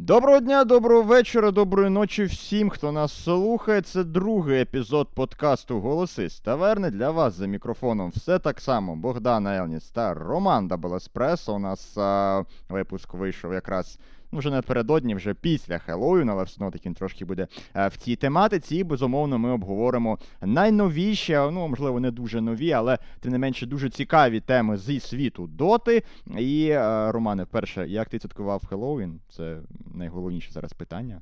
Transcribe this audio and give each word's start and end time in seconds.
Доброго 0.00 0.40
дня, 0.40 0.64
доброго 0.64 1.02
вечора, 1.02 1.50
доброї 1.50 1.90
ночі 1.90 2.24
всім, 2.24 2.70
хто 2.70 2.92
нас 2.92 3.22
слухає. 3.22 3.82
Це 3.82 4.04
другий 4.04 4.60
епізод 4.60 5.08
подкасту 5.14 5.80
Голоси 5.80 6.28
з 6.28 6.40
таверни. 6.40 6.90
Для 6.90 7.10
вас 7.10 7.34
за 7.34 7.46
мікрофоном 7.46 8.10
все 8.10 8.38
так 8.38 8.60
само. 8.60 8.96
Богдан 8.96 9.46
Елніс 9.46 9.90
та 9.90 10.14
Роман 10.14 10.68
Даблеспресо. 10.68 11.54
У 11.54 11.58
нас 11.58 11.98
а, 11.98 12.42
випуск 12.68 13.14
вийшов 13.14 13.52
якраз 13.52 13.98
ну, 14.32 14.38
вже 14.38 14.50
напередодні, 14.50 15.14
вже 15.14 15.34
після 15.34 15.78
Хеллоуіна, 15.78 16.32
але 16.32 16.44
все 16.44 16.54
одно 16.54 16.70
таки 16.70 16.88
він 16.88 16.94
трошки 16.94 17.24
буде 17.24 17.46
е, 17.76 17.88
в 17.88 17.96
цій 17.96 18.16
тематиці. 18.16 18.76
І 18.76 18.84
безумовно 18.84 19.38
ми 19.38 19.50
обговоримо 19.50 20.18
найновіші, 20.42 21.32
ну 21.32 21.68
можливо, 21.68 22.00
не 22.00 22.10
дуже 22.10 22.40
нові, 22.40 22.72
але 22.72 22.98
тим 23.20 23.32
не 23.32 23.38
менше 23.38 23.66
дуже 23.66 23.90
цікаві 23.90 24.40
теми 24.40 24.76
зі 24.76 25.00
світу 25.00 25.46
доти. 25.46 26.02
І 26.38 26.68
е, 26.68 27.12
Романе, 27.12 27.44
перше, 27.44 27.88
як 27.88 28.08
ти 28.08 28.18
святкував 28.18 28.66
Хеллоуін? 28.66 29.20
Це 29.28 29.58
найголовніше 29.94 30.52
зараз 30.52 30.72
питання. 30.72 31.20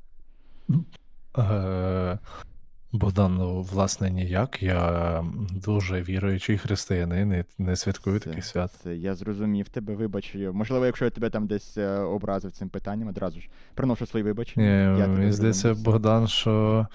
Богдан, 2.97 3.35
ну, 3.35 3.61
власне, 3.61 4.09
ніяк. 4.09 4.63
Я 4.63 5.23
дуже 5.51 6.01
віруючий 6.01 6.57
християнин 6.57 7.33
і 7.33 7.43
не 7.57 7.75
святкую 7.75 8.19
таких 8.19 8.45
свят. 8.45 8.71
Це 8.83 8.95
я 8.95 9.15
зрозумів 9.15 9.69
тебе, 9.69 9.95
вибач. 9.95 10.35
Можливо, 10.53 10.85
якщо 10.85 11.05
я 11.05 11.11
тебе 11.11 11.29
там 11.29 11.47
десь 11.47 11.77
е, 11.77 11.99
образив 11.99 12.51
цим 12.51 12.69
питанням, 12.69 13.07
одразу 13.07 13.41
ж 13.41 13.49
приношу 13.73 14.05
свої 14.05 14.23
вибачення. 14.23 14.97
Ні, 14.97 15.07
Мені 15.07 15.31
здається. 15.31 15.73
Богдан, 15.73 16.27
що 16.27 16.87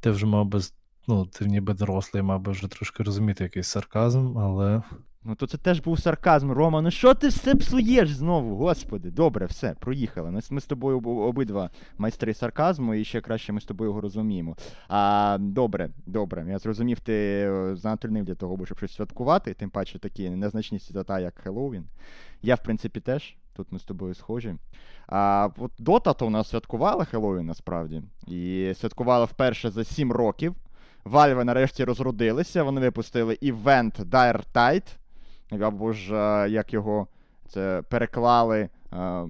ти 0.00 0.10
вже 0.10 0.26
мав 0.26 0.46
би, 0.46 0.60
ну, 1.08 1.26
ти 1.26 1.46
ніби 1.46 1.74
дорослий, 1.74 2.22
мав 2.22 2.40
би 2.40 2.52
вже 2.52 2.68
трошки 2.68 3.02
розуміти 3.02 3.44
якийсь 3.44 3.68
сарказм, 3.68 4.38
але. 4.38 4.82
Ну 5.28 5.34
то 5.34 5.46
це 5.46 5.58
теж 5.58 5.80
був 5.80 6.00
сарказм, 6.00 6.50
Рома. 6.52 6.82
Ну 6.82 6.90
що 6.90 7.14
ти 7.14 7.28
все 7.28 7.54
псуєш 7.54 8.10
знову? 8.10 8.56
Господи, 8.56 9.10
добре, 9.10 9.46
все, 9.46 9.74
проїхали. 9.80 10.30
Ми, 10.30 10.40
ми 10.50 10.60
з 10.60 10.66
тобою 10.66 11.00
обидва 11.00 11.70
майстри 11.98 12.34
сарказму, 12.34 12.94
і 12.94 13.04
ще 13.04 13.20
краще 13.20 13.52
ми 13.52 13.60
з 13.60 13.64
тобою 13.64 13.90
його 13.90 14.00
розуміємо. 14.00 14.56
А, 14.88 15.36
добре, 15.40 15.90
добре. 16.06 16.46
Я 16.48 16.58
зрозумів, 16.58 17.00
ти 17.00 17.12
е, 17.12 17.76
занадто 17.76 18.08
для 18.08 18.34
того, 18.34 18.66
щоб 18.66 18.78
щось 18.78 18.94
святкувати, 18.94 19.54
тим 19.54 19.70
паче 19.70 19.98
такі 19.98 20.30
незначні 20.30 20.78
свята, 20.78 21.20
як 21.20 21.38
Хеллоуін. 21.38 21.84
Я, 22.42 22.54
в 22.54 22.62
принципі, 22.62 23.00
теж. 23.00 23.36
Тут 23.56 23.72
ми 23.72 23.78
з 23.78 23.84
тобою 23.84 24.14
схожі. 24.14 24.54
А 25.06 25.48
от 25.58 25.72
Дота 25.78 26.12
то 26.12 26.26
у 26.26 26.30
нас 26.30 26.48
святкувала 26.48 27.04
Хеллоуін 27.04 27.46
насправді. 27.46 28.02
І 28.26 28.72
святкувала 28.76 29.24
вперше 29.24 29.70
за 29.70 29.84
7 29.84 30.12
років. 30.12 30.54
Valve 31.04 31.44
нарешті 31.44 31.84
розродилися, 31.84 32.62
вони 32.62 32.80
випустили 32.80 33.38
івент 33.40 34.00
Dire 34.00 34.42
Tide, 34.54 34.96
або 35.50 35.92
ж 35.92 36.14
е, 36.14 36.48
як 36.50 36.72
його 36.72 37.06
це 37.48 37.82
переклали 37.88 38.68
е, 38.92 39.24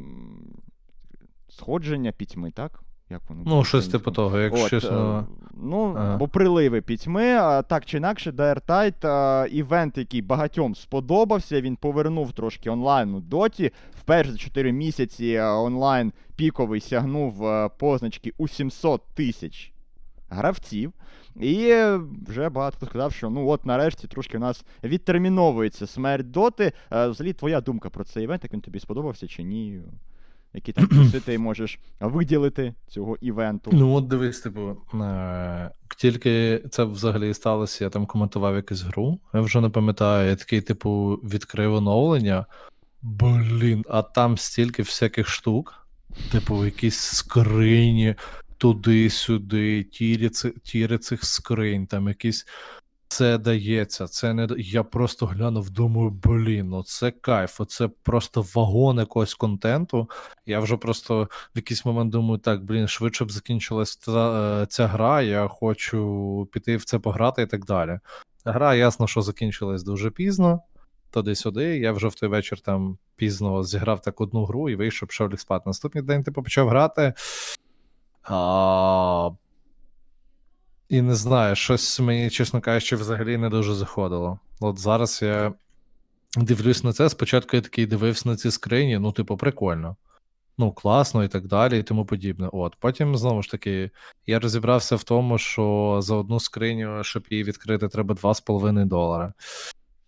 сходження 1.49 2.13
пітьми, 2.13 2.51
так? 2.51 2.81
Як 3.11 3.23
воно 3.29 3.43
Ну, 3.47 3.65
щось 3.65 3.89
типу 3.89 4.11
того, 4.11 4.39
якщо 4.39 4.65
От, 4.65 4.71
чесно. 4.71 5.27
ну, 5.55 5.95
Ага. 5.97 6.17
бо 6.17 6.29
приливи 6.29 6.81
пітьми, 6.81 7.25
а, 7.25 7.63
так 7.63 7.85
чи 7.85 7.97
інакше, 7.97 8.31
Tide, 8.31 9.07
е, 9.45 9.49
івент, 9.49 9.99
який 9.99 10.23
багатьом 10.23 10.75
сподобався, 10.75 11.61
він 11.61 11.77
повернув 11.77 12.33
трошки 12.33 12.71
онлайн 12.71 13.15
у 13.15 13.21
доті. 13.21 13.71
Вперше 14.01 14.33
за 14.33 14.39
4 14.39 14.73
місяці 14.73 15.39
онлайн 15.41 16.13
піковий 16.37 16.81
сягнув 16.81 17.45
позначки 17.79 18.33
у 18.39 18.49
700 18.49 19.03
тисяч 19.15 19.73
гравців. 20.29 20.93
І 21.41 21.75
вже 22.29 22.49
багато 22.49 22.77
хто 22.77 22.87
сказав, 22.87 23.13
що 23.13 23.31
ну 23.31 23.49
от 23.49 23.67
нарешті 23.67 24.09
трошки 24.09 24.37
у 24.37 24.41
нас 24.41 24.65
відтерміновується 24.85 25.87
смерть 25.87 26.31
доти. 26.31 26.73
Е, 26.93 27.09
Взагалі, 27.09 27.33
твоя 27.33 27.61
думка 27.61 27.91
про 27.91 28.05
цей 28.05 28.25
івент, 28.25 28.45
як 28.45 28.53
він 28.53 28.61
тобі 28.61 28.81
сподобався 28.81 29.27
чи 29.27 29.43
ні? 29.43 29.81
Які 30.55 30.73
там 30.73 30.87
плюси 30.89 31.21
ти 31.21 31.39
можеш 31.39 31.79
виділити 32.01 32.75
цього 32.87 33.17
івенту? 33.21 33.71
Ну, 33.75 33.95
от 33.95 34.09
дивись, 34.09 34.41
типу, 34.41 34.77
е, 34.95 35.71
тільки 35.97 36.63
це 36.71 36.85
взагалі 36.85 37.35
сталося, 37.35 37.85
я 37.85 37.91
там 37.91 38.07
коментував 38.07 38.57
якусь 38.57 38.83
гру. 38.83 39.19
Я 39.35 39.41
вже 39.41 39.61
не 39.61 39.69
пам'ятаю, 39.69 40.31
я 40.31 40.37
такий, 40.37 40.61
типу, 40.61 41.21
відкрив 41.25 41.75
оновлення. 41.75 42.47
Блін, 43.03 43.85
а 43.89 44.03
там 44.03 44.39
стільки 44.39 44.83
всяких 44.83 45.29
штук, 45.29 45.87
типу, 46.33 46.65
якісь 46.65 46.99
скрині 46.99 48.15
туди-сюди, 48.59 49.85
тіри 50.63 50.99
цих 50.99 51.25
скринь, 51.25 51.87
там 51.87 52.09
якісь. 52.09 52.47
Це 53.09 53.39
дається, 53.39 54.07
це 54.07 54.35
не 54.35 54.49
я 54.59 54.83
просто 54.83 55.27
глянув, 55.27 55.71
думаю, 55.71 56.11
блін, 56.11 56.69
ну 56.69 56.83
це 56.83 57.11
кайф, 57.11 57.61
це 57.69 57.89
просто 57.89 58.47
вагон 58.55 58.99
якогось 58.99 59.35
контенту. 59.35 60.11
Я 60.47 60.61
вже 60.61 60.77
просто 60.77 61.23
в 61.25 61.29
якийсь 61.55 61.85
момент 61.85 62.13
думаю, 62.13 62.39
так, 62.39 62.65
блін, 62.65 62.89
швидше 62.89 63.25
б 63.25 63.31
закінчилась 63.31 63.97
та, 63.97 64.63
е, 64.63 64.67
ця 64.67 64.87
гра, 64.87 65.23
я 65.23 65.49
хочу 65.49 66.49
піти 66.53 66.77
в 66.77 66.85
це 66.85 66.99
пограти 66.99 67.43
і 67.43 67.47
так 67.47 67.65
далі. 67.65 67.99
Гра, 68.45 68.75
ясно, 68.75 69.07
що 69.07 69.23
закінчилась 69.23 69.83
дуже 69.83 70.11
пізно, 70.11 70.61
туди-сюди. 71.11 71.79
Я 71.79 71.93
вже 71.93 72.09
в 72.09 72.15
той 72.15 72.29
вечір 72.29 72.61
там 72.61 72.99
пізно 73.17 73.65
зіграв 73.65 74.01
так 74.01 74.21
одну 74.21 74.45
гру 74.45 74.71
і 74.71 74.77
вийшов, 74.77 75.09
пішов 75.09 75.31
ліг 75.33 75.39
спати. 75.39 75.63
Наступний 75.67 76.05
день 76.05 76.23
типу 76.23 76.43
почав 76.43 76.69
грати. 76.69 77.15
А... 78.29 79.31
І 80.89 81.03
не 81.03 81.15
знаю, 81.15 81.57
щось 81.57 82.01
мені, 82.01 82.31
чесно 82.31 82.61
кажучи, 82.61 82.97
взагалі 82.97 83.37
не 83.37 83.49
дуже 83.49 83.75
заходило. 83.75 84.39
От 84.61 84.79
зараз 84.79 85.23
я 85.23 85.53
дивлюсь 86.37 86.85
на 86.85 86.93
це. 86.93 87.09
Спочатку 87.09 87.57
я 87.57 87.63
такий 87.63 87.87
дивився 87.87 88.29
на 88.29 88.37
ці 88.37 88.51
скрині, 88.51 88.99
ну, 88.99 89.13
типу, 89.13 89.37
прикольно. 89.37 89.97
Ну, 90.59 90.73
класно 90.73 91.25
і 91.25 91.29
так 91.29 91.47
далі, 91.47 91.81
і 91.81 91.83
тому 91.83 92.07
подібне. 92.07 92.49
От. 92.53 92.77
Потім, 92.81 93.17
знову 93.17 93.43
ж 93.43 93.51
таки, 93.51 93.91
я 94.27 94.41
розібрався 94.41 94.97
в 94.97 95.03
тому, 95.03 95.39
що 95.39 95.99
за 96.03 96.15
одну 96.15 96.41
скриню, 96.41 97.05
щоб 97.05 97.27
її 97.31 97.45
відкрити, 97.45 97.89
треба 97.89 98.15
2,5 98.15 98.87
долара. 98.87 99.33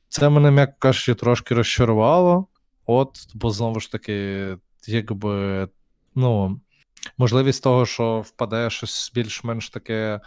Це 0.08 0.28
мене, 0.28 0.50
м'яко 0.50 0.72
кажучи, 0.78 1.14
трошки 1.14 1.54
розчарувало. 1.54 2.46
От, 2.86 3.10
бо 3.34 3.50
знову 3.50 3.80
ж 3.80 3.92
таки, 3.92 4.56
якби, 4.86 5.68
ну, 6.14 6.60
можливість 7.18 7.62
того, 7.62 7.86
що 7.86 8.20
впаде 8.20 8.70
щось 8.70 9.12
більш-менш 9.14 9.70
таке 9.70 10.20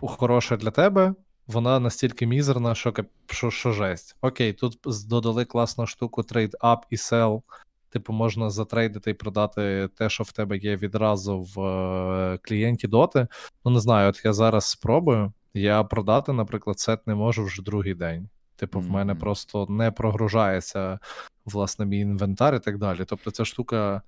хороше 0.00 0.56
для 0.56 0.70
тебе, 0.70 1.14
вона 1.46 1.80
настільки 1.80 2.26
мізерна, 2.26 2.74
що, 2.74 2.92
що, 3.26 3.50
що 3.50 3.72
жесть. 3.72 4.16
Окей, 4.20 4.52
тут 4.52 4.78
додали 5.08 5.44
класну 5.44 5.86
штуку 5.86 6.22
трейд 6.22 6.56
up 6.60 6.78
і 6.90 6.96
sell. 6.96 7.42
Типу, 7.90 8.12
можна 8.12 8.50
затрейдити 8.50 9.10
і 9.10 9.14
продати 9.14 9.88
те, 9.98 10.08
що 10.08 10.24
в 10.24 10.32
тебе 10.32 10.56
є 10.56 10.76
відразу 10.76 11.40
в 11.40 11.60
е, 11.60 12.38
клієнті 12.42 12.88
доти. 12.88 13.26
Ну, 13.64 13.70
не 13.70 13.80
знаю, 13.80 14.08
от 14.08 14.24
я 14.24 14.32
зараз 14.32 14.64
спробую. 14.64 15.32
Я 15.54 15.84
продати, 15.84 16.32
наприклад, 16.32 16.78
сет 16.78 17.06
не 17.06 17.14
можу 17.14 17.44
вже 17.44 17.62
другий 17.62 17.94
день. 17.94 18.28
Типу, 18.56 18.80
в 18.80 18.90
мене 18.90 19.14
просто 19.14 19.66
не 19.68 19.90
прогружається 19.90 20.98
власне 21.44 21.86
мій 21.86 21.98
інвентар 21.98 22.54
і 22.54 22.58
так 22.58 22.78
далі. 22.78 23.04
Тобто, 23.06 23.30
ця 23.30 23.44
штука 23.44 24.02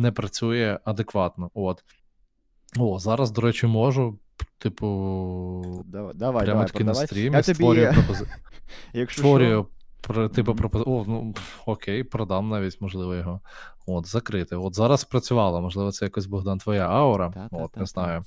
не 0.00 0.12
працює 0.12 0.78
адекватно. 0.84 1.50
От. 1.54 1.84
О, 2.78 2.98
зараз, 2.98 3.30
до 3.30 3.40
речі, 3.40 3.66
можу. 3.66 4.18
Типу, 4.58 5.84
Давай, 5.86 6.14
давай, 6.14 6.44
прямо 6.44 6.58
давай, 6.60 6.66
таки 6.66 6.84
на 6.84 6.94
стрімі 6.94 7.36
Я 7.36 7.42
тобі, 7.42 7.54
створюю 7.54 7.92
пропози... 7.94 8.26
якщо 8.92 9.18
створюю 9.18 9.66
про, 10.00 10.28
типу, 10.28 10.50
Мгм. 10.50 10.58
пропози... 10.58 10.84
О, 10.86 11.04
ну 11.08 11.34
окей, 11.66 12.04
продам 12.04 12.48
навіть, 12.48 12.80
можливо, 12.80 13.14
його. 13.14 13.40
От, 13.86 14.06
закрити. 14.06 14.56
От 14.56 14.74
зараз 14.74 15.00
спрацювало, 15.00 15.60
можливо, 15.60 15.92
це 15.92 16.04
якось 16.04 16.26
Богдан, 16.26 16.58
твоя 16.58 16.88
аура. 16.88 17.30
Та, 17.30 17.48
От, 17.50 17.72
та, 17.72 17.80
не 17.80 17.86
та, 17.86 17.86
знаю. 17.86 18.24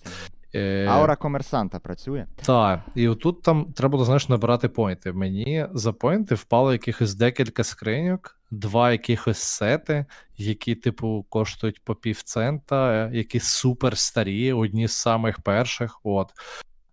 Е... 0.56 0.88
Аура 0.88 1.16
комерсанта 1.16 1.80
працює. 1.80 2.26
Так, 2.36 2.80
і 2.96 3.08
отут 3.08 3.42
там 3.42 3.66
треба 3.66 3.92
було, 3.92 4.06
знаєш, 4.06 4.30
набирати 4.30 4.70
поінти. 4.70 5.14
Мені 5.14 5.68
за 5.74 5.94
поінти 5.94 6.36
впало 6.36 6.72
якихось 6.72 7.16
декілька 7.16 7.64
скриньок, 7.64 8.40
два 8.54 8.92
якихось 8.92 9.38
сети, 9.38 10.06
які, 10.38 10.76
типу, 10.76 11.26
коштують 11.30 11.84
по 11.84 11.96
півцента, 11.96 13.10
які 13.10 13.40
супер 13.40 13.98
старі, 13.98 14.54
одні 14.54 14.88
з 14.88 14.94
самих 14.94 15.40
перших. 15.40 16.00
От. 16.04 16.32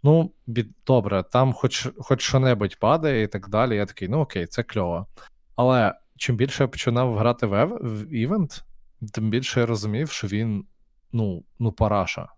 Ну, 0.02 0.32
бід... 0.46 0.70
добре, 0.86 1.24
там 1.32 1.52
хоч, 1.52 1.88
хоч 1.98 2.22
що-небудь 2.22 2.78
падає 2.78 3.22
і 3.22 3.26
так 3.26 3.48
далі. 3.48 3.76
Я 3.76 3.86
такий, 3.86 4.08
ну 4.08 4.20
окей, 4.20 4.46
це 4.46 4.62
кльово. 4.62 5.06
Але 5.56 5.94
чим 6.16 6.36
більше 6.36 6.62
я 6.62 6.68
починав 6.68 7.16
грати 7.16 7.46
в, 7.46 7.78
івент, 8.12 8.64
тим 9.12 9.30
більше 9.30 9.60
я 9.60 9.66
розумів, 9.66 10.10
що 10.10 10.26
він, 10.26 10.64
ну, 11.12 11.44
ну, 11.58 11.72
параша. 11.72 12.28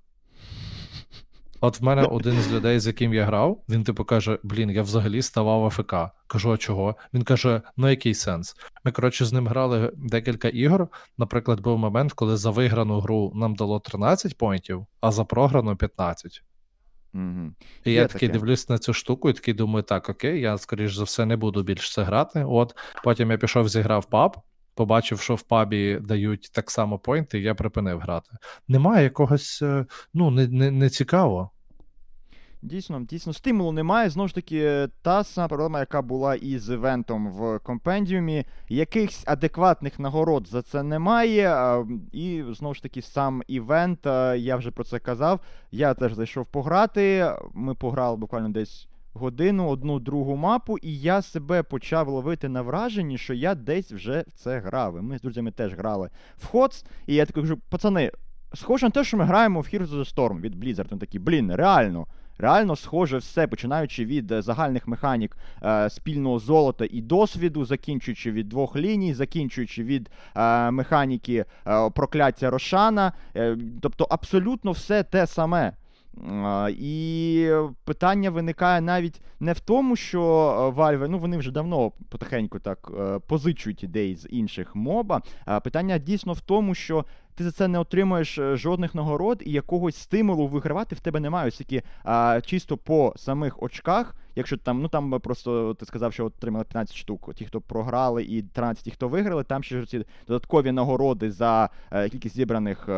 От 1.64 1.80
в 1.80 1.84
мене 1.84 2.02
один 2.02 2.34
з 2.34 2.52
людей, 2.52 2.80
з 2.80 2.86
яким 2.86 3.14
я 3.14 3.24
грав, 3.24 3.64
він 3.68 3.84
типу 3.84 4.04
каже: 4.04 4.38
Блін, 4.42 4.70
я 4.70 4.82
взагалі 4.82 5.22
ставав 5.22 5.64
АФК. 5.64 5.94
Кажу, 6.26 6.52
а 6.52 6.56
чого? 6.56 6.96
Він 7.14 7.22
каже: 7.22 7.62
ну 7.76 7.90
який 7.90 8.14
сенс? 8.14 8.56
Ми, 8.84 8.92
коротше, 8.92 9.24
з 9.24 9.32
ним 9.32 9.48
грали 9.48 9.92
декілька 9.96 10.48
ігор. 10.48 10.88
Наприклад, 11.18 11.60
був 11.60 11.78
момент, 11.78 12.12
коли 12.12 12.36
за 12.36 12.50
виграну 12.50 13.00
гру 13.00 13.32
нам 13.34 13.54
дало 13.54 13.80
13 13.80 14.38
поінтів, 14.38 14.86
а 15.00 15.10
за 15.10 15.24
програну 15.24 15.76
15. 15.76 16.42
Угу. 17.14 17.52
І 17.84 17.92
я 17.92 18.06
такий 18.06 18.28
таке. 18.28 18.38
дивлюсь 18.38 18.68
на 18.68 18.78
цю 18.78 18.92
штуку, 18.92 19.30
і 19.30 19.32
такий 19.32 19.54
думаю, 19.54 19.82
так, 19.82 20.08
окей, 20.08 20.40
я, 20.40 20.58
скоріш 20.58 20.94
за 20.94 21.04
все, 21.04 21.26
не 21.26 21.36
буду 21.36 21.62
більше 21.62 21.92
це 21.92 22.02
грати. 22.02 22.44
От 22.48 22.76
потім 23.04 23.30
я 23.30 23.36
пішов, 23.36 23.68
зіграв 23.68 24.04
паб. 24.04 24.36
Побачив, 24.74 25.20
що 25.20 25.34
в 25.34 25.42
пабі 25.42 25.98
дають 26.02 26.50
так 26.52 26.70
само 26.70 26.98
поінти, 26.98 27.40
я 27.40 27.54
припинив 27.54 28.00
грати. 28.00 28.30
Немає 28.68 29.04
якогось, 29.04 29.62
е, 29.62 29.86
ну, 30.14 30.30
не, 30.30 30.48
не, 30.48 30.70
не 30.70 30.90
цікаво. 30.90 31.50
Дійсно, 32.64 33.00
дійсно, 33.00 33.32
стимулу 33.32 33.72
немає. 33.72 34.10
Знову 34.10 34.28
ж 34.28 34.34
таки, 34.34 34.88
та 35.02 35.24
сама 35.24 35.48
проблема, 35.48 35.80
яка 35.80 36.02
була 36.02 36.34
і 36.34 36.58
з 36.58 36.74
івентом 36.74 37.32
в 37.32 37.58
компендіумі. 37.58 38.44
Якихось 38.68 39.22
адекватних 39.26 39.98
нагород 39.98 40.48
за 40.48 40.62
це 40.62 40.82
немає. 40.82 41.76
І 42.12 42.44
знову 42.50 42.74
ж 42.74 42.82
таки, 42.82 43.02
сам 43.02 43.42
івент, 43.46 44.06
я 44.36 44.56
вже 44.56 44.70
про 44.70 44.84
це 44.84 44.98
казав. 44.98 45.40
Я 45.70 45.94
теж 45.94 46.14
зайшов 46.14 46.46
пограти. 46.46 47.32
Ми 47.54 47.74
пограли 47.74 48.16
буквально 48.16 48.48
десь 48.48 48.88
годину, 49.14 49.68
одну 49.68 50.00
другу 50.00 50.36
мапу, 50.36 50.78
і 50.78 50.98
я 50.98 51.22
себе 51.22 51.62
почав 51.62 52.08
ловити 52.08 52.48
на 52.48 52.62
враженні, 52.62 53.18
що 53.18 53.34
я 53.34 53.54
десь 53.54 53.92
вже 53.92 54.24
в 54.28 54.32
це 54.32 54.58
грав. 54.58 54.98
І 54.98 55.02
Ми 55.02 55.18
з 55.18 55.20
друзями 55.22 55.50
теж 55.50 55.74
грали 55.74 56.10
в 56.36 56.46
Ходс, 56.46 56.84
і 57.06 57.14
я 57.14 57.26
такий 57.26 57.42
кажу, 57.42 57.56
пацани, 57.68 58.10
схоже 58.54 58.86
на 58.86 58.90
те, 58.90 59.04
що 59.04 59.16
ми 59.16 59.24
граємо 59.24 59.60
в 59.60 59.64
Heroes 59.64 59.88
of 59.88 59.98
the 59.98 60.14
Storm 60.14 60.40
від 60.40 60.64
Blizzard. 60.64 60.92
Він 60.92 60.98
такий, 60.98 61.20
блін, 61.20 61.54
реально. 61.54 62.06
Реально 62.38 62.76
схоже 62.76 63.18
все, 63.18 63.46
починаючи 63.46 64.04
від 64.04 64.32
е, 64.32 64.42
загальних 64.42 64.88
механік 64.88 65.36
е, 65.62 65.90
спільного 65.90 66.38
золота 66.38 66.86
і 66.90 67.00
досвіду, 67.00 67.64
закінчуючи 67.64 68.32
від 68.32 68.48
двох 68.48 68.76
ліній, 68.76 69.14
закінчуючи 69.14 69.84
від 69.84 70.10
е, 70.36 70.70
механіки 70.70 71.44
е, 71.66 71.90
прокляття 71.90 72.50
Рошана. 72.50 73.12
Е, 73.36 73.56
тобто 73.80 74.06
абсолютно 74.10 74.72
все 74.72 75.02
те 75.02 75.26
саме. 75.26 75.72
І 76.78 77.50
питання 77.84 78.30
виникає 78.30 78.80
навіть 78.80 79.20
не 79.40 79.52
в 79.52 79.60
тому, 79.60 79.96
що 79.96 80.22
е, 80.22 80.80
Valve, 80.80 81.08
ну 81.08 81.18
вони 81.18 81.36
вже 81.36 81.50
давно 81.50 81.92
потихеньку 82.08 82.58
так 82.58 82.90
е, 82.98 83.18
позичують 83.18 83.82
ідеї 83.82 84.16
з 84.16 84.26
інших 84.30 84.76
моба. 84.76 85.22
Питання 85.62 85.98
дійсно 85.98 86.32
в 86.32 86.40
тому, 86.40 86.74
що 86.74 87.04
ти 87.34 87.44
за 87.44 87.52
це 87.52 87.68
не 87.68 87.78
отримуєш 87.78 88.38
е, 88.38 88.56
жодних 88.56 88.94
нагород 88.94 89.42
і 89.46 89.52
якогось 89.52 89.96
стимулу 89.96 90.46
вигравати 90.46 90.94
в 90.94 91.00
тебе 91.00 91.20
немає. 91.20 91.48
Оскільки 91.48 91.82
а, 92.04 92.40
чисто 92.46 92.76
по 92.76 93.14
самих 93.16 93.62
очках, 93.62 94.14
якщо 94.36 94.56
там, 94.56 94.82
ну 94.82 94.88
там 94.88 95.20
просто 95.20 95.74
ти 95.74 95.86
сказав, 95.86 96.12
що 96.12 96.24
отримали 96.24 96.64
15 96.64 96.96
штук, 96.96 97.34
ті, 97.34 97.44
хто 97.44 97.60
програли, 97.60 98.24
і 98.24 98.42
13 98.42 98.84
ті, 98.84 98.90
хто 98.90 99.08
виграли, 99.08 99.44
там 99.44 99.62
ще 99.62 99.86
ці 99.86 100.04
додаткові 100.26 100.72
нагороди 100.72 101.30
за 101.30 101.70
кількість 102.10 102.36
зібраних. 102.36 102.88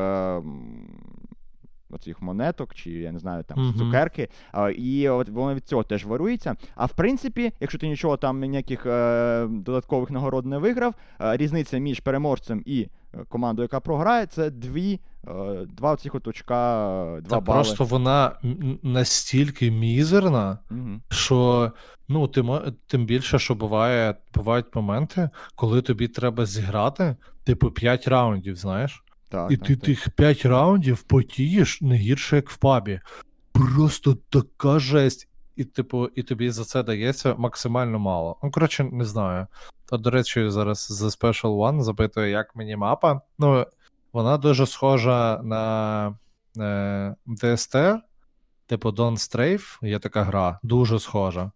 Оцих 1.94 2.22
монеток, 2.22 2.74
чи 2.74 2.90
я 2.90 3.12
не 3.12 3.18
знаю, 3.18 3.44
там 3.44 3.58
mm-hmm. 3.58 3.78
цукерки. 3.78 4.28
А, 4.52 4.70
і 4.70 5.08
от 5.08 5.28
воно 5.28 5.54
від 5.54 5.64
цього 5.64 5.82
теж 5.82 6.04
варується. 6.04 6.56
А 6.74 6.86
в 6.86 6.92
принципі, 6.92 7.52
якщо 7.60 7.78
ти 7.78 7.88
нічого 7.88 8.16
там 8.16 8.40
ніяких 8.40 8.86
е, 8.86 9.46
додаткових 9.50 10.10
нагород 10.10 10.46
не 10.46 10.58
виграв, 10.58 10.94
е, 11.20 11.36
різниця 11.36 11.78
між 11.78 12.00
переможцем 12.00 12.62
і 12.66 12.80
е, 13.14 13.18
командою, 13.28 13.64
яка 13.64 13.80
програє, 13.80 14.26
це 14.26 14.50
дві. 14.50 15.00
Е, 15.28 15.66
два 15.66 15.96
цих 15.96 16.14
от 16.14 16.28
очка, 16.28 17.20
два 17.20 17.36
Та 17.36 17.40
бали. 17.40 17.58
Просто 17.58 17.84
вона 17.84 18.32
настільки 18.82 19.70
мізерна, 19.70 20.58
mm-hmm. 20.70 21.00
що 21.10 21.72
ну, 22.08 22.28
тим, 22.28 22.60
тим 22.86 23.06
більше, 23.06 23.38
що 23.38 23.54
буває, 23.54 24.14
бувають 24.34 24.74
моменти, 24.74 25.30
коли 25.54 25.82
тобі 25.82 26.08
треба 26.08 26.46
зіграти, 26.46 27.16
типу, 27.44 27.70
5 27.70 28.08
раундів, 28.08 28.56
знаєш. 28.56 29.03
Так, 29.34 29.50
І 29.50 29.56
так, 29.56 29.66
ти 29.66 29.76
так. 29.76 29.84
тих 29.84 30.10
5 30.10 30.46
раундів 30.46 31.02
потієш 31.02 31.80
не 31.80 31.96
гірше, 31.96 32.36
як 32.36 32.50
в 32.50 32.56
пабі. 32.56 33.00
Просто 33.52 34.14
така 34.14 34.78
жесть. 34.78 35.28
І, 35.56 35.64
типу, 35.64 36.06
і 36.06 36.22
тобі 36.22 36.50
за 36.50 36.64
це 36.64 36.82
дається 36.82 37.34
максимально 37.34 37.98
мало. 37.98 38.36
Ну, 38.42 38.50
коротше, 38.50 38.84
не 38.84 39.04
знаю. 39.04 39.46
Та, 39.86 39.96
до 39.96 40.10
речі, 40.10 40.50
зараз 40.50 40.86
за 40.90 41.06
Special 41.06 41.56
One 41.58 41.82
запитує, 41.82 42.30
як 42.30 42.56
мені 42.56 42.76
мапа. 42.76 43.20
Ну, 43.38 43.66
вона 44.12 44.38
дуже 44.38 44.66
схожа 44.66 45.40
на 45.44 46.06
е, 46.58 47.14
DST, 47.26 47.98
типу 48.66 48.88
Don't 48.88 49.16
Strafe, 49.16 49.86
є 49.86 49.98
така 49.98 50.22
гра, 50.22 50.58
дуже 50.62 50.98
схожа 50.98 51.50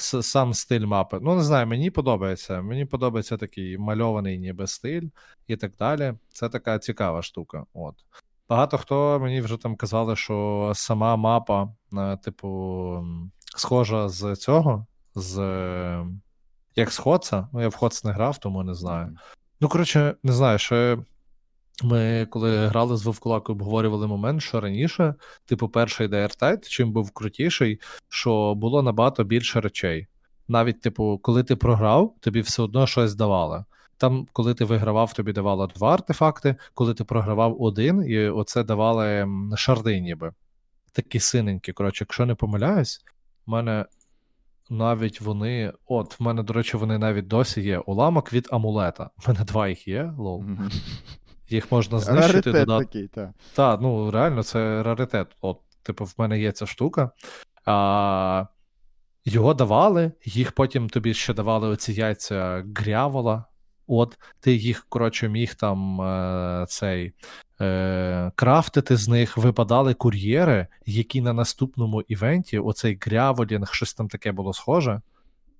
сам 0.00 0.54
стиль 0.54 0.86
мапи. 0.86 1.18
Ну, 1.22 1.36
не 1.36 1.42
знаю, 1.42 1.66
мені 1.66 1.90
подобається. 1.90 2.62
Мені 2.62 2.84
подобається 2.84 3.36
такий 3.36 3.78
мальований 3.78 4.38
ніби 4.38 4.66
стиль 4.66 5.08
і 5.46 5.56
так 5.56 5.72
далі. 5.78 6.14
Це 6.28 6.48
така 6.48 6.78
цікава 6.78 7.22
штука. 7.22 7.64
От. 7.74 7.94
Багато 8.48 8.78
хто 8.78 9.18
мені 9.20 9.40
вже 9.40 9.56
там 9.56 9.76
казали, 9.76 10.16
що 10.16 10.72
сама 10.74 11.16
мапа, 11.16 11.68
е, 11.92 12.16
типу, 12.16 13.04
схожа 13.56 14.08
з 14.08 14.36
цього, 14.36 14.86
з 15.14 15.36
як 16.76 16.92
з 16.92 16.98
HotS 16.98 17.31
а. 17.31 17.48
Ну, 17.52 17.62
я 17.62 17.68
в 17.68 17.74
HotS 17.74 18.04
не 18.04 18.12
грав, 18.12 18.38
тому 18.38 18.62
не 18.62 18.74
знаю. 18.74 19.16
Ну, 19.60 19.68
коротше, 19.68 20.14
не 20.22 20.32
знаю, 20.32 20.58
що 20.58 21.04
ми, 21.84 22.26
коли 22.30 22.66
грали 22.66 22.96
з 22.96 23.04
Вовкулакою, 23.04 23.56
обговорювали 23.56 24.06
момент, 24.06 24.42
що 24.42 24.60
раніше, 24.60 25.14
типу, 25.44 25.68
перший 25.68 26.08
Diretide, 26.08 26.68
чим 26.68 26.92
був 26.92 27.10
крутіший, 27.10 27.80
що 28.08 28.54
було 28.54 28.82
набагато 28.82 29.24
більше 29.24 29.60
речей. 29.60 30.06
Навіть, 30.48 30.80
типу, 30.80 31.18
коли 31.22 31.42
ти 31.42 31.56
програв, 31.56 32.14
тобі 32.20 32.40
все 32.40 32.62
одно 32.62 32.86
щось 32.86 33.14
давало. 33.14 33.64
Там, 33.96 34.26
коли 34.32 34.54
ти 34.54 34.64
вигравав, 34.64 35.12
тобі 35.12 35.32
давало 35.32 35.66
два 35.66 35.94
артефакти, 35.94 36.56
коли 36.74 36.94
ти 36.94 37.04
програвав 37.04 37.62
один, 37.62 38.04
і 38.08 38.28
оце 38.28 38.64
давали 38.64 39.28
шарди, 39.56 40.00
ніби. 40.00 40.32
Такі 40.92 41.20
синенькі. 41.20 41.72
Коротше, 41.72 42.04
якщо 42.04 42.26
не 42.26 42.34
помиляюсь, 42.34 43.04
в 43.46 43.50
мене 43.50 43.86
навіть 44.70 45.20
вони. 45.20 45.72
От, 45.86 46.20
в 46.20 46.22
мене, 46.22 46.42
до 46.42 46.52
речі, 46.52 46.76
вони 46.76 46.98
навіть 46.98 47.26
досі 47.26 47.60
є. 47.60 47.78
Уламок 47.78 48.32
від 48.32 48.48
амулета. 48.50 49.10
У 49.26 49.30
мене 49.30 49.44
два 49.44 49.68
їх 49.68 49.88
є, 49.88 50.12
лол. 50.18 50.44
Їх 51.50 51.72
можна 51.72 51.98
знищити. 51.98 52.32
Раритет 52.32 52.52
додати. 52.52 52.84
такий, 52.84 53.08
так. 53.08 53.30
Так, 53.54 53.80
ну 53.80 54.10
реально, 54.10 54.42
це 54.42 54.82
раритет. 54.82 55.26
От, 55.40 55.58
типу, 55.82 56.04
в 56.04 56.14
мене 56.18 56.40
є 56.40 56.52
ця 56.52 56.66
штука. 56.66 57.10
А, 57.64 58.46
Його 59.24 59.54
давали, 59.54 60.12
їх 60.24 60.52
потім 60.52 60.88
тобі 60.88 61.14
ще 61.14 61.34
давали 61.34 61.68
оці 61.68 61.92
яйця 61.92 62.64
грявола. 62.74 63.44
От, 63.86 64.18
ти 64.40 64.54
їх, 64.54 64.86
коротше, 64.88 65.28
міг 65.28 65.54
там 65.54 66.00
е, 66.00 66.66
цей 66.68 67.12
е, 67.60 68.32
крафтити 68.34 68.96
з 68.96 69.08
них, 69.08 69.36
випадали 69.36 69.94
кур'єри, 69.94 70.66
які 70.86 71.20
на 71.20 71.32
наступному 71.32 72.02
івенті, 72.02 72.58
оцей 72.58 72.98
гряволінг, 73.00 73.74
щось 73.74 73.94
там 73.94 74.08
таке 74.08 74.32
було 74.32 74.52
схоже. 74.52 75.00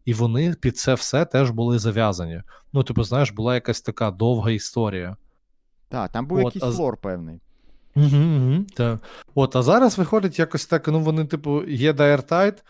І 0.05 0.15
вони 0.15 0.55
під 0.61 0.79
це 0.79 0.95
все 0.95 1.25
теж 1.25 1.51
були 1.51 1.79
зав'язані. 1.79 2.43
Ну, 2.73 2.83
типу, 2.83 3.03
знаєш, 3.03 3.31
була 3.31 3.55
якась 3.55 3.81
така 3.81 4.11
довга 4.11 4.51
історія. 4.51 5.17
Так, 5.91 6.13
там 6.13 6.27
був 6.27 6.39
От, 6.39 6.45
якийсь 6.45 6.65
а... 6.65 6.77
флор 6.77 6.97
певний. 6.97 7.41
Угу, 7.97 8.17
угу, 8.17 8.65
так. 8.77 9.01
От, 9.35 9.57
а 9.57 9.63
зараз 9.63 9.99
виходить 9.99 10.39
якось 10.39 10.67
так, 10.67 10.89
ну 10.89 11.01
вони, 11.01 11.25
типу, 11.25 11.65
є 11.65 11.93
Diretide, 11.93 12.65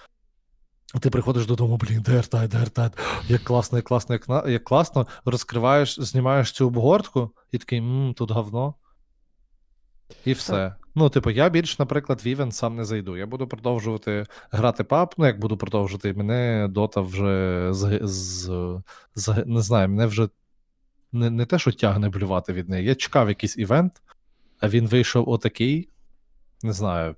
ти 1.01 1.11
приходиш 1.11 1.47
додому, 1.47 1.77
блін, 1.77 2.03
Diretide, 2.03 2.51
Diretide, 2.51 2.93
як 3.29 3.43
класно, 3.43 3.79
як 3.79 3.85
класно, 3.85 4.15
як, 4.15 4.49
як 4.49 4.65
класно, 4.65 5.07
розкриваєш, 5.25 6.01
знімаєш 6.01 6.53
цю 6.53 6.67
обгортку 6.67 7.31
і 7.53 7.59
такий, 7.59 7.81
мм, 7.81 8.15
тут 8.15 8.31
говно. 8.31 8.75
І 10.25 10.33
все. 10.33 10.53
Так. 10.53 10.77
Ну, 10.95 11.09
типу, 11.09 11.31
я 11.31 11.49
більш, 11.49 11.79
наприклад, 11.79 12.21
в 12.25 12.27
івент 12.27 12.53
сам 12.53 12.77
не 12.77 12.85
зайду. 12.85 13.17
Я 13.17 13.27
буду 13.27 13.47
продовжувати 13.47 14.27
грати 14.51 14.85
паб. 14.85 15.15
Ну, 15.19 15.27
як 15.27 15.41
буду 15.41 15.57
продовжувати, 15.57 16.15
мене 16.15 16.69
дота 16.71 17.01
вже 17.01 17.69
з, 17.71 18.01
з, 18.03 18.51
з 19.15 19.45
не 19.47 19.61
знаю, 19.61 19.89
мене 19.89 20.07
вже 20.07 20.29
не 21.13 21.31
не 21.31 21.47
те, 21.47 21.59
що 21.59 21.73
тягне 21.73 22.09
блювати 22.09 22.53
від 22.53 22.69
неї. 22.69 22.87
Я 22.87 22.95
чекав 22.95 23.29
якийсь 23.29 23.59
івент, 23.59 24.03
а 24.61 24.69
він 24.69 24.87
вийшов 24.87 25.29
отакий. 25.29 25.89
Не 26.63 26.73
знаю. 26.73 27.17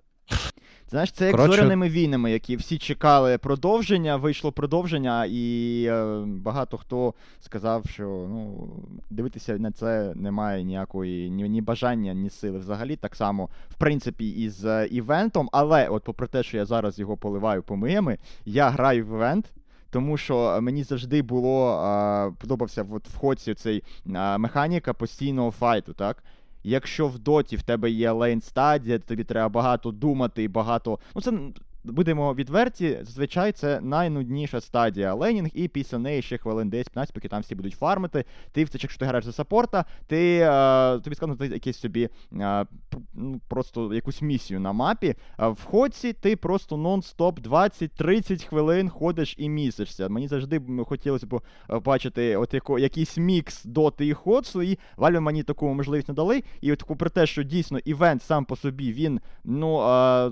Знаєш, 0.92 1.12
це 1.12 1.26
як 1.26 1.36
Коротше... 1.36 1.56
зоряними 1.56 1.88
війнами, 1.88 2.30
які 2.32 2.56
всі 2.56 2.78
чекали 2.78 3.38
продовження, 3.38 4.16
вийшло 4.16 4.52
продовження, 4.52 5.24
і 5.24 5.84
е, 5.88 6.24
багато 6.26 6.78
хто 6.78 7.14
сказав, 7.40 7.84
що 7.86 8.02
ну, 8.04 8.70
дивитися 9.10 9.58
на 9.58 9.72
це 9.72 10.12
немає 10.14 10.64
ніякої 10.64 11.30
ні, 11.30 11.48
ні 11.48 11.60
бажання, 11.62 12.14
ні 12.14 12.30
сили 12.30 12.58
взагалі. 12.58 12.96
Так 12.96 13.16
само, 13.16 13.48
в 13.68 13.74
принципі, 13.74 14.28
і 14.28 14.48
з 14.48 14.64
е, 14.64 14.86
івентом. 14.86 15.48
Але, 15.52 15.88
от 15.88 16.04
попри 16.04 16.26
те, 16.26 16.42
що 16.42 16.56
я 16.56 16.64
зараз 16.64 16.98
його 16.98 17.16
поливаю 17.16 17.62
помиями, 17.62 18.18
я 18.44 18.70
граю 18.70 19.06
в 19.06 19.08
івент 19.08 19.52
тому 19.92 20.16
що 20.16 20.58
мені 20.62 20.84
завжди 20.84 21.22
було 21.22 21.68
а, 21.68 22.30
подобався 22.38 22.86
от 22.90 23.08
в 23.08 23.16
хоці 23.16 23.54
цей 23.54 23.82
а, 24.14 24.38
механіка 24.38 24.92
постійного 24.92 25.50
файту, 25.50 25.92
так? 25.92 26.24
Якщо 26.64 27.08
в 27.08 27.18
доті 27.18 27.56
в 27.56 27.62
тебе 27.62 27.90
є 27.90 28.10
лейн 28.10 28.40
стадія, 28.40 28.98
тобі 28.98 29.24
треба 29.24 29.48
багато 29.48 29.90
думати 29.90 30.42
і 30.42 30.48
багато. 30.48 30.98
Ну, 31.14 31.20
це 31.22 31.32
будемо 31.84 32.34
відверті, 32.34 32.98
зазвичай 33.02 33.52
це 33.52 33.80
найнудніша 33.80 34.60
стадія 34.60 35.14
ленінг, 35.14 35.50
і 35.54 35.68
після 35.68 35.98
неї 35.98 36.22
ще 36.22 36.38
хвилин 36.38 36.70
10-15, 36.70 37.12
поки 37.14 37.28
там 37.28 37.42
всі 37.42 37.54
будуть 37.54 37.74
фармити. 37.74 38.24
Ти 38.52 38.64
це, 38.66 38.78
якщо 38.82 38.98
ти 38.98 39.04
граєш 39.04 39.24
за 39.24 39.32
саппорта, 39.32 39.84
ти 40.06 40.38
е, 40.42 40.98
тобі 40.98 41.16
сказано 41.16 41.44
якийсь 41.44 41.78
собі 41.78 42.08
е, 42.40 42.66
ну, 43.14 43.40
просто 43.48 43.94
якусь 43.94 44.22
місію 44.22 44.60
на 44.60 44.72
мапі. 44.72 45.14
В 45.38 45.64
ходці 45.64 46.12
ти 46.12 46.36
просто 46.36 46.76
нон-стоп 46.76 47.40
20-30 47.40 48.48
хвилин 48.48 48.88
ходиш 48.88 49.34
і 49.38 49.48
місишся. 49.48 50.08
Мені 50.08 50.28
завжди 50.28 50.62
хотілося 50.88 51.26
б 51.26 51.40
бачити 51.84 52.36
от 52.36 52.54
яко, 52.54 52.78
якийсь 52.78 53.18
мікс 53.18 53.64
доти 53.64 54.06
і 54.06 54.12
ходсу, 54.12 54.62
і 54.62 54.78
Valve 54.96 55.20
мені 55.20 55.42
таку 55.42 55.74
можливість 55.74 56.08
не 56.08 56.14
дали. 56.14 56.42
І 56.60 56.72
от 56.72 56.84
про 56.98 57.10
те, 57.10 57.26
що 57.26 57.42
дійсно 57.42 57.78
івент 57.78 58.22
сам 58.22 58.44
по 58.44 58.56
собі 58.56 58.92
він 58.92 59.20
ну, 59.44 59.78
а, 59.78 60.30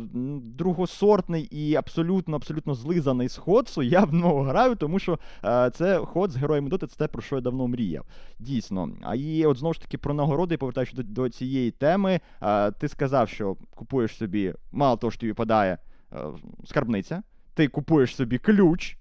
другосортний 1.40 1.70
і 1.70 1.74
абсолютно 1.74 2.36
абсолютно 2.36 2.74
злизаний 2.74 3.28
з 3.28 3.36
ходсу, 3.36 3.82
я 3.82 4.04
в 4.04 4.14
нього 4.14 4.42
граю, 4.42 4.74
тому 4.76 4.98
що 4.98 5.18
е, 5.44 5.70
це 5.70 5.98
ход 5.98 6.30
з 6.30 6.36
героями 6.36 6.68
доти, 6.68 6.86
це 6.86 6.96
те, 6.96 7.08
про 7.08 7.22
що 7.22 7.36
я 7.36 7.40
давно 7.40 7.68
мріяв. 7.68 8.04
Дійсно. 8.38 8.88
А 9.02 9.14
і 9.14 9.46
от 9.46 9.56
знову 9.56 9.74
ж 9.74 9.80
таки 9.80 9.98
про 9.98 10.14
нагороди, 10.14 10.56
повертаючись 10.56 10.94
до, 10.94 11.02
до 11.02 11.28
цієї 11.28 11.70
теми, 11.70 12.20
е, 12.42 12.70
ти 12.70 12.88
сказав, 12.88 13.28
що 13.28 13.56
купуєш 13.74 14.16
собі, 14.16 14.54
мало 14.72 14.96
того, 14.96 15.10
що 15.10 15.20
тобі 15.20 15.32
падає 15.32 15.78
е, 16.12 16.16
скарбниця, 16.64 17.22
ти 17.54 17.68
купуєш 17.68 18.16
собі 18.16 18.38
ключ. 18.38 18.96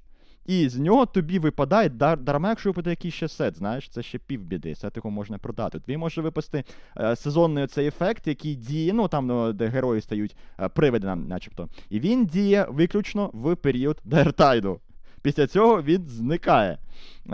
І 0.45 0.69
з 0.69 0.79
нього 0.79 1.05
тобі 1.05 1.39
випадає 1.39 1.89
дар, 1.89 2.19
дарма, 2.19 2.49
якщо 2.49 2.69
випаде 2.69 2.89
якийсь 2.89 3.13
ще 3.13 3.27
сет, 3.27 3.57
знаєш, 3.57 3.89
це 3.89 4.03
ще 4.03 4.17
півбіди, 4.17 4.75
сет 4.75 4.95
його 4.95 5.09
можна 5.09 5.37
продати. 5.37 5.79
Тобі 5.79 5.97
може 5.97 6.21
випасти 6.21 6.63
е, 6.97 7.15
сезонний 7.15 7.67
цей 7.67 7.87
ефект, 7.87 8.27
який 8.27 8.55
діє, 8.55 8.93
ну 8.93 9.07
там 9.07 9.27
ну, 9.27 9.53
де 9.53 9.67
герої 9.67 10.01
стають 10.01 10.35
е, 10.59 10.69
привидами, 10.69 11.27
начебто. 11.27 11.69
І 11.89 11.99
він 11.99 12.25
діє 12.25 12.67
виключно 12.69 13.29
в 13.33 13.55
період 13.55 14.01
Дертайду. 14.03 14.79
Після 15.21 15.47
цього 15.47 15.81
він 15.81 16.07
зникає. 16.07 16.77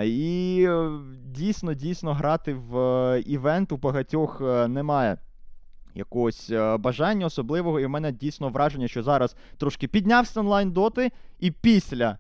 І 0.04 0.66
е, 0.70 0.90
дійсно, 1.26 1.74
дійсно 1.74 2.14
грати 2.14 2.54
в 2.54 2.78
е, 2.78 3.22
івент 3.22 3.72
у 3.72 3.78
багатьох 3.78 4.42
е, 4.42 4.68
немає. 4.68 5.18
Якогось 5.96 6.50
е, 6.50 6.78
бажання 6.78 7.26
особливого, 7.26 7.80
і 7.80 7.86
в 7.86 7.90
мене 7.90 8.12
дійсно 8.12 8.50
враження, 8.50 8.88
що 8.88 9.04
зараз 9.04 9.36
трошки 9.58 9.88
піднявся 9.88 10.40
онлайн 10.40 10.72
доти, 10.72 11.12
і 11.40 11.52
після 11.52 12.18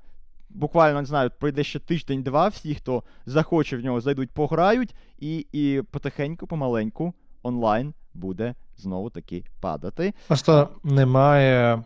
буквально 0.55 1.01
не 1.01 1.05
знаю, 1.05 1.31
пройде 1.39 1.63
ще 1.63 1.79
тиждень-два. 1.79 2.47
Всі, 2.47 2.75
хто 2.75 3.03
захоче 3.25 3.77
в 3.77 3.83
нього, 3.83 4.01
зайдуть, 4.01 4.31
пограють, 4.31 4.95
і 5.19 5.47
і 5.51 5.81
потихеньку, 5.91 6.47
помаленьку, 6.47 7.13
онлайн 7.43 7.93
буде 8.13 8.55
знову 8.77 9.09
таки 9.09 9.43
падати. 9.59 10.13
Просто 10.27 10.69
немає. 10.83 11.83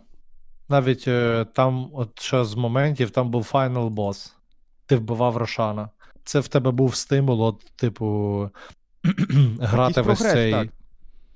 Навіть 0.69 1.07
е, 1.07 1.45
там, 1.53 1.89
от 1.93 2.21
що 2.21 2.45
з 2.45 2.55
моментів, 2.55 3.09
там 3.11 3.31
був 3.31 3.43
файнал 3.43 3.89
бос. 3.89 4.35
Ти 4.85 4.95
вбивав 4.95 5.37
Рошана. 5.37 5.89
Це 6.23 6.39
в 6.39 6.47
тебе 6.47 6.71
був 6.71 6.95
стимул, 6.95 7.41
от, 7.41 7.65
типу, 7.75 8.49
грати 9.59 10.01
весь 10.01 10.19
цей. 10.19 10.51
Так. 10.51 10.67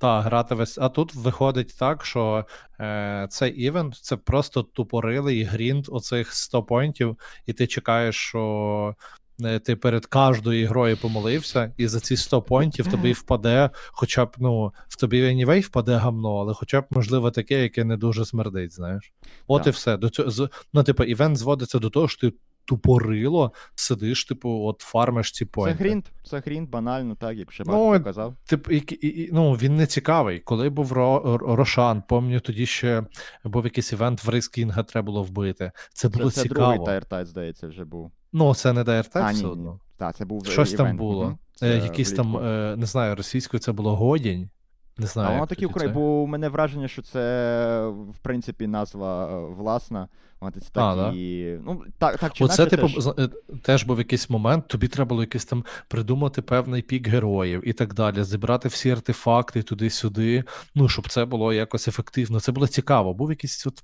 Так, 0.04 0.24
грати 0.24 0.56
весь. 0.56 0.78
А 0.78 0.90
тут 0.90 1.16
виходить 1.16 1.78
так, 1.80 2.06
що 2.06 2.46
е, 2.80 3.28
цей 3.30 3.52
івент 3.52 3.96
це 3.96 4.18
просто 4.18 4.64
тупорилий 4.64 5.44
грінд 5.44 5.86
оцих 5.90 6.34
100 6.34 6.64
поінтів, 6.64 7.18
і 7.46 7.54
ти 7.54 7.68
чекаєш, 7.68 8.16
що 8.16 8.96
е, 9.44 9.60
ти 9.60 9.76
перед 9.76 10.06
кожною 10.06 10.68
грою 10.68 10.98
помолився, 10.98 11.74
і 11.78 11.88
за 11.88 12.00
ці 12.00 12.18
100 12.18 12.42
поінтів 12.42 12.88
тобі 12.88 13.14
впаде, 13.14 13.70
хоча 13.92 14.26
б, 14.26 14.36
ну, 14.40 14.74
в 14.88 14.96
тобі 14.96 15.24
anyway 15.24 15.60
впаде 15.60 15.96
гамно, 15.96 16.36
але 16.36 16.54
хоча 16.54 16.82
б, 16.82 16.86
можливо, 16.90 17.32
таке, 17.32 17.64
яке 17.64 17.84
не 17.84 17.98
дуже 17.98 18.26
смердить, 18.26 18.74
знаєш. 18.74 19.14
От 19.48 19.64
yeah. 19.64 19.68
і 19.68 19.72
все. 19.72 19.98
До 19.98 20.10
цього, 20.10 20.50
Ну, 20.74 20.84
типу, 20.84 21.04
івент 21.04 21.38
зводиться 21.38 21.80
до 21.80 21.90
того, 21.90 22.08
що 22.08 22.30
ти 22.30 22.38
тупорило, 22.66 23.52
сидиш, 23.76 24.26
типу, 24.26 24.50
от 24.50 24.80
фармиш 24.80 25.32
ці 25.32 25.46
поінти. 25.46 25.78
Це 25.78 25.84
грінт, 25.84 26.12
це 26.24 26.40
грінт, 26.40 26.70
банально, 26.70 27.16
так, 27.16 27.38
як 27.38 27.52
ще 27.52 27.64
ну, 27.68 28.04
казав. 28.04 28.36
Тип, 28.46 28.72
і, 28.72 28.78
і, 29.02 29.30
ну, 29.34 29.54
він 29.54 29.76
не 29.76 29.88
цікавий. 29.88 30.40
Коли 30.40 30.70
був 30.70 30.92
Ро, 30.94 31.38
Рошан, 31.42 32.04
пам'ятаю, 32.10 32.40
тоді 32.40 32.66
ще 32.66 33.04
був 33.44 33.64
якийсь 33.64 33.94
івент 33.94 34.24
в 34.24 34.30
Рискінга 34.30 34.84
треба 34.84 35.06
було 35.06 35.24
вбити. 35.24 35.72
Це 35.94 36.10
було 36.10 36.32
це, 36.32 36.42
цікаво. 36.42 36.60
Це 36.60 36.66
другий 36.66 36.86
Тайртайт, 36.86 37.28
здається, 37.28 37.68
вже 37.68 37.86
був. 37.86 38.12
Ну, 38.34 38.56
це 38.56 38.74
не 38.74 38.84
Тайртайт 38.84 39.36
все 39.36 39.48
одно. 39.48 39.80
Так, 39.98 40.16
це 40.16 40.26
був 40.26 40.46
Щось 40.46 40.74
івент. 40.74 40.90
там 40.90 40.98
було. 40.98 41.26
Угу. 41.26 41.38
Це 41.56 41.78
Якийсь 41.78 42.12
там, 42.12 42.38
е, 42.38 42.76
не 42.78 42.86
знаю, 42.86 43.16
російською 43.16 43.62
це 43.62 43.72
було 43.72 43.96
Годінь. 43.96 44.50
Не 44.98 45.08
знаю. 45.08 45.30
А 45.30 45.34
воно 45.34 45.46
такі 45.46 45.66
Україн, 45.66 45.94
бо 45.94 46.02
у 46.02 46.28
мене 46.28 46.50
враження, 46.50 46.88
що 46.88 47.02
це, 47.02 47.88
в 47.88 48.18
принципі, 48.22 48.68
назва 48.68 49.28
е, 49.28 49.54
власна. 49.58 50.08
От 50.40 50.54
це 50.54 50.70
такі... 50.72 51.58
да? 51.58 51.62
ну, 51.66 51.84
так, 51.98 52.18
так 52.18 52.34
чи 52.34 52.44
Оце, 52.44 52.66
типу, 52.66 52.90
теж... 52.90 53.08
Е, 53.08 53.30
теж 53.62 53.84
був 53.84 53.98
якийсь 53.98 54.30
момент, 54.30 54.68
тобі 54.68 54.88
треба 54.88 55.10
було 55.10 55.22
якийсь 55.22 55.46
там 55.46 55.66
придумати 55.88 56.42
певний 56.42 56.82
пік 56.82 57.08
героїв 57.08 57.68
і 57.68 57.74
так 57.74 57.94
далі, 57.94 58.24
зібрати 58.24 58.68
всі 58.68 58.90
артефакти 58.90 59.62
туди-сюди, 59.62 60.44
ну, 60.76 60.90
щоб 60.90 61.10
це 61.10 61.26
було 61.26 61.54
якось 61.54 61.88
ефективно. 61.88 62.40
Це 62.40 62.52
було 62.52 62.68
цікаво. 62.68 63.14
Був 63.14 63.30
якийсь 63.30 63.68
от 63.68 63.84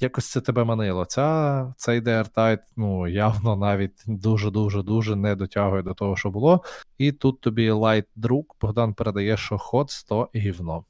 якось 0.00 0.30
це 0.30 0.40
тебе 0.40 0.64
манило. 0.64 1.04
Ця, 1.04 1.74
Цей 1.76 2.00
Diretide 2.00 2.58
ну, 2.76 3.08
явно 3.08 3.56
навіть 3.56 4.02
дуже-дуже 4.06 4.82
дуже 4.82 5.16
не 5.16 5.36
дотягує 5.36 5.82
до 5.82 5.94
того, 5.94 6.16
що 6.16 6.30
було. 6.30 6.62
І 6.98 7.12
тут 7.12 7.40
тобі 7.40 7.70
Лайтдрак 7.70 8.44
Богдан 8.60 8.94
передає, 8.94 9.36
що 9.36 9.58
Ходс 9.58 9.90
то 9.90 10.28
гівно. 10.34 10.84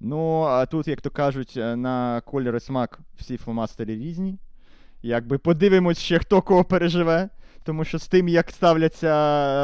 Ну, 0.00 0.42
а 0.42 0.66
тут, 0.66 0.88
як 0.88 1.00
то 1.00 1.10
кажуть, 1.10 1.54
е, 1.56 1.76
на 1.76 2.20
кольори 2.20 2.60
смак 2.60 3.00
всі 3.16 3.36
фломастери 3.36 3.96
різні. 3.96 4.38
Якби 5.02 5.38
подивимось 5.38 5.98
ще, 5.98 6.18
хто 6.18 6.42
кого 6.42 6.64
переживе. 6.64 7.28
Тому 7.64 7.84
що 7.84 7.98
з 7.98 8.08
тим, 8.08 8.28
як 8.28 8.50
ставляться 8.50 9.08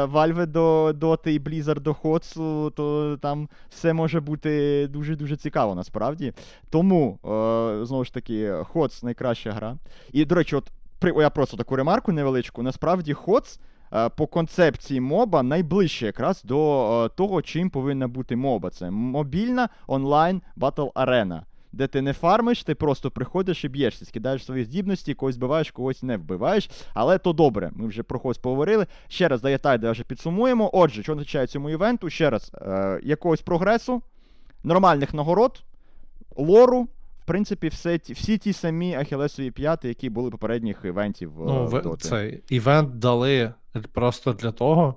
Valve 0.05 0.45
до 0.45 0.91
Dota 0.91 1.29
і 1.29 1.39
Blizzard 1.39 1.79
до 1.79 1.93
Ходсу, 1.93 2.69
то 2.75 3.17
там 3.21 3.49
все 3.69 3.93
може 3.93 4.19
бути 4.19 4.87
дуже-дуже 4.87 5.37
цікаво 5.37 5.75
насправді. 5.75 6.33
Тому, 6.69 7.19
е, 7.25 7.85
знову 7.85 8.03
ж 8.05 8.13
таки, 8.13 8.51
Ходс 8.63 9.03
найкраща 9.03 9.51
гра. 9.51 9.77
І, 10.11 10.25
до 10.25 10.35
речі, 10.35 10.55
от 10.55 10.71
при, 10.99 11.13
я 11.21 11.29
просто 11.29 11.57
таку 11.57 11.75
ремарку 11.75 12.11
невеличку. 12.11 12.63
Насправді, 12.63 13.13
Ходс 13.13 13.59
е, 13.93 14.09
по 14.09 14.27
концепції 14.27 15.01
моба 15.01 15.43
найближче 15.43 16.05
якраз 16.05 16.43
до 16.43 17.05
е, 17.05 17.09
того, 17.09 17.41
чим 17.41 17.69
повинна 17.69 18.07
бути 18.07 18.35
моба. 18.35 18.69
Це 18.69 18.91
мобільна 18.91 19.69
онлайн 19.87 20.41
battle 20.55 20.87
arena 20.93 21.43
де 21.75 21.87
ти 21.87 22.01
не 22.01 22.13
фармиш, 22.13 22.63
ти 22.63 22.75
просто 22.75 23.11
приходиш 23.11 23.65
і 23.65 23.69
б'єшся, 23.69 24.05
скидаєш 24.05 24.45
свої 24.45 24.63
здібності, 24.63 25.13
когось 25.13 25.37
вбиваєш, 25.37 25.71
когось 25.71 26.03
не 26.03 26.17
вбиваєш. 26.17 26.69
Але 26.93 27.17
то 27.17 27.33
добре, 27.33 27.71
ми 27.75 27.87
вже 27.87 28.03
про 28.03 28.19
когось 28.19 28.37
поговорили. 28.37 28.87
Ще 29.07 29.27
раз 29.27 29.41
дай 29.41 29.59
вже 29.91 30.03
підсумуємо. 30.03 30.69
Отже, 30.73 31.03
що 31.03 31.11
означає 31.11 31.47
цьому 31.47 31.69
івенту? 31.69 32.09
Ще 32.09 32.29
раз, 32.29 32.51
е, 32.61 32.99
якогось 33.03 33.41
прогресу, 33.41 34.01
нормальних 34.63 35.13
нагород, 35.13 35.63
лору. 36.37 36.87
В 37.23 37.27
принципі, 37.27 37.67
все, 37.67 37.99
всі 38.09 38.37
ті 38.37 38.53
самі 38.53 38.95
Ахілесові 38.95 39.51
п'яти, 39.51 39.87
які 39.87 40.09
були 40.09 40.31
попередніх 40.31 40.85
івентів. 40.85 41.41
Е, 41.41 41.45
ну, 41.45 41.65
в, 41.65 41.97
цей 41.97 42.43
івент 42.49 42.99
дали 42.99 43.53
просто 43.93 44.33
для 44.33 44.51
того, 44.51 44.95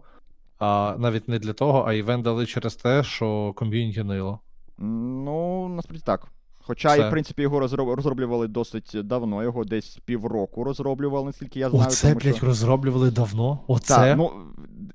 а 0.58 0.96
навіть 0.98 1.28
не 1.28 1.38
для 1.38 1.52
того, 1.52 1.84
а 1.86 1.92
івент 1.92 2.24
дали 2.24 2.46
через 2.46 2.76
те, 2.76 3.02
що 3.02 3.52
ком'юніті 3.56 4.02
нило. 4.02 4.40
Ну, 4.78 5.68
насправді 5.68 6.02
так. 6.06 6.28
Хоча, 6.68 6.96
і, 6.96 7.08
в 7.08 7.10
принципі, 7.10 7.42
його 7.42 7.60
розроблювали 7.94 8.48
досить 8.48 8.96
давно, 9.04 9.42
його 9.42 9.64
десь 9.64 9.98
півроку 10.04 10.64
розроблювали, 10.64 11.26
наскільки 11.26 11.60
я 11.60 11.70
знаю. 11.70 11.86
Оце, 11.86 12.08
тому, 12.08 12.20
блядь, 12.20 12.36
що... 12.36 12.46
розроблювали 12.46 13.10
давно? 13.10 13.58
Оце? 13.66 13.94
Так, 13.94 14.18
ну, 14.18 14.30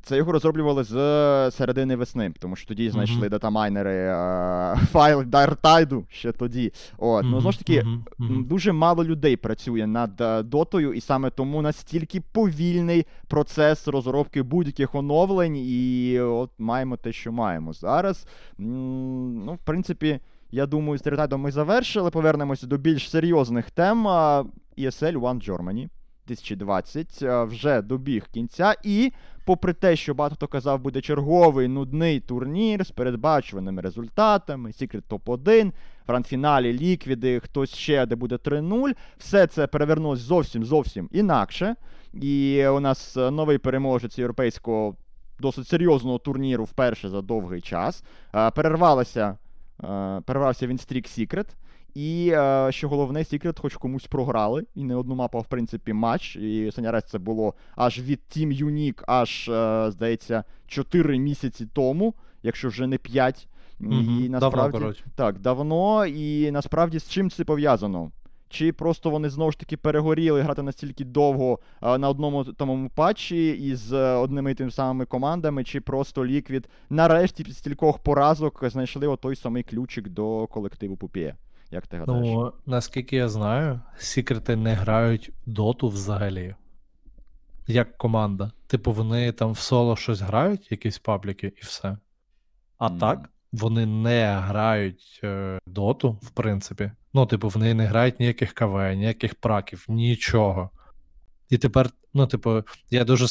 Це 0.04 0.18
його 0.18 0.32
розроблювали 0.32 0.84
з 0.84 0.92
середини 1.52 1.96
весни, 1.96 2.34
тому 2.40 2.56
що 2.56 2.68
тоді 2.68 2.90
знайшли 2.90 3.28
mm-hmm. 3.28 3.30
датамайнери 3.30 4.08
а, 4.10 4.76
файл 4.92 5.24
Дартайду 5.24 6.06
ще 6.10 6.32
тоді. 6.32 6.74
От, 6.98 7.26
mm-hmm. 7.26 7.30
Ну, 7.30 7.40
знову 7.40 7.52
ж 7.52 7.58
таки, 7.58 7.82
mm-hmm. 7.82 8.48
дуже 8.48 8.72
мало 8.72 9.04
людей 9.04 9.38
працює 9.38 9.88
над 9.88 10.22
дотою, 10.50 10.94
і 10.94 11.02
саме 11.02 11.30
тому 11.30 11.62
настільки 11.62 12.22
повільний 12.22 13.06
процес 13.28 13.88
розробки 13.88 14.44
будь-яких 14.44 14.96
оновлень, 14.96 15.56
і 15.58 16.20
от 16.20 16.50
маємо 16.58 16.98
те, 16.98 17.12
що 17.12 17.32
маємо 17.32 17.74
зараз. 17.74 18.28
Ну, 18.58 19.54
в 19.62 19.66
принципі. 19.66 20.20
Я 20.54 20.66
думаю, 20.66 20.98
з 20.98 21.02
Теретайдом 21.02 21.42
ми 21.42 21.52
завершили. 21.52 22.10
Повернемося 22.10 22.68
до 22.68 22.78
більш 22.78 23.10
серйозних 23.10 23.72
тем. 23.72 24.08
ESL 24.78 25.18
One 25.20 25.50
Germany 25.50 25.90
2020 26.28 27.22
вже 27.48 27.82
добіг 27.82 28.28
кінця. 28.28 28.76
І, 28.84 29.12
попри 29.46 29.74
те, 29.74 29.96
що 29.96 30.14
багато 30.14 30.36
хто 30.36 30.48
казав, 30.48 30.80
буде 30.80 31.02
черговий 31.02 31.68
нудний 31.68 32.20
турнір 32.20 32.86
з 32.86 32.92
передбачуваними 32.92 33.82
результатами, 33.82 34.70
Secret 34.70 35.02
Топ-1, 35.10 35.72
фіналі 36.24 36.74
ліквіди, 36.74 37.40
хтось 37.40 37.76
ще, 37.76 38.06
де 38.06 38.16
буде 38.16 38.36
3-0, 38.36 38.92
все 39.18 39.48
це 39.48 39.68
перевернулось 39.68 40.20
зовсім 40.20 40.66
зовсім 40.66 41.10
інакше. 41.12 41.76
І 42.14 42.68
у 42.68 42.80
нас 42.80 43.16
новий 43.16 43.58
переможець 43.58 44.20
європейського 44.20 44.96
досить 45.40 45.68
серйозного 45.68 46.18
турніру 46.18 46.64
вперше 46.64 47.10
за 47.10 47.22
довгий 47.22 47.62
час. 47.62 48.04
Перервалася 48.56 49.38
Е, 49.38 49.43
перервався 50.26 50.68
він 50.68 50.78
стрік 50.78 51.08
Secret. 51.08 51.46
І 51.96 52.32
е, 52.34 52.68
що 52.72 52.90
головне, 52.90 53.20
Secret 53.20 53.62
хоч 53.62 53.76
комусь 53.76 54.08
програли, 54.08 54.66
і 54.76 54.84
не 54.84 54.96
одну 54.96 55.16
мапу, 55.16 55.40
в 55.40 55.46
принципі, 55.46 55.94
матч. 55.94 56.36
І 56.36 56.68
останній 56.68 56.90
раз 56.90 57.04
це 57.04 57.20
було 57.20 57.54
аж 57.76 58.00
від 58.00 58.20
Team 58.36 58.64
Unique, 58.64 59.04
аж, 59.08 59.50
е, 59.50 59.92
здається, 59.92 60.44
4 60.68 61.20
місяці 61.20 61.68
тому, 61.74 62.14
якщо 62.44 62.68
вже 62.68 62.88
не 62.88 62.98
5. 62.98 63.48
Мгм, 63.80 64.20
І 64.22 64.30
насправді 64.30 64.78
давно, 64.80 64.94
так, 65.16 65.40
давно, 65.40 66.06
і 66.06 66.52
насправді 66.52 67.00
з 67.00 67.10
чим 67.10 67.30
це 67.30 67.44
пов'язано? 67.44 68.12
Чи 68.54 68.72
просто 68.74 69.10
вони 69.10 69.30
знову 69.30 69.52
ж 69.52 69.60
таки 69.60 69.78
перегоріли 69.78 70.42
грати 70.42 70.62
настільки 70.62 71.06
довго 71.06 71.60
а, 71.80 71.98
на 71.98 72.10
одному 72.10 72.44
тому 72.44 72.90
патчі 72.96 73.50
із 73.50 73.94
е, 73.94 73.98
одними 73.98 74.52
і 74.52 74.56
тими 74.56 74.72
самими 74.72 75.06
командами, 75.06 75.64
чи 75.64 75.82
просто 75.82 76.22
Liquid 76.22 76.66
нарешті 76.90 77.44
після 77.44 77.60
стількох 77.60 78.00
поразок 78.00 78.64
знайшли 78.70 79.08
отой 79.08 79.36
самий 79.36 79.64
ключик 79.64 80.10
до 80.10 80.48
колективу 80.48 80.98
Пупія? 80.98 81.36
Як 81.72 81.88
ти 81.88 81.98
гадаєш? 81.98 82.28
Ну, 82.28 82.54
наскільки 82.66 83.16
я 83.16 83.30
знаю, 83.30 83.82
секрети 83.98 84.56
не 84.56 84.74
грають 84.74 85.32
доту 85.46 85.88
взагалі. 85.90 86.56
Як 87.68 87.98
команда. 87.98 88.52
Типу, 88.68 88.92
вони 88.92 89.32
там 89.32 89.52
в 89.52 89.58
соло 89.58 89.96
щось 89.96 90.22
грають, 90.22 90.72
якісь 90.72 91.00
пабліки, 91.00 91.48
і 91.48 91.62
все. 91.62 91.98
А 92.78 92.90
Мгм. 92.90 93.00
так, 93.00 93.30
вони 93.52 93.86
не 93.86 94.38
грають 94.40 95.20
е, 95.24 95.60
доту, 95.66 96.12
в 96.22 96.30
принципі. 96.30 96.92
Ну, 97.14 97.26
типу, 97.26 97.50
вони 97.50 97.74
не 97.74 97.86
грають 97.86 98.20
ніяких 98.20 98.54
КВ, 98.54 98.94
ніяких 98.94 99.36
праків, 99.36 99.86
нічого. 99.88 100.70
І 101.50 101.58
тепер, 101.58 101.90
ну, 102.14 102.28
типу, 102.28 102.64
я 102.90 103.04
дуже 103.04 103.26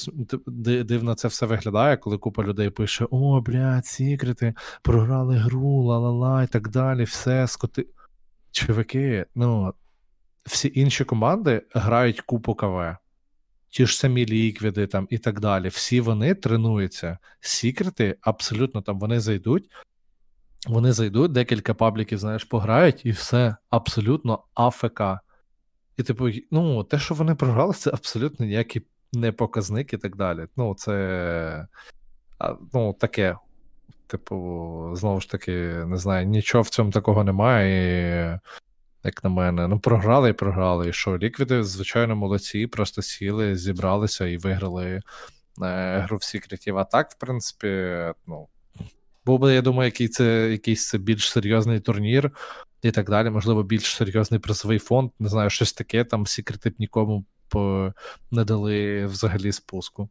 дивно 0.85 1.15
це 1.15 1.29
все 1.29 1.47
виглядає, 1.47 1.97
коли 1.97 2.19
купа 2.19 2.43
людей 2.43 2.71
пише: 2.71 3.07
О, 3.11 3.41
блядь, 3.41 3.87
секрети, 3.87 4.55
програли 4.83 5.37
гру, 5.37 5.83
ла-ла-ла, 5.83 6.43
і 6.43 6.47
так 6.47 6.69
далі, 6.69 7.05
все, 7.05 7.49
скоти. 7.49 7.87
Чуваки, 8.51 9.27
ну, 9.35 9.75
всі 10.47 10.73
інші 10.75 11.05
команди 11.05 11.62
грають 11.75 12.21
купу 12.21 12.55
КВ. 12.55 12.97
Ті 13.69 13.87
ж 13.87 13.97
самі 13.97 14.27
ліквіди 14.27 14.87
там 14.87 15.07
і 15.11 15.19
так 15.19 15.41
далі. 15.41 15.69
Всі 15.69 16.01
вони 16.01 16.35
тренуються. 16.35 17.19
Секрети 17.41 18.17
абсолютно 18.21 18.83
там 18.83 18.99
вони 18.99 19.21
зайдуть. 19.21 19.71
Вони 20.66 20.92
зайдуть, 20.92 21.33
декілька 21.33 21.75
пабліків, 21.75 22.19
знаєш, 22.19 22.45
пограють, 22.45 23.07
і 23.07 23.11
все 23.11 23.57
абсолютно 23.71 24.45
АФК. 24.54 25.02
І, 25.97 26.02
типу, 26.02 26.28
ну, 26.50 26.85
те, 26.85 26.99
що 26.99 27.14
вони 27.14 27.35
програли, 27.35 27.75
це 27.75 27.90
абсолютно 27.90 28.47
ніякий 28.47 28.83
не 29.12 29.33
показник 29.33 29.92
і 29.92 29.99
так 29.99 30.16
далі. 30.16 30.47
Ну, 30.57 30.75
це 30.75 31.66
ну, 32.73 32.92
таке. 32.92 33.37
Типу, 34.07 34.37
знову 34.95 35.21
ж 35.21 35.31
таки, 35.31 35.52
не 35.87 35.97
знаю, 35.97 36.26
нічого 36.26 36.62
в 36.62 36.69
цьому 36.69 36.90
такого 36.90 37.25
немає. 37.25 38.40
І, 39.04 39.09
як 39.09 39.25
на 39.25 39.31
мене, 39.31 39.69
ну, 39.69 39.81
програли 39.81 40.31
і 40.31 40.33
програли. 40.33 40.88
І 40.88 40.92
що, 40.92 41.19
ліквіди, 41.19 41.62
звичайно, 41.62 42.16
молодці, 42.16 42.66
просто 42.66 43.02
сіли, 43.02 43.57
зібралися 43.57 44.26
і 44.26 44.37
виграли 44.37 45.00
е, 45.62 45.99
гру 45.99 46.16
в 46.16 46.23
секретів. 46.23 46.78
А 46.78 46.85
так, 46.85 47.11
в 47.11 47.14
принципі, 47.14 47.69
ну, 48.26 48.49
був 49.26 49.38
би, 49.38 49.55
я 49.55 49.62
думаю, 49.62 49.85
який 49.85 50.09
це, 50.09 50.50
якийсь 50.50 50.88
це 50.88 50.99
більш 50.99 51.31
серйозний 51.31 51.81
турнір 51.81 52.31
і 52.83 52.91
так 52.91 53.11
далі. 53.11 53.31
Можливо, 53.31 53.62
більш 53.62 53.85
серйозний 53.85 54.41
призовий 54.41 54.79
фонд, 54.79 55.11
не 55.19 55.29
знаю, 55.29 55.50
щось 55.50 55.73
таке, 55.73 56.05
там 56.05 56.26
секрети 56.26 56.71
б 56.71 56.75
нікому 56.79 57.25
б 57.52 57.57
е, 57.59 57.93
не 58.31 58.45
дали 58.45 59.07
взагалі 59.07 59.52
спуску. 59.52 60.09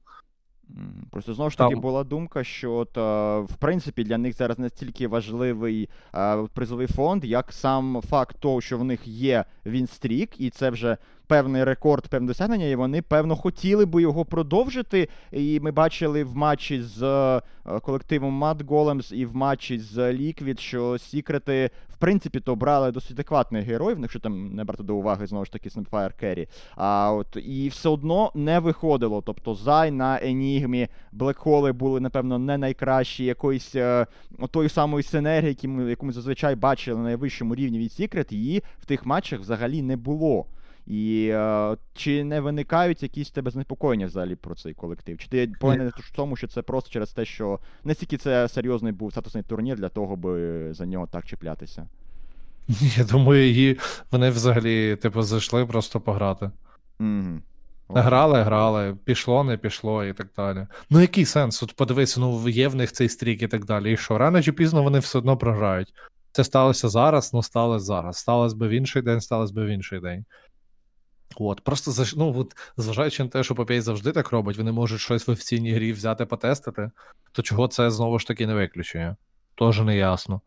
Просто 1.12 1.34
знову 1.34 1.50
ж 1.50 1.58
таки 1.58 1.74
Там- 1.74 1.82
була 1.82 2.04
думка, 2.04 2.44
що 2.44 2.74
от, 2.74 2.98
е, 2.98 3.40
в 3.54 3.56
принципі 3.60 4.04
для 4.04 4.18
них 4.18 4.36
зараз 4.36 4.60
настільки 4.60 5.08
важливий 5.08 5.90
е, 6.16 6.48
призовий 6.54 6.88
фонд, 6.88 7.26
як 7.26 7.54
сам 7.54 8.02
факт 8.10 8.36
того, 8.40 8.62
що 8.62 8.78
в 8.78 8.84
них 8.84 9.08
є 9.08 9.46
Вінстрік, 9.66 10.42
і 10.42 10.50
це 10.50 10.70
вже 10.70 10.98
певний 11.32 11.64
рекорд, 11.64 12.08
певне 12.08 12.28
досягнення, 12.28 12.66
і 12.66 12.76
вони, 12.76 13.02
певно, 13.02 13.36
хотіли 13.36 13.86
би 13.86 14.02
його 14.02 14.26
продовжити. 14.26 15.10
І 15.32 15.60
ми 15.60 15.72
бачили 15.72 16.24
в 16.24 16.36
матчі 16.36 16.82
з 16.82 17.04
е, 17.04 17.42
колективом 17.80 18.44
Mad 18.44 18.66
Golems 18.66 19.14
і 19.14 19.26
в 19.26 19.36
матчі 19.36 19.80
з 19.80 19.98
Liquid, 19.98 20.60
що 20.60 20.98
Сікрети, 20.98 21.70
в 21.90 21.98
принципі, 21.98 22.40
то 22.40 22.56
брали 22.56 22.92
досить 22.92 23.12
адекватних 23.12 23.66
героїв, 23.66 24.00
якщо 24.02 24.20
там 24.20 24.56
не 24.56 24.64
брати 24.64 24.84
до 24.84 24.96
уваги 24.96 25.28
знову 25.28 25.46
ж 25.46 25.52
таки 25.52 25.70
Snapfire 25.70 26.24
Carry. 26.24 26.48
А 26.76 27.14
от 27.14 27.38
і 27.46 27.70
все 27.70 27.90
одно 27.90 28.32
не 28.36 28.60
виходило. 28.60 29.22
Тобто 29.26 29.56
Зай 29.56 29.92
на 29.92 30.20
Енігмі, 30.22 30.88
Блекхоли 31.12 31.72
були, 31.72 32.00
напевно, 32.00 32.40
не 32.40 32.58
найкращі. 32.58 33.26
Якоїсь 33.26 33.76
е, 33.76 34.06
тої 34.52 34.70
самої 34.70 35.04
синергії, 35.04 35.90
яку 35.90 36.06
ми 36.06 36.14
зазвичай 36.14 36.56
бачили 36.56 36.98
на 36.98 37.04
найвищому 37.04 37.56
рівні 37.56 37.80
від 37.80 37.92
Secret, 37.92 38.34
її 38.34 38.64
в 38.80 38.86
тих 38.86 39.06
матчах 39.06 39.40
взагалі 39.40 39.82
не 39.82 39.98
було. 39.98 40.46
І 40.92 41.30
е, 41.34 41.78
чи 41.94 42.24
не 42.24 42.42
виникають 42.42 43.04
якісь 43.04 43.32
тебе 43.32 43.52
занепокоєння 43.52 44.06
взагалі 44.06 44.36
про 44.36 44.56
цей 44.56 44.74
колектив? 44.74 45.18
Чи 45.18 45.28
ти 45.28 45.52
повинен 45.60 45.92
в 45.98 46.16
тому, 46.16 46.36
що 46.36 46.48
це 46.48 46.62
просто 46.62 46.90
через 46.90 47.12
те, 47.12 47.26
що 47.26 47.60
настільки 47.84 48.18
це 48.18 48.48
серйозний 48.48 48.94
був 48.94 49.12
статусний 49.12 49.44
турнір 49.44 49.78
для 49.78 49.90
того, 49.90 50.16
би 50.16 50.68
за 50.74 50.86
нього 50.86 51.08
так 51.12 51.26
чіплятися? 51.26 51.88
Я 52.98 53.04
думаю, 53.04 53.48
її 53.48 53.80
вони 54.12 54.30
взагалі, 54.30 54.96
типу, 54.96 55.22
зайшли 55.22 55.66
просто 55.66 56.02
пограти. 56.02 56.52
Угу. 57.00 57.40
Грали, 57.90 58.42
грали, 58.42 58.98
пішло, 59.06 59.44
не 59.44 59.58
пішло 59.58 60.06
і 60.06 60.14
так 60.14 60.28
далі. 60.38 60.68
Ну, 60.90 61.02
який 61.02 61.26
сенс? 61.26 61.64
От 61.64 61.76
подивися, 61.76 62.20
ну 62.20 62.50
є 62.50 62.68
в 62.68 62.76
них 62.76 62.92
цей 62.92 63.10
стрік 63.10 63.42
і 63.42 63.48
так 63.48 63.66
далі. 63.66 63.94
І 63.94 63.98
що, 63.98 64.18
рано 64.18 64.42
чи 64.42 64.52
пізно 64.52 64.84
вони 64.84 65.00
все 65.00 65.18
одно 65.18 65.38
програють. 65.38 65.94
Це 66.32 66.44
сталося 66.44 66.90
зараз, 66.90 67.34
ну 67.34 67.44
сталося 67.44 67.86
зараз. 67.86 68.18
Сталося 68.18 68.56
би 68.56 68.68
в 68.68 68.72
інший 68.72 69.02
день, 69.02 69.22
сталося 69.22 69.54
би 69.54 69.66
в 69.66 69.68
інший 69.68 70.00
день. 70.00 70.26
От, 71.42 71.62
просто 71.62 71.92
заш... 71.92 72.16
ну, 72.16 72.40
от, 72.40 72.56
зважаючи 72.78 73.24
на 73.24 73.30
те, 73.30 73.44
що 73.44 73.56
Попей 73.56 73.82
завжди 73.82 74.12
так 74.12 74.32
робить, 74.32 74.58
вони 74.58 74.72
можуть 74.72 75.00
щось 75.00 75.28
в 75.28 75.32
офіційній 75.32 75.74
грі 75.74 75.94
взяти, 75.94 76.26
потестити, 76.26 76.92
то 77.32 77.42
чого 77.42 77.68
це 77.68 77.92
знову 77.92 78.20
ж 78.20 78.28
таки 78.28 78.48
не 78.48 78.54
виключує? 78.54 79.16
Тоже 79.56 79.84
не 79.84 79.98
ясно. 79.98 80.42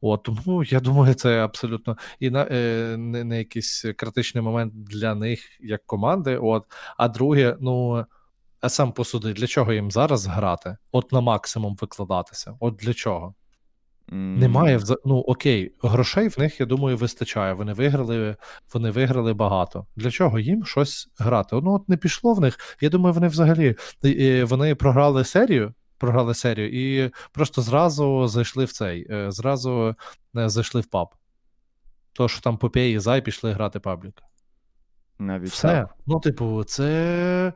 От, 0.00 0.22
тому 0.22 0.64
я 0.64 0.80
думаю, 0.80 1.14
це 1.14 1.44
абсолютно 1.44 1.96
і 2.20 2.30
на, 2.30 2.46
е, 2.50 2.96
не, 2.98 3.24
не 3.24 3.38
якийсь 3.38 3.84
критичний 3.96 4.44
момент 4.44 4.84
для 4.84 5.14
них 5.14 5.40
як 5.60 5.86
команди. 5.86 6.38
От, 6.42 6.64
а 6.96 7.08
друге, 7.08 7.56
ну 7.60 8.06
а 8.60 8.68
сам 8.68 8.92
посуди, 8.92 9.32
для 9.32 9.46
чого 9.46 9.72
їм 9.72 9.90
зараз 9.90 10.26
грати? 10.26 10.76
От 10.92 11.12
на 11.12 11.20
максимум 11.20 11.76
викладатися. 11.80 12.56
От 12.60 12.74
для 12.74 12.94
чого? 12.94 13.34
Немає 14.10 14.80
ну 15.04 15.18
окей, 15.18 15.72
грошей 15.82 16.28
в 16.28 16.38
них, 16.38 16.60
я 16.60 16.66
думаю, 16.66 16.96
вистачає. 16.96 17.52
Вони 17.52 17.72
виграли, 17.72 18.36
вони 18.74 18.90
виграли 18.90 19.34
багато. 19.34 19.86
Для 19.96 20.10
чого 20.10 20.38
їм 20.38 20.64
щось 20.64 21.08
грати? 21.18 21.56
Ну 21.62 21.72
от 21.72 21.88
не 21.88 21.96
пішло 21.96 22.34
в 22.34 22.40
них. 22.40 22.76
Я 22.80 22.88
думаю, 22.88 23.14
вони 23.14 23.28
взагалі 23.28 23.76
вони 24.44 24.74
програли 24.74 25.24
серію, 25.24 25.74
програли 25.98 26.34
серію 26.34 26.68
і 27.04 27.10
просто 27.32 27.62
зразу 27.62 28.28
зайшли 28.28 28.64
в 28.64 28.72
цей, 28.72 29.06
е, 29.10 29.30
зразу 29.30 29.96
е, 30.36 30.48
зайшли 30.48 30.80
в 30.80 30.86
паб. 30.86 31.08
То, 32.12 32.28
що 32.28 32.40
там 32.40 32.56
Puppey 32.56 32.94
і 32.94 32.98
zai 32.98 33.22
пішли 33.22 33.52
грати 33.52 33.80
паблік. 33.80 34.22
Навіть 35.18 35.50
Все. 35.50 35.68
так. 35.68 35.94
Ну, 36.06 36.20
типу, 36.20 36.64
це 36.64 37.52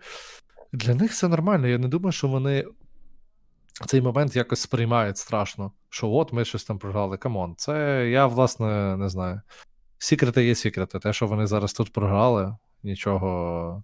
для 0.73 0.95
них 0.95 1.15
це 1.15 1.29
нормально. 1.29 1.67
Я 1.67 1.79
не 1.79 1.89
думаю, 1.89 2.13
що 2.13 2.29
вони 2.29 2.65
цей 3.87 4.01
момент 4.01 4.37
якось 4.37 4.61
сприймають 4.61 5.19
страшно. 5.19 5.73
Що 5.91 6.11
от 6.11 6.33
ми 6.33 6.45
щось 6.45 6.65
там 6.65 6.79
програли. 6.79 7.17
Come 7.17 7.38
on, 7.38 7.55
це 7.57 8.07
я, 8.11 8.27
власне, 8.27 8.97
не 8.97 9.09
знаю. 9.09 9.41
Secret'и 9.99 10.45
є 10.45 10.55
Secret'и. 10.55 10.99
Те, 10.99 11.13
що 11.13 11.27
вони 11.27 11.47
зараз 11.47 11.73
тут 11.73 11.93
програли, 11.93 12.57
нічого. 12.83 13.83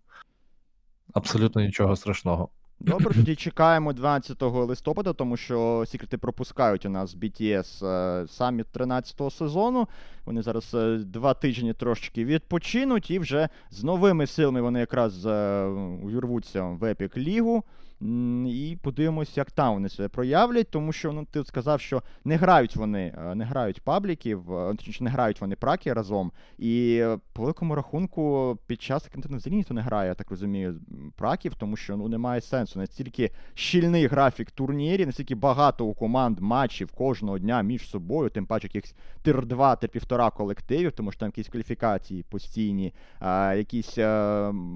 Абсолютно 1.14 1.62
нічого 1.62 1.96
страшного. 1.96 2.48
Добре, 2.80 3.14
тоді 3.14 3.34
чекаємо 3.36 3.92
12 3.92 4.42
листопада, 4.42 5.12
тому 5.12 5.36
що 5.36 5.84
секрети 5.86 6.18
пропускають 6.18 6.86
у 6.86 6.88
нас 6.88 7.16
BTS 7.16 7.86
е, 7.86 8.26
саміт 8.28 8.66
13-го 8.74 9.30
сезону. 9.30 9.88
Вони 10.24 10.42
зараз 10.42 10.74
е, 10.74 10.96
два 10.96 11.34
тижні 11.34 11.74
трошечки 11.74 12.24
відпочинуть, 12.24 13.10
і 13.10 13.18
вже 13.18 13.48
з 13.70 13.84
новими 13.84 14.26
силами 14.26 14.60
вони 14.60 14.80
якраз 14.80 15.26
е, 15.26 15.64
увірвуться 16.04 16.62
в 16.62 16.84
Епік 16.84 17.16
Лігу. 17.16 17.64
І 18.00 18.78
подивимось, 18.82 19.36
як 19.36 19.50
там 19.50 19.74
вони 19.74 19.88
себе 19.88 20.08
проявлять, 20.08 20.70
тому 20.70 20.92
що 20.92 21.12
ну, 21.12 21.26
ти 21.30 21.44
сказав, 21.44 21.80
що 21.80 22.02
не 22.24 22.36
грають 22.36 22.76
вони, 22.76 23.14
е, 23.18 23.34
не 23.34 23.44
грають 23.44 23.82
пабліків, 23.82 24.52
е, 24.52 24.74
точніше, 24.74 25.04
не 25.04 25.10
грають 25.10 25.40
вони 25.40 25.56
праки 25.56 25.92
разом. 25.92 26.32
І 26.58 26.98
е, 27.02 27.18
по 27.32 27.42
великому 27.42 27.74
рахунку 27.74 28.56
під 28.66 28.82
час 28.82 29.08
контенту 29.08 29.36
взагалі 29.36 29.56
ніхто 29.56 29.74
не 29.74 29.80
грає, 29.80 30.08
я 30.08 30.14
так 30.14 30.30
розумію, 30.30 30.80
праків, 31.16 31.54
тому 31.54 31.76
що 31.76 31.96
ну 31.96 32.08
немає 32.08 32.40
сенсу. 32.40 32.78
Настільки 32.78 33.30
щільний 33.54 34.06
графік 34.06 34.50
турнірів, 34.50 35.06
настільки 35.06 35.34
багато 35.34 35.86
у 35.86 35.94
команд 35.94 36.40
матчів 36.40 36.92
кожного 36.92 37.38
дня 37.38 37.62
між 37.62 37.88
собою, 37.90 38.30
тим 38.30 38.46
паче 38.46 38.66
якихось 38.66 38.94
тир 39.22 39.46
2 39.46 39.76
тир 39.76 39.90
1,5 39.90 40.36
колективів, 40.36 40.92
тому 40.92 41.12
що 41.12 41.20
там 41.20 41.28
якісь 41.28 41.48
кваліфікації 41.48 42.22
постійні, 42.22 42.94
якісь 43.56 43.98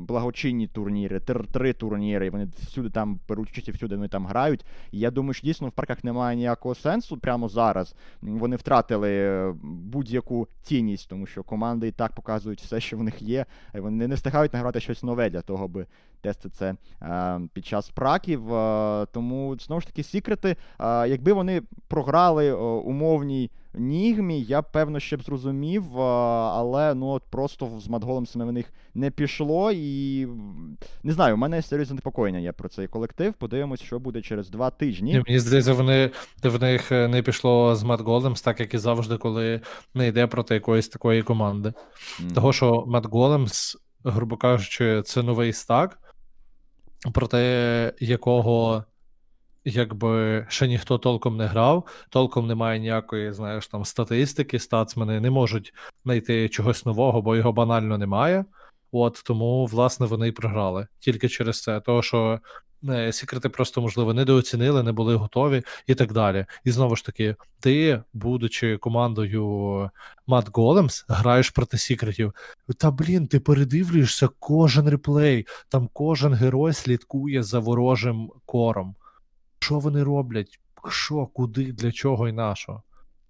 благочинні 0.06 0.66
турніри, 0.66 1.20
тир 1.20 1.46
3 1.52 1.72
турніри, 1.72 2.30
вони 2.30 2.44
всюди 2.44 2.90
там 2.90 3.12
там 3.12 3.20
беруть 3.29 3.51
участь 3.51 3.68
всюди 3.68 3.96
вони 3.96 4.09
там 4.09 4.27
грають. 4.27 4.64
І 4.92 4.98
я 4.98 5.11
думаю, 5.11 5.35
що 5.35 5.46
дійсно 5.46 5.68
в 5.68 5.72
парках 5.72 6.05
немає 6.05 6.37
ніякого 6.37 6.75
сенсу 6.75 7.18
прямо 7.18 7.48
зараз. 7.48 7.94
Вони 8.22 8.57
втратили 8.57 9.11
е, 9.11 9.55
будь-яку 9.62 10.48
цінність, 10.62 11.09
тому 11.09 11.27
що 11.27 11.42
команди 11.42 11.88
і 11.88 11.92
так 11.92 12.12
показують 12.14 12.61
все, 12.61 12.81
що 12.81 12.96
в 12.96 13.03
них 13.03 13.22
є. 13.22 13.46
Вони 13.75 14.09
не 14.09 14.14
встигають 14.14 14.53
награти 14.53 14.81
щось 14.81 15.03
нове 15.03 15.31
для 15.31 15.42
того, 15.42 15.64
аби 15.64 15.87
тестити 16.22 16.54
це 16.54 16.74
е, 17.02 17.40
під 17.52 17.66
час 17.66 17.88
праків. 17.88 18.54
Е, 18.54 19.06
тому 19.12 19.56
знову 19.61 19.80
ж 19.80 19.87
таки, 19.87 20.02
секрети, 20.02 20.56
е, 20.80 21.08
якби 21.08 21.32
вони 21.32 21.62
програли 21.88 22.52
умовній. 22.52 23.50
Нігмі, 23.74 24.42
я 24.42 24.62
певно 24.62 25.00
ще 25.00 25.16
б 25.16 25.22
зрозумів, 25.22 26.00
але 26.00 26.94
ну 26.94 27.06
от 27.06 27.22
просто 27.30 27.80
з 27.80 27.88
Матголемсами 27.88 28.44
в 28.44 28.52
них 28.52 28.72
не 28.94 29.11
пішло. 29.11 29.72
І 29.72 30.26
не 31.02 31.12
знаю, 31.12 31.35
у 31.35 31.38
мене 31.38 31.62
серйозне 31.62 31.94
непокоєння 31.94 32.38
є 32.38 32.52
про 32.52 32.68
цей 32.68 32.87
колектив. 32.87 33.35
Подивимось, 33.35 33.82
що 33.82 33.98
буде 33.98 34.22
через 34.22 34.50
два 34.50 34.70
тижні. 34.70 35.22
Мені 35.26 35.38
здається, 35.38 35.72
вони 35.72 36.11
в 36.42 36.62
них 36.62 36.90
не 36.90 37.22
пішло 37.22 37.76
з 37.76 37.82
Мат 37.82 38.00
Големс, 38.00 38.42
так 38.42 38.61
як 38.61 38.74
і 38.74 38.78
завжди, 38.78 39.16
коли 39.16 39.61
не 39.94 40.08
йде 40.08 40.26
проти 40.26 40.54
якоїсь 40.54 40.88
такої 40.88 41.22
команди. 41.22 41.72
Mm. 42.20 42.32
Того, 42.35 42.52
що 42.52 42.85
Мат 42.87 43.06
Големс, 43.06 43.76
грубо 44.04 44.37
кажучи, 44.37 45.02
це 45.02 45.22
новий 45.22 45.52
стак, 45.52 45.98
проти 47.12 47.94
якого 48.00 48.84
якби 49.64 50.46
ще 50.48 50.68
ніхто 50.68 50.98
толком 50.98 51.36
не 51.36 51.46
грав, 51.46 51.86
толком 52.08 52.46
немає 52.46 52.80
ніякої, 52.80 53.32
знаєш, 53.32 53.66
там 53.66 53.84
статистики, 53.84 54.58
стацмени 54.58 55.20
не 55.20 55.30
можуть 55.30 55.74
знайти 56.04 56.48
чогось 56.48 56.86
нового, 56.86 57.22
бо 57.22 57.36
його 57.36 57.52
банально 57.52 57.98
немає. 57.98 58.44
От 58.92 59.22
тому, 59.24 59.66
власне, 59.66 60.06
вони 60.06 60.28
і 60.28 60.32
програли 60.32 60.86
тільки 60.98 61.28
через 61.28 61.62
це. 61.62 61.80
Того, 61.80 62.02
що 62.02 62.40
секрети 63.12 63.49
просто, 63.49 63.81
можливо, 63.81 64.14
недооцінили, 64.14 64.83
не 64.83 64.92
були 64.92 65.14
готові 65.14 65.62
і 65.87 65.95
так 65.95 66.12
далі. 66.12 66.47
І 66.64 66.71
знову 66.71 66.97
ж 66.97 67.05
таки, 67.05 67.37
ти, 67.61 68.03
будучи 68.12 68.77
командою 68.77 69.90
Мат 70.27 70.49
Големс, 70.53 71.05
граєш 71.09 71.51
проти 71.51 71.79
секретів. 71.79 72.35
Та 72.79 72.90
блін, 72.90 73.27
ти 73.27 73.40
передивлюєшся 73.40 74.29
кожен 74.38 74.88
реплей, 74.88 75.47
там 75.68 75.88
кожен 75.92 76.35
герой 76.35 76.73
слідкує 76.73 77.42
за 77.42 77.59
ворожим 77.59 78.31
кором 78.47 78.95
що 79.62 79.79
вони 79.79 80.03
роблять, 80.03 80.61
що, 80.88 81.27
куди, 81.27 81.73
для 81.73 81.92
чого 81.92 82.29
і 82.29 82.33
на 82.33 82.55
що. 82.55 82.83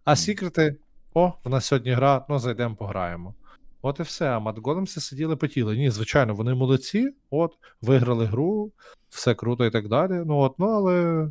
А 0.05 0.17
секрети, 0.17 0.77
о, 1.15 1.33
в 1.45 1.49
нас 1.49 1.65
сьогодні 1.67 1.93
гра, 1.93 2.27
ну 2.29 2.38
зайдемо, 2.38 2.77
пограємо. 2.77 3.35
От 3.83 4.01
і 4.01 4.03
все. 4.03 4.31
А 4.31 4.38
Матголемси 4.38 5.01
сиділи 5.01 5.37
потіли. 5.37 5.77
Ні, 5.77 5.90
звичайно, 5.90 6.35
вони 6.35 6.55
молодці, 6.55 7.14
от, 7.31 7.53
виграли 7.83 8.25
гру, 8.25 8.73
все 9.09 9.35
круто 9.35 9.66
і 9.66 9.71
так 9.71 9.88
далі. 9.88 10.23
Ну 10.27 10.38
от, 10.38 10.59
ну 10.59 10.66
але. 10.66 11.29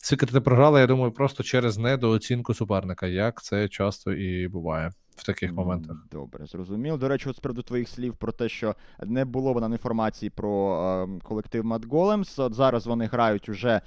Секрети 0.00 0.40
програли, 0.40 0.80
я 0.80 0.86
думаю, 0.86 1.12
просто 1.12 1.42
через 1.42 1.78
недооцінку 1.78 2.54
суперника, 2.54 3.06
як 3.06 3.42
це 3.42 3.68
часто 3.68 4.12
і 4.12 4.48
буває 4.48 4.92
в 5.16 5.24
таких 5.24 5.52
моментах. 5.52 5.96
Добре, 6.12 6.46
зрозуміло. 6.46 6.96
До 6.96 7.08
речі, 7.08 7.28
от 7.28 7.36
з 7.36 7.38
приводу 7.38 7.62
твоїх 7.62 7.88
слів 7.88 8.16
про 8.16 8.32
те, 8.32 8.48
що 8.48 8.74
не 9.04 9.24
було 9.24 9.54
б 9.54 9.60
нам 9.60 9.72
інформації 9.72 10.30
про 10.30 10.82
е, 11.08 11.20
колектив 11.22 11.64
Mad 11.64 11.88
Golems. 11.88 12.42
От 12.42 12.54
зараз 12.54 12.86
вони 12.86 13.06
грають 13.06 13.48
уже 13.48 13.70
е, 13.70 13.80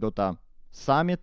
Dota 0.00 0.36
Summit 0.74 1.18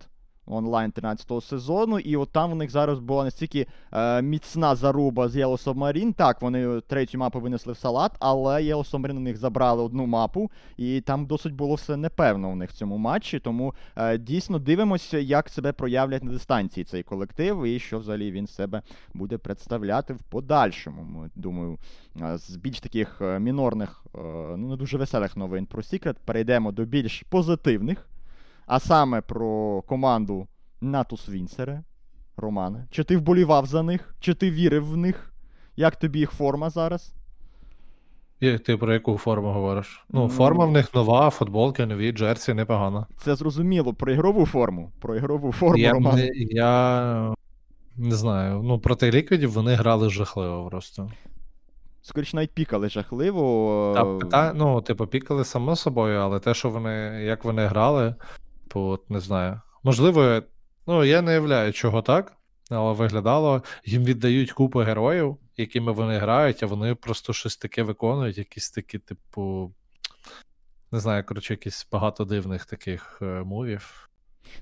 онлайн 0.46 0.90
13-го 0.90 1.40
сезону, 1.40 1.98
і 1.98 2.16
от 2.16 2.30
там 2.30 2.52
у 2.52 2.54
них 2.54 2.70
зараз 2.70 2.98
була 2.98 3.24
настільки 3.24 3.66
е, 3.92 4.22
міцна 4.22 4.74
заруба 4.74 5.28
з 5.28 5.36
Yellow 5.36 5.64
Submarine. 5.64 6.14
Так, 6.14 6.42
вони 6.42 6.80
третю 6.80 7.18
мапу 7.18 7.40
винесли 7.40 7.72
в 7.72 7.76
салат, 7.76 8.12
але 8.18 8.62
Yellow 8.62 8.90
Submarine 8.90 9.16
у 9.16 9.20
них 9.20 9.36
забрали 9.36 9.82
одну 9.82 10.06
мапу, 10.06 10.50
і 10.76 11.00
там 11.00 11.26
досить 11.26 11.54
було 11.54 11.74
все 11.74 11.96
непевно 11.96 12.50
у 12.50 12.56
них 12.56 12.70
в 12.70 12.74
цьому 12.74 12.96
матчі. 12.96 13.38
Тому 13.38 13.74
е, 13.96 14.18
дійсно 14.18 14.58
дивимося, 14.58 15.18
як 15.18 15.48
себе 15.48 15.72
проявлять 15.72 16.24
на 16.24 16.32
дистанції 16.32 16.84
цей 16.84 17.02
колектив, 17.02 17.64
і 17.64 17.78
що 17.78 17.98
взагалі 17.98 18.30
він 18.30 18.46
себе 18.46 18.82
буде 19.14 19.38
представляти 19.38 20.14
в 20.14 20.22
подальшому. 20.22 21.02
Ми, 21.02 21.30
Думаю, 21.36 21.78
е, 22.22 22.38
з 22.38 22.56
більш 22.56 22.80
таких 22.80 23.18
е, 23.20 23.38
мінорних, 23.38 24.04
е, 24.14 24.18
ну 24.56 24.68
не 24.68 24.76
дуже 24.76 24.98
веселих 24.98 25.36
новин 25.36 25.66
про 25.66 25.82
Secret 25.82 26.16
перейдемо 26.24 26.72
до 26.72 26.84
більш 26.84 27.24
позитивних 27.28 28.06
а 28.66 28.80
саме 28.80 29.20
про 29.20 29.82
команду 29.82 30.46
Натус 30.80 31.28
Вінсере. 31.28 31.82
Романе. 32.36 32.86
Чи 32.90 33.04
ти 33.04 33.16
вболівав 33.16 33.66
за 33.66 33.82
них? 33.82 34.14
Чи 34.20 34.34
ти 34.34 34.50
вірив 34.50 34.86
в 34.86 34.96
них? 34.96 35.32
Як 35.76 35.96
тобі 35.96 36.18
їх 36.18 36.30
форма 36.30 36.70
зараз? 36.70 37.14
І 38.40 38.58
Ти 38.58 38.76
про 38.76 38.92
яку 38.92 39.18
форму 39.18 39.52
говориш? 39.52 40.04
Ну, 40.08 40.20
ну, 40.20 40.28
форма 40.28 40.64
в 40.64 40.70
них 40.70 40.94
нова, 40.94 41.30
футболки, 41.30 41.86
нові, 41.86 42.12
джерсі, 42.12 42.54
непогано. 42.54 43.06
Це 43.16 43.34
зрозуміло, 43.34 43.94
про 43.94 44.12
ігрову 44.12 44.46
форму. 44.46 44.92
Про 45.00 45.16
ігрову 45.16 45.52
форму, 45.52 45.78
я, 45.78 45.92
Роман. 45.92 46.16
Не, 46.16 46.30
я 46.34 47.34
не 47.96 48.14
знаю. 48.14 48.62
Ну, 48.62 48.78
проти 48.78 49.10
ліквідів 49.10 49.52
вони 49.52 49.74
грали 49.74 50.10
жахливо 50.10 50.68
просто. 50.70 51.10
Скоріше 52.02 52.36
навіть 52.36 52.50
пікали 52.50 52.88
жахливо. 52.88 53.92
Та, 53.96 54.04
пита... 54.04 54.52
Ну, 54.56 54.80
типу, 54.80 55.06
пікали 55.06 55.44
само 55.44 55.76
собою, 55.76 56.20
але 56.20 56.40
те, 56.40 56.54
що 56.54 56.70
вони, 56.70 57.22
як 57.24 57.44
вони 57.44 57.66
грали, 57.66 58.14
Типу, 58.76 58.88
от 58.88 59.10
не 59.10 59.20
знаю. 59.20 59.60
Можливо, 59.82 60.42
ну 60.86 61.04
я 61.04 61.22
не 61.22 61.30
уявляю, 61.30 61.72
чого 61.72 62.02
так, 62.02 62.32
але 62.70 62.92
виглядало, 62.92 63.62
їм 63.84 64.04
віддають 64.04 64.52
купу 64.52 64.78
героїв, 64.78 65.36
якими 65.56 65.92
вони 65.92 66.18
грають, 66.18 66.62
а 66.62 66.66
вони 66.66 66.94
просто 66.94 67.32
щось 67.32 67.56
таке 67.56 67.82
виконують, 67.82 68.38
якісь 68.38 68.70
такі, 68.70 68.98
типу. 68.98 69.72
Не 70.92 71.00
знаю, 71.00 71.24
коротше, 71.24 71.52
якісь 71.52 71.88
багато 71.92 72.24
дивних 72.24 72.64
таких 72.64 73.18
е, 73.22 73.24
мувів. 73.24 74.08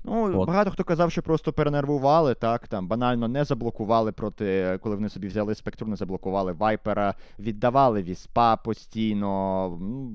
Ну, 0.03 0.39
От. 0.41 0.47
багато 0.47 0.71
хто 0.71 0.83
казав, 0.83 1.11
що 1.11 1.21
просто 1.21 1.53
перенервували, 1.53 2.35
так, 2.35 2.67
там 2.67 2.87
банально 2.87 3.27
не 3.27 3.43
заблокували 3.45 4.11
проти, 4.11 4.79
коли 4.83 4.95
вони 4.95 5.09
собі 5.09 5.27
взяли 5.27 5.55
спектру, 5.55 5.87
не 5.87 5.95
заблокували 5.95 6.51
Вайпера, 6.53 7.13
віддавали 7.39 8.03
віспа 8.03 8.55
постійно. 8.55 9.69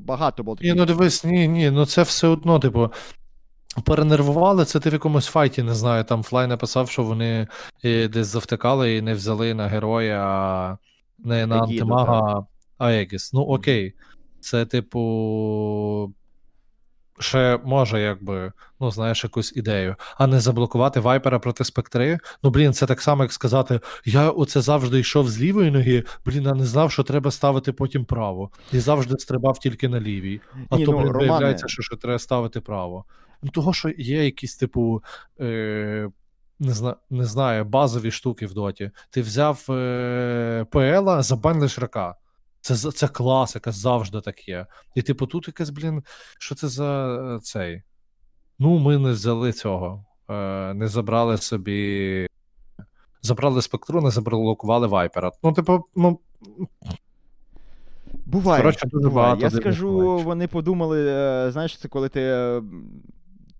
Багато 0.07 0.43
було 0.43 0.57
таких. 0.57 0.73
Ні, 0.73 0.79
ну 0.79 0.87
дивись, 0.87 1.25
ні, 1.25 1.49
ні, 1.49 1.71
ну 1.71 1.87
це 1.87 2.03
все 2.03 2.29
одно, 2.29 2.59
типу, 2.59 2.91
Перенервували 3.85 4.65
це 4.65 4.81
ти 4.81 4.91
в 4.91 4.93
якомусь 4.93 5.27
файті, 5.27 5.63
не 5.63 5.75
знаю. 5.75 6.05
Там 6.05 6.23
Флай 6.23 6.47
написав, 6.47 6.91
що 6.91 7.03
вони 7.03 7.49
е, 7.85 8.09
десь 8.09 8.27
завтикали 8.27 8.97
і 8.97 9.03
не 9.03 9.15
взяли 9.15 9.55
на 9.55 9.67
героя, 9.67 10.79
не 11.19 11.47
на 11.47 11.59
антимага, 11.63 12.47
а 12.79 12.93
Егіс. 12.93 13.33
Ну 13.33 13.41
окей. 13.41 13.95
Це, 14.41 14.67
типу. 14.67 16.15
Ще 17.21 17.61
може, 17.65 18.01
якби, 18.01 18.53
ну, 18.81 18.91
знаєш, 18.91 19.25
якусь 19.25 19.53
ідею, 19.57 19.97
а 20.19 20.27
не 20.27 20.41
заблокувати 20.41 21.01
вайпера 21.01 21.39
проти 21.39 21.65
спектри. 21.65 22.19
Ну, 22.43 22.51
блін, 22.51 22.73
це 22.73 22.87
так 22.87 23.01
само, 23.01 23.23
як 23.23 23.33
сказати: 23.33 23.81
я 24.05 24.31
оце 24.31 24.61
завжди 24.61 25.01
йшов 25.01 25.29
з 25.29 25.41
лівої 25.41 25.71
ноги, 25.71 26.05
блін, 26.27 26.47
а 26.47 26.55
не 26.55 26.65
знав, 26.65 26.93
що 26.93 27.03
треба 27.03 27.31
ставити 27.31 27.73
потім 27.73 28.05
право. 28.05 28.51
І 28.73 28.79
завжди 28.79 29.19
стрибав 29.19 29.59
тільки 29.59 29.89
на 29.89 30.01
лівій. 30.01 30.41
А 30.71 30.77
Ні, 30.77 30.85
то, 30.85 30.93
ну, 30.93 30.99
блін, 30.99 31.07
Романе... 31.07 31.29
виявляється, 31.29 31.69
що 31.69 31.83
ще 31.83 31.97
треба 31.97 32.19
ставити 32.19 32.61
право. 32.61 33.05
Ну, 33.43 33.51
того, 33.51 33.73
що 33.73 33.89
є 33.89 34.25
якісь, 34.25 34.57
типу, 34.57 35.03
е, 35.41 36.09
не 36.59 36.73
зна, 36.73 36.97
не 37.11 37.25
знаю, 37.25 37.65
базові 37.65 38.11
штуки 38.11 38.47
в 38.47 38.55
доті. 38.55 38.91
Ти 39.11 39.23
взяв 39.23 39.67
е, 39.71 40.67
ПЛа, 40.71 41.23
забанили 41.23 41.69
шрака. 41.69 42.15
Це 42.61 42.77
це 42.77 43.09
класика, 43.09 43.73
завжди 43.73 44.21
так 44.21 44.49
є. 44.49 44.67
І, 44.95 45.03
типу, 45.03 45.27
тут 45.27 45.49
якась, 45.49 45.71
блін, 45.71 46.03
що 46.39 46.55
це 46.55 46.69
за 46.69 47.19
е, 47.37 47.41
цей? 47.41 47.83
Ну, 48.59 48.79
ми 48.79 48.99
не 48.99 49.11
взяли 49.11 49.53
цього. 49.53 50.05
Е, 50.31 50.75
Не 50.75 50.89
забрали 50.89 51.37
собі. 51.37 52.27
Забрали 53.23 53.63
спектру, 53.63 54.01
не 54.01 54.11
заблокували 54.11 54.87
вайпера. 54.87 55.33
Ну, 55.43 55.53
типу, 55.53 55.85
ну. 55.97 56.19
Буває. 58.27 58.63
Коротше, 58.63 58.87
дуже 58.87 59.09
буває. 59.09 59.27
багато 59.27 59.43
Я 59.43 59.51
скажу, 59.51 60.19
вони 60.19 60.49
подумали, 60.49 61.07
е, 61.09 61.51
знаєш, 61.53 61.79
це 61.79 61.89
коли 61.89 62.09
ти 62.09 62.21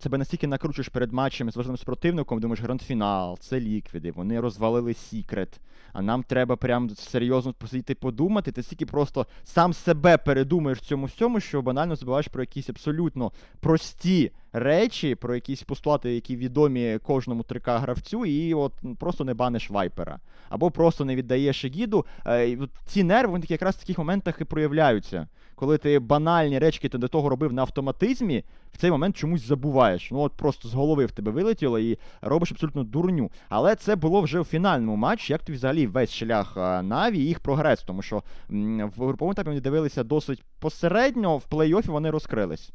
себе 0.01 0.17
настільки 0.17 0.47
накручуєш 0.47 0.89
перед 0.89 1.13
матчами 1.13 1.51
з 1.51 1.55
важливим 1.55 1.77
супротивником, 1.77 2.39
думаєш, 2.39 2.61
гранд-фінал, 2.61 3.39
це 3.39 3.59
ліквіди, 3.59 4.11
вони 4.11 4.39
розвалили 4.39 4.93
Сікрет. 4.93 5.59
А 5.93 6.01
нам 6.01 6.23
треба 6.23 6.55
прям 6.55 6.89
серйозно 6.89 7.53
посидіти 7.53 7.95
подумати. 7.95 8.51
Ти 8.51 8.63
стільки 8.63 8.85
просто 8.85 9.27
сам 9.43 9.73
себе 9.73 10.17
передумаєш 10.17 10.79
в 10.79 10.85
цьому 10.85 11.05
всьому, 11.05 11.39
що 11.39 11.61
банально 11.61 11.95
забуваєш 11.95 12.27
про 12.27 12.43
якісь 12.43 12.69
абсолютно 12.69 13.31
прості 13.59 14.31
речі, 14.53 15.15
про 15.15 15.35
якісь 15.35 15.63
постулати, 15.63 16.13
які 16.13 16.35
відомі 16.35 16.99
кожному 17.03 17.43
3К 17.43 17.79
гравцю, 17.79 18.25
і 18.25 18.53
от 18.53 18.73
просто 18.99 19.23
не 19.23 19.33
баниш 19.33 19.69
вайпера. 19.69 20.19
Або 20.49 20.71
просто 20.71 21.05
не 21.05 21.15
віддаєш 21.15 21.65
гіду. 21.65 22.05
Е, 22.25 22.57
ці 22.85 23.03
нерви 23.03 23.31
вони 23.31 23.45
якраз 23.47 23.75
в 23.75 23.79
таких 23.79 23.97
моментах 23.97 24.41
і 24.41 24.45
проявляються. 24.45 25.27
Коли 25.61 25.77
ти 25.77 25.99
банальні 25.99 26.59
речі, 26.59 26.89
ти 26.89 26.97
до 26.97 27.07
того 27.07 27.29
робив 27.29 27.53
на 27.53 27.61
автоматизмі, 27.61 28.43
в 28.73 28.77
цей 28.77 28.91
момент 28.91 29.17
чомусь 29.17 29.47
забуваєш. 29.47 30.11
Ну 30.11 30.19
от 30.19 30.33
просто 30.33 30.67
з 30.67 30.73
голови 30.73 31.05
в 31.05 31.11
тебе 31.11 31.31
вилетіло 31.31 31.79
і 31.79 31.97
робиш 32.21 32.51
абсолютно 32.51 32.83
дурню. 32.83 33.31
Але 33.49 33.75
це 33.75 33.95
було 33.95 34.21
вже 34.21 34.39
в 34.39 34.43
фінальному 34.43 34.95
матчі. 34.95 35.33
Як 35.33 35.43
тобі 35.43 35.57
взагалі 35.57 35.87
весь 35.87 36.13
шлях 36.13 36.53
Наві 36.83 37.17
і 37.17 37.25
їх 37.25 37.39
прогрес? 37.39 37.83
Тому 37.83 38.01
що 38.01 38.23
в 38.49 38.91
груповому 38.97 39.31
етапі 39.31 39.49
вони 39.49 39.61
дивилися 39.61 40.03
досить 40.03 40.43
посередньо, 40.59 41.37
в 41.37 41.45
плей-офі 41.51 41.91
вони 41.91 42.09
розкрились. 42.09 42.71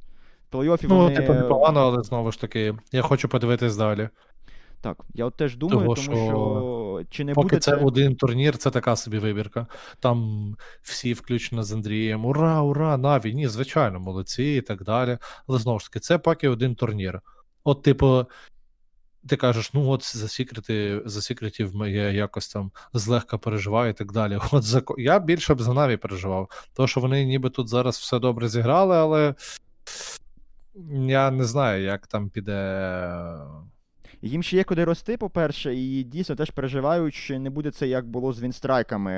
В 0.50 0.56
плей-офі 0.56 0.86
ну, 0.88 0.96
вони... 0.96 1.16
типу, 1.16 1.34
непогано, 1.34 1.80
але 1.80 2.02
знову 2.02 2.32
ж 2.32 2.40
таки, 2.40 2.74
я 2.92 3.02
хочу 3.02 3.28
подивитись 3.28 3.76
далі. 3.76 4.08
Так, 4.86 4.98
я 5.14 5.24
от 5.24 5.34
теж 5.34 5.56
думаю, 5.56 5.80
Того, 5.80 5.94
тому 5.94 6.16
що 6.16 6.26
що 6.26 7.04
чи 7.10 7.24
не 7.24 7.34
Поки 7.34 7.46
буде 7.46 7.60
це 7.60 7.74
один 7.74 8.16
турнір, 8.16 8.56
це 8.56 8.70
така 8.70 8.96
собі 8.96 9.18
вибірка. 9.18 9.66
Там 10.00 10.56
всі, 10.82 11.12
включно 11.12 11.62
з 11.62 11.72
Андрієм, 11.72 12.24
ура, 12.24 12.62
ура, 12.62 12.96
Наві, 12.96 13.34
ні, 13.34 13.48
звичайно, 13.48 14.00
молодці 14.00 14.44
і 14.44 14.60
так 14.60 14.84
далі. 14.84 15.18
Але 15.46 15.58
знову 15.58 15.78
ж 15.78 15.86
таки, 15.86 16.00
це 16.00 16.18
поки 16.18 16.48
один 16.48 16.74
турнір. 16.74 17.20
От, 17.64 17.82
типу, 17.82 18.26
ти 19.28 19.36
кажеш, 19.36 19.74
ну 19.74 19.88
от 19.90 20.16
за 20.16 20.28
секрети, 20.28 21.02
за 21.04 21.22
секретів 21.22 21.74
я 21.76 22.10
якось 22.10 22.48
там 22.48 22.70
злегка 22.92 23.38
переживаю 23.38 23.90
і 23.90 23.94
так 23.94 24.12
далі. 24.12 24.38
От 24.52 24.62
за 24.62 24.82
я 24.98 25.18
більше 25.18 25.54
б 25.54 25.62
за 25.62 25.74
Наві 25.74 25.96
переживав. 25.96 26.68
То, 26.74 26.86
що 26.86 27.00
вони 27.00 27.24
ніби 27.24 27.50
тут 27.50 27.68
зараз 27.68 27.96
все 27.96 28.18
добре 28.18 28.48
зіграли, 28.48 28.96
але 28.96 29.34
я 30.90 31.30
не 31.30 31.44
знаю, 31.44 31.84
як 31.84 32.06
там 32.06 32.28
піде. 32.30 32.52
Їм 34.22 34.42
ще 34.42 34.56
є 34.56 34.64
куди 34.64 34.84
рости, 34.84 35.16
по-перше, 35.16 35.74
і 35.74 36.02
дійсно 36.02 36.36
теж 36.36 36.50
переживають, 36.50 37.14
що 37.14 37.38
не 37.38 37.50
буде 37.50 37.70
це 37.70 37.88
як 37.88 38.06
було 38.06 38.32
з 38.32 38.42
Вінстрайками 38.42 39.12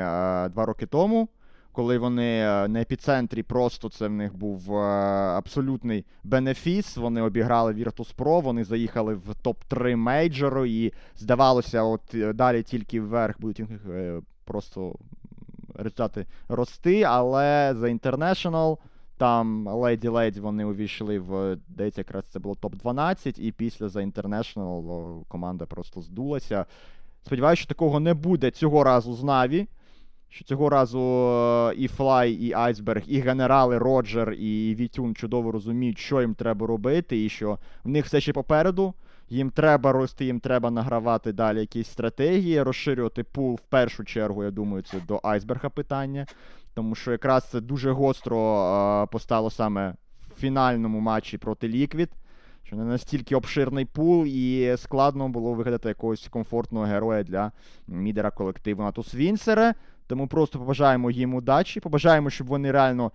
два 0.53 0.65
роки 0.67 0.87
тому, 0.87 1.29
коли 1.73 1.99
вони 1.99 2.43
на 2.69 2.81
епіцентрі 2.81 3.43
просто 3.43 3.89
це 3.89 4.09
в 4.09 4.13
них 4.13 4.37
був 4.37 4.77
абсолютний 4.77 6.05
бенефіс. 6.25 6.97
Вони 6.97 7.23
обіграли 7.23 7.73
Virtus.pro, 7.73 8.43
вони 8.43 8.65
заїхали 8.65 9.15
в 9.15 9.35
топ-3 9.45 9.97
мейджору, 9.97 10.67
і 10.67 10.93
здавалося, 11.17 11.83
от 11.83 12.15
е, 12.15 12.33
далі 12.33 12.63
тільки 12.63 13.01
вверх 13.01 13.41
будуть 13.41 13.61
е, 13.91 14.21
просто 14.45 14.95
результати 15.75 16.27
рости, 16.49 17.03
але 17.03 17.75
за 17.77 17.87
International 17.87 18.79
там 19.19 19.67
Леді 19.67 20.09
Леді 20.09 20.41
вони 20.41 20.65
увійшли 20.65 21.19
в 21.19 21.57
десь 21.69 21.99
якраз 21.99 22.25
це 22.27 22.39
було 22.39 22.57
топ-12, 22.63 23.41
і 23.41 23.53
після 23.53 23.89
за 23.89 24.01
International 24.01 25.25
команда 25.29 25.67
просто 25.67 26.01
здулася. 26.01 26.67
Сподіваюся, 27.23 27.61
що 27.61 27.69
такого 27.69 28.01
не 28.01 28.15
буде 28.15 28.51
цього 28.51 28.85
разу 28.85 29.15
з 29.15 29.23
Наві. 29.23 29.67
Що 30.31 30.45
цього 30.45 30.71
разу 30.71 31.01
е, 31.01 31.75
і 31.77 31.89
Флай, 31.89 32.33
і 32.33 32.53
Айсберг, 32.53 33.03
і 33.07 33.21
генерали 33.21 33.79
Роджер, 33.79 34.33
і 34.33 34.75
Вітюн 34.75 35.15
чудово 35.15 35.53
розуміють, 35.53 35.99
що 35.99 36.21
їм 36.21 36.35
треба 36.35 36.67
робити, 36.67 37.25
і 37.25 37.29
що 37.29 37.59
в 37.85 37.89
них 37.89 38.05
все 38.07 38.21
ще 38.21 38.33
попереду. 38.33 38.95
Їм 39.31 39.51
треба 39.51 39.93
рости, 39.93 40.25
їм 40.25 40.41
треба 40.41 40.71
награвати 40.71 41.33
далі 41.33 41.61
якісь 41.61 41.89
стратегії, 41.89 42.63
розширювати 42.63 43.25
пул 43.25 43.55
в 43.55 43.61
першу 43.61 44.05
чергу, 44.05 44.45
я 44.45 44.51
думаю, 44.51 44.83
це 44.83 45.01
до 45.09 45.21
Айсберга 45.23 45.69
питання. 45.69 46.27
Тому 46.79 46.95
що 46.95 47.13
якраз 47.13 47.45
це 47.51 47.61
дуже 47.61 47.93
гостро 47.93 49.09
постало 49.13 49.51
саме 49.51 49.95
в 50.21 50.41
фінальному 50.41 51.01
матчі 51.01 51.39
проти 51.39 51.69
Ліквід. 51.69 52.11
Що 52.63 52.77
не 52.77 52.85
настільки 52.85 53.37
обширний 53.37 53.85
пул, 53.85 54.27
і 54.27 54.75
складно 54.77 55.29
було 55.29 55.55
вигадати 55.55 55.89
якогось 55.89 56.29
комфортного 56.29 56.87
героя 56.87 57.23
для 57.23 57.53
мідера 57.87 58.31
колективу 58.31 58.83
Натус 58.83 59.15
Вінсере. 59.15 59.75
Тому 60.07 60.29
просто 60.29 60.59
побажаємо 60.59 61.11
їм 61.11 61.35
удачі. 61.35 61.81
Побажаємо, 61.81 62.31
щоб 62.31 62.47
вони 62.47 62.71
реально 62.71 63.13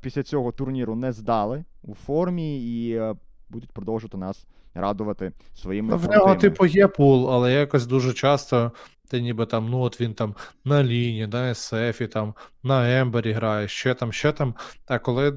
після 0.00 0.22
цього 0.22 0.52
турніру 0.52 0.94
не 0.94 1.12
здали 1.12 1.64
у 1.82 1.94
формі 1.94 2.60
і 2.62 3.00
будуть 3.48 3.72
продовжувати 3.72 4.16
нас 4.16 4.46
радувати 4.80 5.32
своїми. 5.54 5.96
В 5.96 6.10
нього, 6.10 6.34
типу, 6.34 6.66
є 6.66 6.88
пул, 6.88 7.30
але 7.30 7.52
якось 7.52 7.86
дуже 7.86 8.12
часто 8.12 8.72
ти 9.08 9.20
ніби 9.20 9.46
там, 9.46 9.68
ну 9.68 9.80
от 9.80 10.00
він 10.00 10.14
там 10.14 10.34
на 10.64 10.84
лінії, 10.84 11.26
на 11.26 11.54
СФі, 11.54 12.06
там, 12.06 12.34
на 12.62 13.00
Ембері 13.00 13.32
грає, 13.32 13.68
ще 13.68 13.94
там, 13.94 14.12
ще 14.12 14.32
там. 14.32 14.54
А 14.86 14.98
коли 14.98 15.34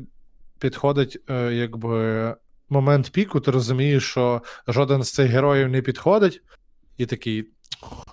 підходить 0.59 1.19
е, 1.29 1.53
якби 1.53 2.35
момент 2.69 3.11
піку, 3.11 3.39
ти 3.39 3.51
розумієш, 3.51 4.03
що 4.03 4.41
жоден 4.67 5.03
з 5.03 5.11
цих 5.11 5.31
героїв 5.31 5.69
не 5.69 5.81
підходить, 5.81 6.41
і 6.97 7.05
такий. 7.05 7.47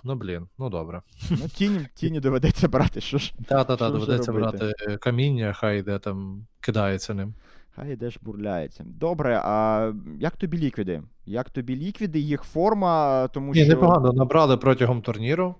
Ну, 0.03 0.15
блін, 0.15 0.47
ну 0.57 0.69
добре. 0.69 1.01
Ну, 1.29 1.49
тіні 1.55 1.87
тіні 1.95 2.19
доведеться 2.19 2.67
брати. 2.67 3.01
що 3.01 3.17
ж. 3.17 3.33
Так-так-так, 3.47 3.91
доведеться 3.91 4.31
брати 4.31 4.73
каміння, 5.01 5.53
хай 5.53 5.79
йде 5.79 5.99
там 5.99 6.47
кидається 6.59 7.13
ним. 7.13 7.33
Хай 7.81 7.93
йдеш 7.93 8.17
бурляється. 8.21 8.83
Добре, 8.87 9.41
а 9.43 9.91
як 10.19 10.35
тобі 10.35 10.57
ліквіди? 10.57 11.03
Як 11.25 11.49
тобі 11.49 11.75
ліквіди, 11.75 12.19
їх 12.19 12.43
форма, 12.43 13.27
тому 13.27 13.53
Ні, 13.53 13.63
що. 13.63 13.69
непогано 13.69 14.13
набрали 14.13 14.57
протягом 14.57 15.01
турніру. 15.01 15.55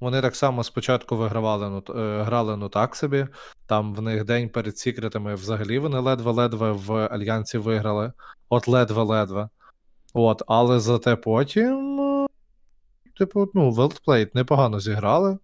Вони 0.00 0.22
так 0.22 0.36
само 0.36 0.64
спочатку 0.64 1.16
вигравали, 1.16 1.68
ну, 1.70 2.00
е, 2.00 2.22
грали 2.22 2.56
ну 2.56 2.68
так 2.68 2.96
собі. 2.96 3.26
Там 3.66 3.94
в 3.94 4.02
них 4.02 4.24
день 4.24 4.48
перед 4.48 4.78
секретами 4.78 5.34
взагалі 5.34 5.78
вони 5.78 5.98
ледве-ледве 5.98 6.72
в 6.72 6.92
Альянсі 7.06 7.58
виграли. 7.58 8.12
От 8.48 8.68
ледве-ледве. 8.68 9.48
От, 10.14 10.42
але 10.46 10.80
зате 10.80 11.16
потім, 11.16 12.26
типу, 13.18 13.50
ну, 13.54 13.70
Weltplayed 13.70 14.30
непогано 14.34 14.80
зіграли. 14.80 15.38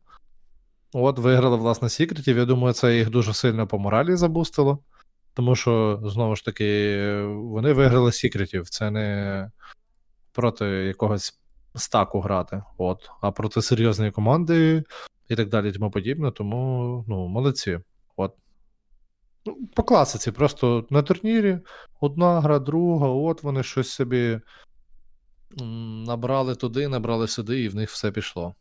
От, 0.93 1.19
виграли, 1.19 1.57
власне, 1.57 1.89
секретів. 1.89 2.37
Я 2.37 2.45
думаю, 2.45 2.75
це 2.75 2.97
їх 2.97 3.11
дуже 3.11 3.35
сильно 3.35 3.67
по 3.67 3.79
моралі 3.79 4.17
забустило. 4.17 4.79
Тому 5.35 5.57
що, 5.57 6.01
знову 6.05 6.37
ж 6.37 6.45
таки, 6.45 7.23
вони 7.27 7.73
виграли 7.73 8.13
секретів. 8.13 8.69
Це 8.69 8.91
не 8.91 9.51
проти 10.33 10.65
якогось 10.67 11.41
стаку 11.75 12.21
грати, 12.21 12.63
от, 12.79 13.11
а 13.21 13.31
проти 13.31 13.63
серйозної 13.63 14.11
команди 14.11 14.85
і 15.29 15.37
так 15.37 15.49
далі, 15.49 15.73
тому 15.73 15.91
подібне. 15.91 16.31
Тому 16.31 17.05
ну, 17.09 17.29
молодці. 17.29 17.81
От. 18.17 18.35
Ну, 19.47 19.57
По 19.75 19.83
класиці, 19.83 20.33
просто 20.33 20.87
на 20.91 21.03
турнірі 21.03 21.59
одна 22.01 22.41
гра, 22.41 22.59
друга, 22.59 23.09
от 23.09 23.43
вони 23.43 23.63
щось 23.63 23.91
собі 23.91 24.41
набрали 26.07 26.55
туди, 26.55 26.89
набрали 26.89 27.29
сюди, 27.29 27.63
і 27.63 27.69
в 27.69 27.75
них 27.75 27.91
все 27.91 28.13
пішло. 28.13 28.55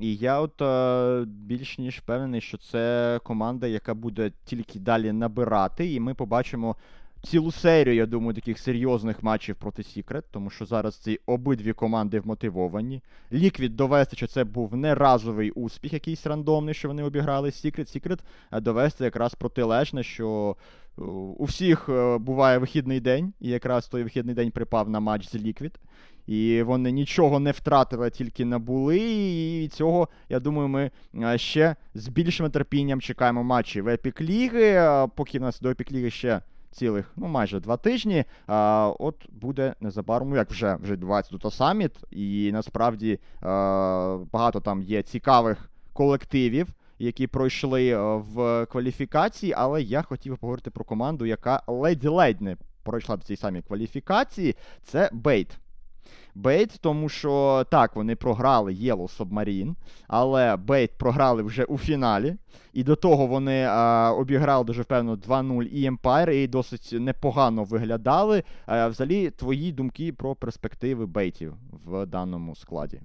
І 0.00 0.16
я 0.16 0.40
от 0.40 0.62
е, 0.62 1.24
більш 1.26 1.78
ніж 1.78 1.98
впевнений, 1.98 2.40
що 2.40 2.58
це 2.58 3.20
команда, 3.22 3.66
яка 3.66 3.94
буде 3.94 4.32
тільки 4.44 4.78
далі 4.78 5.12
набирати, 5.12 5.92
і 5.92 6.00
ми 6.00 6.14
побачимо 6.14 6.76
цілу 7.22 7.52
серію, 7.52 7.96
я 7.96 8.06
думаю, 8.06 8.34
таких 8.34 8.58
серйозних 8.58 9.22
матчів 9.22 9.56
проти 9.56 9.82
Сікрет, 9.82 10.24
тому 10.30 10.50
що 10.50 10.66
зараз 10.66 10.96
ці 10.96 11.20
обидві 11.26 11.72
команди 11.72 12.20
вмотивовані. 12.20 13.02
Liquid 13.32 13.76
довести, 13.76 14.16
що 14.16 14.26
це 14.26 14.44
був 14.44 14.76
не 14.76 14.94
разовий 14.94 15.50
успіх, 15.50 15.92
якийсь 15.92 16.26
рандомний, 16.26 16.74
що 16.74 16.88
вони 16.88 17.02
обіграли 17.02 17.50
Secret. 17.50 17.88
Secret 17.88 18.20
довести 18.52 19.04
якраз 19.04 19.34
протилежне, 19.34 20.02
що 20.02 20.56
е, 20.98 21.02
у 21.38 21.44
всіх 21.44 21.88
е, 21.88 22.18
буває 22.18 22.58
вихідний 22.58 23.00
день, 23.00 23.32
і 23.40 23.48
якраз 23.48 23.88
той 23.88 24.02
вихідний 24.02 24.34
день 24.34 24.50
припав 24.50 24.90
на 24.90 25.00
матч 25.00 25.28
з 25.28 25.34
Liquid. 25.34 25.78
І 26.26 26.62
вони 26.62 26.90
нічого 26.90 27.40
не 27.40 27.50
втратили, 27.50 28.10
тільки 28.10 28.44
набули. 28.44 28.98
І 28.98 29.68
цього, 29.68 30.08
я 30.28 30.40
думаю, 30.40 30.68
ми 30.68 30.90
е, 31.22 31.38
ще 31.38 31.76
з 31.94 32.08
більшим 32.08 32.50
терпінням 32.50 33.00
чекаємо 33.00 33.44
матчі 33.44 33.80
в 33.80 33.88
Epic 33.88 34.20
Ліги, 34.20 34.82
поки 35.14 35.38
в 35.38 35.42
нас 35.42 35.60
до 35.60 35.70
Epic 35.70 35.92
Ліги 35.92 36.10
ще 36.10 36.40
цілих, 36.70 37.12
ну 37.16 37.26
майже 37.26 37.60
два 37.60 37.76
тижні. 37.76 38.24
А, 38.46 38.92
От 38.98 39.30
буде 39.30 39.74
незабаром, 39.80 40.30
ну 40.30 40.36
як 40.36 40.50
вже 40.50 40.74
вже 40.74 40.92
відбувається 40.92 41.36
тут 41.38 41.54
саміт, 41.54 41.92
і 42.10 42.50
насправді 42.52 43.18
а, 43.40 44.18
багато 44.32 44.60
там 44.60 44.82
є 44.82 45.02
цікавих 45.02 45.70
колективів. 45.92 46.68
Які 47.02 47.26
пройшли 47.26 47.96
в 48.16 48.66
кваліфікації, 48.66 49.54
але 49.56 49.82
я 49.82 50.02
хотів 50.02 50.38
поговорити 50.38 50.70
про 50.70 50.84
команду, 50.84 51.26
яка 51.26 51.62
ледь-ледь 51.66 52.40
не 52.40 52.56
пройшла 52.82 53.16
до 53.16 53.22
цієї 53.22 53.36
самій 53.36 53.62
кваліфікації. 53.62 54.56
Це 54.82 55.10
Бейт. 55.12 55.48
Бейт, 56.34 56.78
тому 56.80 57.08
що 57.08 57.64
так, 57.70 57.96
вони 57.96 58.16
програли 58.16 58.72
Yellow 58.72 59.18
Submarine, 59.18 59.74
але 60.08 60.56
Бейт 60.56 60.98
програли 60.98 61.42
вже 61.42 61.64
у 61.64 61.78
фіналі. 61.78 62.36
І 62.72 62.84
до 62.84 62.96
того 62.96 63.26
вони 63.26 63.64
а, 63.64 64.12
обіграли 64.12 64.64
дуже 64.64 64.82
впевнено 64.82 65.16
2-0 65.16 65.62
і 65.62 65.90
Empire, 65.90 66.30
і 66.30 66.46
досить 66.46 66.88
непогано 66.92 67.64
виглядали. 67.64 68.42
А, 68.66 68.88
Взагалі, 68.88 69.30
твої 69.30 69.72
думки 69.72 70.12
про 70.12 70.34
перспективи 70.34 71.06
бейтів 71.06 71.54
в 71.86 72.06
даному 72.06 72.56
складі? 72.56 73.00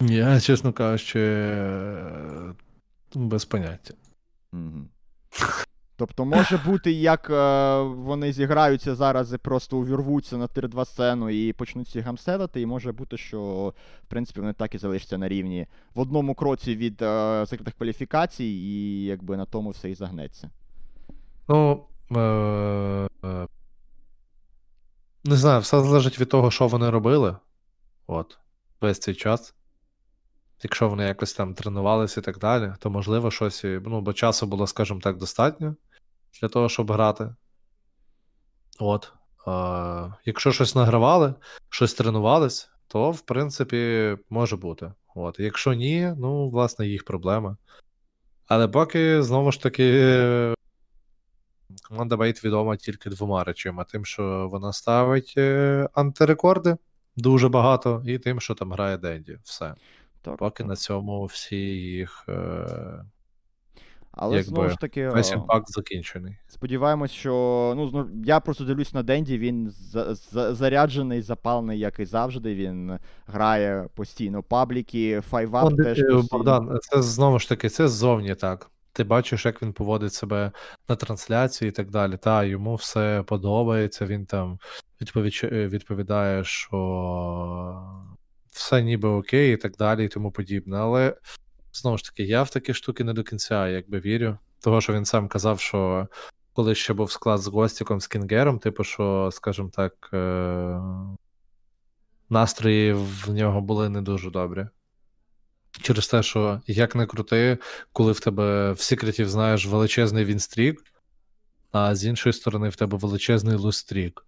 Я, 0.00 0.40
чесно 0.40 0.72
кажучи, 0.72 1.20
без 3.14 3.44
поняття. 3.44 3.94
Угу. 4.52 4.88
Тобто 5.96 6.24
може 6.24 6.60
бути, 6.66 6.92
як 6.92 7.30
е, 7.30 7.80
вони 7.82 8.32
зіграються 8.32 8.94
зараз 8.94 9.32
і 9.32 9.38
просто 9.38 9.78
увірвуться 9.78 10.36
на 10.36 10.46
тир 10.46 10.68
2 10.68 10.84
сцену 10.84 11.30
і 11.30 11.52
почнуть 11.52 11.86
всі 11.88 12.00
гамселити, 12.00 12.60
і 12.60 12.66
може 12.66 12.92
бути, 12.92 13.16
що 13.16 13.72
в 14.02 14.06
принципі 14.06 14.40
вони 14.40 14.52
так 14.52 14.74
і 14.74 14.78
залишаться 14.78 15.18
на 15.18 15.28
рівні 15.28 15.66
в 15.94 16.00
одному 16.00 16.34
кроці 16.34 16.76
від 16.76 17.02
е, 17.02 17.44
закритих 17.46 17.74
кваліфікацій, 17.74 18.44
і 18.44 19.04
якби 19.04 19.36
на 19.36 19.44
тому 19.44 19.70
все 19.70 19.90
і 19.90 19.94
загнеться. 19.94 20.50
Ну. 21.48 21.84
Е- 22.16 23.08
е- 23.24 23.48
не 25.24 25.36
знаю, 25.36 25.60
все 25.60 25.80
залежить 25.80 26.20
від 26.20 26.28
того, 26.28 26.50
що 26.50 26.66
вони 26.66 26.90
робили. 26.90 27.36
От, 28.06 28.38
весь 28.80 28.98
цей 28.98 29.14
час. 29.14 29.54
Якщо 30.62 30.88
вони 30.88 31.04
якось 31.04 31.34
там 31.34 31.54
тренувалися 31.54 32.20
і 32.20 32.22
так 32.22 32.38
далі, 32.38 32.72
то 32.78 32.90
можливо 32.90 33.30
щось. 33.30 33.64
Ну, 33.64 34.00
бо 34.00 34.12
часу 34.12 34.46
було, 34.46 34.66
скажімо 34.66 35.00
так, 35.00 35.16
достатньо 35.16 35.76
для 36.40 36.48
того, 36.48 36.68
щоб 36.68 36.92
грати. 36.92 37.34
От. 38.78 39.12
Е- 39.48 40.14
якщо 40.24 40.52
щось 40.52 40.74
награвали, 40.74 41.34
щось 41.68 41.94
тренувались, 41.94 42.70
то 42.88 43.10
в 43.10 43.20
принципі 43.20 44.16
може 44.30 44.56
бути. 44.56 44.92
От. 45.14 45.40
Якщо 45.40 45.72
ні, 45.72 46.14
ну, 46.18 46.50
власне, 46.50 46.86
їх 46.86 47.04
проблема. 47.04 47.56
Але 48.46 48.68
поки, 48.68 49.22
знову 49.22 49.52
ж 49.52 49.62
таки, 49.62 50.54
команда 51.88 52.16
Бейт 52.16 52.44
відома 52.44 52.76
тільки 52.76 53.10
двома 53.10 53.44
речами: 53.44 53.84
тим, 53.88 54.04
що 54.04 54.48
вона 54.52 54.72
ставить 54.72 55.34
е, 55.36 55.88
антирекорди 55.94 56.76
дуже 57.16 57.48
багато, 57.48 58.02
і 58.06 58.18
тим, 58.18 58.40
що 58.40 58.54
там 58.54 58.72
грає 58.72 58.96
Денді. 58.96 59.38
Все. 59.44 59.74
Так, 60.22 60.36
Поки 60.36 60.64
на 60.64 60.76
цьому 60.76 61.24
всі 61.24 61.56
їх 61.56 62.24
е, 62.28 63.04
Але 64.10 64.36
якби, 64.36 64.48
знову 64.48 64.68
ж 64.68 64.76
таки, 64.76 65.08
весь 65.08 65.32
е, 65.32 65.34
impact 65.34 65.72
закінчений. 65.72 66.36
сподіваємось, 66.48 67.10
що 67.10 67.32
ну 67.76 68.08
я 68.24 68.40
просто 68.40 68.64
дивлюсь 68.64 68.94
на 68.94 69.02
Денді. 69.02 69.38
Він 69.38 69.70
за, 69.70 70.14
за, 70.14 70.54
заряджений, 70.54 71.22
запалений, 71.22 71.78
як 71.78 71.98
і 71.98 72.04
завжди. 72.04 72.54
Він 72.54 72.98
грає 73.26 73.88
постійно 73.94 74.42
пабліки, 74.42 75.20
файвап 75.20 75.64
Он, 75.64 75.76
теж 75.76 75.98
е, 75.98 76.02
постійно. 76.02 76.28
Богдан, 76.30 76.78
це 76.82 77.02
знову 77.02 77.38
ж 77.38 77.48
таки, 77.48 77.68
це 77.68 77.88
ззовні 77.88 78.34
так. 78.34 78.70
Ти 78.92 79.04
бачиш, 79.04 79.46
як 79.46 79.62
він 79.62 79.72
поводить 79.72 80.12
себе 80.12 80.52
на 80.88 80.96
трансляції 80.96 81.68
і 81.68 81.72
так 81.72 81.90
далі. 81.90 82.16
Та, 82.16 82.44
йому 82.44 82.74
все 82.74 83.24
подобається, 83.26 84.06
він 84.06 84.26
там 84.26 84.58
е, 85.44 85.68
відповідає, 85.68 86.44
що 86.44 86.78
все 88.52 88.82
ніби 88.82 89.08
окей, 89.08 89.54
і 89.54 89.56
так 89.56 89.76
далі, 89.76 90.04
і 90.04 90.08
тому 90.08 90.32
подібне. 90.32 90.76
Але 90.76 91.16
знову 91.72 91.98
ж 91.98 92.04
таки, 92.04 92.22
я 92.22 92.42
в 92.42 92.50
такі 92.50 92.74
штуки 92.74 93.04
не 93.04 93.12
до 93.12 93.22
кінця 93.22 93.68
якби 93.68 94.00
вірю. 94.00 94.38
Того, 94.60 94.80
що 94.80 94.92
він 94.92 95.04
сам 95.04 95.28
казав, 95.28 95.60
що 95.60 96.08
коли 96.52 96.74
ще 96.74 96.92
був 96.92 97.12
склад 97.12 97.40
з 97.40 97.46
Гостіком, 97.46 98.00
з 98.00 98.06
Кінгером, 98.06 98.58
типу, 98.58 98.84
що, 98.84 99.30
скажімо 99.32 99.70
так, 99.72 100.10
е... 100.12 100.80
настрої 102.30 102.92
в 102.92 103.30
нього 103.30 103.60
були 103.60 103.88
не 103.88 104.02
дуже 104.02 104.30
добрі. 104.30 104.66
Через 105.82 106.08
те, 106.08 106.22
що 106.22 106.60
як 106.66 106.94
не 106.94 107.06
крути, 107.06 107.58
коли 107.92 108.12
в 108.12 108.20
тебе 108.20 108.72
в 108.72 108.80
секретів 108.80 109.28
знаєш 109.28 109.66
величезний 109.66 110.24
вінстрік, 110.24 110.82
а 111.72 111.94
з 111.94 112.04
іншої 112.04 112.32
сторони 112.32 112.68
в 112.68 112.76
тебе 112.76 112.98
величезний 112.98 113.56
лустрік. 113.56 114.26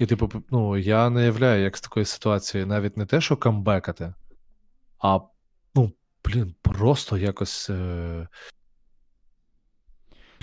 І, 0.00 0.06
типу, 0.06 0.30
ну, 0.50 0.76
я 0.76 1.10
не 1.10 1.24
являю, 1.24 1.62
як 1.62 1.76
з 1.76 1.80
такої 1.80 2.06
ситуації 2.06 2.64
навіть 2.64 2.96
не 2.96 3.06
те, 3.06 3.20
що 3.20 3.36
камбекати, 3.36 4.14
а, 4.98 5.18
ну, 5.74 5.92
блін, 6.24 6.54
просто 6.62 7.18
якось. 7.18 7.70
Е... 7.70 8.28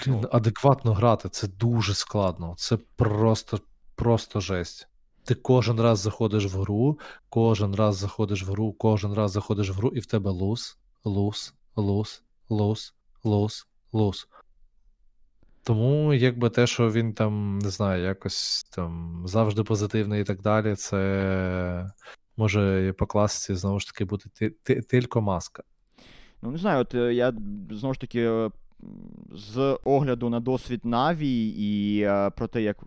Блін, 0.06 0.20
Ну. 0.22 0.30
адекватно 0.32 0.94
грати 0.94 1.30
це 1.30 1.48
дуже 1.48 1.94
складно. 1.94 2.54
Це 2.58 2.78
просто, 2.78 3.60
просто 3.96 4.40
жесть. 4.40 4.88
Ти 5.24 5.36
кожен 5.36 5.82
раз 5.82 6.00
заходиш 6.00 6.46
в 6.46 6.60
гру, 6.60 7.00
кожен 7.30 7.76
раз 7.76 7.98
заходиш 7.98 8.44
в 8.44 8.52
гру, 8.52 8.74
кожен 8.74 9.14
раз 9.14 9.32
заходиш 9.32 9.70
в 9.70 9.74
гру, 9.74 9.90
і 9.90 10.00
в 10.00 10.06
тебе 10.06 10.32
луз, 10.32 10.78
луз, 11.04 11.54
луз, 11.76 12.24
луз, 12.50 12.94
луз, 13.24 13.68
луз. 13.92 14.28
Тому, 15.68 16.14
якби 16.14 16.50
те, 16.50 16.68
що 16.68 16.92
він 16.92 17.14
там, 17.14 17.60
не 17.60 17.70
знаю, 17.70 18.04
якось 18.04 18.64
там 18.64 19.22
завжди 19.26 19.64
позитивний 19.64 20.22
і 20.22 20.24
так 20.24 20.42
далі, 20.42 20.76
це 20.76 21.90
може 22.38 22.94
по 22.98 23.06
класиці 23.08 23.56
знову 23.56 23.80
ж 23.80 23.88
таки 23.88 24.06
бути 24.06 24.30
ти- 24.30 24.50
ти- 24.50 24.82
тільки 24.82 25.20
маска. 25.20 25.64
Ну, 26.42 26.52
не 26.52 26.58
знаю, 26.58 26.82
от 26.82 26.96
е, 26.96 27.14
я 27.14 27.34
знову 27.72 27.94
ж 27.94 28.00
таки 28.00 28.22
е, 28.22 28.50
з 29.32 29.78
огляду 29.84 30.30
на 30.30 30.40
досвід 30.40 30.82
Наві 30.84 31.48
і 31.48 32.02
е, 32.02 32.30
про 32.30 32.48
те, 32.48 32.62
як 32.62 32.78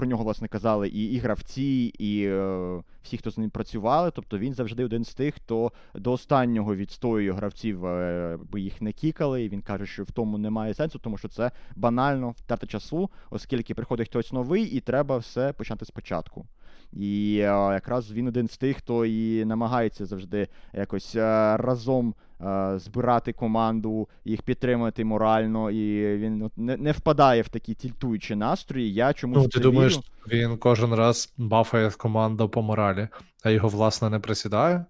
про 0.00 0.08
нього, 0.08 0.24
власне, 0.24 0.48
казали 0.48 0.88
і, 0.88 1.04
і 1.04 1.18
гравці, 1.18 1.92
і 1.98 2.24
е, 2.26 2.82
всі, 3.02 3.16
хто 3.16 3.30
з 3.30 3.38
ним 3.38 3.50
працювали. 3.50 4.10
Тобто 4.10 4.38
він 4.38 4.54
завжди 4.54 4.84
один 4.84 5.04
з 5.04 5.14
тих, 5.14 5.34
хто 5.34 5.72
до 5.94 6.12
останнього 6.12 6.76
відстоює 6.76 7.32
гравців, 7.32 7.86
е, 7.86 8.38
їх 8.54 8.82
не 8.82 8.92
кікали. 8.92 9.44
І 9.44 9.48
він 9.48 9.62
каже, 9.62 9.86
що 9.86 10.04
в 10.04 10.10
тому 10.10 10.38
немає 10.38 10.74
сенсу, 10.74 10.98
тому 10.98 11.18
що 11.18 11.28
це 11.28 11.50
банально 11.76 12.30
втрата 12.30 12.66
часу, 12.66 13.10
оскільки 13.30 13.74
приходить 13.74 14.08
хтось 14.08 14.32
новий, 14.32 14.64
і 14.64 14.80
треба 14.80 15.18
все 15.18 15.52
почати 15.52 15.84
спочатку. 15.84 16.46
І 16.92 17.36
е, 17.38 17.44
якраз 17.72 18.12
він 18.12 18.28
один 18.28 18.48
з 18.48 18.58
тих, 18.58 18.76
хто 18.76 19.06
і 19.06 19.44
намагається 19.44 20.06
завжди 20.06 20.48
якось 20.72 21.16
е, 21.16 21.56
разом 21.56 22.14
е, 22.40 22.78
збирати 22.78 23.32
команду, 23.32 24.08
їх 24.24 24.42
підтримати 24.42 25.04
морально, 25.04 25.70
і 25.70 26.16
він 26.16 26.50
не, 26.56 26.92
впадає 26.92 27.42
в 27.42 27.48
такі 27.48 27.74
тільтуючі 27.74 28.34
настрої. 28.34 28.94
Я 28.94 29.12
чомусь 29.12 29.36
Ну, 29.38 29.44
ти 29.44 29.58
це 29.58 29.60
думаєш, 29.60 29.94
вірю. 30.28 30.50
він 30.50 30.58
кожен 30.58 30.94
раз 30.94 31.34
бафає 31.36 31.90
команду 31.90 32.48
по 32.48 32.62
моралі, 32.62 33.08
а 33.42 33.50
його, 33.50 33.68
власне, 33.68 34.10
не 34.10 34.18
присідає? 34.18 34.84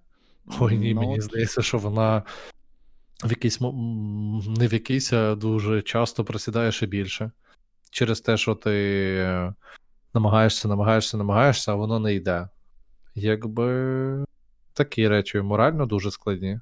Ой, 0.60 0.78
ні, 0.78 0.94
Ну, 0.94 1.00
мені 1.00 1.14
от- 1.14 1.22
здається, 1.22 1.62
що 1.62 1.78
вона 1.78 2.22
в 3.24 3.30
якийсь 3.30 3.60
не 3.60 4.66
в 4.68 4.72
якийсь, 4.72 5.12
а 5.12 5.34
дуже 5.34 5.82
часто 5.82 6.24
присідає 6.24 6.72
ще 6.72 6.86
більше. 6.86 7.30
Через 7.90 8.20
те, 8.20 8.36
що 8.36 8.54
ти 8.54 8.72
намагаєшся, 10.14 10.68
намагаєшся, 10.68 11.16
намагаєшся, 11.16 11.72
а 11.72 11.74
воно 11.74 11.98
не 11.98 12.14
йде. 12.14 12.48
Якби 13.14 14.24
такі 14.72 15.08
речі 15.08 15.40
морально 15.40 15.86
дуже 15.86 16.10
складні. 16.10 16.60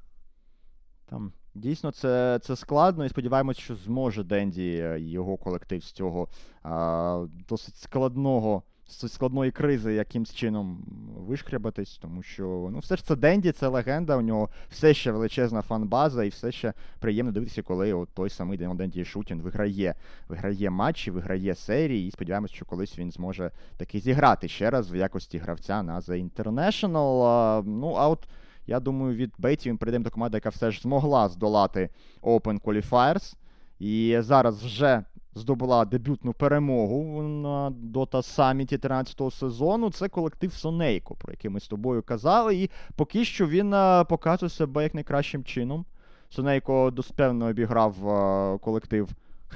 Там 1.06 1.32
дійсно 1.54 1.90
це, 1.92 2.38
це 2.42 2.56
складно, 2.56 3.04
і 3.04 3.08
сподіваємось, 3.08 3.58
що 3.58 3.74
зможе 3.74 4.24
Денді 4.24 4.70
е, 4.70 5.00
його 5.00 5.36
колектив 5.36 5.84
з 5.84 5.92
цього 5.92 6.28
а, 6.62 7.26
досить 7.48 7.76
складного, 7.76 8.62
складної 8.88 9.50
кризи 9.50 9.94
якимсь 9.94 10.34
чином 10.34 10.84
вишкрябатись, 11.16 11.98
тому 12.02 12.22
що 12.22 12.68
ну, 12.72 12.78
все 12.78 12.96
ж 12.96 13.04
це 13.04 13.16
Денді, 13.16 13.52
це 13.52 13.68
легенда, 13.68 14.16
у 14.16 14.20
нього 14.20 14.48
все 14.70 14.94
ще 14.94 15.12
величезна 15.12 15.62
фан-база, 15.62 16.24
і 16.24 16.28
все 16.28 16.52
ще 16.52 16.72
приємно 16.98 17.32
дивитися, 17.32 17.62
коли 17.62 17.92
от 17.92 18.08
той 18.08 18.30
самий 18.30 18.58
Денді 18.58 19.04
Шутін 19.04 19.40
виграє, 19.40 19.94
виграє 20.28 20.70
матчі, 20.70 21.10
виграє 21.10 21.54
серії, 21.54 22.08
і 22.08 22.10
сподіваємось, 22.10 22.50
що 22.50 22.64
колись 22.64 22.98
він 22.98 23.10
зможе 23.10 23.50
таки 23.76 24.00
зіграти 24.00 24.48
ще 24.48 24.70
раз 24.70 24.92
в 24.92 24.96
якості 24.96 25.38
гравця 25.38 25.82
на 25.82 26.00
The 26.00 26.30
International. 26.30 27.22
А, 27.24 27.62
ну, 27.66 27.92
а 27.92 28.08
от 28.08 28.28
я 28.66 28.80
думаю, 28.80 29.16
від 29.16 29.32
Бейтів 29.38 29.72
ми 29.72 29.78
перейдемо 29.78 30.04
до 30.04 30.10
команди, 30.10 30.36
яка 30.36 30.48
все 30.48 30.70
ж 30.70 30.80
змогла 30.80 31.28
здолати 31.28 31.90
Open 32.22 32.60
Qualifiers. 32.60 33.36
І 33.78 34.16
зараз 34.20 34.64
вже 34.64 35.04
здобула 35.38 35.84
дебютну 35.84 36.32
перемогу 36.32 37.22
на 37.22 37.70
Dota 37.70 38.22
Summit 38.22 38.78
13-го 38.78 39.30
сезону. 39.30 39.90
Це 39.90 40.08
колектив 40.08 40.52
Сонейко, 40.52 41.14
про 41.14 41.32
який 41.32 41.50
ми 41.50 41.60
з 41.60 41.68
тобою 41.68 42.02
казали. 42.02 42.56
І 42.56 42.70
поки 42.96 43.24
що 43.24 43.46
він 43.46 43.74
е, 43.74 44.04
показує 44.04 44.50
себе 44.50 44.82
як 44.82 44.94
найкращим 44.94 45.44
чином. 45.44 45.84
Сонейко 46.30 46.90
достемно 46.90 47.46
обіграв 47.46 48.08
е, 48.08 48.58
колектив 48.58 49.08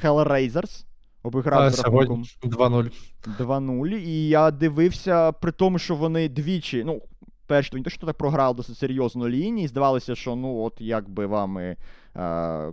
Hellraisers. 0.02 0.84
Обіграв 1.22 1.62
А 1.62 1.70
з 1.70 1.80
рахунком 1.80 2.24
2-0. 2.42 2.90
2-0. 3.38 3.88
І 3.88 4.28
я 4.28 4.50
дивився, 4.50 5.32
при 5.32 5.52
тому, 5.52 5.78
що 5.78 5.94
вони 5.94 6.28
двічі, 6.28 6.82
ну, 6.86 7.02
перш 7.46 7.70
то 7.70 7.76
не 7.76 7.82
те, 7.82 7.90
що 7.90 8.06
так 8.06 8.16
програли 8.16 8.54
досить 8.54 8.78
серйозно 8.78 9.28
лінії. 9.28 9.68
Здавалося, 9.68 10.14
що 10.14 10.36
ну, 10.36 10.62
от 10.62 10.80
як 10.80 11.08
би 11.08 11.26
вам 11.26 11.58
і, 11.58 11.62
е, 11.62 11.76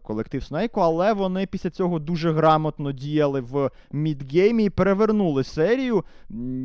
колектив 0.04 0.44
Снейку, 0.44 0.82
але 0.82 1.14
вони 1.14 1.46
після 1.46 1.70
цього 1.70 2.00
дуже 2.00 2.32
грамотно 2.32 2.92
діяли 2.92 3.42
в 3.42 3.72
мідгеймі 3.92 4.66
і 4.66 4.70
перевернули 4.70 5.44
серію. 5.44 6.04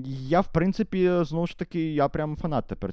Я, 0.05 0.41
в 0.41 0.53
принципі, 0.53 1.11
знову 1.23 1.47
ж 1.47 1.59
таки, 1.59 1.93
я 1.93 2.09
прям 2.09 2.37
фанат 2.37 2.67
тепер 2.67 2.93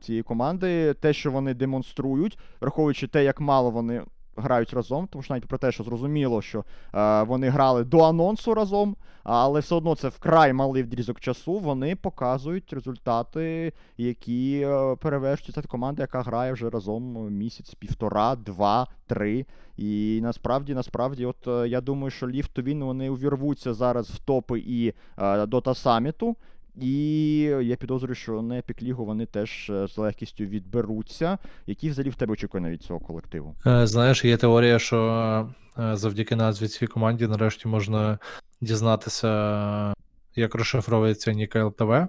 цієї 0.00 0.22
команди. 0.22 0.94
Те, 0.94 1.12
що 1.12 1.30
вони 1.30 1.54
демонструють, 1.54 2.38
враховуючи 2.60 3.06
те, 3.06 3.24
як 3.24 3.40
мало 3.40 3.70
вони 3.70 4.02
грають 4.38 4.74
разом, 4.74 5.06
тому 5.06 5.22
що 5.22 5.34
навіть 5.34 5.46
про 5.46 5.58
те, 5.58 5.72
що 5.72 5.84
зрозуміло, 5.84 6.42
що 6.42 6.64
е, 6.94 7.22
вони 7.22 7.48
грали 7.48 7.84
до 7.84 7.98
анонсу 7.98 8.54
разом, 8.54 8.96
але 9.24 9.60
все 9.60 9.74
одно 9.74 9.94
це 9.94 10.08
вкрай 10.08 10.52
малий 10.52 10.82
відрізок 10.82 11.20
часу. 11.20 11.58
Вони 11.58 11.96
показують 11.96 12.72
результати, 12.72 13.72
які 13.96 14.60
е, 14.66 14.96
перевершують 14.96 15.66
команда, 15.66 16.02
яка 16.02 16.22
грає 16.22 16.52
вже 16.52 16.70
разом 16.70 17.32
місяць, 17.32 17.74
півтора, 17.74 18.36
два, 18.36 18.86
три. 19.06 19.46
І 19.76 20.20
насправді, 20.22 20.74
насправді, 20.74 21.26
от 21.26 21.48
е, 21.48 21.68
я 21.68 21.80
думаю, 21.80 22.10
що 22.10 22.28
Ліфт 22.28 22.58
Win, 22.58 22.84
вони 22.84 23.10
увірвуться 23.10 23.74
зараз 23.74 24.10
в 24.10 24.18
топи 24.18 24.60
і 24.66 24.92
е, 25.18 25.46
Дота 25.46 25.74
Саміту. 25.74 26.36
І 26.80 27.38
я 27.62 27.76
підозрюю, 27.76 28.14
що 28.14 28.42
на 28.42 28.54
Epic 28.54 28.84
League 28.84 29.04
вони 29.04 29.26
теж 29.26 29.70
е, 29.70 29.88
з 29.88 29.98
легкістю 29.98 30.44
відберуться. 30.44 31.38
Які 31.66 31.90
взагалі 31.90 32.10
в 32.10 32.14
тебе 32.14 32.32
очікування 32.32 32.70
від 32.70 32.82
цього 32.82 33.00
колективу? 33.00 33.54
Е, 33.66 33.86
Знаєш, 33.86 34.24
є 34.24 34.36
теорія, 34.36 34.78
що 34.78 35.48
е, 35.78 35.96
завдяки 35.96 36.36
назві 36.36 36.68
цій 36.68 36.86
команді 36.86 37.26
нарешті 37.26 37.68
можна 37.68 38.18
дізнатися, 38.60 39.94
як 40.36 40.54
розшифровується 40.54 41.32
Ніка 41.32 41.64
ЛТВ. 41.64 42.06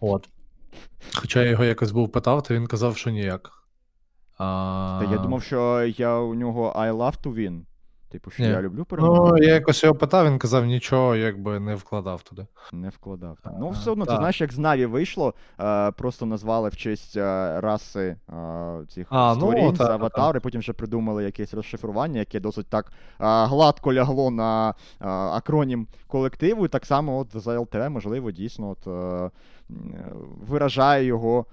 От. 0.00 0.28
Хоча 1.14 1.42
я 1.42 1.50
його 1.50 1.64
якось 1.64 1.92
був 1.92 2.12
питав, 2.12 2.42
то 2.42 2.54
він 2.54 2.66
казав, 2.66 2.96
що 2.96 3.10
ніяк. 3.10 3.52
А... 4.38 5.00
Та 5.04 5.12
я 5.12 5.18
думав, 5.18 5.42
що 5.42 5.92
я 5.96 6.18
у 6.18 6.34
нього 6.34 6.74
I 6.76 6.92
love 6.92 7.22
to 7.22 7.34
win. 7.34 7.60
Типу, 8.10 8.30
що 8.30 8.42
Ні. 8.42 8.48
я 8.48 8.62
люблю 8.62 8.86
Ну, 8.90 9.38
я 9.38 9.54
якось 9.54 9.82
його 9.82 9.94
питав, 9.94 10.26
він 10.26 10.38
казав, 10.38 10.66
нічого, 10.66 11.16
якби 11.16 11.60
не 11.60 11.74
вкладав 11.74 12.22
туди. 12.22 12.46
Не 12.72 12.88
вкладав. 12.88 13.38
Так. 13.42 13.52
Ну, 13.60 13.70
все 13.70 13.90
одно, 13.90 14.04
ти 14.04 14.08
так. 14.10 14.18
знаєш, 14.18 14.40
як 14.40 14.52
з 14.52 14.58
Наві 14.58 14.86
вийшло, 14.86 15.34
е, 15.60 15.90
просто 15.90 16.26
назвали 16.26 16.68
в 16.68 16.76
честь 16.76 17.16
е, 17.16 17.60
раси 17.60 18.16
е, 18.28 18.86
цих 18.88 19.06
А, 19.10 19.34
ну, 19.34 19.40
створінь, 19.40 19.72
та, 19.72 19.86
та, 19.86 19.92
аватари, 19.92 20.40
потім 20.40 20.60
вже 20.60 20.72
придумали 20.72 21.24
якесь 21.24 21.54
розшифрування, 21.54 22.18
яке 22.18 22.40
досить 22.40 22.66
так 22.66 22.86
е, 22.86 22.92
гладко 23.44 23.92
лягло 23.92 24.30
на 24.30 24.70
е, 24.70 24.74
акронім 25.08 25.86
колективу. 26.06 26.64
І 26.66 26.68
так 26.68 26.86
само 26.86 27.18
от 27.18 27.42
за 27.42 27.60
ЛТВ, 27.60 27.90
можливо, 27.90 28.30
дійсно 28.30 28.70
от, 28.70 28.86
е, 28.86 29.30
виражає 30.48 31.04
його 31.04 31.46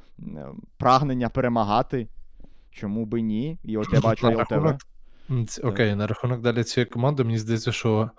прагнення 0.77 1.29
перемагати. 1.29 2.07
Чому 2.71 3.05
би 3.05 3.21
ні? 3.21 3.57
І 3.63 3.77
от 3.77 3.87
я 3.93 3.99
бачу 4.01 4.27
ЛТВ. 4.27 4.77
Окей, 5.63 5.95
на 5.95 6.07
рахунок 6.07 6.41
далі 6.41 6.63
цієї 6.63 6.85
команди, 6.85 7.23
мені 7.23 7.37
здається, 7.37 7.71
що 7.71 8.09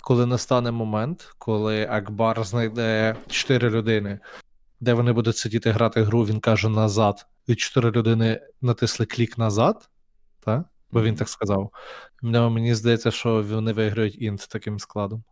коли 0.00 0.26
настане 0.26 0.70
момент, 0.70 1.34
коли 1.38 1.86
Акбар 1.90 2.44
знайде 2.44 3.16
4 3.26 3.70
людини, 3.70 4.18
де 4.80 4.92
вони 4.94 5.12
будуть 5.12 5.36
сидіти 5.36 5.70
грати 5.70 6.02
гру, 6.02 6.24
він 6.24 6.40
каже 6.40 6.68
назад, 6.68 7.26
і 7.46 7.54
4 7.54 7.90
людини 7.90 8.40
натисли 8.60 9.06
клік 9.06 9.38
назад, 9.38 9.90
та? 10.40 10.64
бо 10.92 11.02
він 11.02 11.14
так 11.14 11.28
сказав. 11.28 11.70
Ну, 12.22 12.50
Мені 12.50 12.74
здається, 12.74 13.10
що 13.10 13.42
вони 13.42 13.72
виграють 13.72 14.22
інт 14.22 14.48
таким 14.50 14.78
складом. 14.78 15.24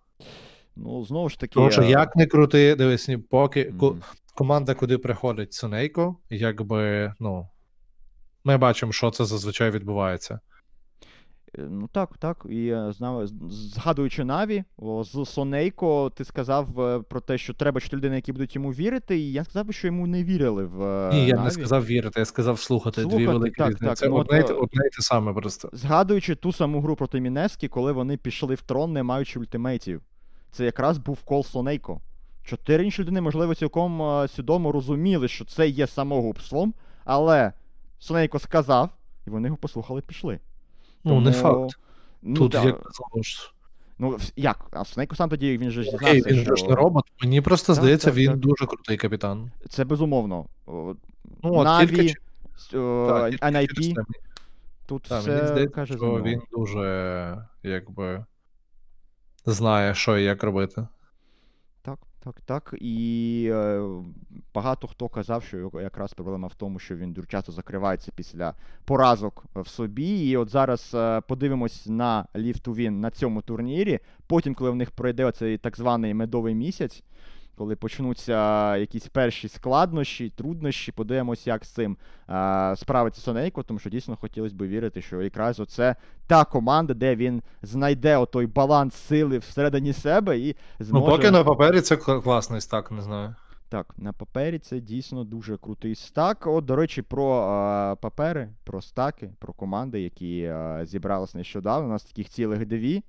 Ну, 0.76 1.04
знову 1.04 1.28
ж 1.28 1.40
таки. 1.40 1.54
Тому 1.54 1.70
що 1.70 1.82
як 1.82 2.16
не 2.16 2.26
крути, 2.26 2.74
дивись, 2.74 3.08
ні, 3.08 3.16
поки 3.16 3.64
ко- 3.64 3.90
мгм. 3.90 4.02
команда, 4.34 4.74
куди 4.74 4.98
приходить 4.98 5.52
Сонейко, 5.52 6.16
якби, 6.30 7.14
ну. 7.20 7.48
Ми 8.44 8.56
бачимо, 8.56 8.92
що 8.92 9.10
це 9.10 9.24
зазвичай 9.24 9.70
відбувається. 9.70 10.40
Е, 11.58 11.62
Ну 11.70 11.88
так, 11.92 12.18
так. 12.18 12.46
І 12.50 12.68
е, 12.68 12.92
знав, 12.92 13.26
згадуючи 13.50 14.24
Наві, 14.24 14.64
з 15.00 15.24
Сонейко, 15.24 16.10
ти 16.14 16.24
сказав 16.24 16.80
е, 16.80 17.00
про 17.00 17.20
те, 17.20 17.38
що 17.38 17.54
треба 17.54 17.80
чотири 17.80 17.98
людини, 17.98 18.16
які 18.16 18.32
будуть 18.32 18.54
йому 18.54 18.70
вірити, 18.70 19.18
і 19.18 19.32
я 19.32 19.44
сказав 19.44 19.66
би, 19.66 19.72
що 19.72 19.86
йому 19.86 20.06
не 20.06 20.24
вірили 20.24 20.64
в 20.64 21.10
Ні, 21.12 21.26
я 21.26 21.34
Наві. 21.34 21.44
не 21.44 21.50
сказав 21.50 21.86
вірити, 21.86 22.20
я 22.20 22.26
сказав 22.26 22.58
слухати. 22.58 23.00
Дві 23.00 23.10
Слухати, 23.10 23.26
великі 23.26 23.54
так, 23.56 23.74
так, 23.74 23.98
Це 23.98 24.08
ну, 24.08 24.16
одне, 24.16 24.38
й 24.38 24.42
те- 24.42 24.54
саме 25.02 25.32
просто. 25.32 25.70
Згадуючи 25.72 26.34
ту 26.34 26.52
саму 26.52 26.80
гру 26.80 26.96
проти 26.96 27.20
Мінески, 27.20 27.68
коли 27.68 27.92
вони 27.92 28.16
пішли 28.16 28.54
в 28.54 28.62
трон, 28.62 28.92
не 28.92 29.02
маючи 29.02 29.38
ультимейтів. 29.38 30.02
Це 30.50 30.64
якраз 30.64 30.98
був 30.98 31.22
кол 31.22 31.44
Сонейко. 31.44 32.00
Чотири 32.44 32.84
інші 32.84 33.02
людини, 33.02 33.20
можливо, 33.20 33.54
цілком 33.54 34.28
свідомо 34.28 34.72
розуміли, 34.72 35.28
що 35.28 35.44
це 35.44 35.68
є 35.68 35.86
самогубством, 35.86 36.74
але 37.04 37.52
Сонейко 37.98 38.38
сказав, 38.38 38.90
і 39.26 39.30
вони 39.30 39.48
його 39.48 39.56
послухали, 39.56 40.00
пішли. 40.00 40.40
Ну, 41.04 41.20
не 41.20 41.32
факт. 41.32 41.70
Ну, 42.22 42.36
Тут 42.36 42.52
да. 42.52 42.64
як 42.64 42.76
ж. 43.22 43.52
Ну, 43.98 44.18
як? 44.36 44.66
А 44.70 44.84
Сонейко 44.84 45.16
сам 45.16 45.30
тоді 45.30 45.58
він 45.58 45.70
же 45.70 45.82
ж 45.82 45.90
Окей, 45.90 46.14
дізнався, 46.14 46.36
він 46.36 46.44
що... 46.44 46.56
ж 46.56 46.64
не 46.64 46.74
робот. 46.74 47.04
Мені 47.22 47.40
просто 47.40 47.66
Так, 47.66 47.82
здається, 47.82 48.06
так, 48.06 48.16
він 48.16 48.30
так. 48.30 48.38
дуже 48.38 48.66
крутий 48.66 48.96
капітан. 48.96 49.50
Це 49.68 49.84
безумовно. 49.84 50.46
Ну, 50.66 50.96
от 51.42 51.64
Наві, 51.64 51.96
тільки, 51.96 52.14
о, 52.78 53.30
так, 53.40 53.52
NIP, 53.52 53.94
тут 54.86 55.02
Так, 55.02 55.20
все 55.20 55.30
мені 55.30 55.46
здається, 55.48 55.74
каже 55.74 55.96
що 55.96 56.22
він 56.22 56.42
дуже 56.52 57.46
якби 57.62 58.24
знає, 59.46 59.94
що 59.94 60.18
і 60.18 60.24
як 60.24 60.42
робити. 60.42 60.86
Так, 62.24 62.40
так. 62.40 62.74
І 62.80 63.48
е, 63.52 63.82
багато 64.54 64.86
хто 64.86 65.08
казав, 65.08 65.42
що 65.42 65.70
якраз 65.74 66.14
проблема 66.14 66.48
в 66.48 66.54
тому, 66.54 66.78
що 66.78 66.96
він 66.96 67.12
дуже 67.12 67.28
часто 67.28 67.52
закривається 67.52 68.12
після 68.14 68.54
поразок 68.84 69.44
в 69.54 69.68
собі. 69.68 70.28
І 70.28 70.36
от 70.36 70.48
зараз 70.48 70.90
е, 70.94 71.20
подивимось 71.20 71.86
на 71.86 72.26
ліфту 72.36 72.72
він 72.72 73.00
на 73.00 73.10
цьому 73.10 73.42
турнірі. 73.42 73.98
Потім, 74.26 74.54
коли 74.54 74.70
в 74.70 74.76
них 74.76 74.90
пройде 74.90 75.32
цей 75.32 75.58
так 75.58 75.76
званий 75.76 76.14
медовий 76.14 76.54
місяць, 76.54 77.02
коли 77.60 77.76
почнуться 77.76 78.76
якісь 78.76 79.06
перші 79.06 79.48
складнощі, 79.48 80.30
труднощі, 80.30 80.92
подивимось, 80.92 81.46
як 81.46 81.64
з 81.64 81.68
цим 81.68 81.96
е, 82.28 82.76
справиться 82.76 83.20
Сонейко, 83.20 83.62
тому 83.62 83.78
що 83.78 83.90
дійсно 83.90 84.16
хотілося 84.16 84.54
б 84.54 84.62
вірити, 84.62 85.02
що 85.02 85.22
якраз 85.22 85.60
оце 85.60 85.96
та 86.26 86.44
команда, 86.44 86.94
де 86.94 87.16
він 87.16 87.42
знайде 87.62 88.16
отой 88.16 88.46
баланс 88.46 88.94
сили 88.94 89.38
всередині 89.38 89.92
себе 89.92 90.38
і 90.38 90.56
зможе... 90.78 91.06
Ну, 91.06 91.16
поки 91.16 91.30
на 91.30 91.44
папері 91.44 91.80
це 91.80 91.96
класний 91.96 92.60
стак, 92.60 92.90
не 92.90 93.02
знаю. 93.02 93.34
Так, 93.68 93.94
на 93.96 94.12
папері 94.12 94.58
це 94.58 94.80
дійсно 94.80 95.24
дуже 95.24 95.56
крутий 95.56 95.94
стак. 95.94 96.46
От, 96.46 96.64
до 96.64 96.76
речі, 96.76 97.02
про 97.02 97.42
е, 97.92 97.96
папери, 97.96 98.48
про 98.64 98.82
стаки, 98.82 99.30
про 99.38 99.52
команди, 99.52 100.00
які 100.00 100.40
е, 100.40 100.80
зібрались 100.84 101.34
нещодавно. 101.34 101.88
У 101.88 101.90
нас 101.90 102.04
таких 102.04 102.28
цілих 102.28 102.66
дві. 102.66 103.02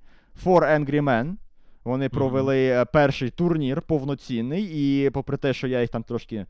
Four 0.45 0.61
Angry 0.61 1.01
Men. 1.01 1.35
Вони 1.83 2.09
провели 2.09 2.65
е, 2.67 2.85
перший 2.85 3.29
турнір 3.29 3.81
повноцінний, 3.81 4.63
і 4.73 5.09
попри 5.09 5.37
те, 5.37 5.53
що 5.53 5.67
я 5.67 5.81
їх 5.81 5.89
там 5.89 6.03
трошки 6.03 6.45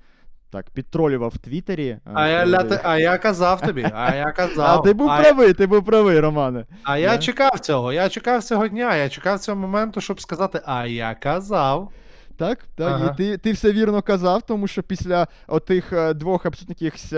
так 0.50 0.70
підтролював 0.70 1.32
в 1.36 1.38
Твіттері. 1.38 1.88
е, 1.88 2.00
А 2.14 2.28
я, 2.28 2.48
ля... 2.48 2.80
а 2.84 2.98
я 2.98 3.18
казав 3.18 3.62
тобі, 3.62 3.88
а 3.94 4.16
я 4.16 4.34
А 4.58 4.78
ти 4.78 4.94
був 4.94 5.10
а, 5.12 5.22
правий, 5.22 5.54
ти 5.54 5.68
був 5.68 5.86
правий, 5.86 6.20
Романе. 6.20 6.66
а 6.84 6.98
я 6.98 7.10
Да. 7.10 7.18
чекав 7.18 7.60
цього, 7.60 7.94
я 7.94 8.10
чекав 8.10 8.44
цього 8.44 8.68
дня, 8.68 8.96
я 8.96 9.10
чекав 9.10 9.40
цього 9.40 9.58
моменту, 9.58 10.02
щоб 10.02 10.22
сказати, 10.22 10.62
а 10.66 10.86
я 10.86 11.14
казав. 11.16 11.92
Так, 12.38 12.60
так, 12.76 12.92
Ага. 12.94 13.12
і 13.14 13.18
ти, 13.18 13.38
ти 13.38 13.52
все 13.52 13.72
вірно 13.72 14.02
казав, 14.02 14.42
тому 14.42 14.68
що 14.68 14.84
після 14.84 15.28
отих 15.48 15.94
е, 15.94 16.14
двох 16.14 16.46
абсолютно 16.46 16.76
якихось 16.80 17.14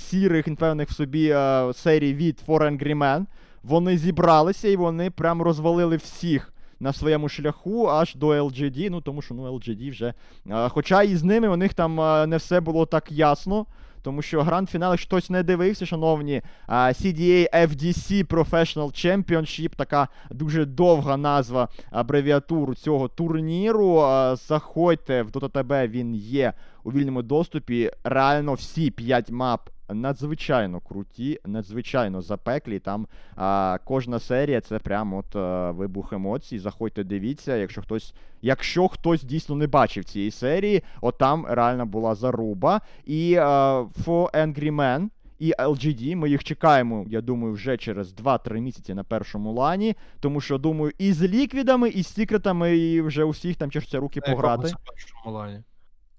сірих, 0.00 0.46
непевних 0.46 0.88
в 0.88 0.92
собі 0.94 1.28
серій 1.74 2.14
від 2.14 2.40
For 2.48 2.58
Angry 2.62 2.96
Men, 2.98 3.26
вони 3.62 3.98
зібралися 3.98 4.68
і 4.68 4.76
вони 4.76 5.10
прям 5.10 5.42
розвалили 5.42 5.96
всіх 5.96 6.52
на 6.82 6.92
своєму 6.92 7.28
шляху 7.28 7.88
аж 7.88 8.14
до 8.14 8.28
LGD, 8.28 8.90
ну 8.90 9.00
тому 9.00 9.22
що 9.22 9.34
ну 9.34 9.52
LGD 9.58 9.90
вже. 9.90 10.14
е, 10.50 10.68
хоча 10.68 11.02
і 11.02 11.16
з 11.16 11.22
ними 11.24 11.48
у 11.48 11.56
них 11.56 11.74
там 11.74 12.00
е, 12.00 12.26
не 12.26 12.36
все 12.36 12.60
було 12.60 12.86
так 12.86 13.12
ясно. 13.12 13.66
Тому 14.02 14.22
що 14.22 14.42
гранд-фінал, 14.42 14.96
хтось 14.96 15.30
не 15.30 15.42
дивився, 15.42 15.86
шановні, 15.86 16.42
а, 16.66 16.76
CDA 16.76 17.48
FDC 17.54 18.26
Professional 18.26 18.90
Championship, 19.06 19.76
така 19.76 20.08
дуже 20.30 20.64
довга 20.64 21.16
назва 21.16 21.68
абревіатур 21.90 22.76
цього 22.76 23.08
турніру. 23.08 23.96
А, 23.98 24.36
Заходьте 24.36 25.22
в 25.22 25.30
DotaTB, 25.30 25.88
він 25.88 26.14
є 26.14 26.52
у 26.84 26.92
вільному 26.92 27.22
доступі. 27.22 27.90
Реально 28.04 28.54
всі 28.54 28.90
5 28.90 29.30
мап 29.30 29.70
надзвичайно 29.88 30.80
круті, 30.80 31.40
надзвичайно 31.46 32.22
запеклі. 32.22 32.78
Там 32.78 33.06
а, 33.36 33.78
кожна 33.84 34.18
серія 34.18 34.60
це 34.60 34.78
прям 34.78 35.14
от 35.14 35.36
а, 35.36 35.70
вибух 35.70 36.12
емоцій. 36.12 36.58
Заходьте, 36.58 37.04
дивіться, 37.04 37.56
якщо 37.56 37.82
хтось, 37.82 38.14
якщо 38.42 38.88
хтось 38.88 39.22
дійсно 39.22 39.54
не 39.54 39.66
бачив 39.66 40.04
цієї 40.04 40.30
серії, 40.30 40.82
от 41.00 41.18
там 41.18 41.46
реально 41.48 41.86
була 41.86 42.14
заруба. 42.14 42.80
І 43.04 43.36
а, 43.40 43.80
For 43.82 44.30
Angry 44.30 44.72
Men 44.74 45.08
і 45.38 45.52
LGD, 45.58 46.16
ми 46.16 46.30
їх 46.30 46.44
чекаємо, 46.44 47.04
я 47.08 47.20
думаю, 47.20 47.52
вже 47.54 47.76
через 47.76 48.14
2-3 48.14 48.60
місяці 48.60 48.94
на 48.94 49.04
першому 49.04 49.52
лані. 49.52 49.96
Тому 50.20 50.40
що, 50.40 50.58
думаю, 50.58 50.92
і 50.98 51.12
з 51.12 51.22
ліквідами, 51.22 51.88
і 51.88 52.02
з 52.02 52.14
секретами, 52.14 52.76
і 52.76 53.00
вже 53.00 53.24
усіх 53.24 53.56
там 53.56 53.70
чешуться 53.70 53.98
руки 54.00 54.20
На 54.26 54.32
пограти. 54.32 54.68
це 54.68 54.74
першому 54.86 55.36
лані? 55.38 55.62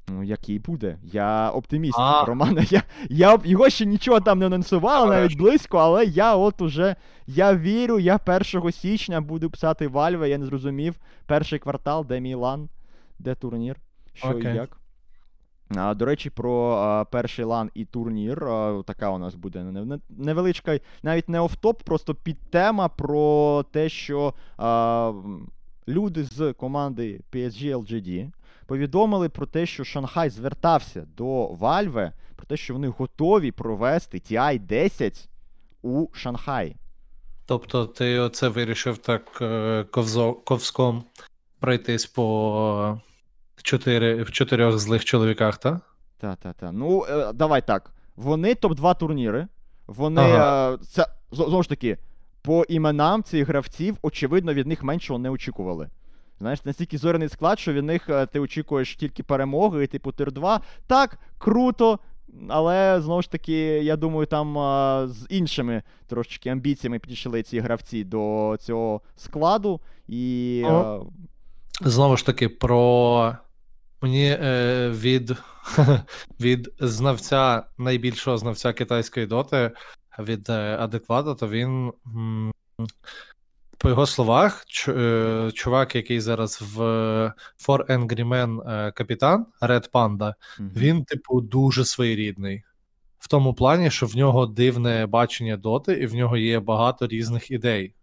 Ну, 0.08 0.24
який 0.24 0.60
буде? 0.60 0.97
Я 1.04 1.49
оптиміст, 1.49 1.99
А. 1.99 2.26
Романе. 2.26 2.66
Я, 2.70 2.84
я 3.10 3.39
його 3.43 3.70
ще 3.70 3.86
нічого 3.86 4.20
там 4.20 4.39
не 4.39 4.45
анонсували, 4.45 5.10
навіть 5.16 5.38
близько, 5.38 5.78
але 5.78 6.06
я 6.06 6.36
от 6.36 6.62
уже 6.62 6.95
я 7.28 7.56
вірю, 7.56 7.99
я 7.99 8.20
1 8.54 8.72
січня 8.72 9.22
буду 9.22 9.49
писати 9.49 9.88
Вальве, 9.88 10.30
я 10.30 10.38
не 10.38 10.45
зрозумів. 10.45 10.95
Перший 11.26 11.60
квартал, 11.60 12.06
де 12.06 12.20
Мілан, 12.20 12.70
де 13.20 13.36
турнір, 13.36 13.76
що 14.14 14.32
і 14.32 14.43
як. 14.43 14.78
А, 15.76 15.93
До 15.93 16.06
речі, 16.06 16.30
про 16.30 16.72
а, 16.72 17.06
перший 17.06 17.45
лан 17.45 17.70
і 17.74 17.86
турнір. 17.86 18.45
А, 18.45 18.84
така 18.86 19.10
у 19.10 19.18
нас 19.18 19.36
буде 19.36 19.66
невеличка, 20.10 20.80
навіть 21.04 21.30
не 21.30 21.39
офтоп, 21.39 21.84
просто 21.84 22.16
підтема 22.16 22.88
про 22.88 23.64
те, 23.72 23.89
що 23.89 24.34
а, 24.58 25.14
люди 25.88 26.24
з 26.24 26.54
команди 26.54 27.22
PSG 27.34 27.78
LGD 27.78 28.32
повідомили 28.74 29.30
про 29.30 29.45
те, 29.45 29.65
що 29.65 29.84
Шанхай 29.84 30.30
звертався 30.30 31.05
до 31.17 31.47
Valve, 31.47 32.11
про 32.36 32.45
те, 32.45 32.57
що 32.57 32.74
вони 32.74 32.88
готові 32.88 33.51
провести 33.51 34.17
TI 34.17 34.59
10 34.59 35.30
у 35.82 36.07
Шанхаї. 36.13 36.76
Тобто, 37.45 37.86
ти 37.86 38.19
оце 38.19 38.47
вирішив 38.47 38.97
так 38.97 39.38
е, 39.41 39.86
ковзо, 39.91 40.34
ковзком 40.34 41.03
пройтись 41.59 42.05
по 42.05 42.99
чотири, 43.63 44.24
в 44.24 44.32
чотирьох 44.32 44.78
злих 44.78 45.05
чоловіках, 45.05 45.57
так? 45.57 45.95
Так, 46.17 46.39
так, 46.39 46.55
так. 46.55 46.69
Ну, 46.74 47.05
е, 47.09 47.34
давай 47.34 47.67
так. 47.67 47.91
Вони 48.15 48.53
топ-2 48.53 48.97
турніри. 48.97 49.47
Вони. 49.88 50.21
Ага. 50.21 50.74
Е, 50.74 50.78
це 50.78 51.07
знову 51.32 51.63
ж 51.63 51.69
таки, 51.69 51.97
по 52.41 52.63
іменам 52.63 53.24
цих 53.24 53.47
гравців, 53.47 53.97
очевидно, 54.01 54.53
від 54.53 54.67
них 54.67 54.84
меншого 54.84 55.19
не 55.19 55.30
очікували. 55.30 55.89
Знаєш, 56.43 56.65
настільки 56.65 56.97
зоряний 56.97 57.29
склад, 57.29 57.59
що 57.59 57.73
від 57.73 57.85
них 57.85 58.09
ти 58.31 58.39
очікуєш 58.39 58.95
тільки 58.95 59.23
перемоги, 59.23 59.87
типу 59.87 60.11
тир 60.11 60.31
2. 60.31 60.61
Так, 60.87 61.19
круто. 61.37 61.99
Але 62.49 63.01
знову 63.01 63.21
ж 63.21 63.31
таки, 63.31 63.53
я 63.83 63.95
думаю, 63.95 64.25
там 64.25 64.57
а, 64.57 65.07
з 65.07 65.27
іншими 65.29 65.83
трошечки 66.07 66.49
амбіціями 66.49 66.99
підійшли 66.99 67.43
ці 67.43 67.59
гравці 67.59 68.03
до 68.03 68.55
цього 68.59 69.01
складу. 69.15 69.81
І. 70.07 70.63
А... 70.67 70.99
Знову 71.81 72.17
ж 72.17 72.25
таки, 72.25 72.49
про 72.49 73.35
мені 74.01 74.37
е, 74.41 74.89
від 74.89 75.37
від 76.39 76.69
знавця 76.79 77.63
найбільшого 77.77 78.37
знавця 78.37 78.73
китайської 78.73 79.25
доти 79.25 79.71
від 80.19 80.49
е, 80.49 80.77
адеквата, 80.79 81.35
то 81.35 81.47
він. 81.47 81.93
М- 82.07 82.51
по 83.84 83.89
його 83.89 84.05
словах, 84.05 84.65
е, 84.88 85.51
чувак, 85.53 85.95
який 85.95 86.19
зараз 86.19 86.61
в 86.75 86.79
For 87.67 87.86
Angry 87.89 88.27
Men 88.27 88.71
е, 88.71 88.91
капітан 88.91 89.45
Red 89.61 89.91
Panda, 89.91 90.17
mm-hmm. 90.17 90.73
він, 90.75 91.03
типу, 91.03 91.41
дуже 91.41 91.86
своєрідний. 91.86 92.63
В 93.19 93.27
тому 93.27 93.53
плані, 93.53 93.91
що 93.91 94.05
в 94.05 94.15
нього 94.15 94.45
дивне 94.45 95.05
бачення 95.05 95.57
доти, 95.57 95.93
і 95.93 96.05
в 96.05 96.15
нього 96.15 96.38
є 96.38 96.59
багато 96.59 97.07
різних 97.07 97.51
ідей, 97.51 97.93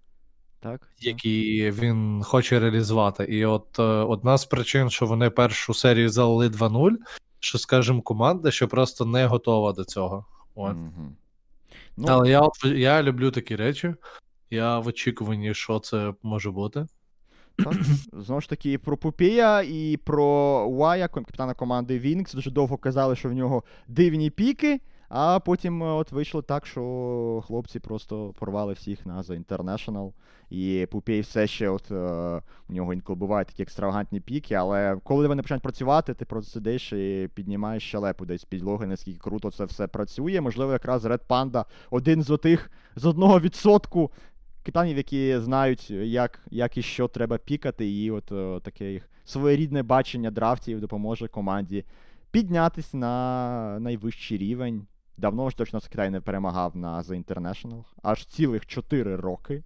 так, 0.61 0.89
які 0.99 1.70
він 1.70 2.22
хоче 2.24 2.61
реалізувати. 2.61 3.24
І 3.24 3.45
от 3.45 3.78
е, 3.78 3.83
одна 3.83 4.39
з 4.39 4.45
причин, 4.45 4.91
що 4.91 5.07
вони 5.07 5.31
першу 5.31 5.74
серію 5.74 6.09
залили 6.09 6.49
2-0, 6.49 6.91
що, 7.39 7.59
скажімо, 7.59 8.03
команда, 8.03 8.51
що 8.51 8.68
просто 8.68 9.05
не 9.05 9.26
готова 9.26 9.72
до 9.72 9.85
цього. 9.85 10.26
От. 10.55 10.76
Mm-hmm. 10.76 11.11
Ну... 11.97 12.07
Але 12.09 12.31
я 12.31 12.49
я 12.64 13.03
люблю 13.03 13.31
такі 13.31 13.57
речі. 13.57 13.95
Я 14.51 14.79
в 14.79 14.87
очікуванні, 14.87 15.55
що 15.55 15.79
це 15.79 16.15
може 16.23 16.51
бути. 16.51 16.87
Так, 17.57 17.75
Знову 18.13 18.41
ж 18.41 18.49
таки, 18.49 18.79
про 18.79 18.97
Пупія 18.97 19.63
і 19.63 19.97
про 20.05 20.25
Уая, 20.71 21.09
капітана 21.09 21.55
команди 21.55 21.99
Вінкс, 21.99 22.35
дуже 22.35 22.51
довго 22.51 22.77
казали, 22.77 23.17
що 23.17 23.29
в 23.29 23.33
нього 23.33 23.65
дивні 23.89 24.31
піки, 24.31 24.81
а 25.09 25.41
потім 25.41 25.83
е, 25.83 25.87
от 25.87 26.13
вийшло 26.13 26.43
так, 26.43 26.67
що 26.67 27.43
хлопці 27.47 27.81
просто 27.81 28.35
порвали 28.39 28.73
всіх 28.73 29.07
на 29.07 29.23
The 29.23 29.45
International. 29.45 30.13
І 30.51 30.87
Пупій 30.91 31.21
все 31.21 31.47
ще 31.47 31.69
от 31.69 31.91
е, 31.91 32.43
у 32.69 32.73
нього 32.73 32.93
інколи 32.95 33.17
бувають 33.17 33.49
такі 33.49 33.63
екстравагантні 33.63 34.21
піки, 34.21 34.55
але 34.55 34.97
коли 35.05 35.29
вони 35.29 35.43
починають 35.43 35.63
працювати, 35.63 36.15
ти 36.15 36.25
просто 36.25 36.53
сидиш 36.53 36.93
і 36.93 37.29
піднімаєш 37.35 37.83
щелепу 37.83 38.27
десь 38.27 38.45
підлоги, 38.45 38.87
наскільки 38.87 39.19
круто 39.19 39.51
це 39.51 39.65
все 39.65 39.87
працює. 39.87 40.41
Можливо, 40.41 40.73
якраз 40.73 41.05
Red 41.05 41.27
Panda 41.29 41.65
один 41.91 42.23
з 42.23 42.31
отих 42.31 42.71
з 42.97 43.05
одного 43.05 43.41
відсотку 43.41 44.11
капітанів, 44.63 44.97
які 44.97 45.39
знають, 45.39 45.91
як 45.91 46.41
як 46.51 46.77
і 46.77 46.83
що 46.83 47.09
треба 47.09 47.39
пікати, 47.39 47.91
і 47.91 48.11
от 48.11 48.33
о, 48.33 48.61
таке 48.61 48.93
їх 48.93 49.11
своєрідне 49.25 49.83
бачення 49.83 50.31
драфтів 50.31 50.81
допоможе 50.81 51.29
команді 51.29 51.85
піднятися 52.31 52.97
на 52.97 53.79
найвищий 53.81 54.39
рівень. 54.39 54.87
Давно 55.17 55.51
ж 55.51 55.57
точно 55.57 55.81
Китай 55.81 56.11
не 56.11 56.21
перемагав 56.21 56.77
на 56.77 57.03
The 57.03 57.25
International. 57.25 57.85
Аж 58.03 58.27
цілих 58.27 58.67
4 58.67 59.17
роки. 59.17 59.63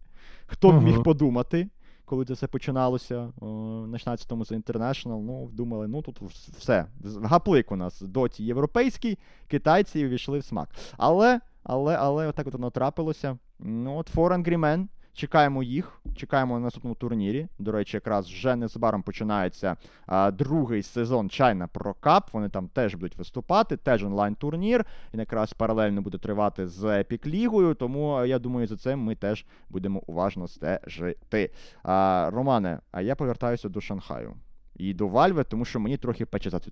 Хто 0.47 0.73
б 0.73 0.83
міг 0.83 1.03
подумати, 1.03 1.69
коли 2.05 2.25
це 2.25 2.33
все 2.33 2.47
починалося 2.47 3.33
о, 3.41 3.47
на 3.87 3.99
16-му 3.99 4.45
The 4.45 4.63
International, 4.63 5.23
ну, 5.23 5.49
думали, 5.53 5.89
ну 5.89 6.03
тут 6.03 6.23
все. 6.59 6.87
Гаплик 7.23 7.73
у 7.73 7.77
нас 7.77 8.01
доті 8.01 8.45
європейський, 8.45 9.19
китайці 9.49 10.07
увійшли 10.07 10.39
в 10.39 10.45
смак. 10.45 10.69
Але 10.97 11.41
але 11.63 11.97
але 11.97 12.27
отак 12.27 12.47
от 12.47 12.53
воно 12.53 12.71
трапилося. 12.71 13.39
Ну, 13.67 13.97
от 13.97 14.15
For 14.15 14.33
Angry 14.33 14.59
Men. 14.59 14.87
Чекаємо 15.15 15.63
їх, 15.63 16.01
чекаємо 16.17 16.55
на 16.55 16.61
наступному 16.61 16.95
турнірі. 16.95 17.49
До 17.59 17.73
речі, 17.73 17.97
якраз 17.97 18.27
вже 18.27 18.57
незабаром 18.57 19.03
починається 19.03 19.77
а, 20.07 20.31
другий 20.31 20.83
сезон 20.83 21.27
China 21.27 21.69
Pro 21.69 21.95
Cup. 22.03 22.23
Вони 22.33 22.49
там 22.49 22.69
теж 22.69 22.95
будуть 22.95 23.17
виступати, 23.17 23.77
теж 23.77 24.05
онлайн-турнір. 24.05 24.85
Він 25.15 25.21
якраз 25.21 25.53
паралельно 25.53 26.03
буде 26.03 26.19
тривати 26.19 26.69
з 26.69 26.85
Epic 26.85 27.27
Лігою. 27.27 27.75
Тому 27.75 28.25
я 28.25 28.39
думаю, 28.39 28.67
за 28.67 28.77
це 28.77 28.97
ми 28.97 29.15
теж 29.15 29.47
будемо 29.69 30.03
уважно 30.07 30.49
стежити. 30.49 31.51
А, 31.83 32.31
Романе, 32.33 32.81
а 32.93 33.01
я 33.01 33.17
повертаюся 33.17 33.69
до 33.69 33.81
Шанхаю 33.81 34.35
і 34.77 34.95
до 34.95 35.09
Вальви, 35.09 35.45
тому 35.45 35.65
що 35.65 35.81
мені 35.81 35.97
трохи 35.97 36.27
пече 36.27 36.51
за 36.51 36.61
цю 36.61 36.71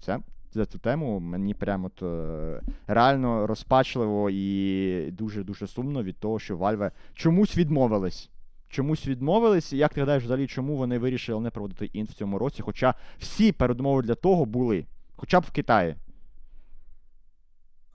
за 0.55 0.67
цю 0.67 0.79
тему. 0.79 1.21
Мені 1.21 1.55
прямо 1.55 1.87
от, 1.87 2.03
е, 2.03 2.61
реально 2.87 3.47
розпачливо 3.47 4.31
і 4.31 5.11
дуже-дуже 5.11 5.67
сумно 5.67 6.03
від 6.03 6.17
того, 6.17 6.39
що 6.39 6.57
Вальве 6.57 6.91
чомусь 7.15 7.57
відмовились. 7.57 8.31
Чомусь 8.69 9.07
відмовились. 9.07 9.73
Як 9.73 9.95
ти 9.95 10.01
гадаєш, 10.01 10.25
взагалі, 10.25 10.47
чому 10.47 10.77
вони 10.77 10.99
вирішили 10.99 11.41
не 11.41 11.51
проводити 11.51 11.87
інт 11.87 12.11
в 12.11 12.15
цьому 12.15 12.39
році? 12.39 12.63
Хоча 12.63 12.95
всі 13.19 13.53
передумови 13.53 14.03
для 14.03 14.15
того 14.15 14.45
були. 14.45 14.87
Хоча 15.17 15.41
б 15.41 15.45
в 15.49 15.51
Китаї. 15.51 15.97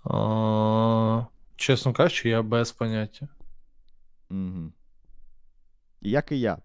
А, 0.04 1.26
Чесно 1.56 1.94
кажучи, 1.94 2.30
я 2.30 2.42
без 2.42 2.72
поняття. 2.72 3.28
Угу. 4.32 4.72
Як 6.02 6.32
і 6.32 6.40
я. 6.40 6.58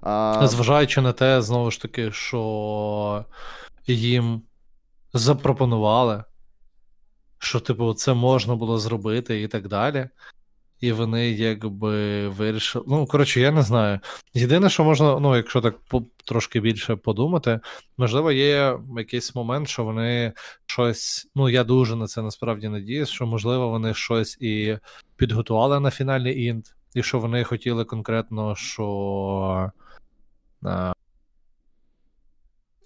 А... 0.00 0.46
Зважаючи 0.46 1.00
на 1.00 1.12
те, 1.12 1.42
знову 1.42 1.70
ж 1.70 1.82
таки, 1.82 2.12
що 2.12 3.24
їм 3.86 4.42
запропонували, 5.12 6.24
що, 7.38 7.60
типу, 7.60 7.94
це 7.94 8.14
можна 8.14 8.54
було 8.54 8.78
зробити 8.78 9.42
і 9.42 9.48
так 9.48 9.68
далі. 9.68 10.08
І 10.80 10.92
вони 10.92 11.30
якби 11.30 12.28
вирішили. 12.28 12.84
Ну, 12.88 13.06
коротше, 13.06 13.40
я 13.40 13.50
не 13.50 13.62
знаю. 13.62 14.00
Єдине, 14.34 14.70
що 14.70 14.84
можна, 14.84 15.20
ну, 15.20 15.36
якщо 15.36 15.60
так 15.60 15.74
трошки 16.24 16.60
більше 16.60 16.96
подумати, 16.96 17.60
можливо, 17.96 18.32
є 18.32 18.78
якийсь 18.98 19.34
момент, 19.34 19.68
що 19.68 19.84
вони 19.84 20.32
щось. 20.66 21.28
Ну, 21.34 21.48
я 21.48 21.64
дуже 21.64 21.96
на 21.96 22.06
це 22.06 22.22
насправді 22.22 22.68
надіюсь, 22.68 23.08
що, 23.08 23.26
можливо, 23.26 23.68
вони 23.68 23.94
щось 23.94 24.38
і 24.40 24.78
підготували 25.16 25.80
на 25.80 25.90
фінальний 25.90 26.44
інт, 26.44 26.74
і 26.94 27.02
що 27.02 27.18
вони 27.18 27.44
хотіли 27.44 27.84
конкретно, 27.84 28.56
що. 28.56 29.72
А, 30.62 30.92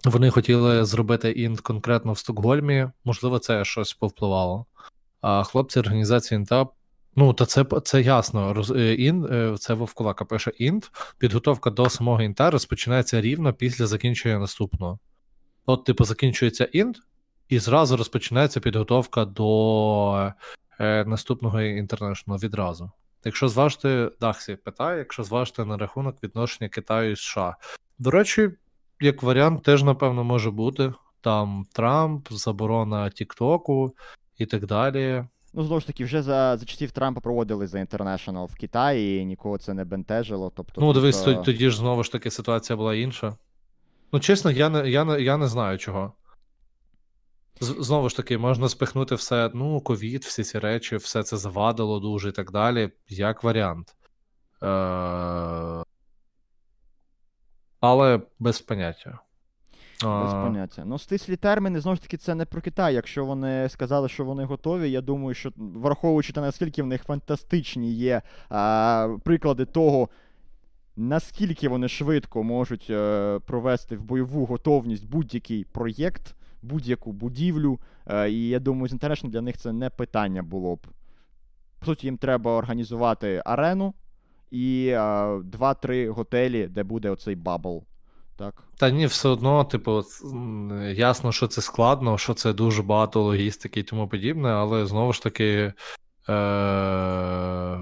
вони 0.09 0.29
хотіли 0.29 0.85
зробити 0.85 1.31
інт 1.31 1.61
конкретно 1.61 2.13
в 2.13 2.17
Стокгольмі, 2.17 2.89
можливо, 3.03 3.39
це 3.39 3.65
щось 3.65 3.93
повпливало. 3.93 4.65
А 5.21 5.43
хлопці 5.43 5.79
організації 5.79 6.35
інта, 6.35 6.67
ну, 7.15 7.33
та 7.33 7.45
це 7.45 7.65
це 7.83 8.01
ясно. 8.01 8.53
Роз, 8.53 8.71
е, 8.71 8.93
ін, 8.93 9.25
е, 9.25 9.55
Це 9.59 9.73
Вовкулака 9.73 10.25
пише 10.25 10.51
інт. 10.57 10.91
Підготовка 11.17 11.69
до 11.69 11.89
самого 11.89 12.21
інта 12.21 12.51
розпочинається 12.51 13.21
рівно 13.21 13.53
після 13.53 13.87
закінчення 13.87 14.39
наступного. 14.39 14.99
От, 15.65 15.85
типу, 15.85 16.03
закінчується 16.03 16.63
інт, 16.63 16.97
і 17.49 17.59
зразу 17.59 17.97
розпочинається 17.97 18.59
підготовка 18.59 19.25
до 19.25 20.31
е, 20.79 21.05
наступного 21.05 21.61
інтернешнл 21.61 22.35
відразу. 22.35 22.91
Якщо 23.25 23.47
зважити, 23.47 24.11
Дахсі 24.19 24.55
питає, 24.55 24.97
якщо 24.97 25.23
зважити 25.23 25.65
на 25.65 25.77
рахунок 25.77 26.23
відношення 26.23 26.69
Китаю 26.69 27.11
і 27.11 27.15
США. 27.15 27.55
До 27.99 28.11
речі, 28.11 28.51
як 29.01 29.23
варіант, 29.23 29.63
теж, 29.63 29.83
напевно, 29.83 30.23
може 30.23 30.51
бути. 30.51 30.93
Там 31.21 31.65
Трамп, 31.73 32.27
заборона 32.31 33.09
Тіктоку 33.09 33.95
і 34.37 34.45
так 34.45 34.65
далі. 34.65 35.25
Ну, 35.53 35.63
знову 35.63 35.79
ж 35.79 35.87
таки, 35.87 36.05
вже 36.05 36.21
за 36.21 36.57
за 36.57 36.65
часів 36.65 36.91
Трампа 36.91 37.21
проводили 37.21 37.67
за 37.67 37.77
International 37.77 38.45
в 38.45 38.55
Китаї, 38.55 39.21
і 39.21 39.25
нікого 39.25 39.57
це 39.57 39.73
не 39.73 39.85
бентежило. 39.85 40.51
Тобто, 40.55 40.81
Ну, 40.81 40.93
дивись, 40.93 41.21
то... 41.21 41.33
тоді 41.35 41.69
ж 41.69 41.77
знову 41.77 42.03
ж 42.03 42.11
таки 42.11 42.31
ситуація 42.31 42.77
була 42.77 42.95
інша. 42.95 43.35
Ну, 44.11 44.19
чесно, 44.19 44.51
я 44.51 44.69
не 44.69 44.89
я, 44.89 45.05
не, 45.05 45.21
я 45.21 45.37
не 45.37 45.47
знаю 45.47 45.77
чого. 45.77 46.13
З, 47.59 47.75
знову 47.79 48.09
ж 48.09 48.15
таки, 48.17 48.37
можна 48.37 48.69
спихнути 48.69 49.15
все, 49.15 49.51
ну, 49.53 49.81
ковід, 49.81 50.23
всі 50.23 50.43
ці 50.43 50.59
речі, 50.59 50.95
все 50.95 51.23
це 51.23 51.37
завадило 51.37 51.99
дуже 51.99 52.29
і 52.29 52.31
так 52.31 52.51
далі, 52.51 52.89
як 53.09 53.43
варіант. 53.43 53.95
Е- 54.63 55.83
але 57.85 58.21
без 58.39 58.61
поняття. 58.61 59.19
Без 60.03 60.33
поняття. 60.33 60.85
Ну, 60.85 60.99
стислі 60.99 61.35
терміни, 61.35 61.79
знову 61.79 61.95
ж 61.95 62.01
таки, 62.01 62.17
це 62.17 62.35
не 62.35 62.45
про 62.45 62.61
Китай. 62.61 62.93
Якщо 62.93 63.25
вони 63.25 63.69
сказали, 63.69 64.09
що 64.09 64.25
вони 64.25 64.43
готові, 64.43 64.91
я 64.91 65.01
думаю, 65.01 65.33
що 65.33 65.51
враховуючи 65.57 66.33
те, 66.33 66.41
наскільки 66.41 66.83
в 66.83 66.85
них 66.85 67.03
фантастичні 67.03 67.93
є 67.93 68.21
а, 68.49 69.17
приклади 69.23 69.65
того, 69.65 70.09
наскільки 70.95 71.69
вони 71.69 71.87
швидко 71.87 72.43
можуть 72.43 72.87
е, 72.89 73.39
провести 73.45 73.97
в 73.97 74.03
бойову 74.03 74.45
готовність 74.45 75.09
будь-який 75.09 75.63
проєкт, 75.63 76.35
будь-яку 76.61 77.11
будівлю. 77.11 77.79
Е, 78.07 78.29
і 78.29 78.47
я 78.47 78.59
думаю, 78.59 78.87
з 78.87 78.93
International 78.93 79.29
для 79.29 79.41
них 79.41 79.57
це 79.57 79.71
не 79.71 79.89
питання 79.89 80.43
було 80.43 80.75
б. 80.75 80.87
По 81.79 81.85
суті, 81.85 82.07
їм 82.07 82.17
треба 82.17 82.51
організувати 82.51 83.41
арену 83.45 83.93
і 84.55 84.87
е, 84.87 85.39
два-три 85.43 86.09
готелі, 86.09 86.67
де 86.67 86.83
буде 86.83 87.09
оцей 87.09 87.35
bubble. 87.35 87.83
Так. 88.35 88.63
Та 88.77 88.89
ні, 88.89 89.05
все 89.05 89.29
одно, 89.29 89.63
типу, 89.63 90.03
ясно, 90.91 91.31
що 91.31 91.47
це 91.47 91.61
складно, 91.61 92.17
що 92.17 92.33
це 92.33 92.53
дуже 92.53 92.83
багато 92.83 93.23
логістики 93.23 93.79
і 93.79 93.83
тому 93.83 94.07
подібне, 94.07 94.49
але 94.49 94.85
знову 94.85 95.13
ж 95.13 95.23
таки. 95.23 95.73
Е- 96.29 97.81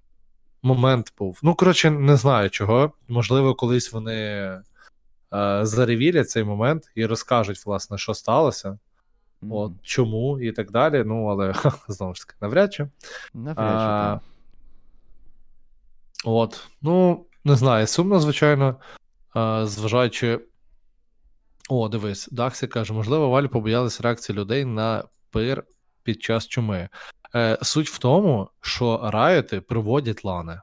Момент 0.66 1.14
був. 1.18 1.40
Ну, 1.44 1.56
коротше, 1.56 1.92
не 1.92 2.16
знаю 2.16 2.50
чого. 2.50 2.92
Можливо, 3.08 3.56
колись 3.56 3.94
вони 3.94 4.14
е- 4.14 4.62
заревілять 5.62 6.30
цей 6.30 6.44
момент 6.44 6.92
і 6.96 7.06
розкажуть, 7.06 7.66
власне, 7.66 7.98
що 7.98 8.14
сталося, 8.14 8.70
mm-hmm. 8.70 9.50
от, 9.50 9.72
чому 9.82 10.40
і 10.40 10.52
так 10.52 10.72
далі. 10.72 11.04
Ну, 11.06 11.26
але 11.26 11.54
знову 11.88 12.16
ж 12.16 12.28
таки, 12.28 12.38
навряд 12.42 12.74
чи. 12.74 12.88
Навряд 13.34 13.72
чи, 13.72 13.88
так. 13.88 14.33
От, 16.24 16.68
ну, 16.82 17.26
не 17.44 17.56
знаю, 17.56 17.88
сумно, 17.88 18.20
звичайно 18.20 18.76
зважаючи. 19.64 20.40
О, 21.70 21.90
дивись, 21.90 22.30
Даксі 22.32 22.68
каже, 22.68 22.94
можливо, 22.94 23.30
Валь 23.30 23.48
побоялися 23.48 24.04
реакції 24.04 24.38
людей 24.38 24.66
на 24.66 25.04
пир 25.32 25.64
під 26.04 26.24
час 26.24 26.48
чуми. 26.48 26.90
Е, 27.36 27.58
Суть 27.62 27.90
в 27.90 27.98
тому, 27.98 28.50
що 28.62 29.10
райоти 29.14 29.62
проводять 29.62 30.26
лани. 30.26 30.62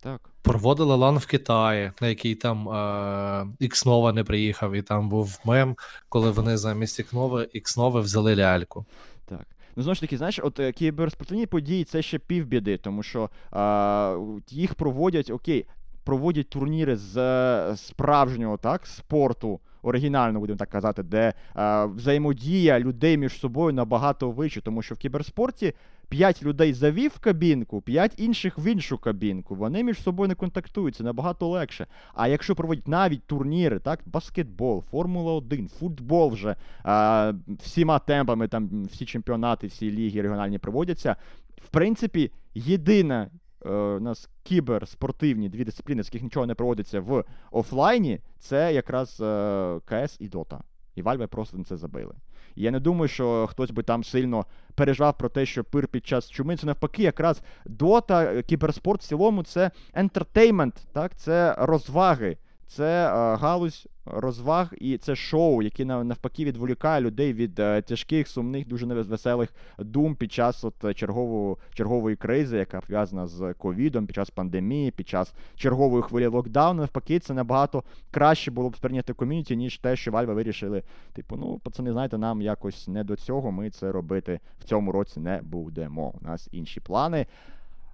Так. 0.00 0.30
Проводили 0.42 0.96
лан 0.96 1.18
в 1.18 1.26
Китаї, 1.26 1.92
на 2.00 2.08
який 2.08 2.34
там 2.34 2.68
е, 2.68 3.46
Ікснова 3.58 4.12
не 4.12 4.24
приїхав, 4.24 4.72
і 4.72 4.82
там 4.82 5.08
був 5.08 5.40
мем, 5.44 5.76
коли 6.08 6.30
вони 6.30 6.56
замість 6.56 6.98
Ікнови 6.98 7.48
Ікснови 7.52 8.00
взяли 8.00 8.36
ляльку. 8.36 8.86
Так. 9.26 9.46
Ну, 9.80 9.84
знову 9.84 9.94
ж 9.94 10.00
таки, 10.00 10.16
знаєш, 10.16 10.40
от 10.42 10.60
е, 10.60 10.72
кіберспортивні 10.72 11.46
події 11.46 11.84
це 11.84 12.02
ще 12.02 12.18
півбіди, 12.18 12.76
тому 12.76 13.02
що 13.02 13.30
а, 13.50 14.16
їх 14.48 14.74
проводять 14.74 15.30
окей, 15.30 15.66
проводять 16.04 16.48
турніри 16.48 16.96
з 16.96 17.16
е, 17.16 17.76
справжнього 17.76 18.56
так, 18.56 18.86
спорту, 18.86 19.60
оригінально, 19.82 20.40
будемо 20.40 20.56
так 20.56 20.68
казати, 20.68 21.02
де 21.02 21.32
е, 21.56 21.84
взаємодія 21.84 22.80
людей 22.80 23.16
між 23.16 23.38
собою 23.38 23.72
набагато 23.72 24.30
вища, 24.30 24.60
тому 24.60 24.82
що 24.82 24.94
в 24.94 24.98
кіберспорті. 24.98 25.74
П'ять 26.10 26.42
людей 26.42 26.72
завів 26.72 27.10
в 27.14 27.18
кабінку, 27.18 27.80
п'ять 27.80 28.14
інших 28.16 28.58
в 28.58 28.66
іншу 28.66 28.98
кабінку. 28.98 29.54
Вони 29.54 29.84
між 29.84 30.02
собою 30.02 30.28
не 30.28 30.34
контактуються 30.34 31.04
набагато 31.04 31.48
легше. 31.48 31.86
А 32.14 32.28
якщо 32.28 32.54
проводять 32.54 32.88
навіть 32.88 33.26
турніри, 33.26 33.78
так, 33.78 34.00
баскетбол, 34.06 34.82
Формула 34.90 35.32
1, 35.32 35.68
футбол 35.68 36.30
вже 36.30 36.56
а, 36.82 37.32
всіма 37.48 37.98
темпами, 37.98 38.48
там 38.48 38.84
всі 38.84 39.06
чемпіонати, 39.06 39.66
всі 39.66 39.90
ліги 39.90 40.22
регіональні 40.22 40.58
проводяться. 40.58 41.16
В 41.56 41.68
принципі, 41.68 42.32
єдина 42.54 43.30
е, 43.66 43.70
у 43.70 44.00
нас 44.00 44.28
кіберспортивні 44.42 45.48
дві 45.48 45.64
дисципліни, 45.64 46.02
з 46.02 46.06
яких 46.06 46.22
нічого 46.22 46.46
не 46.46 46.54
проводиться 46.54 47.00
в 47.00 47.24
офлайні, 47.50 48.20
це 48.38 48.74
якраз 48.74 49.20
е, 49.20 49.80
КС 49.84 50.16
і 50.20 50.28
Дота. 50.28 50.60
І 50.94 51.02
Вальве 51.02 51.26
просто 51.26 51.58
на 51.58 51.64
це 51.64 51.76
забили. 51.76 52.14
І 52.54 52.62
я 52.62 52.70
не 52.70 52.80
думаю, 52.80 53.08
що 53.08 53.46
хтось 53.46 53.70
би 53.70 53.82
там 53.82 54.04
сильно 54.04 54.46
переживав 54.74 55.18
про 55.18 55.28
те, 55.28 55.46
що 55.46 55.64
пир 55.64 55.88
під 55.88 56.06
час 56.06 56.30
чуми. 56.30 56.56
Це 56.56 56.66
навпаки, 56.66 57.02
якраз 57.02 57.42
дота, 57.64 58.42
кіберспорт 58.42 59.02
в 59.02 59.08
цілому 59.08 59.42
це 59.42 59.70
ентертеймент, 59.94 60.74
так, 60.92 61.16
це 61.16 61.54
розваги. 61.58 62.36
Це 62.70 63.06
е, 63.06 63.36
галузь 63.36 63.88
розваг 64.04 64.74
і 64.80 64.98
це 64.98 65.16
шоу, 65.16 65.62
яке 65.62 65.84
навпаки 65.84 66.44
відволікає 66.44 67.00
людей 67.00 67.32
від 67.32 67.58
е, 67.58 67.82
тяжких, 67.82 68.28
сумних, 68.28 68.68
дуже 68.68 68.86
невеселих 68.86 69.54
дум 69.78 70.14
під 70.14 70.32
час 70.32 70.64
от 70.64 70.96
чергового, 70.96 71.58
чергової 71.74 72.16
кризи, 72.16 72.58
яка 72.58 72.80
пов'язана 72.80 73.26
з 73.26 73.54
ковідом, 73.58 74.06
під 74.06 74.16
час 74.16 74.30
пандемії, 74.30 74.90
під 74.90 75.08
час 75.08 75.34
чергової 75.56 76.02
хвилі 76.02 76.26
локдауну. 76.26 76.80
Навпаки, 76.80 77.18
це 77.18 77.34
набагато 77.34 77.84
краще 78.10 78.50
було 78.50 78.70
б 78.70 78.76
сприйняти 78.76 79.12
ком'юніті, 79.12 79.56
ніж 79.56 79.78
те, 79.78 79.96
що 79.96 80.10
Вальва 80.10 80.34
вирішили. 80.34 80.82
Типу, 81.12 81.36
ну 81.36 81.58
пацани, 81.58 81.92
знаєте, 81.92 82.18
нам 82.18 82.42
якось 82.42 82.88
не 82.88 83.04
до 83.04 83.16
цього. 83.16 83.52
Ми 83.52 83.70
це 83.70 83.92
робити 83.92 84.40
в 84.60 84.64
цьому 84.64 84.92
році 84.92 85.20
не 85.20 85.40
будемо. 85.42 86.14
У 86.20 86.24
нас 86.26 86.48
інші 86.52 86.80
плани. 86.80 87.26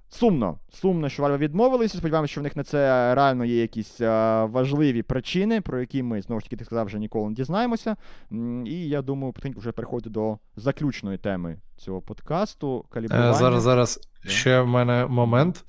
Сумно, 0.08 0.58
сумно, 0.72 1.08
що 1.08 1.22
Valve 1.22 1.38
відмовилися. 1.38 1.98
Сподіваємося, 1.98 2.30
що 2.30 2.40
в 2.40 2.44
них 2.44 2.56
на 2.56 2.64
це 2.64 3.14
реально 3.14 3.44
є 3.44 3.60
якісь 3.60 4.00
а, 4.00 4.44
важливі 4.44 5.02
причини, 5.02 5.60
про 5.60 5.80
які 5.80 6.02
ми 6.02 6.22
знову 6.22 6.40
ж 6.40 6.46
таки 6.46 6.56
ти 6.56 6.64
сказав, 6.64 6.86
вже 6.86 6.98
ніколи 6.98 7.28
не 7.28 7.34
дізнаємося. 7.34 7.96
І 8.66 8.88
я 8.88 9.02
думаю, 9.02 9.32
потихеньку 9.32 9.60
вже 9.60 9.72
переходити 9.72 10.10
до 10.10 10.38
заключної 10.56 11.18
теми 11.18 11.58
цього 11.76 12.00
подкасту. 12.00 12.84
Е, 12.90 12.94
калібрування. 12.94 13.34
Зараз 13.34 13.62
зараз 13.62 14.00
yeah. 14.24 14.28
ще 14.28 14.60
в 14.60 14.66
мене 14.66 15.06
момент. 15.06 15.64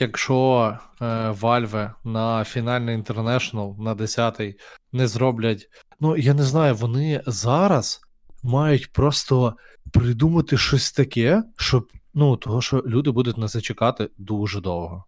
Якщо 0.00 0.78
е, 1.00 1.04
Valve 1.30 1.90
на 2.04 2.44
фінальний 2.44 2.96
International 2.96 3.80
на 3.80 3.94
10-й 3.94 4.56
не 4.92 5.06
зроблять. 5.06 5.68
Ну, 6.00 6.16
я 6.16 6.34
не 6.34 6.42
знаю, 6.42 6.74
вони 6.74 7.22
зараз 7.26 8.00
мають 8.42 8.92
просто 8.92 9.56
придумати 9.92 10.56
щось 10.56 10.92
таке, 10.92 11.42
щоб 11.56 11.88
Ну, 12.14 12.36
того, 12.36 12.62
що 12.62 12.82
люди 12.86 13.10
будуть 13.10 13.38
на 13.38 13.48
це 13.48 13.60
чекати 13.60 14.10
дуже 14.18 14.60
довго. 14.60 15.04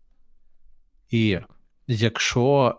І 1.11 1.39
якщо 1.87 2.75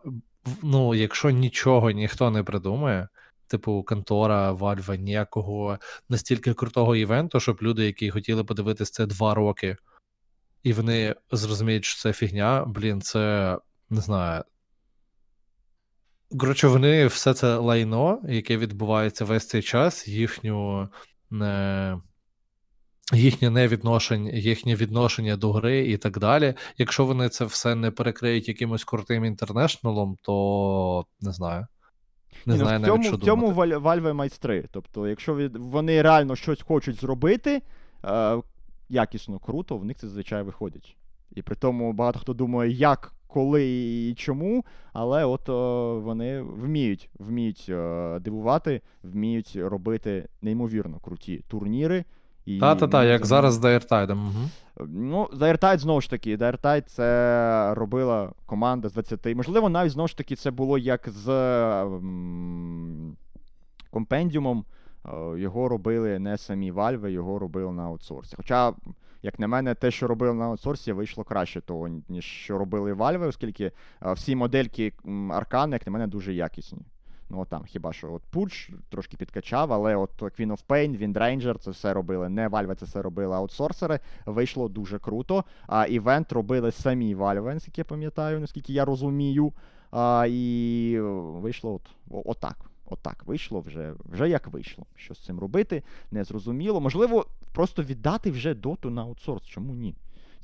ну, 0.63 0.95
якщо 0.95 1.29
нічого 1.29 1.91
ніхто 1.91 2.31
не 2.31 2.43
придумає, 2.43 3.07
типу 3.47 3.83
контора 3.83 4.53
Valve, 4.53 4.97
ніякого 4.97 5.79
настільки 6.09 6.53
крутого 6.53 6.95
івенту, 6.95 7.39
щоб 7.39 7.57
люди, 7.61 7.85
які 7.85 8.11
хотіли 8.11 8.43
подивитись 8.43 8.91
це 8.91 9.05
два 9.05 9.33
роки, 9.33 9.77
і 10.63 10.73
вони 10.73 11.15
зрозуміють, 11.31 11.85
що 11.85 12.01
це 12.01 12.13
фігня, 12.13 12.65
блін, 12.65 13.01
це 13.01 13.57
не 13.89 14.01
знаю. 14.01 14.43
Коротше, 16.39 16.67
вони 16.67 17.07
все 17.07 17.33
це 17.33 17.55
лайно, 17.55 18.21
яке 18.29 18.57
відбувається 18.57 19.25
весь 19.25 19.47
цей 19.47 19.61
час, 19.61 20.07
їхню. 20.07 20.89
Не 21.29 21.97
їхнє 23.13 23.49
невідношення, 23.49 24.31
їхнє 24.31 24.75
відношення 24.75 25.37
до 25.37 25.51
гри 25.51 25.79
і 25.89 25.97
так 25.97 26.19
далі. 26.19 26.53
Якщо 26.77 27.05
вони 27.05 27.29
це 27.29 27.45
все 27.45 27.75
не 27.75 27.91
перекриють 27.91 28.47
якимось 28.47 28.83
крутим 28.83 29.25
інтернешналом, 29.25 30.17
то 30.21 31.05
не 31.21 31.31
знаю. 31.31 31.67
Не 32.45 32.53
Ні, 32.53 32.59
знаю 32.59 32.79
ну, 32.79 32.85
в 32.85 32.87
цьому, 32.87 32.97
навіть, 32.97 33.07
що 33.07 33.17
в 33.17 33.25
цьому. 33.25 33.51
Valve 33.53 34.13
майстри. 34.13 34.65
Тобто, 34.71 35.07
якщо 35.07 35.49
вони 35.53 36.01
реально 36.01 36.35
щось 36.35 36.61
хочуть 36.61 37.01
зробити, 37.01 37.61
е, 38.05 38.41
якісно, 38.89 39.39
круто, 39.39 39.77
в 39.77 39.85
них 39.85 39.97
це 39.97 40.07
зазвичай 40.07 40.43
виходить. 40.43 40.97
І 41.35 41.41
при 41.41 41.55
тому 41.55 41.93
багато 41.93 42.19
хто 42.19 42.33
думає, 42.33 42.71
як, 42.71 43.13
коли 43.27 43.65
і 44.09 44.13
чому, 44.17 44.65
але 44.93 45.25
от 45.25 45.49
о, 45.49 45.99
вони 46.03 46.41
вміють 46.41 47.09
вміють 47.19 47.69
о, 47.69 48.19
дивувати, 48.21 48.81
вміють 49.03 49.55
робити 49.55 50.27
неймовірно 50.41 50.99
круті 50.99 51.43
турніри. 51.47 52.05
Та-та-та, 52.59 53.03
як 53.05 53.25
зараз 53.25 53.53
з 53.53 53.57
Дайртайдом. 53.59 54.27
Угу. 54.27 54.87
Ну, 54.89 55.29
Дайртайд, 55.33 55.79
знову 55.79 56.01
ж 56.01 56.09
таки, 56.09 56.37
Дайртайд 56.37 56.89
це 56.89 57.73
робила 57.73 58.31
команда 58.45 58.89
з 58.89 58.93
20. 58.93 59.35
Можливо, 59.35 59.69
навіть 59.69 59.91
знову 59.91 60.07
ж 60.07 60.17
таки 60.17 60.35
це 60.35 60.51
було 60.51 60.77
як 60.77 61.09
з 61.09 61.29
м- 61.29 63.17
компендіумом. 63.91 64.65
Його 65.37 65.69
робили 65.69 66.19
не 66.19 66.37
самі 66.37 66.71
Valve, 66.71 67.07
його 67.07 67.39
робили 67.39 67.71
на 67.71 67.83
аутсорсі. 67.83 68.35
Хоча, 68.37 68.73
як 69.21 69.39
на 69.39 69.47
мене, 69.47 69.75
те, 69.75 69.91
що 69.91 70.07
робили 70.07 70.33
на 70.33 70.45
аутсорсі, 70.45 70.91
вийшло 70.91 71.23
краще 71.23 71.61
того, 71.61 71.87
ніж 72.09 72.25
що 72.25 72.57
робили 72.57 72.93
Valve, 72.93 73.27
оскільки 73.27 73.71
всі 74.01 74.35
модельки 74.35 74.93
Аркани, 75.31 75.75
як 75.75 75.87
на 75.87 75.91
мене, 75.93 76.07
дуже 76.07 76.33
якісні. 76.33 76.79
Ну, 77.29 77.45
там 77.45 77.63
хіба 77.65 77.93
що 77.93 78.13
от 78.13 78.21
Пульч 78.23 78.71
трошки 78.89 79.17
підкачав, 79.17 79.73
але 79.73 79.95
от 79.95 80.21
Queen 80.21 80.51
of 80.51 80.59
Pain, 80.67 81.01
Wind 81.01 81.13
Ranger 81.13 81.57
це 81.57 81.71
все 81.71 81.93
робили. 81.93 82.29
Не 82.29 82.47
Valve, 82.47 82.75
це 82.75 82.85
все 82.85 83.01
робили 83.01 83.35
аутсорсери. 83.35 83.99
Вийшло 84.25 84.69
дуже 84.69 84.99
круто. 84.99 85.43
А 85.67 85.85
івент 85.85 86.31
робили 86.31 86.71
самі 86.71 87.15
Valve, 87.15 87.53
наскільки 87.53 87.81
я 87.81 87.85
пам'ятаю, 87.85 88.39
наскільки 88.39 88.73
я 88.73 88.85
розумію. 88.85 89.53
А, 89.91 90.25
І 90.29 90.99
вийшло 91.01 91.73
от, 91.73 92.25
отак. 92.25 92.57
Отак 92.89 93.23
вийшло 93.25 93.59
вже 93.59 93.93
вже 94.05 94.29
як 94.29 94.47
вийшло. 94.47 94.85
Що 94.95 95.13
з 95.13 95.19
цим 95.19 95.39
робити, 95.39 95.83
не 96.11 96.23
зрозуміло. 96.23 96.81
Можливо, 96.81 97.25
просто 97.51 97.83
віддати 97.83 98.31
вже 98.31 98.53
доту 98.53 98.89
на 98.89 99.01
аутсорс. 99.01 99.43
Чому 99.43 99.75
ні? 99.75 99.95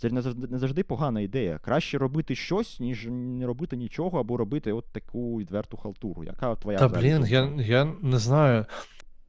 Це 0.03 0.09
не 0.09 0.21
завжди, 0.21 0.47
не 0.47 0.59
завжди 0.59 0.83
погана 0.83 1.21
ідея. 1.21 1.59
Краще 1.63 1.97
робити 1.97 2.35
щось, 2.35 2.79
ніж 2.79 3.07
не 3.09 3.45
робити 3.45 3.77
нічого, 3.77 4.19
або 4.19 4.37
робити 4.37 4.73
от 4.73 4.85
таку 4.91 5.37
відверту 5.37 5.77
халтуру. 5.77 6.23
Яка 6.23 6.55
твоя 6.55 6.77
Та 6.79 6.87
блін, 6.87 7.25
я, 7.27 7.53
я 7.57 7.85
не 8.01 8.19
знаю. 8.19 8.65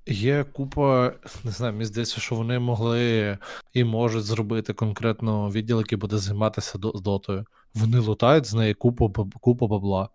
Є 0.06 0.44
купа, 0.44 1.12
не 1.44 1.50
знаю, 1.50 1.72
мені 1.72 1.84
здається, 1.84 2.20
що 2.20 2.34
вони 2.34 2.58
могли 2.58 3.38
і 3.72 3.84
можуть 3.84 4.24
зробити 4.24 4.72
конкретно 4.72 5.50
відділ, 5.50 5.78
який 5.78 5.98
буде 5.98 6.18
займатися 6.18 6.78
до- 6.78 6.92
дотою. 6.92 7.44
Вони 7.74 7.98
лутають 7.98 8.46
з 8.46 8.54
неї 8.54 8.74
купу 8.74 9.28
купу 9.40 9.68
бабла. 9.68 10.08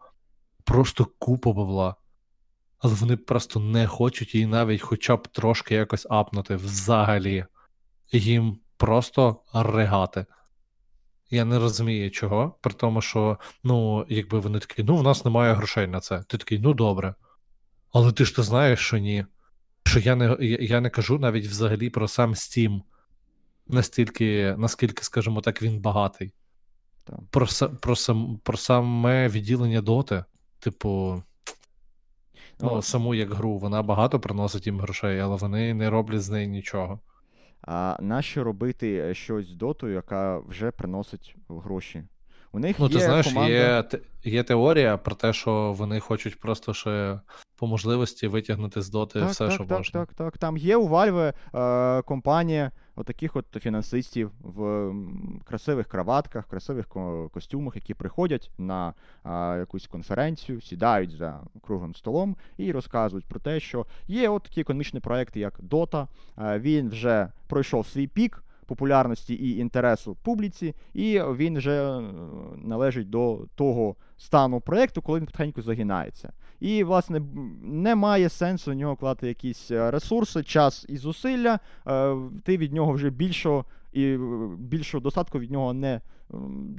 Просто 0.64 1.08
купу 1.20 1.54
бабла. 1.54 1.96
Але 2.80 2.94
вони 2.94 3.18
просто 3.18 3.60
не 3.60 3.88
хочуть 3.88 4.36
її 4.36 4.48
навіть 4.48 4.82
хоча 4.82 5.16
б 5.16 5.28
трошки 5.28 5.76
якось 5.76 6.08
апнути 6.10 6.56
взагалі. 6.56 7.46
Їм 8.12 8.58
просто 8.78 9.36
ригати. 9.54 10.26
Я 11.32 11.46
не 11.46 11.60
розумію 11.60 12.12
чого, 12.12 12.56
при 12.62 12.74
тому, 12.74 13.02
що, 13.02 13.40
ну, 13.64 14.06
якби 14.10 14.40
вони 14.40 14.60
такі, 14.60 14.84
ну, 14.84 14.98
в 14.98 15.04
нас 15.04 15.26
немає 15.26 15.54
грошей 15.54 15.88
на 15.88 16.00
це. 16.00 16.24
Ти 16.28 16.38
такий, 16.38 16.60
ну 16.60 16.74
добре. 16.74 17.16
Але 17.92 18.12
ти 18.12 18.26
ж 18.26 18.36
то 18.36 18.44
знаєш, 18.44 18.80
що 18.80 18.98
ні. 18.98 19.26
Що 19.84 20.00
я 20.00 20.16
не, 20.16 20.38
я, 20.40 20.58
я 20.62 20.82
не 20.82 20.90
кажу 20.90 21.20
навіть 21.20 21.46
взагалі 21.46 21.90
про 21.90 22.08
сам 22.08 22.34
Steam. 22.34 22.82
Настільки, 23.68 24.56
наскільки, 24.58 25.04
скажімо 25.04 25.42
так, 25.42 25.62
він 25.62 25.80
багатий. 25.80 26.34
Так. 27.04 27.20
Про, 27.30 27.48
про, 27.82 27.96
сам, 27.96 28.40
про 28.44 28.58
саме 28.58 29.28
відділення 29.28 29.82
доти. 29.82 30.24
Типу, 30.60 31.24
ну, 32.60 32.72
Ну, 32.76 32.82
саму 32.82 33.16
як 33.16 33.34
гру, 33.34 33.58
вона 33.58 33.84
багато 33.84 34.20
приносить 34.20 34.66
їм 34.66 34.80
грошей, 34.80 35.20
але 35.20 35.36
вони 35.36 35.74
не 35.74 35.90
роблять 35.90 36.22
з 36.22 36.30
неї 36.30 36.48
нічого. 36.48 37.00
А 37.62 37.98
нащо 38.02 38.44
робити 38.44 38.96
е, 38.96 39.14
щось 39.14 39.48
з 39.48 39.56
дотою, 39.56 39.94
яка 39.94 40.40
вже 40.40 40.72
приносить 40.72 41.36
гроші? 41.50 42.04
У 42.52 42.60
них 42.60 42.80
Ну, 42.80 42.88
є 42.88 42.94
ти 42.94 43.00
знаєш, 43.00 43.28
команда... 43.28 43.50
є, 43.52 43.84
є 44.24 44.44
теорія 44.44 44.98
про 44.98 45.16
те, 45.16 45.34
що 45.34 45.74
вони 45.78 46.00
хочуть 46.00 46.40
просто 46.40 46.74
ще 46.74 47.20
по 47.56 47.68
можливості 47.68 48.28
витягнути 48.28 48.82
з 48.82 48.90
доти 48.90 49.20
Так, 49.20 49.30
все, 49.30 49.46
так, 49.46 49.54
що 49.54 49.64
так, 49.66 49.78
можна. 49.78 50.00
так, 50.00 50.14
так. 50.14 50.38
Там 50.38 50.58
є 50.58 50.78
у 50.78 50.90
Valve 50.90 51.34
е, 51.56 52.02
компанія 52.02 52.72
отаких 53.00 53.36
от 53.36 53.46
фінансистів 53.60 54.32
в 54.44 54.94
красивих 55.44 55.88
краватках, 55.88 56.48
красивих 56.48 56.88
костюмах, 57.32 57.76
які 57.76 57.94
приходять 57.94 58.52
на 58.58 58.94
а, 59.24 59.56
якусь 59.60 59.88
конференцію, 59.88 60.62
сідають 60.62 61.12
за 61.12 61.40
круглим 61.62 61.96
столом 61.96 62.36
і 62.58 62.72
розказують 62.72 63.26
про 63.26 63.40
те, 63.40 63.60
що 63.60 63.86
є 64.08 64.30
от 64.30 64.44
такі 64.44 64.62
економічні 64.62 65.00
проекти, 65.00 65.40
як 65.40 65.60
Dota. 65.60 66.08
Е, 66.38 66.60
він 66.60 66.90
вже 66.90 67.32
пройшов 67.48 67.88
свій 67.88 68.08
пік. 68.08 68.44
Популярності 68.70 69.34
і 69.34 69.58
інтересу 69.58 70.18
публіці, 70.24 70.76
і 70.94 71.22
він 71.22 71.58
вже 71.58 71.98
е, 71.98 72.02
належить 72.58 73.10
до 73.10 73.46
того 73.56 73.96
стану 74.18 74.62
проєкту, 74.62 75.02
коли 75.02 75.20
він 75.20 75.26
потихеньку 75.26 75.62
загинається. 75.62 76.34
І, 76.60 76.84
власне, 76.84 77.22
немає 77.64 78.30
сенсу 78.30 78.72
в 78.72 78.74
нього 78.74 78.96
клати 78.96 79.28
якісь 79.28 79.72
е, 79.72 79.92
ресурси, 79.92 80.44
час 80.44 80.86
і 80.90 80.98
зусилля. 80.98 81.60
Е, 81.88 82.16
Ти 82.44 82.58
від 82.58 82.74
нього 82.74 82.92
вже 82.92 83.10
більшого 83.10 83.66
і 83.94 84.18
більшого 84.58 85.02
достатку 85.02 85.40
від 85.40 85.52
нього 85.52 85.74
не 85.74 86.02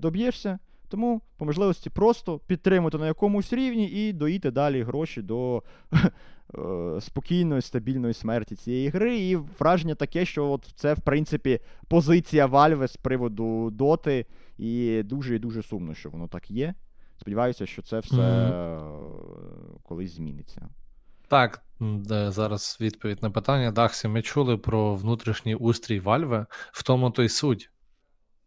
доб'єшся. 0.00 0.58
Тому, 0.90 1.22
по 1.36 1.44
можливості, 1.44 1.90
просто 1.90 2.38
підтримати 2.38 2.98
на 2.98 3.06
якомусь 3.06 3.52
рівні 3.52 3.86
і 3.86 4.12
доїти 4.12 4.50
далі 4.50 4.82
гроші 4.82 5.22
до 5.22 5.62
е, 5.92 7.00
спокійної, 7.00 7.62
стабільної 7.62 8.14
смерті 8.14 8.56
цієї 8.56 8.88
гри. 8.88 9.18
І 9.18 9.36
враження 9.36 9.94
таке, 9.94 10.24
що 10.24 10.50
от 10.50 10.72
це, 10.74 10.94
в 10.94 11.00
принципі, 11.00 11.60
позиція 11.88 12.46
Valve 12.46 12.88
з 12.88 12.96
приводу 12.96 13.70
доти. 13.70 14.26
І 14.58 15.02
дуже 15.04 15.36
і 15.36 15.38
дуже 15.38 15.62
сумно, 15.62 15.94
що 15.94 16.10
воно 16.10 16.28
так 16.28 16.50
є. 16.50 16.74
Сподіваюся, 17.20 17.66
що 17.66 17.82
це 17.82 17.98
все 17.98 18.22
е, 18.22 18.80
колись 19.82 20.16
зміниться. 20.16 20.68
Так, 21.28 21.62
де 21.80 22.30
зараз 22.30 22.78
відповідь 22.80 23.22
на 23.22 23.30
питання. 23.30 23.72
Дахсі, 23.72 24.08
ми 24.08 24.22
чули 24.22 24.56
про 24.56 24.94
внутрішній 24.94 25.54
устрій 25.54 26.00
Valve, 26.00 26.46
в 26.72 26.82
тому 26.82 27.10
то 27.10 27.22
й 27.22 27.28
суть. 27.28 27.70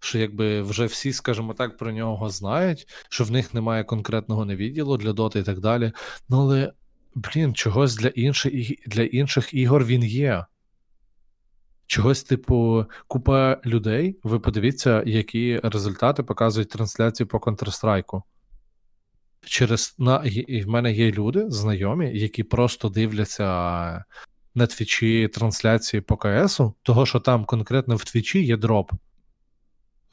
Що 0.03 0.19
якби 0.19 0.61
вже 0.61 0.85
всі, 0.85 1.13
скажімо 1.13 1.53
так, 1.53 1.77
про 1.77 1.91
нього 1.91 2.29
знають, 2.29 2.87
що 3.09 3.23
в 3.23 3.31
них 3.31 3.53
немає 3.53 3.83
конкретного 3.83 4.45
невідділу 4.45 4.97
для 4.97 5.13
доти 5.13 5.39
і 5.39 5.43
так 5.43 5.59
далі. 5.59 5.91
Ну 6.29 6.41
але, 6.41 6.73
блін, 7.15 7.53
чогось 7.53 7.95
для 7.95 8.07
інших, 8.07 8.53
для 8.87 9.03
інших 9.03 9.53
ігор 9.53 9.85
він 9.85 10.03
є. 10.03 10.45
Чогось, 11.87 12.23
типу, 12.23 12.85
купа 13.07 13.61
людей. 13.65 14.19
Ви 14.23 14.39
подивіться, 14.39 15.03
які 15.05 15.59
результати 15.63 16.23
показують 16.23 16.69
трансляції 16.69 17.27
по 17.27 17.37
Counter-Strike. 17.37 18.21
Через 19.45 19.95
на 19.97 20.23
і 20.25 20.61
в 20.61 20.67
мене 20.67 20.93
є 20.93 21.11
люди, 21.11 21.45
знайомі, 21.49 22.19
які 22.19 22.43
просто 22.43 22.89
дивляться 22.89 23.45
на 24.55 24.67
твічі 24.67 25.27
трансляції 25.27 26.01
по 26.01 26.17
КСу, 26.17 26.73
того 26.81 27.05
що 27.05 27.19
там 27.19 27.45
конкретно 27.45 27.95
в 27.95 28.03
твічі 28.03 28.45
є 28.45 28.57
дроп. 28.57 28.91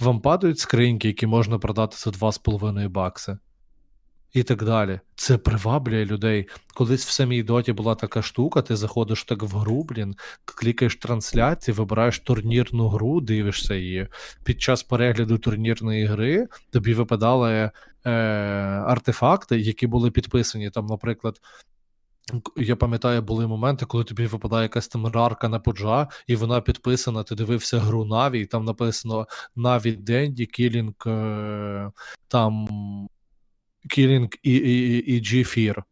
Вам 0.01 0.21
падають 0.21 0.59
скриньки, 0.59 1.09
які 1.09 1.27
можна 1.27 1.59
продати 1.59 1.97
за 1.99 2.11
2,5 2.11 2.89
бакси. 2.89 3.39
І 4.33 4.43
так 4.43 4.65
далі. 4.65 5.01
Це 5.15 5.39
приваблює 5.39 6.05
людей. 6.05 6.49
Колись 6.75 7.07
в 7.07 7.11
самій 7.11 7.43
доті 7.43 7.73
була 7.73 7.95
така 7.95 8.23
штука, 8.23 8.63
ти 8.63 8.77
заходиш 8.77 9.25
так 9.25 9.43
в 9.43 9.57
гру, 9.57 9.85
блін, 9.85 10.15
клікаєш 10.45 10.97
трансляції, 10.97 11.75
вибираєш 11.75 12.19
турнірну 12.19 12.89
гру, 12.89 13.21
дивишся 13.21 13.75
її. 13.75 14.09
Під 14.45 14.63
час 14.63 14.83
перегляду 14.83 15.39
турнірної 15.39 16.05
гри 16.05 16.49
тобі 16.71 16.95
випадали 16.95 17.71
е, 18.05 18.11
артефакти, 18.87 19.61
які 19.61 19.87
були 19.87 20.11
підписані. 20.11 20.71
Там, 20.71 20.87
наприклад, 20.87 21.41
я 22.57 22.77
пам'ятаю, 22.77 23.23
були 23.23 23.47
моменти, 23.47 23.87
коли 23.87 24.05
тобі 24.05 24.27
випадає 24.27 24.63
якась 24.63 24.89
там 24.89 25.07
рарка 25.07 25.49
на 25.49 25.61
поджа, 25.61 26.09
і 26.27 26.37
вона 26.37 26.61
підписана, 26.61 27.23
ти 27.23 27.35
дивився 27.35 27.79
гру 27.79 28.05
Наві, 28.05 28.41
і 28.41 28.47
там 28.47 28.65
написано 28.65 29.27
Наві 29.57 29.93
Денді, 29.93 30.47
Кілінг 30.47 30.95
е, 31.07 31.91
там 32.29 32.69
Кілінг 33.91 34.29
і, 34.43 34.55
і, 34.55 35.15
і, 35.15 35.21
і. 35.21 35.85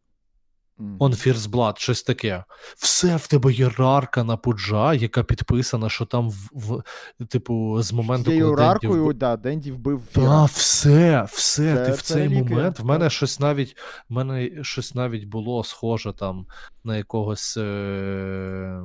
First 0.78 1.50
Blood, 1.50 1.78
щось 1.78 2.02
таке. 2.02 2.44
Все 2.76 3.16
в 3.16 3.26
тебе 3.26 3.52
єрарка 3.52 4.24
на 4.24 4.36
пуджа, 4.36 4.94
яка 4.94 5.22
підписана, 5.22 5.88
що 5.88 6.04
там 6.04 6.30
в, 6.30 6.50
в 6.52 7.26
типу, 7.26 7.82
з 7.82 7.92
моменту, 7.92 8.24
коли 8.24 8.56
Денді 8.56 8.86
вбив- 8.88 9.14
да, 9.14 9.36
Денді 9.36 9.72
вбив 9.72 10.02
Фіра. 10.12 10.44
все, 10.44 11.26
все, 11.32 11.74
Це- 11.74 11.86
ти 11.86 11.92
в 11.92 12.02
цей 12.02 12.22
реліквія, 12.22 12.56
момент. 12.56 12.80
В 12.80 12.84
мене 12.84 13.10
щось 13.10 13.40
навіть 13.40 13.76
в 14.08 14.12
мене 14.12 14.50
щось 14.64 14.94
навіть 14.94 15.24
було 15.24 15.64
схоже 15.64 16.12
там 16.12 16.46
на 16.84 16.96
якогось. 16.96 17.56
Е... 17.56 18.80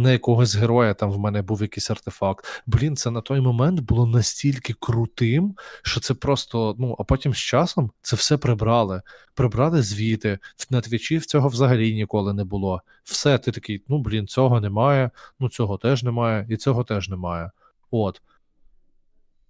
На 0.00 0.12
якогось 0.12 0.54
героя 0.56 0.94
там 0.94 1.10
в 1.10 1.18
мене 1.18 1.42
був 1.42 1.62
якийсь 1.62 1.90
артефакт. 1.90 2.62
Блін, 2.66 2.96
це 2.96 3.10
на 3.10 3.20
той 3.20 3.40
момент 3.40 3.80
було 3.80 4.06
настільки 4.06 4.74
крутим, 4.80 5.56
що 5.82 6.00
це 6.00 6.14
просто. 6.14 6.76
Ну, 6.78 6.96
а 6.98 7.04
потім 7.04 7.34
з 7.34 7.38
часом 7.38 7.90
це 8.02 8.16
все 8.16 8.36
прибрали. 8.36 9.02
Прибрали 9.34 9.82
звіти. 9.82 10.38
На 10.70 10.80
твічі 10.80 11.20
цього 11.20 11.48
взагалі 11.48 11.94
ніколи 11.94 12.34
не 12.34 12.44
було. 12.44 12.82
Все, 13.04 13.38
ти 13.38 13.52
такий, 13.52 13.82
ну 13.88 13.98
блін, 13.98 14.26
цього 14.26 14.60
немає, 14.60 15.10
ну 15.40 15.48
цього 15.48 15.78
теж 15.78 16.02
немає, 16.02 16.46
і 16.48 16.56
цього 16.56 16.84
теж 16.84 17.08
немає. 17.08 17.50
От. 17.90 18.22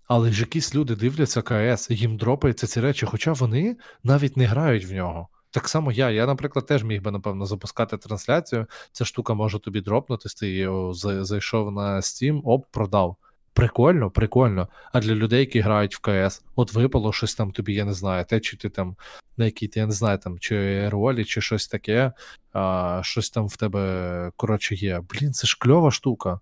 Але 0.06 0.32
ж 0.32 0.40
якісь 0.40 0.74
люди 0.74 0.96
дивляться 0.96 1.42
КС, 1.42 1.90
їм 1.90 2.16
дропаються 2.16 2.66
ці 2.66 2.80
речі, 2.80 3.06
хоча 3.06 3.32
вони 3.32 3.76
навіть 4.02 4.36
не 4.36 4.46
грають 4.46 4.86
в 4.86 4.92
нього. 4.92 5.28
Так 5.50 5.68
само 5.68 5.92
я. 5.92 6.10
Я, 6.10 6.26
наприклад, 6.26 6.66
теж 6.66 6.84
міг 6.84 7.02
би, 7.02 7.10
напевно, 7.10 7.46
запускати 7.46 7.96
трансляцію. 7.96 8.66
Ця 8.92 9.04
штука 9.04 9.34
може 9.34 9.58
тобі 9.58 9.80
дропнутись, 9.80 10.34
ти 10.34 10.50
його 10.50 10.94
зайшов 11.24 11.72
на 11.72 11.96
Steam, 11.96 12.40
оп, 12.44 12.66
продав. 12.70 13.16
Прикольно, 13.52 14.10
прикольно. 14.10 14.68
А 14.92 15.00
для 15.00 15.14
людей, 15.14 15.40
які 15.40 15.60
грають 15.60 15.96
в 15.96 16.00
КС, 16.00 16.44
от 16.56 16.72
випало 16.72 17.12
щось 17.12 17.34
там 17.34 17.52
тобі, 17.52 17.74
я 17.74 17.84
не 17.84 17.92
знаю, 17.92 18.24
те, 18.24 18.40
чи 18.40 18.56
ти 18.56 18.68
там 18.68 18.96
на 19.36 19.44
якій 19.44 19.68
ти, 19.68 19.80
я 19.80 19.86
не 19.86 19.92
знаю, 19.92 20.18
там, 20.18 20.38
чи 20.38 20.88
ролі, 20.88 21.24
чи 21.24 21.40
щось 21.40 21.68
таке, 21.68 22.12
а, 22.52 23.00
щось 23.04 23.30
там 23.30 23.46
в 23.46 23.56
тебе, 23.56 24.32
коротше, 24.36 24.74
є. 24.74 25.02
Блін, 25.10 25.32
це 25.32 25.46
ж 25.46 25.56
кльова 25.60 25.90
штука. 25.90 26.40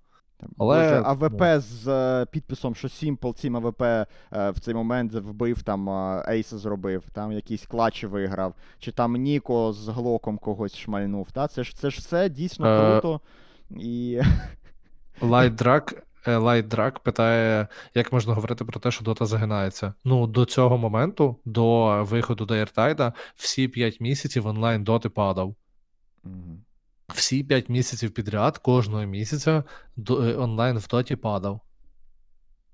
Але, 0.59 1.01
ну. 1.01 1.07
AWP 1.07 1.61
з 1.61 1.89
е, 1.89 2.26
підписом, 2.26 2.74
що 2.74 2.89
Simple 2.89 3.34
цим 3.34 3.57
AWP 3.57 3.82
е, 3.82 4.07
в 4.32 4.61
цей 4.61 4.74
момент 4.74 5.12
вбив, 5.12 5.62
там 5.62 5.89
е, 5.91 6.24
Ейса 6.28 6.59
зробив, 6.59 7.05
там 7.12 7.32
якісь 7.32 7.66
клатчі 7.66 8.07
виграв, 8.07 8.55
чи 8.78 8.93
там 8.93 9.12
Ніко 9.12 9.72
з 9.72 9.89
глоком 9.89 10.39
когось 10.39 10.76
шмальнув. 10.76 11.32
Та? 11.32 11.49
Це 11.49 11.64
ж 11.64 11.76
це 11.76 11.91
ж 11.91 11.99
все 11.99 12.28
дійсно 12.28 12.66
Е, 12.66 12.93
круто. 12.93 13.20
І 13.70 14.20
Лайтдрак 15.20 16.03
Лайтдрак 16.26 16.99
питає, 16.99 17.68
як 17.95 18.12
можна 18.12 18.34
говорити 18.34 18.64
про 18.64 18.80
те, 18.80 18.91
що 18.91 19.05
Дота 19.05 19.26
загинається. 19.26 19.95
Ну, 20.05 20.26
до 20.26 20.45
цього 20.45 20.78
моменту, 20.78 21.37
до 21.45 22.05
виходу 22.05 22.47
Diretide 22.47 22.94
'а, 22.94 23.12
всі 23.37 23.68
5 23.68 24.01
місяців 24.01 24.47
онлайн 24.47 24.84
доти 24.84 25.09
падав. 25.09 25.55
Мгм. 26.24 26.65
Всі 27.14 27.44
5 27.44 27.68
місяців 27.68 28.11
підряд, 28.11 28.59
кожного 28.59 29.04
місяця 29.04 29.64
е, 30.11 30.12
онлайн 30.12 30.78
в 30.78 30.88
доті 30.88 31.16
падав. 31.16 31.61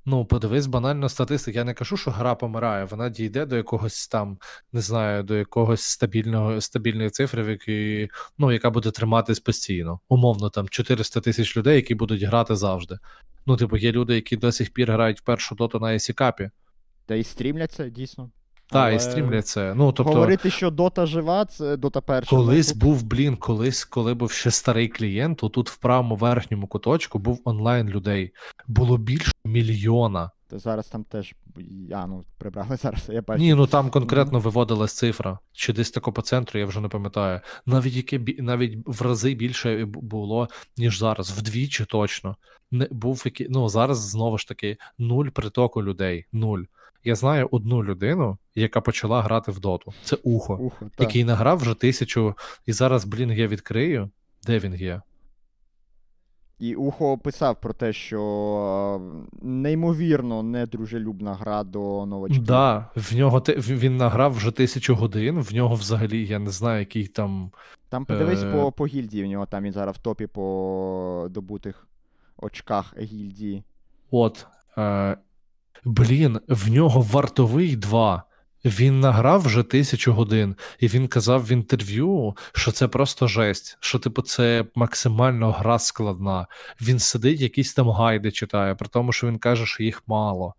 Ну, 0.05 0.25
подивись 0.25 0.67
банально 0.67 1.09
статистик. 1.09 1.57
Я 1.57 1.65
не 1.65 1.75
кажу, 1.75 1.97
що 1.97 2.11
гра 2.11 2.35
помирає, 2.35 2.85
вона 2.85 3.09
дійде 3.09 3.47
до 3.47 3.57
якогось 3.57 4.09
там, 4.09 4.39
не 4.73 4.81
знаю, 4.81 5.23
до 5.23 5.35
якогось 5.35 5.83
стабільного 5.83 6.61
стабільної 6.61 7.11
цифри, 7.11 7.43
в 7.43 7.49
якій, 7.49 8.09
ну, 8.39 8.53
яка 8.53 8.71
буде 8.71 8.91
триматись 8.91 9.41
постійно. 9.41 10.01
Умовно, 10.09 10.51
там 10.51 10.69
400 10.69 11.21
тисяч 11.21 11.57
людей, 11.57 11.77
які 11.77 11.95
будуть 11.95 12.23
грати 12.23 12.57
завжди. 12.57 12.99
Ну, 13.47 13.57
типу, 13.57 13.77
є 13.77 13.93
люди, 13.93 14.15
які 14.15 14.37
до 14.37 14.53
сих 14.53 14.73
пір 14.73 14.93
грають 14.93 15.25
першу 15.25 15.55
доту 15.55 15.81
на 15.81 15.87
ESC-капі. 15.87 16.51
Та 17.07 17.15
і 17.15 17.25
стрімляться, 17.25 17.89
дійсно. 17.89 18.31
Так, 18.73 18.95
і 18.95 18.99
стрімлять 18.99 19.47
це. 19.47 19.75
Ну, 19.75 19.93
тобто, 19.93 20.13
Говорити, 20.13 20.51
що 20.51 20.71
дота 20.71 21.07
жива, 21.07 21.45
це 21.45 21.77
дота 21.77 22.01
перша. 22.01 22.31
колись 22.31 22.73
був, 22.73 23.03
блін, 23.03 23.37
колись, 23.37 23.85
коли 23.85 24.15
був 24.15 24.31
ще 24.31 24.51
старий 24.51 24.89
клієнт, 24.89 25.39
то 25.39 25.49
тут 25.49 25.71
в 25.71 25.77
правому 25.77 26.17
верхньому 26.17 26.67
куточку 26.67 27.19
був 27.19 27.41
онлайн 27.45 27.89
людей. 27.89 28.33
Було 28.67 28.97
більше 28.99 29.33
мільйона. 29.45 30.31
Та 30.49 30.59
зараз 30.59 30.87
там 30.87 31.05
теж. 31.05 31.35
А, 31.93 32.07
ну, 32.07 32.25
прибрали 32.39 32.77
зараз, 32.83 33.09
я 33.09 33.23
бачу. 33.23 33.43
Ні, 33.43 33.55
ну 33.55 33.67
там 33.67 33.91
конкретно 33.91 34.41
виводилась 34.41 34.93
цифра. 34.93 35.39
Чи 35.53 35.73
десь 35.73 35.91
тако 35.91 36.13
по 36.13 36.23
центру, 36.23 36.61
я 36.61 36.67
вже 36.67 36.81
не 36.81 36.89
пам'ятаю. 36.89 37.41
Навіть 37.67 37.95
яке 37.95 38.21
навіть 38.43 38.79
в 38.87 39.03
рази 39.03 39.35
більше 39.35 39.85
було, 39.87 40.49
ніж 40.77 40.99
зараз, 40.99 41.31
вдвічі 41.31 41.85
точно. 41.85 42.37
Не 42.71 42.89
був 42.91 43.23
який, 43.25 43.47
ну 43.51 43.69
зараз 43.69 43.99
знову 44.11 44.39
ж 44.39 44.49
таки 44.49 44.77
нуль 44.99 45.27
притоку 45.29 45.83
людей. 45.83 46.27
Нуль. 46.33 46.63
Я 47.05 47.15
знаю 47.15 47.49
одну 47.51 47.85
людину, 47.85 48.39
яка 48.55 48.81
почала 48.81 49.23
грати 49.23 49.53
в 49.53 49.61
доту. 49.61 49.93
Це 50.05 50.17
ухо, 50.23 50.55
Ухо, 50.57 50.91
який 50.99 51.25
награв 51.25 51.59
вже 51.59 51.75
тисячу. 51.75 52.35
І 52.67 52.73
зараз, 52.73 53.05
блін, 53.05 53.31
я 53.31 53.47
відкрию. 53.47 54.11
Де 54.47 54.59
він 54.59 54.75
є? 54.75 55.03
І 56.59 56.75
Ухо 56.75 57.19
писав 57.19 57.61
про 57.61 57.73
те, 57.73 57.93
що 57.93 58.21
е, 59.01 59.27
неймовірно 59.43 60.43
недружелюбна 60.43 61.35
гра 61.35 61.65
до 61.65 62.07
новачків. 62.07 62.45
Да, 62.45 62.91
в 62.97 63.15
нього 63.15 63.41
те, 63.41 63.55
він 63.55 63.97
награв 63.97 64.33
вже 64.33 64.51
тисячу 64.51 64.95
годин. 64.95 65.41
В 65.41 65.55
нього 65.55 65.75
взагалі, 65.75 66.27
я 66.27 66.39
не 66.39 66.51
знаю, 66.51 66.81
який 66.81 67.07
там 67.07 67.51
Там 67.89 68.05
подивись 68.05 68.43
Е, 68.43 68.53
по, 68.53 68.73
по 68.73 68.87
гільдії 68.87 69.25
в 69.25 69.27
нього, 69.27 69.47
там 69.47 69.65
він 69.65 69.73
зараз 69.73 69.97
в 69.97 69.99
топі 69.99 70.27
по 70.27 71.27
добутих 71.31 71.89
очках 72.37 72.95
гільдії. 72.99 73.63
От. 74.11 74.47
Е, 74.79 75.17
блін, 75.85 76.41
в 76.49 76.71
нього 76.71 77.01
вартовий 77.01 77.77
2. 77.77 78.23
Він 78.65 79.01
награв 79.01 79.43
вже 79.43 79.63
тисячу 79.63 80.13
годин, 80.13 80.57
і 80.81 80.89
він 80.89 81.09
казав 81.09 81.47
в 81.47 81.53
інтерв'ю, 81.53 82.37
що 82.53 82.73
це 82.73 82.89
просто 82.89 83.27
жесть, 83.27 83.77
що, 83.81 83.99
типу, 83.99 84.23
це 84.23 84.65
максимально 84.75 85.53
гра 85.53 85.79
складна. 85.79 86.47
Він 86.81 86.99
сидить, 86.99 87.41
якісь 87.41 87.75
там 87.75 87.91
гайди 87.91 88.31
читає, 88.31 88.75
при 88.75 88.89
тому, 88.89 89.13
що 89.13 89.27
він 89.27 89.39
каже, 89.39 89.67
що 89.67 89.83
їх 89.83 90.03
мало. 90.07 90.55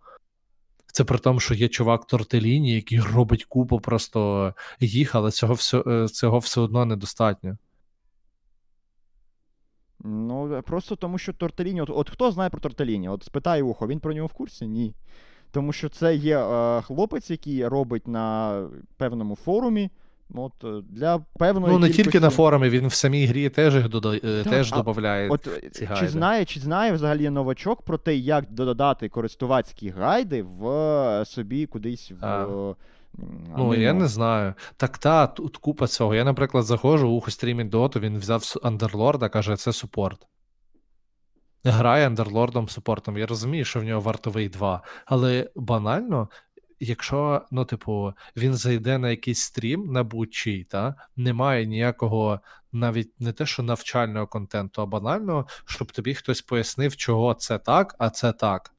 Це 0.94 1.04
при 1.04 1.18
тому, 1.18 1.40
що 1.40 1.54
є 1.54 1.68
чувак 1.68 2.08
Тортеліні, 2.08 2.76
який 2.76 3.00
робить 3.00 3.46
купу 3.46 3.80
просто 3.80 4.54
їх, 4.80 5.16
але 5.16 5.32
цього 5.32 5.54
все, 5.54 6.08
цього 6.12 6.40
все 6.40 6.62
одно 6.62 6.86
недостатньо. 6.86 7.58
Ну, 10.04 10.56
е, 10.56 10.62
просто 10.62 10.96
тому, 10.96 11.18
що 11.18 11.34
Тортеліні. 11.34 11.82
От, 11.82 11.90
от 11.94 12.10
хто 12.10 12.32
знає 12.32 12.50
про 12.50 12.60
Тортеліні? 12.60 13.10
От 13.10 13.24
спитай 13.24 13.62
ухо, 13.62 13.88
він 13.88 14.00
про 14.00 14.14
нього 14.14 14.28
в 14.28 14.34
курсі? 14.34 14.68
Ні. 14.68 14.94
Тому 15.52 15.74
що 15.74 15.90
це 15.90 16.16
є 16.16 16.40
е, 16.40 16.82
хлопець, 16.82 17.30
який 17.30 17.68
робить 17.68 18.08
на 18.08 18.58
певному 18.98 19.36
форумі. 19.36 19.90
От, 20.36 20.52
е, 20.64 20.82
для 20.90 21.20
певної 21.20 21.74
Ну, 21.74 21.80
не 21.80 21.88
кількості... 21.88 22.04
тільки 22.04 22.20
на 22.20 22.30
форумі, 22.30 22.70
він 22.70 22.88
в 22.88 22.94
самій 22.94 23.26
грі 23.26 23.50
теж 23.50 23.76
їх 23.76 23.90
дода... 23.90 24.16
е, 24.16 24.20
Так, 24.20 24.54
теж 24.54 24.74
а 24.74 24.82
додає. 24.82 25.30
От 25.30 25.48
ці 25.72 25.90
чи 26.00 26.08
знає, 26.08 26.46
чи 26.46 26.60
знає 26.60 26.92
взагалі 26.92 27.30
новачок 27.30 27.82
про 27.82 27.98
те, 27.98 28.16
як 28.16 28.52
додати 28.52 29.10
користувацькі 29.10 29.90
гайди 29.90 30.42
в 30.42 31.26
собі 31.26 31.66
кудись 31.66 32.12
в. 32.12 32.26
А. 32.26 32.76
е, 33.20 33.24
Ну, 33.58 33.76
я 33.76 33.94
не 33.94 34.08
знаю. 34.08 34.54
Так 34.78 34.98
та, 34.98 35.28
тут 35.28 35.58
купа 35.58 35.88
цього. 35.88 36.16
Я, 36.16 36.24
наприклад, 36.24 36.66
заходжу, 36.66 37.10
ухо 37.10 37.32
стрімить 37.32 37.70
доту, 37.70 38.00
він 38.00 38.18
взяв 38.18 38.54
Андерлорда, 38.64 39.30
каже, 39.30 39.58
це 39.58 39.74
супорт. 39.74 40.28
Грає 41.66 42.08
Андерлордом 42.08 42.70
супортом. 42.70 43.18
Я 43.18 43.26
розумію, 43.26 43.66
що 43.66 43.80
в 43.80 43.84
нього 43.84 44.02
вартовий 44.02 44.50
2. 44.50 44.82
Але 45.06 45.50
банально, 45.56 46.30
якщо, 46.80 47.42
ну, 47.52 47.66
типу, 47.66 48.14
він 48.38 48.54
зайде 48.54 48.98
на 48.98 49.10
якийсь 49.10 49.40
стрім 49.40 49.92
на 49.92 50.04
будь-чий, 50.04 50.64
та 50.64 50.96
немає 51.16 51.66
ніякого 51.66 52.40
навіть 52.72 53.22
не 53.22 53.34
те, 53.34 53.46
що 53.46 53.64
навчального 53.64 54.28
контенту, 54.28 54.82
а 54.82 54.86
банально, 54.86 55.48
щоб 55.66 55.92
тобі 55.92 56.14
хтось 56.14 56.42
пояснив, 56.42 56.96
чого 56.96 57.34
це 57.34 57.60
так, 57.60 57.96
а 58.00 58.10
це 58.10 58.32
так. 58.34 58.73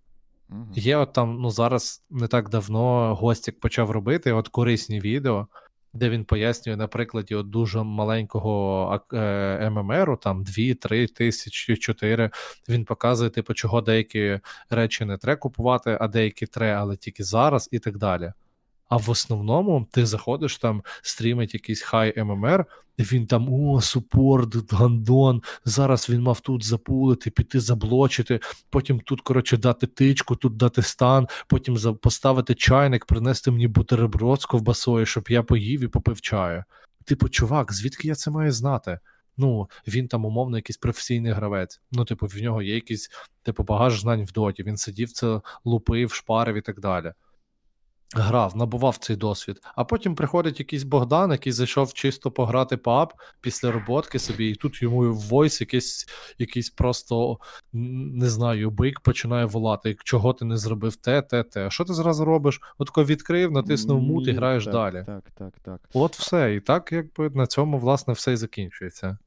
Мгм. 0.54 0.72
Є 0.74 0.96
от 0.96 1.12
там, 1.12 1.38
ну 1.40 1.50
зараз 1.50 2.04
не 2.10 2.26
так 2.26 2.48
давно 2.48 3.14
Гостік 3.14 3.60
почав 3.60 3.90
робити 3.90 4.32
от 4.32 4.48
корисні 4.48 5.00
відео, 5.00 5.46
де 5.92 6.10
він 6.10 6.24
пояснює 6.24 6.76
на 6.76 6.88
прикладі 6.88 7.34
от 7.34 7.50
дуже 7.50 7.82
маленького 7.82 9.00
е, 9.12 9.70
ММРу, 9.70 10.16
там 10.16 10.44
2-3 10.44 11.12
тисячі, 11.14 11.76
4. 11.76 12.30
Він 12.68 12.84
показує, 12.84 13.30
типу, 13.30 13.54
чого 13.54 13.80
деякі 13.80 14.40
речі 14.70 15.04
не 15.04 15.18
треба 15.18 15.36
купувати, 15.36 15.98
а 16.00 16.08
деякі 16.08 16.46
треба, 16.46 16.80
але 16.80 16.96
тільки 16.96 17.24
зараз, 17.24 17.68
і 17.72 17.78
так 17.78 17.98
далі. 17.98 18.32
А 18.94 18.96
в 18.96 19.10
основному 19.10 19.88
ти 19.90 20.06
заходиш 20.06 20.58
там, 20.58 20.82
стрімить 21.02 21.54
якийсь 21.54 21.82
хай 21.82 22.22
ММР, 22.24 22.66
і 22.96 23.02
він 23.02 23.26
там 23.26 23.52
о, 23.52 23.80
супорт, 23.80 24.72
гандон. 24.72 25.42
Зараз 25.64 26.10
він 26.10 26.22
мав 26.22 26.40
тут 26.40 26.64
запулити, 26.64 27.30
піти 27.30 27.60
заблочити, 27.60 28.40
потім 28.70 29.00
тут, 29.00 29.20
коротше, 29.20 29.56
дати 29.56 29.86
тичку, 29.86 30.36
тут 30.36 30.56
дати 30.56 30.82
стан, 30.82 31.28
потім 31.46 31.76
за- 31.76 31.92
поставити 31.92 32.54
чайник, 32.54 33.06
принести 33.06 33.50
мені 33.50 33.68
бутерброд 33.68 34.40
з 34.40 34.46
ковбасою, 34.46 35.06
щоб 35.06 35.24
я 35.28 35.42
поїв 35.42 35.84
і 35.84 35.88
попив 35.88 36.20
чаю. 36.20 36.64
Типу, 37.04 37.28
чувак, 37.28 37.72
звідки 37.72 38.08
я 38.08 38.14
це 38.14 38.30
маю 38.30 38.52
знати? 38.52 38.98
Ну, 39.36 39.68
він 39.88 40.08
там 40.08 40.24
умовно 40.24 40.56
якийсь 40.56 40.76
професійний 40.76 41.32
гравець. 41.32 41.80
Ну, 41.92 42.04
типу, 42.04 42.26
в 42.26 42.36
нього 42.36 42.62
є 42.62 42.74
якийсь, 42.74 43.10
типу, 43.42 43.62
багаж 43.62 44.00
знань 44.00 44.24
в 44.24 44.32
доті. 44.32 44.62
Він 44.62 44.76
сидів 44.76 45.12
це 45.12 45.40
лупив, 45.64 46.12
шпарив 46.12 46.56
і 46.56 46.60
так 46.60 46.80
далі. 46.80 47.12
Грав, 48.14 48.56
набував 48.56 48.96
цей 48.96 49.16
досвід. 49.16 49.60
А 49.74 49.84
потім 49.84 50.14
приходить 50.14 50.58
якийсь 50.58 50.82
Богдан, 50.82 51.30
який 51.30 51.52
зайшов 51.52 51.92
чисто 51.92 52.30
пограти 52.30 52.76
паб 52.76 53.12
після 53.40 53.72
роботки 53.72 54.18
собі, 54.18 54.48
і 54.48 54.54
тут 54.54 54.82
йому 54.82 55.12
в 55.12 55.16
войс 55.16 55.60
якийсь, 55.60 56.06
якийсь 56.38 56.70
просто 56.70 57.38
не 57.72 58.28
знаю, 58.28 58.70
бик 58.70 59.00
починає 59.00 59.44
волати. 59.44 59.96
Чого 60.04 60.32
ти 60.32 60.44
не 60.44 60.56
зробив 60.56 60.96
те, 60.96 61.22
те, 61.22 61.42
те. 61.42 61.70
Що 61.70 61.84
ти 61.84 61.94
зразу 61.94 62.24
робиш? 62.24 62.60
Отко 62.78 63.04
відкрив, 63.04 63.52
натиснув 63.52 64.00
мут 64.00 64.28
і 64.28 64.32
граєш 64.32 64.64
так, 64.64 64.72
далі. 64.72 65.04
Так, 65.06 65.24
так, 65.34 65.54
так. 65.62 65.80
От 65.94 66.16
все. 66.16 66.54
І 66.54 66.60
так, 66.60 66.92
якби 66.92 67.30
на 67.30 67.46
цьому, 67.46 67.78
власне, 67.78 68.14
все 68.14 68.32
і 68.32 68.36
закінчується. 68.36 69.18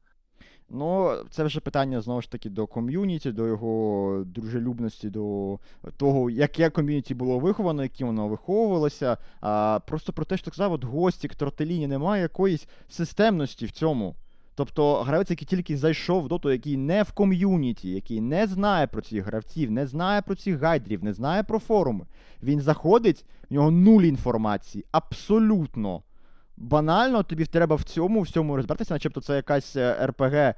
Ну, 0.70 1.15
це 1.30 1.43
вже 1.43 1.59
питання 1.59 2.01
знову 2.01 2.22
ж 2.22 2.32
таки 2.32 2.49
до 2.49 2.68
ком'юніті, 2.68 3.32
до 3.32 3.47
його 3.47 4.24
дружелюбності, 4.26 5.09
до 5.09 5.57
того, 5.97 6.30
яке 6.30 6.70
ком'юніті 6.70 7.15
було 7.15 7.39
виховано, 7.39 7.84
яким 7.84 8.07
воно 8.07 8.28
виховувалося. 8.28 9.18
А 9.41 9.80
просто 9.88 10.13
про 10.13 10.26
те, 10.26 10.38
що 10.38 10.45
ти 10.45 10.51
сказав, 10.51 10.74
от 10.74 10.84
гості, 10.84 11.28
Тортеліні, 11.28 11.88
немає 11.88 12.22
якоїсь 12.22 12.68
системності 12.88 13.65
в 13.65 13.72
цьому. 13.72 14.15
Тобто 14.55 15.03
гравець, 15.03 15.30
який 15.30 15.47
тільки 15.47 15.78
зайшов 15.78 16.24
в 16.24 16.28
доту, 16.28 16.51
який 16.51 16.78
не 16.78 17.03
в 17.03 17.11
ком'юніті, 17.11 17.89
який 17.89 18.22
не 18.22 18.47
знає 18.47 18.88
про 18.88 19.01
цих 19.01 19.26
гравців, 19.26 19.72
не 19.72 19.88
знає 19.88 20.22
про 20.22 20.36
цих 20.36 20.59
гайдерів, 20.59 21.03
не 21.03 21.13
знає 21.13 21.43
про 21.43 21.59
форуми. 21.59 22.05
Він 22.43 22.61
заходить, 22.61 23.26
в 23.49 23.53
нього 23.53 23.72
нуль 23.72 24.01
інформації. 24.01 24.86
Абсолютно. 24.91 26.01
Банально 26.58 27.24
тобі 27.24 27.45
треба 27.45 27.76
в 27.76 27.84
цьому 27.84 28.22
всьому 28.22 28.55
розбиратися, 28.55 28.93
начебто 28.93 29.22
це 29.22 29.36
якась 29.36 29.76
е, 29.76 30.05
РПГ 30.05 30.34
е, 30.34 30.53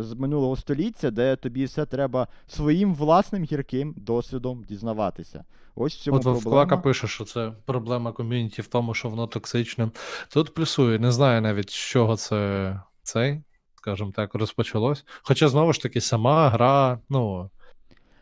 з 0.00 0.14
минулого 0.18 0.56
століття, 0.56 1.10
де 1.10 1.36
тобі 1.36 1.64
все 1.64 1.86
треба 1.86 2.28
своїм 2.46 2.94
власним 2.94 3.44
гірким 3.44 3.94
досвідом 3.96 4.64
дізнаватися. 4.68 5.44
Ось 5.74 5.96
в 5.96 6.00
цьому 6.00 6.16
От 6.16 6.22
проблема. 6.22 6.50
Вклака 6.50 6.76
пише, 6.76 7.06
що 7.06 7.24
це 7.24 7.52
проблема 7.64 8.12
ком'юніті 8.12 8.62
в 8.62 8.66
тому, 8.66 8.94
що 8.94 9.08
воно 9.08 9.26
токсичне. 9.26 9.90
Тут 10.28 10.54
плюсує, 10.54 10.98
не 10.98 11.12
знаю 11.12 11.40
навіть, 11.40 11.70
з 11.70 11.74
чого 11.74 12.16
це 12.16 12.80
цей, 13.02 13.42
скажімо 13.76 14.12
так, 14.16 14.34
розпочалось. 14.34 15.04
Хоча, 15.22 15.48
знову 15.48 15.72
ж 15.72 15.82
таки, 15.82 16.00
сама 16.00 16.48
гра, 16.48 16.98
ну. 17.08 17.50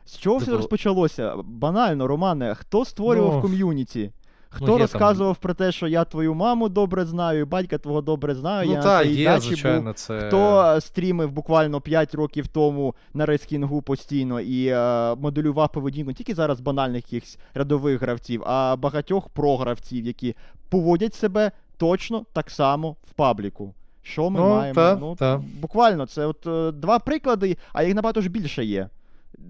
З 0.04 0.18
чого 0.18 0.36
все 0.36 0.46
Типу- 0.46 0.56
розпочалося? 0.56 1.34
Банально, 1.44 2.06
Романе, 2.06 2.54
хто 2.54 2.84
створював 2.84 3.34
Ну, 3.34 3.42
ком'юніті? 3.42 4.12
Хто 4.56 4.66
там- 4.66 4.78
розказував 4.78 5.36
про 5.36 5.54
те, 5.54 5.72
що 5.72 5.86
я 5.88 6.04
твою 6.04 6.34
маму 6.34 6.68
добре 6.68 7.04
знаю, 7.04 7.40
і 7.40 7.44
батька 7.44 7.78
твого 7.78 8.00
добре 8.00 8.34
знаю, 8.34 8.68
Ну 8.68 8.74
я 8.74 8.82
на 8.82 9.02
є, 9.02 9.24
дачі 9.24 9.46
звичайно, 9.46 9.82
був. 9.82 9.94
це. 9.94 10.20
Хто 10.20 10.62
е, 10.62 10.80
стрімив 10.80 11.30
буквально 11.32 11.80
5 11.80 12.14
років 12.14 12.48
тому 12.48 12.94
на 13.14 13.26
рейскінгу 13.26 13.82
постійно 13.82 14.40
і 14.40 14.66
е, 14.66 15.14
моделював 15.14 15.72
поведінку 15.72 16.10
не 16.10 16.14
тільки 16.14 16.34
зараз 16.34 16.60
банальних 16.60 17.12
якихось 17.12 17.38
рядових 17.54 18.02
гравців, 18.02 18.42
а 18.46 18.76
багатьох 18.76 19.28
програвців, 19.28 20.04
які 20.04 20.34
поводять 20.68 21.14
себе 21.14 21.50
точно 21.76 22.24
так 22.32 22.50
само 22.50 22.96
в 23.10 23.12
пабліку. 23.12 23.74
Що 24.02 24.30
ми 24.30 24.40
Ну, 24.40 24.48
маємо? 24.48 24.74
та, 24.74 24.96
ну, 25.00 25.16
та. 25.16 25.42
Буквально, 25.60 26.06
це 26.06 26.26
от 26.26 26.46
е, 26.46 26.72
два 26.72 26.98
приклади, 26.98 27.56
а 27.72 27.82
їх 27.82 27.94
набагато 27.94 28.20
ж 28.20 28.28
більше 28.28 28.64
є. 28.64 28.88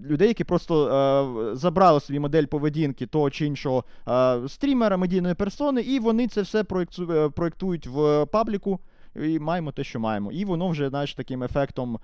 Людей, 0.05 0.27
які 0.27 0.43
просто 0.43 0.87
е, 0.87 1.55
забрали 1.55 1.99
собі 1.99 2.19
модель 2.19 2.45
поведінки 2.45 3.07
того 3.07 3.29
чи 3.29 3.45
іншого 3.45 3.83
е, 4.07 4.39
стрімера, 4.47 4.97
медійної 4.97 5.35
персони, 5.35 5.81
і 5.81 5.99
вони 5.99 6.27
це 6.27 6.41
все 6.41 6.61
е, 6.61 7.29
проєктують 7.29 7.87
в 7.87 8.25
пабліку. 8.25 8.79
І 9.23 9.39
маємо 9.39 9.71
те, 9.71 9.83
що 9.83 9.99
маємо. 9.99 10.31
І 10.31 10.45
воно 10.45 10.69
вже, 10.69 10.89
знаєш, 10.89 11.13
таким 11.13 11.43
ефектом 11.43 11.95
е, 11.95 11.99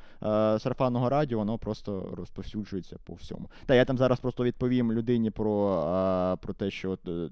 сарафанного 0.60 1.10
радіо, 1.10 1.38
воно 1.38 1.58
просто 1.58 2.14
розповсюджується 2.18 2.98
по 3.04 3.14
всьому. 3.14 3.50
Та 3.66 3.76
я 3.76 3.86
там 3.86 3.98
зараз 3.98 4.20
просто 4.20 4.44
відповім 4.44 4.94
людині 4.94 5.30
про, 5.30 5.84
е, 6.34 6.36
про 6.36 6.54
те, 6.54 6.72
що, 6.72 6.98
е, 7.08 7.30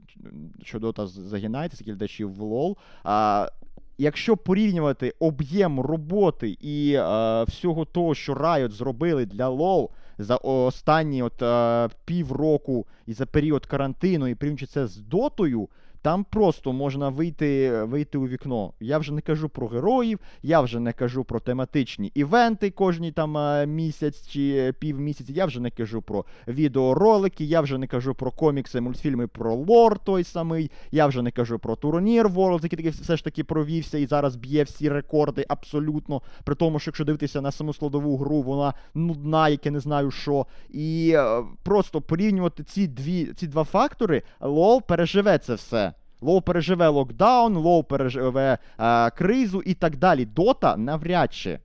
що 0.64 0.80
Дота 0.80 1.08
загинається, 1.08 1.78
скільки 1.78 1.92
глядачів 1.92 2.34
в 2.34 2.42
LoL. 2.42 2.76
А, 3.04 3.50
якщо 3.98 4.38
порівнювати 4.38 5.14
об'єм 5.20 5.80
роботи 5.80 6.58
і 6.62 6.94
е, 6.94 7.44
всього 7.44 7.86
того, 7.86 8.16
що 8.16 8.34
Riot 8.34 8.72
зробили 8.72 9.26
для 9.26 9.50
LoL 9.50 9.90
за 10.24 10.36
останні 10.36 11.24
от, 11.24 11.42
е, 11.42 11.90
півроку 12.06 12.88
і 13.06 13.14
за 13.14 13.26
період 13.26 13.66
карантину, 13.66 14.28
і 14.28 14.36
порівнюючи 14.36 14.66
це 14.66 14.88
з 14.88 14.98
дотою, 14.98 15.70
там 16.02 16.24
просто 16.24 16.74
можна 16.74 17.10
вийти, 17.10 17.84
вийти 17.84 18.18
у 18.18 18.28
вікно. 18.28 18.74
Я 18.80 18.98
вже 18.98 19.14
не 19.14 19.22
кажу 19.22 19.50
про 19.50 19.68
героїв, 19.68 20.20
я 20.44 20.62
вже 20.62 20.80
не 20.80 20.94
кажу 20.94 21.24
про 21.24 21.40
тематичні 21.40 22.12
івенти 22.16 22.70
кожні 22.70 23.12
там 23.12 23.38
е, 23.38 23.66
місяць 23.66 24.28
чи 24.28 24.74
півмісяці. 24.80 25.34
Я 25.34 25.46
вже 25.46 25.60
не 25.60 25.72
кажу 25.72 26.02
про 26.02 26.26
відеоролики, 26.48 27.44
я 27.46 27.62
вже 27.62 27.78
не 27.78 27.88
кажу 27.88 28.14
про 28.14 28.32
комікси, 28.32 28.82
мультфільми 28.82 29.28
про 29.28 29.56
лор 29.56 30.00
той 30.00 30.24
самий. 30.24 30.72
Я 30.92 31.08
вже 31.08 31.22
не 31.22 31.32
кажу 31.32 31.60
про 31.60 31.76
турнір 31.76 32.28
World, 32.28 32.64
який 32.64 32.90
все 32.90 33.18
ж 33.18 33.24
таки 33.24 33.44
провівся 33.44 33.98
і 33.98 34.06
зараз 34.06 34.36
б'є 34.36 34.64
всі 34.64 34.90
рекорди 34.90 35.46
абсолютно. 35.48 36.22
При 36.44 36.56
тому, 36.56 36.80
що 36.80 36.90
якщо 36.90 37.06
дивитися 37.06 37.42
на 37.42 37.52
саму 37.52 37.74
складову 37.74 38.18
гру, 38.18 38.42
вона 38.42 38.74
нудна, 38.96 39.50
як 39.50 39.66
я 39.66 39.72
не 39.72 39.80
знаю 39.80 40.12
що. 40.12 40.46
І 40.70 41.14
е, 41.16 41.44
просто 41.64 42.02
порівнювати 42.02 42.64
ці 42.64 42.88
дві 42.88 43.26
ці 43.26 43.48
два 43.48 43.64
фактори, 43.64 44.24
LoL 44.42 44.82
переживе 44.88 45.38
це 45.38 45.54
все. 45.54 45.91
Лол 46.22 46.42
переживе 46.42 46.88
локдаун, 46.88 47.56
Лол 47.56 47.84
переживе 47.84 48.58
е, 48.80 49.10
кризу 49.10 49.62
і 49.62 49.74
так 49.74 49.98
далі. 49.98 50.26
Дота 50.26 50.78
навряд 50.78 51.34
чи. 51.34 51.60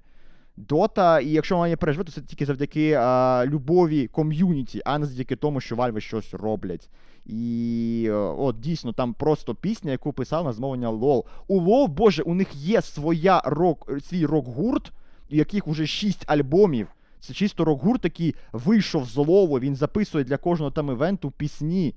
Дота, 0.57 1.21
і 1.21 1.29
якщо 1.29 1.57
вона 1.57 1.69
не 1.69 1.77
переживе, 1.77 2.05
то 2.05 2.13
це 2.13 2.21
тільки 2.21 2.47
завдяки 2.47 2.91
е, 2.91 3.47
любові 3.47 4.07
ком'юніті, 4.07 4.83
а 4.85 4.99
не 4.99 5.07
завдяки 5.07 5.37
тому, 5.37 5.61
що 5.61 5.77
Valve 5.77 5.94
'и 5.94 6.01
щось 6.01 6.35
роблять. 6.35 6.91
І 7.27 8.05
е, 8.09 8.13
от 8.15 8.61
дійсно 8.61 8.93
там 8.93 9.15
просто 9.15 9.55
пісня, 9.55 9.91
яку 9.91 10.13
писав 10.13 10.45
на 10.45 10.53
замовлення 10.53 10.89
Лол. 10.89 11.27
У 11.49 11.61
Лол, 11.61 11.87
боже, 11.87 12.23
у 12.23 12.35
них 12.35 12.55
є 12.55 12.83
своя 12.83 13.43
рок, 13.45 13.91
свій 14.03 14.27
рок-гурт, 14.27 14.93
у 15.31 15.35
яких 15.35 15.69
уже 15.69 15.87
шість 15.87 16.25
альбомів. 16.31 16.89
Це 17.21 17.35
чисто 17.35 17.65
рок-гурт, 17.65 18.05
який 18.05 18.35
вийшов 18.53 19.05
з 19.05 19.17
Лолу, 19.17 19.59
він 19.59 19.75
записує 19.75 20.25
для 20.25 20.37
кожного 20.37 20.71
там 20.71 20.91
івенту 20.91 21.31
пісні. 21.31 21.95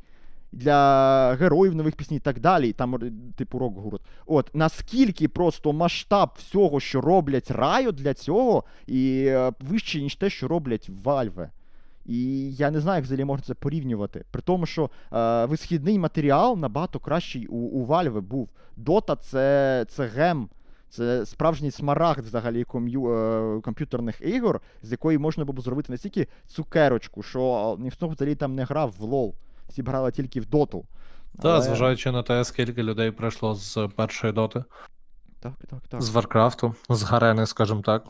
Для 0.52 1.34
героїв 1.34 1.76
нових 1.76 1.96
пісні 1.96 2.18
і 2.18 2.20
так 2.20 2.40
далі, 2.40 2.74
там, 2.74 3.00
типу, 3.36 3.60
рок-гурт. 3.60 4.02
От 4.26 4.50
наскільки 4.54 5.28
просто 5.28 5.74
масштаб 5.74 6.30
всього, 6.38 6.80
що 6.80 7.02
роблять 7.02 7.52
Riot 7.52 7.92
для 7.92 8.14
цього, 8.14 8.64
і 8.88 9.26
е, 9.28 9.52
вище, 9.60 10.02
ніж 10.02 10.16
те, 10.16 10.30
що 10.30 10.48
роблять 10.48 10.90
Valve. 11.04 11.50
І 12.06 12.52
я 12.54 12.72
не 12.72 12.80
знаю, 12.80 12.98
як 12.98 13.06
взагалі 13.06 13.26
можна 13.26 13.46
це 13.46 13.54
порівнювати. 13.54 14.26
При 14.32 14.42
тому, 14.42 14.66
що 14.66 14.90
е, 15.14 15.46
висхідний 15.46 16.00
матеріал 16.00 16.58
набагато 16.58 17.00
кращий 17.00 17.48
у, 17.48 17.56
у 17.56 17.86
Valve 17.86 18.22
був. 18.22 18.50
Дота 18.78 19.16
це, 19.16 19.86
це 19.90 20.06
гем, 20.06 20.50
це 20.90 21.26
справжній 21.26 21.72
смарагд 21.72 22.26
взагалі 22.26 22.64
ком'ю, 22.64 23.08
е, 23.08 23.62
комп'ютерних 23.62 24.22
ігор, 24.22 24.62
з 24.82 24.92
якої 24.92 25.18
можна 25.18 25.46
було 25.46 25.58
б 25.58 25.62
зробити 25.62 25.92
настільки 25.92 26.28
цукерочку, 26.48 27.24
що 27.24 27.76
е, 27.80 27.84
ніхто 27.84 28.08
взагалі 28.08 28.36
там 28.36 28.56
не 28.56 28.64
грав 28.64 28.96
в 29.00 29.04
лол. 29.04 29.36
Всі 29.70 29.82
б 29.84 29.90
грали 29.90 30.12
тільки 30.12 30.40
в 30.42 30.46
доту. 30.46 30.86
Та, 31.42 31.50
Але- 31.54 31.62
зважаючи 31.62 32.12
на 32.12 32.24
те, 32.24 32.44
скільки 32.46 32.84
людей 32.84 33.12
прийшло 33.12 33.56
з 33.56 33.90
першої 33.96 34.34
доти, 34.34 34.64
Так, 35.40 35.54
так, 35.70 35.80
так. 35.90 36.02
з 36.02 36.10
Варкрафту, 36.10 36.76
з 36.90 37.04
Гарени, 37.04 37.46
скажімо 37.46 37.82
так. 37.82 38.04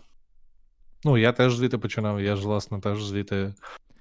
Ну, 1.04 1.18
я 1.18 1.32
теж 1.32 1.56
звідти 1.56 1.78
починав, 1.78 2.22
я 2.22 2.36
ж, 2.36 2.48
власне, 2.48 2.80
теж 2.80 3.04
звідти. 3.04 3.54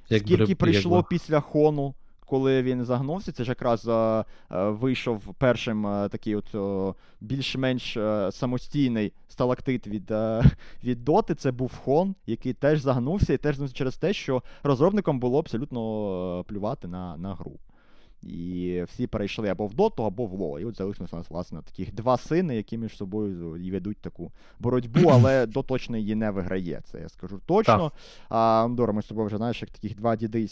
Як 0.08 0.22
Скільки 0.22 0.44
бриб- 0.44 0.56
прийшло 0.56 0.96
як... 0.96 1.08
після 1.08 1.40
Хону, 1.40 1.94
коли 2.28 2.62
він 2.62 2.84
загнувся, 2.84 3.32
це 3.32 3.44
ж 3.44 3.50
якраз 3.50 3.88
е, 3.88 3.92
е, 3.92 4.24
вийшов 4.50 5.34
першим 5.34 5.86
е, 5.86 6.08
такий 6.08 6.36
от 6.36 6.54
о, 6.54 6.94
більш-менш 7.20 7.96
е, 7.96 8.32
самостійний 8.32 9.12
сталактит 9.28 9.86
від, 9.86 10.10
е, 10.10 10.42
від 10.84 11.04
Доти. 11.04 11.34
Це 11.34 11.50
був 11.52 11.72
Хон, 11.84 12.14
який 12.26 12.52
теж 12.52 12.80
загнувся, 12.80 13.32
і 13.32 13.36
теж 13.36 13.72
через 13.72 13.96
те, 13.96 14.12
що 14.12 14.42
розробникам 14.62 15.20
було 15.20 15.38
абсолютно 15.38 16.40
е, 16.40 16.42
плювати 16.42 16.88
на, 16.88 17.16
на 17.16 17.34
гру. 17.34 17.58
І 18.22 18.82
всі 18.86 19.06
перейшли 19.06 19.48
або 19.48 19.66
в 19.66 19.74
доту, 19.74 20.04
або 20.04 20.26
в 20.26 20.32
ло. 20.32 20.60
І 20.60 20.64
от 20.64 20.76
залишилось 20.76 21.12
у 21.12 21.16
нас, 21.16 21.30
власне, 21.30 21.60
таких 21.62 21.94
два 21.94 22.16
сини, 22.16 22.56
які 22.56 22.78
між 22.78 22.96
собою 22.96 23.56
і 23.56 23.70
ведуть 23.70 23.98
таку 23.98 24.32
боротьбу, 24.58 25.08
але 25.12 25.46
до 25.46 25.62
точно 25.62 25.96
її 25.96 26.14
не 26.14 26.30
виграє. 26.30 26.80
Це 26.84 27.00
я 27.00 27.08
скажу 27.08 27.40
точно. 27.46 27.92
А 28.28 28.64
Андора, 28.64 28.92
ми 28.92 29.02
з 29.02 29.06
тобою 29.06 29.26
вже 29.26 29.36
знаєш, 29.36 29.62
як 29.62 29.70
таких 29.70 29.96
два 29.96 30.16
діди 30.16 30.48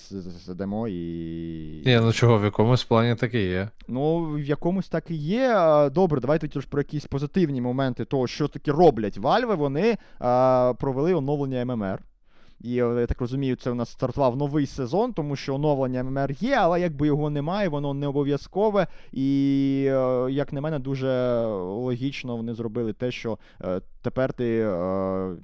сидимо 0.47 0.89
і. 0.89 1.83
Ні, 1.87 2.01
ну 2.03 2.13
чого, 2.13 2.39
в 2.39 2.45
якомусь 2.45 2.85
плані 2.85 3.15
таке 3.15 3.45
є. 3.45 3.69
Ну, 3.89 4.25
в 4.25 4.41
якомусь 4.41 4.89
так 4.89 5.11
і 5.11 5.15
є. 5.15 5.51
Добре, 5.93 6.21
давайте 6.21 6.49
тоді 6.49 6.61
ж 6.61 6.69
про 6.69 6.81
якісь 6.81 7.05
позитивні 7.05 7.61
моменти 7.61 8.05
того, 8.05 8.27
що 8.27 8.49
таки 8.49 8.73
роблять 8.73 9.19
Вальви. 9.19 9.55
Вони 9.55 9.97
а, 10.19 10.75
провели 10.79 11.15
оновлення 11.15 11.65
ММР. 11.65 12.03
І 12.61 12.79
е, 12.79 13.01
я 13.01 13.07
так 13.07 13.21
розумію, 13.21 13.57
це 13.57 13.71
у 13.71 13.75
нас 13.75 13.91
стартував 13.91 14.37
новий 14.37 14.67
сезон, 14.67 15.13
тому 15.13 15.37
що 15.37 15.55
оновлення 15.55 16.03
ММР 16.03 16.33
є, 16.41 16.55
але 16.55 16.81
якби 16.81 17.07
його 17.07 17.31
немає, 17.31 17.69
воно 17.69 17.95
не 17.95 18.07
обов'язкове. 18.07 18.87
І, 19.13 19.85
е, 19.89 20.27
як 20.31 20.53
на 20.53 20.61
мене, 20.61 20.79
дуже 20.79 21.45
логічно 21.57 22.37
вони 22.37 22.55
зробили 22.55 22.93
те, 22.93 23.11
що 23.11 23.39
е, 23.61 23.81
тепер 24.03 24.33
ти 24.33 24.65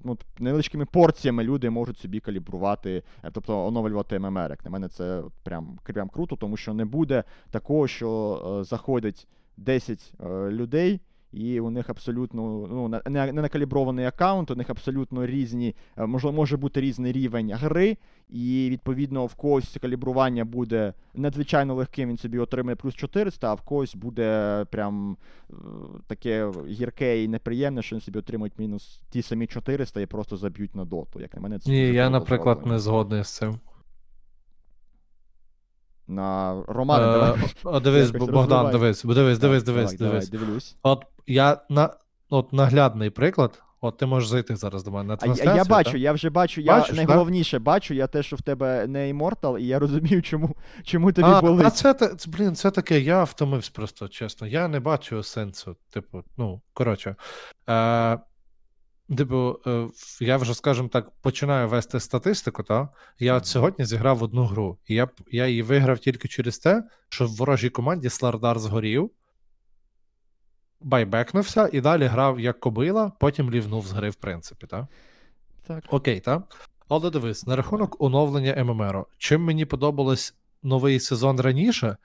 ну, 0.04 0.18
невеличкими 0.38 0.84
порціями 0.84 1.44
люди 1.44 1.70
можуть 1.70 1.98
собі 1.98 2.20
калібрувати, 2.20 3.02
тобто 3.32 3.66
оновлювати 3.66 4.18
ММР. 4.18 4.50
Як 4.50 4.64
на 4.64 4.70
мене, 4.70 4.88
це 4.88 5.22
прям, 5.42 5.78
прям 5.84 6.08
круто, 6.08 6.36
тому 6.36 6.56
що 6.56 6.74
не 6.74 6.84
буде 6.84 7.24
такого, 7.50 7.88
що 7.88 8.62
заходить 8.68 9.26
10 9.56 10.12
е, 10.20 10.50
людей. 10.50 11.00
І 11.32 11.60
у 11.60 11.70
них 11.70 11.90
абсолютно 11.90 12.42
ну, 12.70 13.00
не, 13.10 13.32
накалібрований 13.32 14.04
аккаунт, 14.04 14.50
у 14.50 14.54
них 14.54 14.70
абсолютно 14.70 15.26
різні, 15.26 15.74
е, 15.96 16.06
можливо, 16.06 16.36
може 16.36 16.56
бути 16.56 16.80
різний 16.80 17.12
рівень 17.12 17.52
гри, 17.54 17.96
і 18.28 18.68
відповідно 18.70 19.26
в 19.26 19.34
когось 19.34 19.78
калібрування 19.82 20.44
буде 20.44 20.92
надзвичайно 21.14 21.74
легким, 21.74 22.08
він 22.08 22.18
собі 22.18 22.38
отримає 22.38 22.76
плюс 22.76 22.94
400, 22.94 23.50
а 23.50 23.54
в 23.54 23.60
когось 23.60 23.94
буде 23.94 24.66
прям 24.70 25.16
е, 25.50 25.54
таке 26.06 26.50
гірке 26.68 27.24
і 27.24 27.28
неприємне, 27.28 27.82
що 27.82 27.96
він 27.96 28.00
собі 28.00 28.18
отримують 28.18 28.58
мінус 28.58 29.00
ті 29.10 29.22
самі 29.22 29.46
400 29.46 30.00
і 30.00 30.06
просто 30.06 30.36
заб'ють 30.36 30.74
на 30.74 30.84
доту. 30.84 31.20
Як 31.20 31.34
на 31.34 31.40
мене, 31.40 31.58
це 31.58 31.70
Ні, 31.70 31.78
я, 31.78 32.10
наприклад, 32.10 32.66
не 32.66 32.78
згодний 32.78 33.24
з 33.24 33.36
цим. 33.36 33.58
На 36.12 36.62
Романе, 36.68 37.04
Е, 37.06 37.12
давай. 37.12 37.32
О, 37.64 37.80
дивись, 37.80 38.10
Богдан, 38.10 38.70
дивись, 38.70 39.04
бо 39.04 39.14
дивись, 39.14 39.38
дивись, 39.38 39.62
Давай, 39.62 39.82
дивись, 39.84 39.98
давай, 39.98 40.12
дивись. 40.12 40.28
дивлюсь. 40.28 40.76
От 40.82 41.04
я 41.26 41.56
на 41.68 41.90
от 42.30 42.52
наглядний 42.52 43.10
приклад. 43.10 43.62
От 43.84 43.96
ти 43.96 44.06
можеш 44.06 44.28
зайти 44.28 44.56
зараз 44.56 44.84
до 44.84 44.90
мене 44.90 45.08
на 45.08 45.18
А 45.20 45.26
я, 45.44 45.54
я 45.54 45.64
бачу, 45.64 45.90
та? 45.90 45.96
я 45.98 46.12
вже 46.12 46.30
бачу, 46.30 46.60
я 46.60 46.78
Бачиш, 46.78 46.96
найголовніше 46.96 47.58
бачу, 47.58 47.94
я 47.94 48.06
те, 48.06 48.22
що 48.22 48.36
в 48.36 48.42
тебе 48.42 48.86
не 48.86 49.08
іммортал, 49.08 49.58
і 49.58 49.66
я 49.66 49.78
розумію, 49.78 50.22
чому, 50.22 50.56
чому 50.84 51.12
тобі 51.12 51.28
а, 51.28 51.40
болить. 51.40 51.66
а 51.66 51.70
це, 51.70 52.10
блін, 52.26 52.54
це 52.54 52.70
таке, 52.70 53.00
я 53.00 53.24
втомився 53.24 53.70
просто, 53.74 54.08
чесно. 54.08 54.46
Я 54.46 54.68
не 54.68 54.80
бачу 54.80 55.22
сенсу. 55.22 55.76
Типу, 55.90 56.22
ну, 56.36 56.60
коротше. 56.74 57.16
Е, 57.68 58.18
типу, 59.16 59.60
е, 59.66 59.88
я 60.20 60.36
вже, 60.36 60.54
скажімо 60.54 60.88
так, 60.88 61.10
починаю 61.10 61.68
вести 61.68 62.00
статистику, 62.00 62.62
та? 62.62 62.88
Я 63.18 63.34
от 63.34 63.46
сьогодні 63.46 63.84
зіграв 63.84 64.22
одну 64.22 64.44
гру, 64.44 64.78
і 64.86 64.94
я, 64.94 65.08
я 65.30 65.46
її 65.46 65.62
виграв 65.62 65.98
тільки 65.98 66.28
через 66.28 66.58
те, 66.58 66.84
що 67.08 67.26
в 67.26 67.36
ворожій 67.36 67.70
команді 67.70 68.08
Слардар 68.08 68.58
згорів, 68.58 69.10
байбекнувся 70.80 71.70
і 71.72 71.80
далі 71.80 72.04
грав 72.04 72.40
як 72.40 72.60
кобила, 72.60 73.12
потім 73.20 73.50
лівнув 73.50 73.86
з 73.86 73.92
гри, 73.92 74.10
в 74.10 74.14
принципі, 74.14 74.66
так? 74.66 74.86
Так. 75.66 75.84
Окей, 75.90 76.20
так? 76.20 76.68
Але 76.88 77.10
дивись, 77.10 77.46
на 77.46 77.56
рахунок 77.56 78.02
оновлення 78.02 78.64
ММР. 78.64 79.04
Чим 79.18 79.42
мені 79.42 79.64
подобалось 79.64 80.34
новий 80.62 81.00
сезон 81.00 81.40
раніше, 81.40 81.96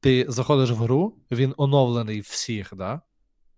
ти 0.00 0.26
заходиш 0.28 0.70
в 0.70 0.76
гру, 0.76 1.16
він 1.30 1.54
оновлений 1.56 2.20
всіх, 2.20 2.74
да? 2.76 3.00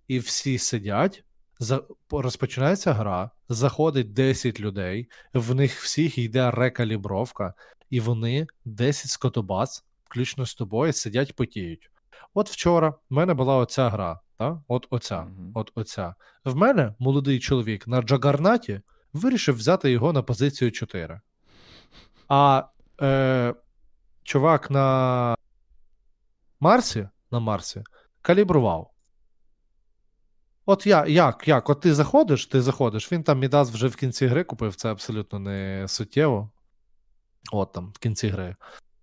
і 0.09 0.18
всі 0.18 0.59
сидять, 0.59 1.24
за... 1.59 1.83
розпочинається 2.11 2.93
гра, 2.93 3.31
заходить 3.49 4.13
10 4.13 4.61
людей, 4.61 5.09
в 5.35 5.55
них 5.55 5.81
всіх 5.81 6.19
йде 6.19 6.51
рекалібровка, 6.51 7.55
і 7.91 8.01
вони 8.01 8.47
10 8.65 9.11
скотобац, 9.11 9.85
включно 10.05 10.47
з 10.47 10.55
тобою, 10.55 10.93
сидять 10.93 11.37
потіють. 11.37 11.91
От 12.35 12.51
вчора 12.51 12.89
в 12.89 12.97
мене 13.11 13.35
була 13.35 13.57
оця 13.57 13.89
гра, 13.89 14.21
та? 14.39 14.63
от 14.69 14.87
оця, 14.91 15.23
Мгм. 15.23 15.53
от 15.55 15.73
оця. 15.75 16.15
В 16.45 16.57
мене 16.57 16.95
молодий 16.99 17.41
чоловік 17.41 17.87
на 17.87 18.03
Джагарнаті 18.03 18.81
вирішив 19.13 19.57
взяти 19.57 19.91
його 19.91 20.13
на 20.13 20.23
позицію 20.23 20.73
4. 20.73 21.21
А 22.29 22.65
е, 23.03 23.55
чувак 24.23 24.71
на 24.71 25.37
Марсі, 26.61 27.09
на 27.31 27.41
Марсі 27.41 27.85
калібрував. 28.23 28.91
От 30.67 30.87
я, 30.87 31.07
як, 31.07 31.49
як? 31.49 31.71
От 31.71 31.81
ти 31.81 31.95
заходиш, 31.95 32.47
ти 32.47 32.62
заходиш, 32.62 33.12
він 33.12 33.23
там 33.23 33.39
Мідас 33.39 33.71
вже 33.71 33.87
в 33.87 33.97
кінці 33.97 34.27
гри 34.27 34.45
купив, 34.45 34.75
це 34.75 34.91
абсолютно 34.91 35.39
не 35.39 35.85
суттєво. 35.89 36.51
От 37.53 37.73
там, 37.73 37.93
в 37.95 37.99
кінці 37.99 38.29
гри. 38.29 38.57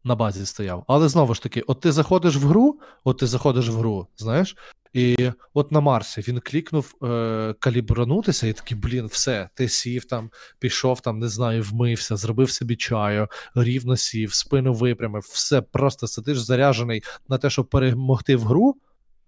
На 0.04 0.16
базі 0.16 0.46
стояв. 0.46 0.84
Але 0.88 1.10
знову 1.10 1.34
ж 1.34 1.44
таки, 1.44 1.62
от 1.62 1.80
ти 1.80 1.92
заходиш 1.92 2.36
в 2.36 2.48
гру, 2.48 2.80
от 3.04 3.18
ти 3.18 3.28
заходиш 3.28 3.70
в 3.70 3.78
гру, 3.78 4.08
знаєш, 4.18 4.56
і 4.94 5.32
от 5.54 5.72
на 5.72 5.80
Марсі 5.80 6.22
він 6.22 6.40
клікнув 6.40 6.96
е, 7.04 7.56
калібранутися, 7.60 8.48
і 8.48 8.54
такий, 8.54 8.78
блін, 8.78 9.06
все, 9.06 9.50
ти 9.54 9.70
сів 9.70 10.06
там, 10.06 10.30
пішов 10.60 11.02
там, 11.02 11.20
не 11.20 11.28
знаю, 11.28 11.64
вмився, 11.64 12.16
зробив 12.16 12.52
собі 12.52 12.76
чаю, 12.76 13.28
рівно 13.56 13.98
сів, 13.98 14.34
спину 14.34 14.74
випрямив, 14.74 15.24
все, 15.30 15.62
просто 15.62 16.08
сидиш 16.08 16.40
заряджений 16.40 17.04
на 17.28 17.38
те, 17.38 17.50
щоб 17.50 17.70
перемогти 17.70 18.36
в 18.36 18.44
гру. 18.44 18.76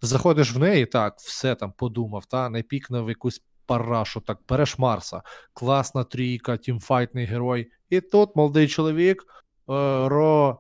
Заходиш 0.02 0.54
в 0.56 0.60
неї, 0.60 0.86
так, 0.86 1.18
все 1.18 1.56
там 1.56 1.72
подумав, 1.72 2.26
та 2.26 2.50
не 2.50 2.64
якусь 2.92 3.42
парашу, 3.66 4.22
так, 4.22 4.40
береш 4.50 4.80
Марса, 4.80 5.22
класна 5.54 6.04
трійка, 6.04 6.58
тімфайтний 6.58 7.26
герой. 7.26 7.72
І 7.90 8.02
тут 8.02 8.36
молодий 8.36 8.68
чоловік 8.68 9.24
е, 9.24 9.24
Ро, 10.08 10.60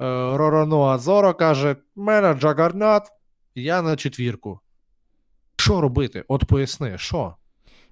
е, 0.00 0.04
Рорано 0.36 0.82
Азоро 0.82 1.34
каже: 1.34 1.76
мене 1.96 2.34
Джагарнат, 2.34 3.12
я 3.54 3.82
на 3.82 3.96
четвірку. 3.96 4.60
Що 5.56 5.80
робити? 5.80 6.24
От 6.28 6.44
поясни, 6.44 6.98
що? 6.98 7.36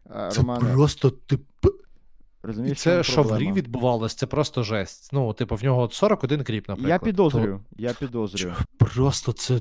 Е, 0.06 0.28
Це 0.32 0.40
Романе, 0.40 0.72
просто 0.72 1.10
тип. 1.10 1.42
І 1.64 2.46
розумієш, 2.46 2.80
це, 2.80 3.02
що 3.02 3.22
в 3.22 3.28
грі 3.28 3.52
відбувалось, 3.52 4.14
це 4.14 4.26
просто 4.26 4.62
жесть. 4.62 5.10
Ну, 5.12 5.32
типу, 5.32 5.54
в 5.54 5.64
нього 5.64 5.82
от 5.82 5.94
41 5.94 6.44
кріп, 6.44 6.68
наприклад. 6.68 6.90
Я 6.90 6.98
підозрюю, 6.98 7.60
я 7.78 7.92
підозрюю. 7.92 8.54
То 8.78 8.86
Просто 8.86 9.32
це. 9.32 9.60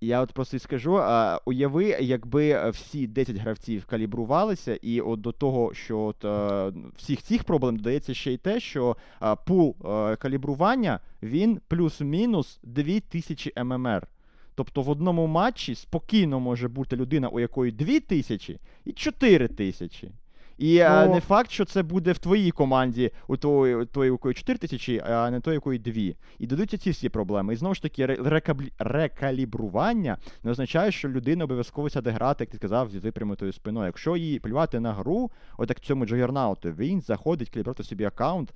Я 0.00 0.20
от 0.20 0.32
просто 0.32 0.56
і 0.56 0.60
скажу: 0.60 0.96
а, 0.96 1.40
уяви, 1.44 1.96
якби 2.00 2.70
всі 2.70 3.06
10 3.06 3.36
гравців 3.36 3.84
калібрувалися, 3.84 4.78
і 4.82 5.00
от 5.00 5.20
до 5.20 5.32
того, 5.32 5.74
що 5.74 6.00
от, 6.00 6.24
е, 6.24 6.72
всіх 6.96 7.22
цих 7.22 7.44
проблем 7.44 7.76
додається 7.76 8.14
ще 8.14 8.32
й 8.32 8.36
те, 8.36 8.60
що 8.60 8.96
е, 9.22 9.36
пул 9.46 9.76
е, 9.84 10.16
калібрування 10.16 11.00
він 11.22 11.60
плюс-мінус 11.68 12.60
2000 12.62 13.52
ММР. 13.64 14.08
Тобто 14.54 14.82
в 14.82 14.90
одному 14.90 15.26
матчі 15.26 15.74
спокійно 15.74 16.40
може 16.40 16.68
бути 16.68 16.96
людина, 16.96 17.28
у 17.28 17.40
якої 17.40 17.72
2000 17.72 18.58
і 18.84 18.92
4000. 18.92 20.10
І 20.58 20.76
е, 20.76 21.06
Ну. 21.06 21.14
не 21.14 21.20
факт, 21.20 21.50
що 21.50 21.64
це 21.64 21.82
буде 21.82 22.12
в 22.12 22.18
твоїй 22.18 22.50
команді, 22.50 23.10
у 23.28 23.36
тої, 23.36 23.74
у 23.74 23.84
тої, 23.84 24.10
у 24.10 24.14
якої 24.14 24.34
4 24.34 24.58
тисячі, 24.58 25.02
а 25.06 25.30
не 25.30 25.40
той, 25.40 25.50
у 25.52 25.54
якої 25.54 25.78
2. 25.78 25.94
І 26.38 26.46
додаються 26.46 26.78
ці 26.78 26.90
всі 26.90 27.08
проблеми. 27.08 27.52
І 27.52 27.56
знову 27.56 27.74
ж 27.74 27.82
таки, 27.82 28.06
рекаблі- 28.06 28.70
рекалібрування 28.78 30.16
не 30.42 30.50
означає, 30.50 30.92
що 30.92 31.08
людина 31.08 31.44
обов'язково 31.44 31.90
сяде 31.90 32.10
грати, 32.10 32.44
як 32.44 32.50
ти 32.50 32.56
сказав, 32.56 32.90
зі 32.90 32.98
випрямитою 32.98 33.52
спиною. 33.52 33.86
Якщо 33.86 34.16
їй 34.16 34.38
плювати 34.40 34.80
на 34.80 34.92
гру, 34.92 35.30
от 35.58 35.68
як 35.68 35.80
цьому 35.80 36.06
Джагернауту, 36.06 36.70
він 36.70 37.00
заходить 37.00 37.50
калібрувати 37.50 37.84
собі 37.84 38.04
аккаунт 38.04 38.52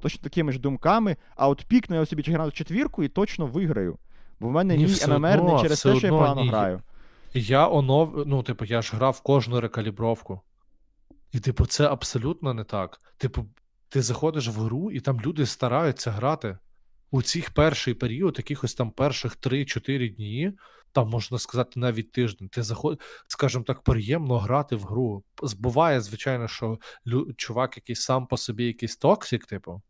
точно 0.00 0.22
такими 0.22 0.52
ж 0.52 0.60
думками, 0.60 1.16
а 1.36 1.48
от 1.48 1.64
пікну 1.68 1.96
я 1.96 2.06
собі 2.06 2.22
Джагернаут 2.22 2.54
четвірку 2.54 3.02
і 3.04 3.08
точно 3.08 3.46
виграю. 3.46 3.96
Бо 4.40 4.48
в 4.48 4.50
мене 4.50 4.76
Ні, 4.76 4.84
мій 4.86 4.88
ММР 5.18 5.42
не 5.42 5.60
через 5.62 5.82
те, 5.82 5.96
що 5.96 6.06
я 6.06 6.12
погано 6.12 6.40
граю. 6.50 6.80
Я 7.34 7.68
онов... 7.68 8.22
ну, 8.26 8.42
типу, 8.42 8.64
я 8.64 8.82
ж 8.82 8.96
грав 8.96 9.20
кожну 9.20 9.60
рекалібровку. 9.60 10.40
І, 11.32 11.40
типу, 11.40 11.66
це 11.66 11.86
абсолютно 11.86 12.54
не 12.54 12.64
так. 12.64 12.98
Типу, 13.16 13.46
ти 13.88 14.02
заходиш 14.02 14.48
в 14.48 14.60
гру, 14.60 14.90
і 14.90 15.00
там 15.00 15.20
люди 15.20 15.46
стараються 15.46 16.10
грати. 16.10 16.58
У 17.10 17.22
цих 17.22 17.50
перший 17.50 17.94
період, 17.94 18.34
якихось 18.38 18.74
там 18.74 18.90
перших 18.90 19.36
3-4 19.36 20.14
дні, 20.14 20.52
там 20.92 21.08
можна 21.08 21.38
сказати 21.38 21.80
навіть 21.80 22.12
тиждень. 22.12 22.48
Ти 22.48 22.62
заходиш, 22.62 22.98
скажімо 23.26 23.64
так, 23.64 23.82
приємно 23.82 24.38
грати 24.38 24.76
в 24.76 24.82
гру. 24.82 25.24
Збуває, 25.42 26.00
звичайно, 26.00 26.48
що 26.48 26.78
чувак 27.36 27.76
який 27.76 27.96
сам 27.96 28.26
по 28.26 28.36
собі 28.36 28.64
якийсь 28.64 28.96
токсик, 28.96 29.46
типу. 29.46 29.82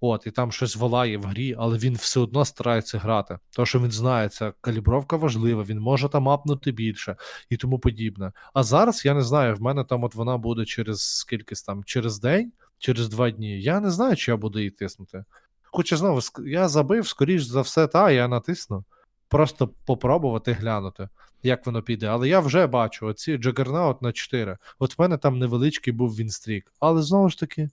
От, 0.00 0.26
і 0.26 0.30
там 0.30 0.52
щось 0.52 0.76
волає 0.76 1.18
в 1.18 1.24
грі, 1.24 1.54
але 1.58 1.78
він 1.78 1.94
все 1.94 2.20
одно 2.20 2.44
старається 2.44 2.98
грати. 2.98 3.38
Тому 3.50 3.66
що 3.66 3.80
він 3.80 3.90
знає, 3.90 4.28
ця 4.28 4.52
калібровка 4.60 5.16
важлива, 5.16 5.62
він 5.62 5.80
може 5.80 6.08
там 6.08 6.28
апнути 6.28 6.72
більше 6.72 7.16
і 7.50 7.56
тому 7.56 7.78
подібне. 7.78 8.32
А 8.54 8.62
зараз 8.62 9.04
я 9.04 9.14
не 9.14 9.22
знаю, 9.22 9.54
в 9.54 9.62
мене 9.62 9.84
там 9.84 10.04
от 10.04 10.14
вона 10.14 10.38
буде 10.38 10.64
через 10.64 11.02
скільки 11.02 11.54
там, 11.66 11.84
через 11.84 12.20
день, 12.20 12.52
через 12.78 13.08
два 13.08 13.30
дні. 13.30 13.60
Я 13.60 13.80
не 13.80 13.90
знаю, 13.90 14.16
чи 14.16 14.30
я 14.30 14.36
буду 14.36 14.58
її 14.58 14.70
тиснути. 14.70 15.24
Хоча 15.62 15.96
знову 15.96 16.20
я 16.46 16.68
забив, 16.68 17.08
скоріш 17.08 17.42
за 17.42 17.60
все, 17.60 17.86
та 17.86 18.10
я 18.10 18.28
натисну. 18.28 18.84
Просто 19.28 19.70
попробувати 19.86 20.52
глянути, 20.52 21.08
як 21.42 21.66
воно 21.66 21.82
піде. 21.82 22.06
Але 22.06 22.28
я 22.28 22.40
вже 22.40 22.66
бачу 22.66 23.06
оці 23.06 23.36
Джагернаут 23.36 24.02
на 24.02 24.12
4. 24.12 24.56
От 24.78 24.98
в 24.98 25.00
мене 25.00 25.18
там 25.18 25.38
невеличкий 25.38 25.92
був 25.92 26.16
Вінстрік. 26.16 26.72
Але 26.80 27.02
знову 27.02 27.28
ж 27.28 27.38
таки, 27.38 27.68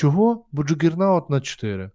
чого? 0.00 0.44
Бо 0.52 0.62
Джагернаут 0.62 1.30
на 1.30 1.40
4. 1.40 1.90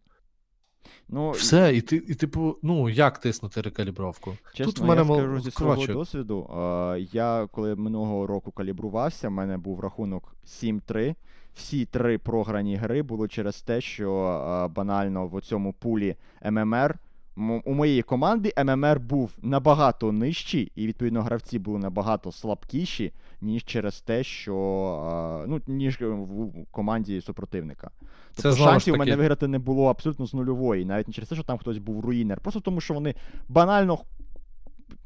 Ну, 1.09 1.31
Все, 1.31 1.75
і 1.75 1.81
ти, 1.81 1.95
і 1.95 2.15
типу, 2.15 2.57
ну 2.63 2.89
як 2.89 3.17
тиснути 3.17 3.61
рекалібровку? 3.61 4.33
Чесно, 4.53 4.65
Тут 4.73 4.79
в 4.81 4.85
мене 4.85 5.01
я 5.01 5.07
мол- 5.07 5.17
скажу 5.19 5.39
зі 5.39 5.51
свого 5.51 5.73
коротше. 5.73 5.93
досвіду. 5.93 6.49
е, 6.57 6.99
я 7.11 7.47
коли 7.51 7.75
минулого 7.75 8.27
року 8.27 8.51
калібрувався, 8.51 9.27
в 9.29 9.31
мене 9.31 9.57
був 9.57 9.79
рахунок 9.79 10.35
7-3. 10.45 11.15
Всі 11.53 11.85
три 11.85 12.17
програні 12.17 12.75
гри 12.75 13.01
були 13.03 13.27
через 13.27 13.61
те, 13.61 13.81
що 13.81 14.11
е, 14.25 14.67
банально 14.73 15.27
в 15.27 15.41
цьому 15.41 15.73
пулі 15.73 16.15
ММР. 16.51 16.95
У 17.35 17.73
моєї 17.73 18.01
команди 18.01 18.53
ММР 18.65 18.99
був 18.99 19.31
набагато 19.41 20.11
нижчий, 20.11 20.71
і 20.75 20.87
відповідно 20.87 21.21
гравці 21.21 21.59
були 21.59 21.79
набагато 21.79 22.31
слабкіші, 22.31 23.13
ніж 23.41 23.63
через 23.63 24.01
те, 24.01 24.23
що 24.23 25.45
ну, 25.47 25.61
ніж 25.67 25.97
в 26.01 26.51
команді 26.71 27.21
супротивника. 27.21 27.91
Це 28.35 28.41
Тобто 28.41 28.57
ж 28.57 28.63
шансів 28.63 28.93
у 28.93 28.97
мене 28.97 29.15
виграти 29.15 29.47
не 29.47 29.59
було 29.59 29.85
абсолютно 29.85 30.25
з 30.25 30.33
нульової, 30.33 30.85
навіть 30.85 31.07
не 31.07 31.13
через 31.13 31.29
те, 31.29 31.35
що 31.35 31.43
там 31.43 31.57
хтось 31.57 31.77
був 31.77 32.05
руїнер, 32.05 32.39
просто 32.39 32.59
тому, 32.59 32.81
що 32.81 32.93
вони 32.93 33.15
банально 33.47 33.99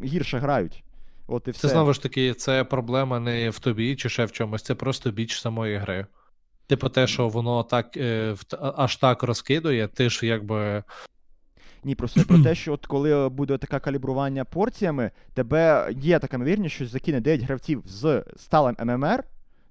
гірше 0.04 0.40
грають. 0.40 0.84
От 1.28 1.48
і 1.48 1.52
все. 1.52 1.62
Це 1.62 1.68
знову 1.68 1.94
ж 1.94 2.02
таки, 2.02 2.34
це 2.34 2.64
проблема 2.64 3.20
не 3.20 3.50
в 3.50 3.60
тобі 3.60 3.96
чи 3.96 4.10
ще 4.10 4.26
в 4.26 4.32
чомусь, 4.32 4.64
це 4.64 4.76
просто 4.76 5.12
біч 5.12 5.40
самої 5.40 5.78
гри. 5.78 6.06
Типу, 6.68 6.90
те, 6.90 7.08
що 7.08 7.28
воно 7.28 7.64
так 7.64 7.98
е, 7.98 8.36
аж 8.60 8.96
так 8.98 9.24
розкидує, 9.24 9.88
ти 9.88 10.10
ж 10.10 10.26
якби. 10.26 10.84
Ні, 11.86 11.96
просто 11.96 12.22
про 12.24 12.40
те, 12.44 12.56
що 12.56 12.74
от 12.74 12.86
коли 12.86 13.30
буде 13.30 13.58
таке 13.58 13.80
калібрування 13.80 14.46
порціями, 14.46 15.12
тебе 15.34 15.90
є 16.02 16.20
така 16.20 16.38
ймовірність, 16.38 16.76
що 16.76 16.86
закине 16.86 17.22
9 17.22 17.42
гравців 17.42 17.84
з 17.86 18.24
сталим 18.38 18.76
ММР, 18.86 19.24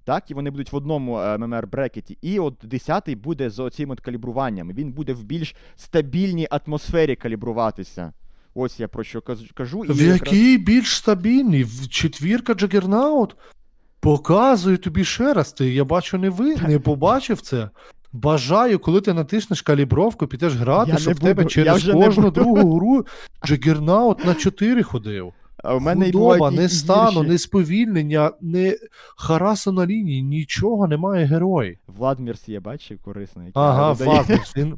так, 0.03 0.31
і 0.31 0.33
вони 0.33 0.51
будуть 0.51 0.71
в 0.71 0.75
одному 0.75 1.19
е, 1.19 1.37
ММР 1.37 1.67
брекеті, 1.67 2.17
і 2.21 2.39
от 2.39 2.65
10-й 2.65 3.15
буде 3.15 3.49
з 3.49 3.59
оцим 3.59 3.89
от 3.89 3.99
калібруванням. 3.99 4.71
Він 4.71 4.91
буде 4.91 5.13
в 5.13 5.23
більш 5.23 5.55
стабільній 5.75 6.47
атмосфері 6.51 7.15
калібруватися. 7.15 8.13
Ось 8.53 8.79
я 8.79 8.87
про 8.87 9.03
що 9.03 9.21
кажу. 9.53 9.85
І 9.85 9.91
В 9.91 10.01
якраз- 10.01 10.11
який 10.11 10.57
більш 10.57 10.97
стабільний? 10.97 11.63
В 11.63 11.89
четвірка 11.89 12.53
Джагернаут? 12.53 13.35
Показую 13.99 14.77
тобі 14.77 15.03
ще 15.03 15.33
раз. 15.33 15.53
Ти 15.53 15.73
я 15.73 15.83
бачу, 15.83 16.17
не 16.17 16.29
ви 16.29 16.55
не 16.55 16.79
побачив 16.79 17.41
це. 17.41 17.69
Бажаю, 18.15 18.79
коли 18.79 19.01
ти 19.01 19.13
натиснеш 19.13 19.61
калібровку, 19.61 20.27
підеш 20.27 20.53
грати, 20.53 20.91
Я 20.91 20.97
щоб 20.97 21.13
в 21.13 21.19
тебе 21.19 21.45
через 21.45 21.83
кожну 21.83 22.31
другу 22.31 22.75
гру 22.75 23.05
Джагернаут 23.45 24.25
на 24.25 24.35
4 24.35 24.83
ходив. 24.83 25.33
А 25.57 25.73
в 25.73 25.81
мене 25.81 26.05
Худоба, 26.05 26.51
не 26.51 26.69
стану, 26.69 27.23
не 27.23 27.37
сповільнення, 27.37 28.31
не 28.41 28.77
харасу 29.17 29.71
на 29.71 29.85
лінії, 29.85 30.23
нічого 30.23 30.87
немає 30.87 31.25
герой. 31.25 31.79
Владмірс 31.87 32.49
є, 32.49 32.59
бачиш, 32.59 32.97
корисний. 33.03 33.51
Ага. 33.53 33.91
Вазмус, 33.91 34.57
він 34.57 34.75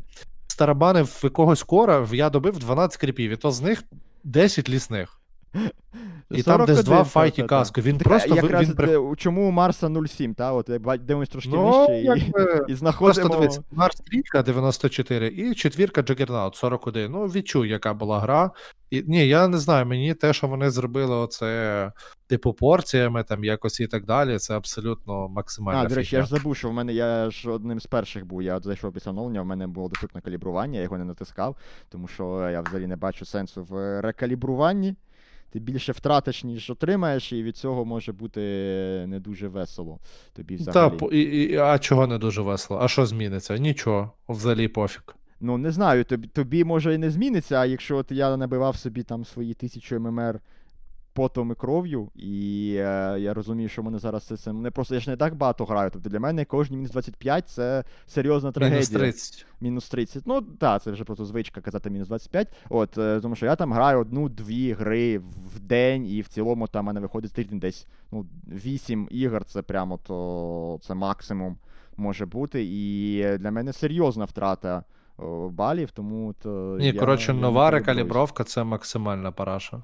старабанив 0.47 1.19
якогось 1.23 1.63
кора, 1.63 2.07
я 2.11 2.29
добив 2.29 2.59
12 2.59 3.01
кріпів, 3.01 3.31
і 3.31 3.35
то 3.35 3.51
з 3.51 3.61
них 3.61 3.83
10 4.23 4.69
лісних. 4.69 5.21
І 6.31 6.43
там 6.43 6.65
десь 6.65 6.83
два 6.83 7.03
файті 7.03 7.43
каску. 7.43 7.81
Він 7.81 7.97
Так, 7.97 8.07
просто 8.07 8.35
якраз 8.35 8.69
він 8.69 8.75
де- 8.75 9.15
чому 9.17 9.47
у 9.47 9.51
Марса 9.51 9.87
0,7, 9.87 10.33
та? 10.33 10.51
От 10.53 10.71
дивимось 11.05 11.29
трошки 11.29 11.49
Ну, 11.53 11.79
нижче 11.79 11.99
і, 11.99 12.03
якби... 12.03 12.65
і 12.67 12.75
Просто 12.75 12.75
знаходимо. 12.75 13.29
дивись, 13.29 13.59
Марс 13.71 13.97
стрічка 13.97 14.43
94 14.43 15.27
і 15.27 15.55
четвірка 15.55 16.01
Джагернаут 16.01 16.55
41. 16.55 17.11
Ну, 17.11 17.25
відчуй, 17.25 17.69
яка 17.69 17.93
була 17.93 18.19
гра. 18.19 18.51
І, 18.89 19.03
ні, 19.07 19.27
я 19.27 19.47
не 19.47 19.57
знаю, 19.57 19.85
мені 19.85 20.13
те, 20.13 20.33
що 20.33 20.47
вони 20.47 20.69
зробили, 20.69 21.15
оце, 21.15 21.91
типу, 22.27 22.53
порціями 22.53 23.23
там 23.23 23.43
якось 23.43 23.79
і 23.79 23.87
так 23.87 24.05
далі, 24.05 24.37
це 24.37 24.57
абсолютно 24.57 25.27
максимальна 25.27 25.81
А, 25.81 25.85
до 25.85 25.95
речі, 25.95 26.15
я 26.15 26.21
ж 26.21 26.29
забув, 26.29 26.55
що 26.55 26.69
в 26.69 26.73
мене 26.73 26.93
я 26.93 27.29
ж 27.29 27.49
одним 27.51 27.79
з 27.79 27.85
перших 27.85 28.25
був. 28.25 28.41
Я 28.41 28.55
от 28.55 28.63
зайшов 28.63 28.93
після 28.93 29.11
оновлення, 29.11 29.41
в 29.41 29.45
мене 29.45 29.67
було 29.67 29.89
доступне 29.89 30.21
калібрування, 30.21 30.77
я 30.77 30.83
його 30.83 30.97
не 30.97 31.05
натискав, 31.05 31.55
тому 31.89 32.07
що 32.07 32.49
я 32.51 32.61
взагалі 32.61 32.87
не 32.87 32.95
бачу 32.95 33.25
сенсу 33.25 33.63
в 33.63 34.01
рекалібруванні. 34.01 34.95
Ти 35.57 35.63
більше 35.63 35.91
втратиш, 35.91 36.43
ніж 36.43 36.69
отримаєш, 36.69 37.33
і 37.33 37.43
від 37.43 37.57
цього 37.57 37.85
може 37.85 38.11
бути 38.11 38.39
не 39.07 39.19
дуже 39.19 39.47
весело 39.47 39.99
тобі 40.33 40.55
взагалі. 40.55 40.97
Та, 40.99 41.05
і, 41.05 41.21
і, 41.21 41.57
а 41.57 41.79
чого 41.79 42.07
не 42.07 42.17
дуже 42.17 42.41
весело? 42.41 42.79
А 42.83 42.87
що 42.87 43.05
зміниться? 43.05 43.57
Нічого, 43.57 44.11
взагалі 44.29 44.67
пофіг. 44.67 45.03
Ну, 45.39 45.57
не 45.57 45.71
знаю, 45.71 46.03
тобі, 46.03 46.27
тобі 46.27 46.63
може 46.63 46.93
і 46.93 46.97
не 46.97 47.11
зміниться, 47.11 47.55
а 47.55 47.65
якщо 47.65 47.97
от 47.97 48.11
я 48.11 48.37
набивав 48.37 48.75
собі 48.75 49.03
там 49.03 49.25
свої 49.25 49.53
тисячу 49.53 49.99
ММР 49.99 50.39
потом 51.17 51.51
і 51.51 51.55
кров'ю, 51.55 52.09
і 52.15 52.73
е, 52.77 53.15
я 53.19 53.33
розумію, 53.33 53.69
що 53.69 53.83
мене 53.83 53.99
зараз 53.99 54.23
це, 54.23 54.37
це 54.37 54.53
не 54.53 54.71
просто 54.71 54.95
я 54.95 55.01
ж 55.01 55.09
не 55.09 55.17
так 55.17 55.35
багато 55.35 55.65
граю. 55.65 55.89
Тобто 55.93 56.09
для 56.09 56.19
мене 56.19 56.45
кожні 56.45 56.77
мінус 56.77 56.91
25 56.91 57.49
це 57.49 57.83
серйозна 58.07 58.51
трагедія. 58.51 58.77
Мінус 58.77 58.89
30. 58.89 59.45
Мінус 59.61 59.89
30. 59.89 60.23
Ну, 60.25 60.41
так, 60.41 60.83
це 60.83 60.91
вже 60.91 61.03
просто 61.03 61.25
звичка 61.25 61.61
казати 61.61 61.89
мінус 61.89 62.07
25. 62.07 62.47
От, 62.69 62.97
е, 62.97 63.19
тому 63.21 63.35
що 63.35 63.45
я 63.45 63.55
там 63.55 63.73
граю 63.73 63.99
одну-дві 63.99 64.73
гри 64.73 65.17
в 65.55 65.59
день, 65.59 66.07
і 66.07 66.21
в 66.21 66.27
цілому 66.27 66.67
там 66.67 66.85
в 66.85 66.87
мене 66.87 66.99
виходить 66.99 67.33
тиждень 67.33 67.59
десь 67.59 67.87
ну, 68.11 68.25
8 68.47 69.07
ігор, 69.11 69.45
це 69.45 69.61
прямо 69.61 69.97
то 69.97 70.79
це 70.81 70.93
максимум 70.93 71.57
може 71.97 72.25
бути. 72.25 72.63
І 72.63 73.23
для 73.37 73.51
мене 73.51 73.73
серйозна 73.73 74.25
втрата 74.25 74.83
балів, 75.49 75.91
тому 75.91 76.35
то. 76.43 76.77
Ні, 76.79 76.85
я, 76.85 76.93
коротше, 76.93 77.31
я 77.31 77.39
нова 77.39 77.71
рекалібровка 77.71 78.43
це 78.43 78.63
максимальна 78.63 79.31
параша. 79.31 79.81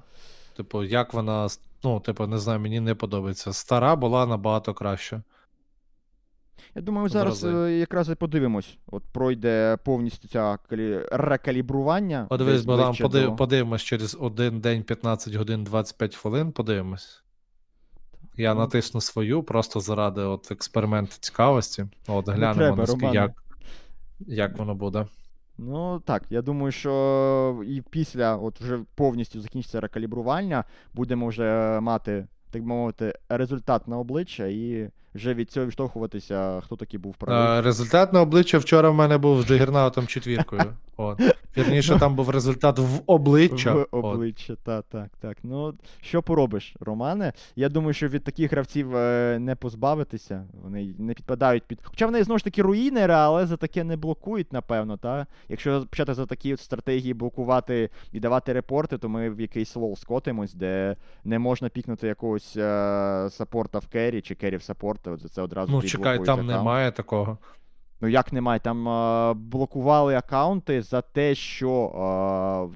Типу, 0.56 0.84
як 0.84 1.14
вона, 1.14 1.48
ну, 1.84 2.00
типу, 2.00 2.26
не 2.26 2.38
знаю, 2.38 2.60
мені 2.60 2.80
не 2.80 2.94
подобається. 2.94 3.52
Стара 3.52 3.96
була 3.96 4.26
набагато 4.26 4.74
краще. 4.74 5.22
Я 6.74 6.82
думаю, 6.82 7.08
зараз 7.08 7.44
рази. 7.44 7.56
е, 7.56 7.78
якраз 7.78 8.10
і 8.10 8.14
подивимось. 8.14 8.76
От 8.86 9.02
пройде 9.12 9.78
повністю 9.84 10.28
ця 10.28 10.58
калі... 10.70 11.00
рекалібрування. 11.12 12.26
Подивись, 12.28 12.64
Богдан, 12.64 12.86
ближче 12.86 13.02
подив, 13.02 13.28
до- 13.30 13.36
подивимось 13.36 13.82
через 13.82 14.16
один 14.20 14.60
день 14.60 14.82
15 14.82 15.34
годин 15.34 15.64
25 15.64 16.16
хвилин, 16.16 16.52
подивимось. 16.52 17.22
Я 18.36 18.54
Ну. 18.54 18.60
натисну 18.60 19.00
свою 19.00 19.42
просто 19.42 19.80
заради 19.80 20.20
от 20.20 20.50
експерименту 20.52 21.14
цікавості. 21.20 21.86
От 22.08 22.28
глянемо, 22.28 22.54
треба, 22.54 22.76
наскільки- 22.76 23.06
як, 23.14 23.30
як 24.20 24.58
воно 24.58 24.74
буде. 24.74 25.06
Ну 25.58 26.02
так, 26.04 26.22
я 26.30 26.42
думаю, 26.42 26.72
що 26.72 27.62
і 27.66 27.82
після 27.90 28.36
от 28.36 28.60
вже 28.60 28.78
повністю 28.94 29.40
закінчиться 29.40 29.80
рекалібрування, 29.80 30.64
будемо 30.94 31.26
вже 31.26 31.78
мати, 31.82 32.26
так 32.50 32.62
би 32.62 32.68
мовити, 32.68 33.14
результат 33.28 33.88
на 33.88 33.98
обличчя 33.98 34.46
і 34.46 34.90
вже 35.14 35.34
від 35.34 35.50
цього 35.50 35.66
відштовхуватися, 35.66 36.60
хто 36.64 36.76
такий 36.76 37.00
був 37.00 37.14
правий. 37.14 37.58
Е, 37.58 37.62
результат 37.62 38.12
на 38.12 38.20
обличчя 38.20 38.58
вчора 38.58 38.90
в 38.90 38.94
мене 38.94 39.18
був 39.18 39.42
з 39.42 39.46
Джигернаутом 39.46 40.06
четвіркою. 40.06 40.62
От. 40.96 41.20
Вірніше, 41.56 41.98
там 41.98 42.14
був 42.14 42.30
результат 42.30 42.78
в 42.78 43.00
обличчя. 43.06 43.74
В 43.74 43.86
обличчя, 43.90 44.56
так, 44.62 44.84
так, 44.88 45.10
так. 45.20 45.36
Ну, 45.42 45.74
що 46.00 46.22
поробиш, 46.22 46.76
Романе? 46.80 47.32
Я 47.56 47.68
думаю, 47.68 47.92
що 47.94 48.08
від 48.08 48.24
таких 48.24 48.52
гравців 48.52 48.96
е, 48.96 49.38
не 49.40 49.56
позбавитися. 49.56 50.44
Вони 50.62 50.94
не 50.98 51.14
підпадають 51.14 51.62
під. 51.62 51.78
Хоча 51.82 52.06
вони 52.06 52.24
знову 52.24 52.38
ж 52.38 52.44
таки 52.44 52.62
руїнери, 52.62 53.14
але 53.14 53.46
за 53.46 53.56
таке 53.56 53.84
не 53.84 53.96
блокують, 53.96 54.52
напевно, 54.52 54.96
та? 54.96 55.26
Якщо 55.48 55.86
почати 55.90 56.14
за 56.14 56.26
такі 56.26 56.54
от 56.54 56.60
стратегії 56.60 57.14
блокувати 57.14 57.90
і 58.12 58.20
давати 58.20 58.52
репорти, 58.52 58.98
то 58.98 59.08
ми 59.08 59.30
в 59.30 59.40
якийсь 59.40 59.76
лол 59.76 59.96
скотимось, 59.96 60.54
де 60.54 60.96
не 61.24 61.38
можна 61.38 61.68
pick 61.68 61.87
нути 61.87 62.06
якогось 62.06 62.56
е, 62.56 63.28
саппорта 63.30 63.78
в 63.78 63.86
carry 63.86 64.20
чи 64.20 64.34
carry 64.34 64.56
в 64.56 64.62
саппорта. 64.62 65.10
От 65.10 65.20
за 65.20 65.28
це 65.28 65.42
одразу 65.42 65.72
Ну, 65.72 65.82
чекай, 65.82 66.16
там 66.16 66.22
аккаунт. 66.22 66.48
немає 66.48 66.92
такого. 66.92 67.38
Ну 68.00 68.08
як 68.08 68.32
немає? 68.32 68.60
Там 68.60 68.88
е, 68.88 69.34
блокували 69.34 70.14
аккаунти 70.16 70.82
за 70.82 71.00
те, 71.00 71.34
що 71.34 72.72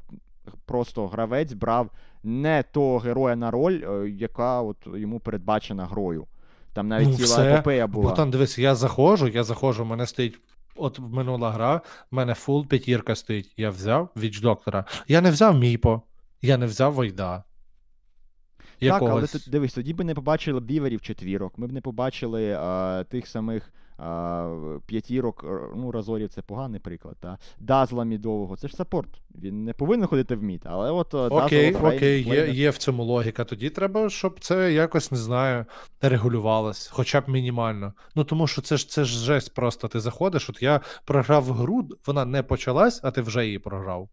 е, 0.49 0.53
просто 0.67 1.07
гравець 1.07 1.53
брав 1.53 1.91
не 2.23 2.63
того 2.63 2.99
героя 2.99 3.37
на 3.37 3.51
роль, 3.51 3.83
е, 3.89 4.09
яка 4.11 4.63
от 4.63 4.77
йому 4.95 5.21
передбачена 5.21 5.87
грою. 5.87 6.27
Там 6.73 6.89
навіть 6.89 7.09
Ну, 7.09 7.15
ціла 7.15 7.27
все. 7.27 7.53
епопея 7.55 7.87
була. 7.87 8.09
Богдан, 8.09 8.31
дивись, 8.31 8.59
я 8.59 8.75
заходжу, 8.75 9.29
я 9.29 9.45
заходжу, 9.45 9.85
в 9.85 9.87
мене 9.87 10.07
стоїть. 10.07 10.41
От 10.77 10.99
минула 10.99 11.51
гра, 11.51 11.81
в 12.11 12.15
мене 12.15 12.35
фул 12.35 12.67
п'ятірка 12.67 13.15
стоїть. 13.15 13.55
Я 13.57 13.71
взяв 13.71 14.09
Witch 14.17 14.41
Doctor 14.41 14.70
'а. 14.70 14.85
Я 15.09 15.21
не 15.21 15.31
взяв 15.31 15.59
Міпо, 15.59 16.03
я 16.43 16.57
не 16.57 16.67
взяв 16.67 16.93
Войда. 16.93 17.45
Так, 18.81 19.03
але 19.03 19.27
дивись, 19.49 19.73
тоді 19.73 19.95
б 19.95 20.05
не 20.05 20.15
побачили 20.15 20.61
біверів 20.61 21.01
четвірок, 21.01 21.59
ми 21.59 21.67
б 21.67 21.73
не 21.73 21.81
побачили 21.81 22.45
е, 22.45 23.05
тих 23.05 23.27
самих 23.27 23.73
п'ятірок, 24.87 25.45
е, 25.45 25.61
ну, 25.77 25.93
Разорів 25.93 26.29
це 26.29 26.43
поганий 26.43 26.81
приклад, 26.81 27.17
та? 27.21 27.39
Дазла 27.61 28.05
мідового, 28.05 28.57
це 28.57 28.69
ж 28.69 28.77
саппорт. 28.77 29.11
Він 29.35 29.65
не 29.65 29.73
повинен 29.73 30.07
ходити 30.07 30.35
в 30.35 30.43
мід, 30.43 30.63
але 30.65 30.91
от 30.91 31.15
Окей, 31.15 31.75
Flame- 31.75 31.97
окей, 31.97 32.23
є, 32.23 32.49
є 32.49 32.71
в 32.71 32.79
цьому 32.79 33.05
логіка. 33.05 33.45
Тоді 33.45 33.71
треба, 33.71 34.11
щоб 34.11 34.41
це 34.41 34.73
якось 34.73 35.13
не 35.13 35.19
знаю, 35.19 35.65
регулювалось, 36.01 36.89
хоча 36.93 37.21
б 37.21 37.29
мінімально. 37.29 37.93
Ну 38.15 38.25
тому 38.25 38.47
що 38.47 38.63
це 38.63 38.77
ж 38.77 38.89
це 38.89 39.05
ж 39.05 39.19
жесть 39.19 39.55
просто. 39.55 39.89
Ти 39.89 40.01
заходиш, 40.01 40.51
от 40.51 40.63
я 40.63 40.81
програв 41.05 41.45
гру, 41.45 41.89
вона 42.07 42.25
не 42.25 42.43
почалась, 42.43 43.01
а 43.05 43.11
ти 43.11 43.21
вже 43.21 43.47
її 43.47 43.59
програв. 43.59 44.09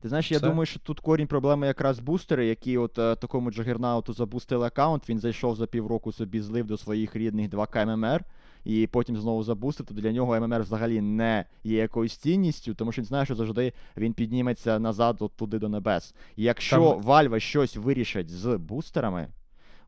Ти 0.00 0.08
знаєш, 0.08 0.30
я 0.30 0.38
Все. 0.38 0.46
думаю, 0.46 0.66
що 0.66 0.80
тут 0.80 1.00
корінь 1.00 1.26
проблеми 1.26 1.66
якраз 1.66 1.98
бустери, 1.98 2.46
які 2.46 2.78
от 2.78 2.98
е, 2.98 3.16
такому 3.16 3.50
джагернауту 3.50 4.12
забустили 4.12 4.66
аккаунт, 4.66 5.08
він 5.08 5.18
зайшов 5.18 5.56
за 5.56 5.66
півроку 5.66 6.12
собі 6.12 6.40
злив 6.40 6.66
до 6.66 6.76
своїх 6.76 7.16
рідних 7.16 7.50
2К 7.50 7.96
ММР, 7.96 8.24
і 8.64 8.86
потім 8.86 9.16
знову 9.16 9.42
забустив, 9.42 9.86
то 9.86 9.94
для 9.94 10.12
нього 10.12 10.40
ММР 10.40 10.60
взагалі 10.60 11.00
не 11.00 11.44
є 11.64 11.78
якоюсь 11.78 12.16
цінністю, 12.16 12.74
тому 12.74 12.92
що 12.92 13.02
він 13.02 13.06
знає, 13.06 13.24
що 13.24 13.34
завжди 13.34 13.72
він 13.96 14.12
підніметься 14.12 14.78
назад 14.78 15.16
от 15.20 15.36
туди 15.36 15.58
до 15.58 15.68
небес. 15.68 16.14
І 16.36 16.42
якщо 16.42 16.76
Там- 16.76 17.02
Valve 17.02 17.40
щось 17.40 17.76
вирішать 17.76 18.30
з 18.30 18.56
бустерами, 18.56 19.28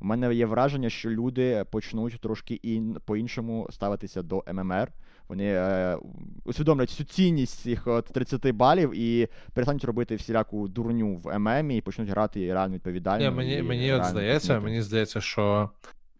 у 0.00 0.04
мене 0.04 0.34
є 0.34 0.46
враження, 0.46 0.90
що 0.90 1.10
люди 1.10 1.64
почнуть 1.70 2.20
трошки 2.20 2.54
ін... 2.54 2.96
по-іншому 3.04 3.68
ставитися 3.70 4.22
до 4.22 4.44
ММР. 4.52 4.92
Вони 5.28 5.44
е, 5.44 5.98
усвідомлять 6.44 6.88
всю 6.88 7.06
цінність 7.06 7.58
цих 7.58 7.86
от 7.86 8.04
30 8.04 8.50
балів 8.50 8.94
і 8.94 9.28
перестануть 9.54 9.84
робити 9.84 10.16
всіляку 10.16 10.68
дурню 10.68 11.16
в 11.16 11.38
ММ 11.38 11.70
і 11.70 11.80
почнуть 11.80 12.08
грати 12.08 12.52
реально 12.52 12.74
відповідально. 12.74 13.30
Ні, 13.30 13.36
мені, 13.36 13.56
і 13.56 13.62
мені 13.62 13.92
от 13.92 14.04
здається, 14.04 14.60
мені 14.60 14.82
здається, 14.82 15.20
що 15.20 15.70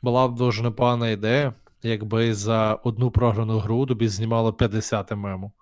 була 0.02 0.28
б 0.28 0.34
дуже 0.34 0.62
непогана 0.62 1.10
ідея, 1.10 1.52
якби 1.82 2.34
за 2.34 2.74
одну 2.74 3.10
програну 3.10 3.58
гру 3.58 3.86
тобі 3.86 4.08
знімало 4.08 4.52
50 4.52 5.10
мему. 5.10 5.52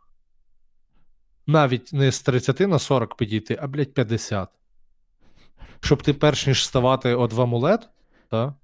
Навіть 1.47 1.92
не 1.92 2.12
з 2.12 2.22
30 2.22 2.60
на 2.60 2.78
40 2.78 3.14
підійти, 3.16 3.59
а 3.62 3.66
блядь, 3.66 3.94
50. 3.94 4.48
Щоб 5.80 6.02
ти 6.02 6.14
перш 6.14 6.47
ніж 6.47 6.66
ставати 6.66 7.14
от 7.14 7.32
в 7.32 7.40
амулет, 7.40 7.88
та? 8.30 8.55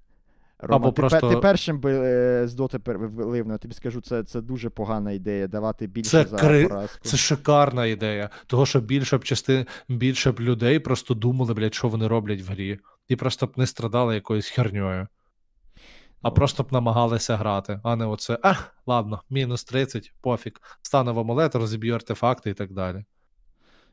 Рома, 0.59 0.75
або 0.75 0.91
ти, 0.91 1.01
просто- 1.01 1.29
ти 1.29 1.37
першим 1.37 1.79
би 1.79 1.93
е, 1.93 2.47
з 2.47 2.53
доти 2.53 2.79
влив, 2.85 3.47
ну, 3.47 3.53
я 3.53 3.57
тобі 3.57 3.73
скажу, 3.73 4.01
це, 4.01 4.23
це 4.23 4.41
дуже 4.41 4.69
погана 4.69 5.11
ідея 5.11 5.47
давати 5.47 5.87
більше 5.87 6.09
Це 6.09 6.25
за 6.25 6.37
кри- 6.37 6.67
поразку. 6.67 6.99
Це 7.01 7.17
шикарна 7.17 7.85
ідея. 7.85 8.29
Того, 8.47 8.65
що 8.65 8.79
більше 8.79 9.17
б 9.17 9.23
частин, 9.23 9.65
більше 9.89 10.31
б 10.31 10.39
людей 10.39 10.79
просто 10.79 11.13
думали, 11.13 11.53
блядь, 11.53 11.73
що 11.73 11.87
вони 11.87 12.07
роблять 12.07 12.41
в 12.41 12.51
грі. 12.51 12.79
І 13.07 13.15
просто 13.15 13.45
б 13.47 13.51
не 13.55 13.67
страдали 13.67 14.15
якоюсь 14.15 14.49
херньою. 14.49 15.07
А 16.21 16.31
просто 16.31 16.63
б 16.63 16.67
намагалися 16.71 17.35
грати, 17.35 17.79
а 17.83 17.95
не 17.95 18.05
оце. 18.05 18.39
А, 18.43 18.53
ладно, 18.85 19.21
мінус 19.29 19.63
30, 19.63 20.13
пофіг. 20.21 20.53
В 20.81 21.19
амулет, 21.19 21.55
розіб'ю 21.55 21.95
артефакти 21.95 22.49
і 22.49 22.53
так 22.53 22.73
далі. 22.73 23.05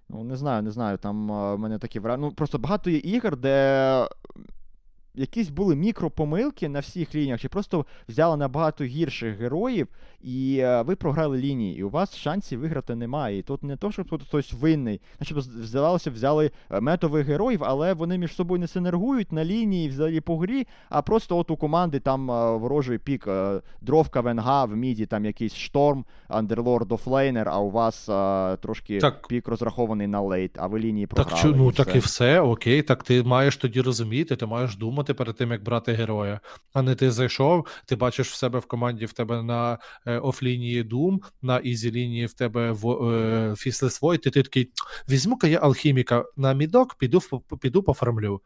Ну, 0.09 0.25
не 0.25 0.37
знаю, 0.37 0.63
не 0.63 0.71
знаю. 0.71 0.99
Там 0.99 1.29
в 1.29 1.59
мене 1.59 1.79
такі 1.79 2.01
враження. 2.01 2.27
Ну, 2.29 2.35
просто 2.35 2.59
багато 2.59 2.91
є 2.91 2.99
ігор, 2.99 3.37
де 3.37 4.09
якісь 5.15 5.49
були 5.49 5.77
мікропомилки 5.77 6.69
на 6.69 6.81
всіх 6.81 7.15
лініях, 7.15 7.41
чи 7.41 7.49
просто 7.49 7.87
взяли 8.09 8.37
набагато 8.37 8.85
гірших 8.85 9.39
героїв, 9.41 9.89
і 10.23 10.59
е, 10.61 10.83
ви 10.83 10.97
програли 10.97 11.39
лінії, 11.39 11.79
і 11.79 11.83
у 11.83 11.91
вас 11.91 12.17
шансів 12.17 12.61
виграти 12.61 12.95
немає. 12.95 13.39
І 13.39 13.43
тут 13.43 13.63
не 13.63 13.77
то, 13.77 13.93
що 13.93 14.05
тут 14.05 14.23
хтось 14.23 14.53
винний. 14.53 15.01
Начебто 15.21 15.41
з- 15.43 15.47
здавалося, 15.47 16.11
взяли 16.11 16.51
е, 16.71 16.81
метових 16.81 17.27
героїв, 17.27 17.65
але 17.65 17.95
вони 17.95 18.19
між 18.19 18.35
собою 18.35 18.61
не 18.61 18.67
синергують 18.69 19.33
на 19.33 19.45
лінії 19.45 19.89
взагалі 19.89 20.21
по 20.21 20.39
грі, 20.39 20.67
а 20.89 21.03
просто 21.03 21.39
от 21.39 21.51
у 21.51 21.57
команди 21.57 22.01
там 22.01 22.31
е, 22.31 22.57
ворожий 22.57 22.99
пік, 22.99 23.25
е, 23.29 23.61
дровка, 23.81 24.21
венга, 24.21 24.65
в 24.67 24.77
міді 24.77 25.07
там 25.07 25.25
якийсь 25.25 25.55
шторм, 25.55 26.05
андерлорд 26.29 26.93
офлейнер, 26.93 27.49
а 27.49 27.59
у 27.59 27.71
вас 27.71 28.09
е, 28.09 28.57
трошки 28.57 28.99
Так. 28.99 29.29
пік 29.29 29.49
розрахований 29.49 30.07
на 30.07 30.21
late, 30.21 30.51
а 30.59 30.67
ви 30.67 30.79
лінії 30.79 31.07
програли. 31.07 31.31
Так, 31.43 31.51
чу, 31.51 31.57
ну 31.57 31.71
і 31.71 31.73
так 31.73 31.95
і 31.95 31.99
все, 31.99 32.41
окей, 32.41 32.83
так 32.83 33.03
ти 33.03 33.23
маєш 33.23 33.57
тоді 33.57 33.81
розуміти, 33.81 34.37
ти 34.37 34.47
маєш 34.47 34.77
думати 34.77 35.04
перед 35.13 35.37
тим, 35.37 35.53
як 35.53 35.63
брати 35.63 35.93
героя. 35.93 36.41
А 36.73 36.83
не 36.83 36.95
ти 36.95 37.11
зайшов, 37.11 37.67
ти 37.87 37.97
бачиш 37.97 38.31
в 38.31 38.35
себе 38.35 38.59
в 38.59 38.67
команді 38.67 39.07
в 39.07 39.13
тебе 39.13 39.43
на 39.43 39.79
е, 40.07 40.19
офлінії 40.19 40.85
Doom, 40.85 41.19
на 41.43 41.59
easy 41.59 41.93
лінії 41.93 42.27
в 42.27 42.33
тебе 42.33 42.73
в 42.73 42.91
е, 42.91 43.55
Void, 43.55 44.27
і 44.27 44.31
ти 44.31 44.43
такий, 44.43 44.71
візьму-ка 45.09 45.47
я 45.47 45.59
алхіміка 45.59 46.25
на 46.37 46.53
мідок, 46.53 46.95
піду, 46.95 47.21
піду 47.61 47.83
пофармлю. 47.83 48.41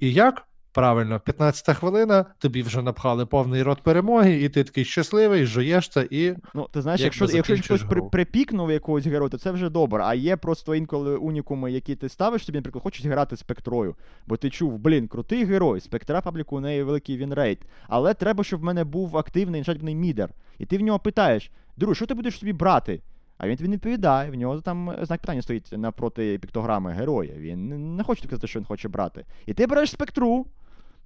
І 0.00 0.12
як? 0.12 0.48
Правильно, 0.74 1.20
15 1.20 1.76
хвилина, 1.76 2.24
тобі 2.38 2.62
вже 2.62 2.82
напхали 2.82 3.26
повний 3.26 3.62
рот 3.62 3.82
перемоги, 3.82 4.42
і 4.42 4.48
ти 4.48 4.64
такий 4.64 4.84
щасливий, 4.84 5.46
жуєш 5.46 5.88
це 5.88 6.08
і. 6.10 6.34
Ну, 6.54 6.68
ти 6.72 6.82
знаєш, 6.82 7.00
Як 7.00 7.04
якщо, 7.04 7.36
якщо 7.36 7.56
хтось 7.56 7.82
при, 7.82 8.02
припікнув 8.02 8.70
якогось 8.70 9.06
героя, 9.06 9.28
то 9.28 9.38
це 9.38 9.50
вже 9.50 9.70
добре. 9.70 10.04
А 10.04 10.14
є 10.14 10.36
просто 10.36 10.74
інколи 10.74 11.16
унікуми, 11.16 11.72
які 11.72 11.96
ти 11.96 12.08
ставиш 12.08 12.44
собі, 12.44 12.58
наприклад, 12.58 12.82
хочуть 12.82 13.06
грати 13.06 13.36
спектрою. 13.36 13.96
Бо 14.26 14.36
ти 14.36 14.50
чув, 14.50 14.78
блін, 14.78 15.08
крутий 15.08 15.44
герой, 15.44 15.80
спектра 15.80 16.20
пабліку 16.20 16.56
у 16.56 16.60
неї 16.60 16.82
великий 16.82 17.16
winrate. 17.16 17.58
Але 17.88 18.14
треба, 18.14 18.44
щоб 18.44 18.60
в 18.60 18.64
мене 18.64 18.84
був 18.84 19.16
активний 19.16 19.64
жадібний 19.64 19.94
мідер. 19.94 20.30
І 20.58 20.66
ти 20.66 20.78
в 20.78 20.80
нього 20.80 20.98
питаєш: 20.98 21.50
друг, 21.76 21.94
що 21.94 22.06
ти 22.06 22.14
будеш 22.14 22.38
собі 22.38 22.52
брати? 22.52 23.00
А 23.38 23.48
він 23.48 23.56
тобі 23.56 23.68
не 23.68 23.74
відповідає, 23.76 24.30
в 24.30 24.34
нього 24.34 24.60
там 24.60 24.96
знак 25.02 25.20
питання 25.20 25.42
стоїть 25.42 25.72
навпроти 25.72 26.38
піктограми 26.38 26.92
героя. 26.92 27.32
Він 27.36 27.96
не- 27.96 28.04
хоче 28.04 28.28
казати, 28.28 28.46
що 28.46 28.58
він 28.58 28.66
хоче 28.66 28.88
брати. 28.88 29.24
І 29.46 29.54
ти 29.54 29.66
береш 29.66 29.90
спектру, 29.90 30.46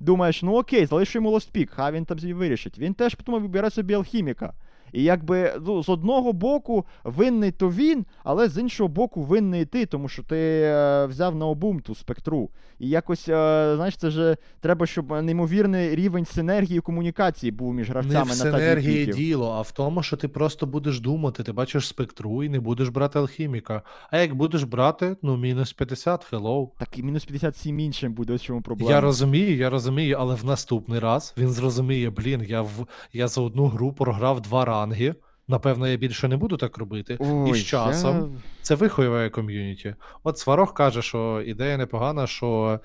думаєш, 0.01 0.43
ну 0.43 0.59
окей, 0.59 0.87
залишу 0.87 1.19
йому 1.19 1.31
last 1.31 1.48
pick, 1.48 1.71
хай 1.71 1.93
він 1.93 2.05
там 2.05 2.19
вирішить. 2.19 2.79
Він 2.79 2.95
теж 2.95 3.15
потім 3.15 3.43
вибере 3.43 3.71
собі 3.71 3.95
алхіміка. 3.95 4.55
І 4.93 5.03
якби 5.03 5.53
ну, 5.67 5.83
з 5.83 5.89
одного 5.89 6.33
боку 6.33 6.87
винний 7.05 7.51
то 7.51 7.71
він, 7.71 8.05
але 8.25 8.49
з 8.49 8.59
іншого 8.59 8.89
боку 8.89 9.23
винний 9.23 9.65
ти, 9.65 9.87
тому 9.87 10.09
що 10.09 10.23
ти 10.23 10.37
е, 10.37 11.07
взяв 11.07 11.35
на 11.37 11.47
обум 11.47 11.81
ту 11.81 11.95
спектру. 11.95 12.51
І 12.79 12.89
якось, 12.89 13.29
е, 13.29 13.73
знаєш, 13.77 13.97
це 13.97 14.11
ж 14.11 14.37
треба, 14.61 14.87
щоб 14.87 15.11
неймовірний 15.11 15.95
рівень 15.95 16.25
синергії 16.25 16.81
комунікації 16.81 17.53
був 17.53 17.75
між 17.75 17.89
Не 17.89 17.93
гравцями 17.93 18.25
в 18.25 18.29
на 18.29 18.35
синергії 18.35 19.07
діло, 19.07 19.55
а 19.59 19.61
в 19.61 19.71
тому, 19.73 20.03
що 20.03 20.17
ти 20.17 20.29
просто 20.29 20.67
будеш 20.67 21.01
думати, 21.01 21.43
ти 21.43 21.53
бачиш 21.53 21.89
спектру 21.89 22.45
і 22.45 22.49
не 22.49 22.61
будеш 22.61 22.89
брати 22.89 23.19
алхіміка. 23.19 23.83
А 24.11 24.19
як 24.19 24.35
будеш 24.35 24.63
брати, 24.63 25.17
ну, 25.23 25.37
мінус 25.37 25.73
50, 25.73 26.33
hello. 26.33 26.69
Так 26.79 26.99
і 26.99 27.03
мінус 27.03 27.25
57 27.25 27.81
іншим 27.81 28.13
буде, 28.13 28.33
ось 28.33 28.43
чому 28.43 28.63
проблема. 28.63 28.91
Я 28.91 29.01
розумію, 29.01 29.57
я 29.57 29.71
розумію, 29.71 30.17
але 30.21 30.35
в 30.35 30.45
наступний 30.45 30.99
раз 30.99 31.35
він 31.39 31.49
зрозуміє, 31.49 32.11
блін, 32.11 32.45
я 32.49 32.63
в 32.63 32.87
я 33.13 33.29
за 33.29 33.41
одну 33.41 33.67
гру 33.67 33.93
програв 33.93 34.41
два 34.41 34.65
ранги. 34.79 35.15
Напевно, 35.51 35.89
я 35.89 35.97
більше 35.97 36.29
не 36.29 36.37
буду 36.37 36.57
так 36.57 36.79
робити. 36.79 37.17
Ой, 37.21 37.51
і 37.51 37.55
з 37.55 37.65
часом 37.65 38.17
я- 38.17 38.41
це 38.63 38.75
виховує 38.75 39.31
ком'юніті. 39.31 39.95
От 40.23 40.39
Сварог 40.39 40.75
каже, 40.75 41.03
що 41.03 41.43
ідея 41.47 41.77
непогана, 41.77 42.27
що 42.27 42.81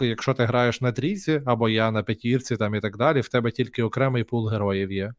якщо 0.00 0.34
ти 0.34 0.44
граєш 0.44 0.80
на 0.80 0.92
трійці, 0.92 1.42
або 1.46 1.68
я 1.68 1.90
на 1.90 2.02
п'ятірці 2.02 2.56
там 2.56 2.74
і 2.74 2.80
так 2.80 2.96
далі, 2.96 3.20
в 3.20 3.28
тебе 3.28 3.50
тільки 3.50 3.82
окремий 3.82 4.24
пул 4.24 4.48
героїв 4.48 4.92
є. 4.92 5.14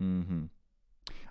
Угу. 0.00 0.48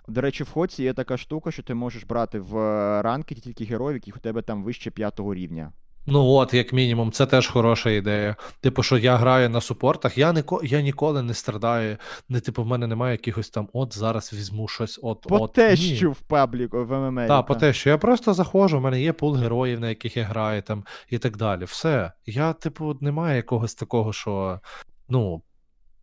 До 0.08 0.20
речі, 0.20 0.44
в 0.44 0.50
Хоці 0.50 0.82
є 0.82 0.94
така 0.94 1.16
штука, 1.16 1.50
що 1.50 1.62
ти 1.62 1.74
можеш 1.74 2.04
брати 2.04 2.38
в 2.38 2.58
е, 2.58 3.02
ранки 3.02 3.34
тільки 3.34 3.64
героїв, 3.64 3.96
яких 3.96 4.16
у 4.16 4.20
тебе 4.20 4.42
там 4.42 4.64
вище 4.64 4.90
п'ятого 4.90 5.34
рівня. 5.34 5.72
Ну 6.06 6.26
от, 6.26 6.54
як 6.54 6.72
мінімум, 6.72 7.12
це 7.12 7.26
теж 7.26 7.48
хороша 7.48 7.90
ідея. 7.90 8.36
Типу, 8.60 8.82
що 8.82 8.98
я 8.98 9.16
граю 9.16 9.48
на 9.48 9.60
супортах, 9.60 10.18
я 10.18 10.32
ніко, 10.32 10.60
я 10.64 10.80
ніколи 10.80 11.22
не 11.22 11.34
страдаю. 11.34 11.96
Не, 12.28 12.40
типу, 12.40 12.62
в 12.62 12.66
мене 12.66 12.86
немає 12.86 13.12
якихось 13.12 13.50
там, 13.50 13.68
от 13.72 13.96
зараз 13.98 14.32
візьму 14.32 14.68
щось, 14.68 15.00
от, 15.02 15.20
По 15.20 15.42
от. 15.42 15.52
те, 15.52 15.70
Ні. 15.70 15.76
що 15.76 16.10
в 16.10 16.20
пабліку 16.20 16.84
в 16.84 17.10
ММА. 17.10 17.26
Так, 17.26 17.46
по 17.46 17.54
те, 17.54 17.72
що 17.72 17.90
я 17.90 17.98
просто 17.98 18.34
заходжу, 18.34 18.78
в 18.78 18.80
мене 18.80 19.02
є 19.02 19.12
пул 19.12 19.34
героїв, 19.34 19.80
на 19.80 19.88
яких 19.88 20.16
я 20.16 20.24
граю 20.24 20.62
там 20.62 20.84
і 21.10 21.18
так 21.18 21.36
далі. 21.36 21.64
Все. 21.64 22.12
Я, 22.26 22.52
типу, 22.52 22.96
немає 23.00 23.36
якогось 23.36 23.74
такого, 23.74 24.12
що. 24.12 24.60
Ну. 25.08 25.42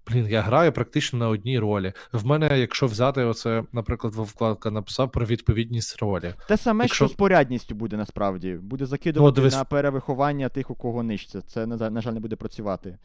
Блін, 0.08 0.28
я 0.28 0.42
граю 0.42 0.72
практично 0.72 1.20
на 1.20 1.30
одній 1.30 1.60
ролі. 1.60 1.94
В 2.12 2.26
мене, 2.26 2.60
якщо 2.60 2.88
взяти 2.88 3.24
оце, 3.24 3.64
наприклад, 3.74 4.14
вкладка 4.16 4.72
написав 4.72 5.12
про 5.12 5.26
відповідність 5.26 6.02
ролі. 6.02 6.34
Те 6.48 6.58
саме, 6.58 6.84
Якщо- 6.84 7.06
що 7.08 7.14
з 7.14 7.18
порядністю 7.18 7.76
буде 7.76 7.98
насправді. 7.98 8.54
Буде 8.54 8.86
закидувати 8.86 9.42
дивись- 9.42 9.56
на 9.56 9.64
перевиховання 9.64 10.50
тих, 10.50 10.72
у 10.72 10.76
кого 10.76 11.04
нижче. 11.04 11.42
Це, 11.42 11.66
на, 11.66 12.02
жаль, 12.02 12.12
не 12.12 12.20
буде 12.20 12.36
працювати. 12.36 12.98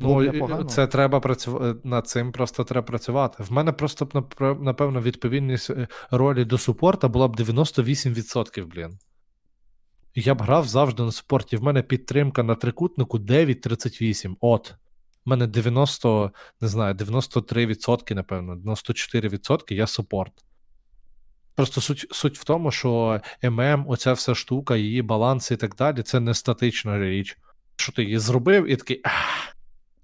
Було 0.00 0.22
Ну, 0.22 0.64
це 0.64 0.86
треба 0.86 1.20
працювати 1.20 1.80
над 1.84 2.08
цим, 2.08 2.32
просто 2.32 2.64
треба 2.64 2.86
працювати. 2.86 3.42
В 3.42 3.52
мене 3.52 3.72
просто 3.72 4.24
напевно 4.60 5.00
відповідність 5.00 5.70
е, 5.70 5.88
ролі 6.10 6.44
до 6.44 6.58
супорта 6.58 7.08
була 7.08 7.28
б 7.28 7.36
98%, 7.36 8.66
блін. 8.66 8.98
Я 10.14 10.34
б 10.34 10.42
грав 10.42 10.66
завжди 10.66 11.02
на 11.02 11.12
супорті. 11.12 11.56
В 11.56 11.62
мене 11.62 11.82
підтримка 11.82 12.42
на 12.42 12.54
трикутнику 12.54 13.18
9,38. 13.18 14.36
От. 14.40 14.74
У 15.26 15.30
мене 15.30 15.46
90, 15.46 16.32
не 16.60 16.68
знаю, 16.68 16.94
93%, 16.94 18.14
напевно, 18.14 18.54
94% 18.54 19.72
я 19.72 19.86
супорт. 19.86 20.32
Просто 21.54 21.80
суть, 21.80 22.06
суть 22.10 22.38
в 22.38 22.44
тому, 22.44 22.70
що 22.70 23.20
ММ, 23.42 23.84
оця 23.88 24.12
вся 24.12 24.34
штука, 24.34 24.76
її 24.76 25.02
баланс 25.02 25.50
і 25.50 25.56
так 25.56 25.74
далі, 25.74 26.02
це 26.02 26.20
не 26.20 26.34
статична 26.34 26.98
річ. 26.98 27.38
Що 27.76 27.92
ти 27.92 28.02
її 28.02 28.18
зробив, 28.18 28.66
і 28.66 28.76
такий. 28.76 29.00
Ах, 29.04 29.56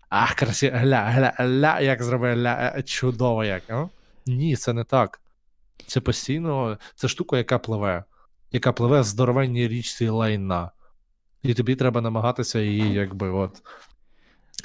ах 0.09 0.35
красиво, 0.35 0.77
гля, 0.77 1.05
гля, 1.05 1.33
гля, 1.37 1.81
як 1.81 2.03
зробив, 2.03 2.35
гля, 2.35 2.73
е, 2.77 2.83
чудово 2.83 3.45
як. 3.45 3.63
А? 3.71 3.89
Ні, 4.27 4.57
це 4.57 4.73
не 4.73 4.85
так. 4.85 5.21
Це 5.87 6.01
постійно, 6.01 6.79
це 6.95 7.09
штука, 7.09 7.39
яка 7.39 7.59
пливе, 7.59 8.05
яка 8.53 8.73
пливе 8.73 9.01
в 9.01 9.05
здоровенній 9.05 9.69
річці 9.69 10.09
лайна. 10.09 10.71
І 11.43 11.55
тобі 11.55 11.77
треба 11.77 12.01
намагатися 12.01 12.61
її, 12.61 12.93
якби, 12.93 13.31
от. 13.31 13.63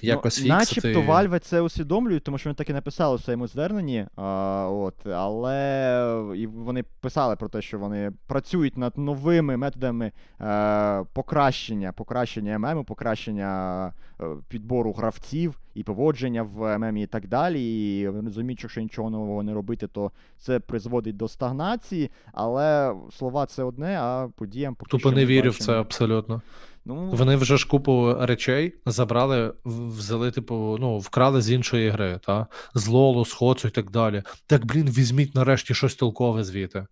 Якось 0.02 0.46
ну, 0.46 0.60
фіксити. 0.60 0.88
Начебто 0.88 1.12
Valve 1.12 1.40
це 1.40 1.62
усвідомлюють, 1.62 2.24
тому 2.24 2.38
що 2.38 2.50
вони 2.50 2.56
так 2.56 2.70
і 2.70 2.74
написали 2.74 3.16
в 3.16 3.22
своєму 3.22 3.48
зверненні. 3.48 4.06
А, 4.16 4.68
от, 4.72 5.08
але 5.08 6.34
і 6.36 6.48
вони 6.48 6.84
писали 6.84 7.36
про 7.36 7.50
те, 7.50 7.62
що 7.62 7.80
вони 7.80 8.12
працюють 8.28 8.78
над 8.78 8.98
новими 8.98 9.58
методами 9.58 10.12
е, 10.42 11.04
покращення, 11.14 11.92
покращення 11.92 12.60
ММ, 12.60 12.84
покращення 12.84 13.94
е, 14.22 14.26
підбору 14.48 14.94
гравців 14.94 15.60
і 15.74 15.84
поводження 15.84 16.44
в 16.44 16.78
ММ 16.78 16.98
і 16.98 17.08
так 17.08 17.28
далі. 17.28 17.90
І 18.00 18.10
розуміють, 18.10 18.60
що 18.60 18.66
якщо 18.66 18.82
нічого 18.82 19.10
нового 19.10 19.44
не 19.44 19.54
робити, 19.54 19.88
то 19.88 20.12
це 20.38 20.60
призводить 20.60 21.18
до 21.18 21.28
стагнації. 21.28 22.12
Але 22.34 22.96
слова 23.18 23.46
це 23.46 23.64
одне, 23.64 24.00
а 24.02 24.28
подіям 24.36 24.76
поки 24.76 24.90
Тупо 24.92 25.10
що 25.10 25.12
не 25.12 25.26
вірю 25.26 25.50
в 25.50 25.58
це 25.58 25.74
абсолютно. 25.74 26.42
Ну, 26.86 27.10
Вони 27.10 27.36
вже 27.36 27.58
ж 27.58 27.68
купу 27.68 28.16
речей 28.20 28.76
забрали, 28.86 29.54
взяли, 29.66 30.32
типу, 30.32 30.78
ну, 30.80 30.98
вкрали 30.98 31.42
з 31.42 31.52
іншої 31.52 31.90
гри, 31.90 32.20
та? 32.26 32.48
З 32.74 32.88
Лолу, 32.88 33.26
з 33.26 33.34
Хоцу 33.34 33.68
і 33.68 33.72
так 33.72 33.92
далі. 33.92 34.24
Так, 34.48 34.66
блін, 34.66 34.90
візьміть 34.90 35.36
нарешті 35.36 35.74
щось 35.74 35.96
толкове 35.96 36.44
звідти. 36.44 36.86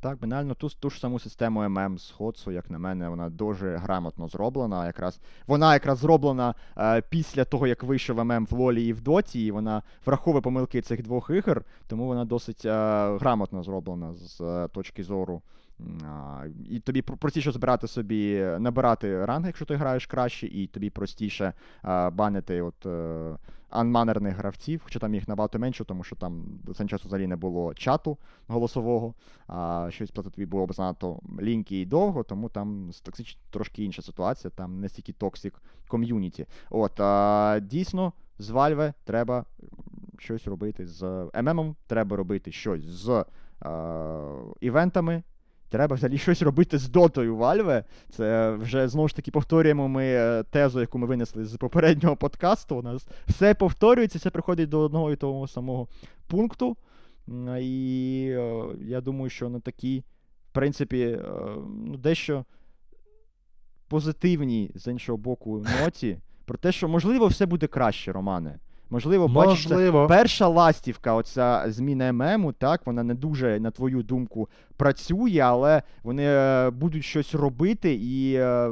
Так, 0.00 0.18
банально 0.18 0.54
ту, 0.54 0.68
ту 0.68 0.90
ж 0.90 1.00
саму 1.00 1.18
систему 1.18 1.68
ММ 1.68 1.98
з 1.98 2.10
Ходсу, 2.10 2.50
як 2.50 2.70
на 2.70 2.78
мене, 2.78 3.08
вона 3.08 3.30
дуже 3.30 3.76
грамотно 3.76 4.28
зроблена. 4.28 4.86
Якраз 4.86 5.20
вона 5.46 5.72
якраз 5.72 5.98
зроблена 5.98 6.54
е, 6.78 7.02
після 7.02 7.44
того, 7.44 7.66
як 7.66 7.82
вийшов 7.82 8.24
ММ 8.24 8.46
в 8.50 8.52
Лолі 8.52 8.86
і 8.86 8.92
в 8.92 9.00
Доті, 9.00 9.46
і 9.46 9.50
вона 9.50 9.82
враховує 10.06 10.42
помилки 10.42 10.80
цих 10.80 11.02
двох 11.02 11.30
ігор, 11.30 11.64
тому 11.86 12.06
вона 12.06 12.24
досить 12.24 12.64
е, 12.64 12.70
грамотно 13.20 13.62
зроблена 13.62 14.14
з 14.14 14.40
е, 14.40 14.68
точки 14.68 15.02
зору. 15.04 15.42
І 16.68 16.80
тобі 16.80 17.02
простіше 17.02 17.52
збирати 17.52 17.86
собі, 17.86 18.46
набирати 18.58 19.24
ранги, 19.24 19.48
якщо 19.48 19.64
ти 19.64 19.74
граєш 19.76 20.06
краще, 20.06 20.46
і 20.46 20.66
тобі 20.66 20.90
простіше 20.90 21.52
е, 21.84 22.10
банити 22.10 22.62
от, 22.62 22.86
е, 22.86 23.36
анманерних 23.70 24.36
гравців, 24.36 24.80
хоча 24.84 24.98
там 24.98 25.14
їх 25.14 25.28
набагато 25.28 25.58
менше, 25.58 25.84
тому 25.84 26.04
що 26.04 26.16
там 26.16 26.44
до 26.64 26.74
цього 26.74 26.88
часу 26.88 27.08
взагалі 27.08 27.26
не 27.26 27.36
було 27.36 27.74
чату 27.74 28.18
голосового 28.48 29.14
а 29.52 29.88
щось 29.90 30.10
плати 30.10 30.30
тобі 30.30 30.46
було 30.46 30.66
б 30.66 30.72
занадто 30.72 31.20
ліньки 31.40 31.80
і 31.80 31.86
довго, 31.86 32.22
тому 32.22 32.48
там 32.48 32.90
токсич 33.02 33.38
трошки 33.50 33.84
інша 33.84 34.02
ситуація, 34.02 34.50
там 34.50 34.80
не 34.80 34.88
стільки 34.88 35.12
токсик 35.12 35.62
ком'юніті. 35.88 36.46
От, 36.70 37.00
а, 37.00 37.60
дійсно, 37.62 38.12
з 38.38 38.50
Valve 38.50 38.92
треба 39.04 39.44
щось 40.18 40.46
робити 40.46 40.86
з 40.86 41.30
ММом, 41.42 41.76
треба 41.86 42.16
робити 42.16 42.52
щось 42.52 42.84
з 42.84 43.24
а, 43.60 44.36
івентами. 44.60 45.22
Треба 45.70 45.96
взагалі 45.96 46.18
щось 46.18 46.42
робити 46.42 46.78
з 46.78 46.88
дотою 46.88 47.36
Valve. 47.36 47.84
Це 48.08 48.50
вже 48.50 48.88
знову 48.88 49.08
ж 49.08 49.16
таки 49.16 49.30
повторюємо 49.30 49.88
ми 49.88 50.04
е, 50.04 50.42
тезу, 50.42 50.80
яку 50.80 50.98
ми 50.98 51.06
винесли 51.06 51.44
з 51.44 51.56
попереднього 51.56 52.16
подкасту. 52.16 52.76
У 52.76 52.82
нас 52.82 53.06
все 53.28 53.54
повторюється, 53.54 54.18
все 54.18 54.30
приходить 54.30 54.68
до 54.68 54.78
одного 54.80 55.12
і 55.12 55.16
того 55.16 55.48
самого 55.48 55.88
пункту. 56.26 56.76
І 57.60 58.26
е, 58.30 58.64
я 58.80 59.00
думаю, 59.00 59.30
що 59.30 59.48
на 59.48 59.60
такій, 59.60 60.04
в 60.50 60.52
принципі, 60.52 61.00
е, 61.00 61.22
ну, 61.86 61.96
дещо 61.96 62.44
позитивній, 63.88 64.70
з 64.74 64.90
іншого 64.90 65.18
боку, 65.18 65.66
ноті, 65.82 66.18
про 66.44 66.58
те, 66.58 66.72
що 66.72 66.88
можливо 66.88 67.26
все 67.26 67.46
буде 67.46 67.66
краще, 67.66 68.12
Романе. 68.12 68.58
Можливо, 68.90 69.28
бачиш, 69.28 69.68
це 69.68 70.06
перша 70.08 70.48
ластівка, 70.48 71.14
оця 71.14 71.64
зміна 71.66 72.12
ММу, 72.12 72.52
так, 72.52 72.86
вона 72.86 73.02
не 73.02 73.14
дуже, 73.14 73.60
на 73.60 73.70
твою 73.70 74.02
думку, 74.02 74.48
працює, 74.76 75.38
але 75.38 75.82
вони 76.02 76.24
е, 76.26 76.70
будуть 76.70 77.04
щось 77.04 77.34
робити 77.34 77.94
і 77.94 78.34
е, 78.34 78.68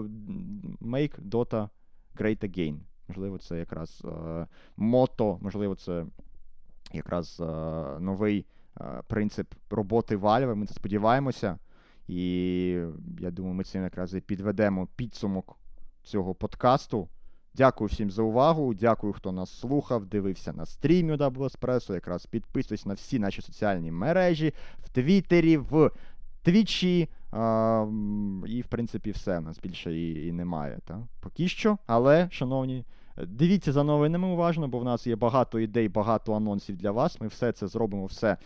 make 0.83 1.29
Dota 1.31 1.69
great 2.17 2.45
again. 2.45 2.77
Можливо, 3.09 3.39
це 3.39 3.59
якраз 3.59 4.03
е, 4.05 4.47
мото, 4.77 5.39
можливо, 5.41 5.75
це 5.75 6.05
якраз 6.93 7.43
новий 8.01 8.47
принцип 9.07 9.55
роботи 9.71 10.17
Valve. 10.17 10.55
Ми 10.55 10.67
це 10.67 10.75
сподіваємося. 10.75 11.59
І 12.09 12.67
я 13.21 13.31
думаю, 13.31 13.55
ми 13.55 13.65
цим 13.65 13.83
якраз 13.83 14.15
і 14.15 14.21
підведемо 14.21 14.89
підсумок 14.97 15.57
цього 16.03 16.35
подкасту. 16.35 17.09
Дякую 17.55 17.89
всім 17.89 18.11
за 18.11 18.23
увагу. 18.23 18.75
Дякую, 18.75 19.13
хто 19.13 19.33
нас 19.33 19.59
слухав, 19.59 20.07
дивився 20.07 20.53
на 20.53 20.67
стрімі 20.67 21.13
Espresso. 21.13 21.95
Якраз 21.95 22.27
підписуйтесь 22.27 22.87
на 22.87 22.95
всі 22.95 23.19
наші 23.19 23.43
соціальні 23.43 23.91
мережі 23.91 24.55
в 24.85 24.89
Твіттері, 24.89 25.57
в 25.57 25.91
Твічі. 26.43 27.09
І, 28.47 28.63
в 28.63 28.67
принципі, 28.69 29.11
все. 29.11 29.39
У 29.39 29.41
нас 29.41 29.59
більше 29.59 29.95
і, 29.95 30.27
і 30.27 30.33
немає. 30.33 30.79
Та? 30.85 31.07
Поки 31.21 31.49
що. 31.49 31.79
Але, 31.87 32.29
шановні, 32.31 32.85
дивіться 33.27 33.73
за 33.73 33.85
новинами 33.85 34.29
уважно, 34.29 34.69
бо 34.69 34.79
в 34.79 34.85
нас 34.85 35.07
є 35.07 35.17
багато 35.17 35.61
ідей, 35.61 35.89
багато 35.89 36.35
анонсів 36.35 36.77
для 36.77 36.91
вас. 36.91 37.21
Ми 37.21 37.27
все 37.27 37.53
це 37.53 37.67
зробимо, 37.67 38.07
все 38.07 38.37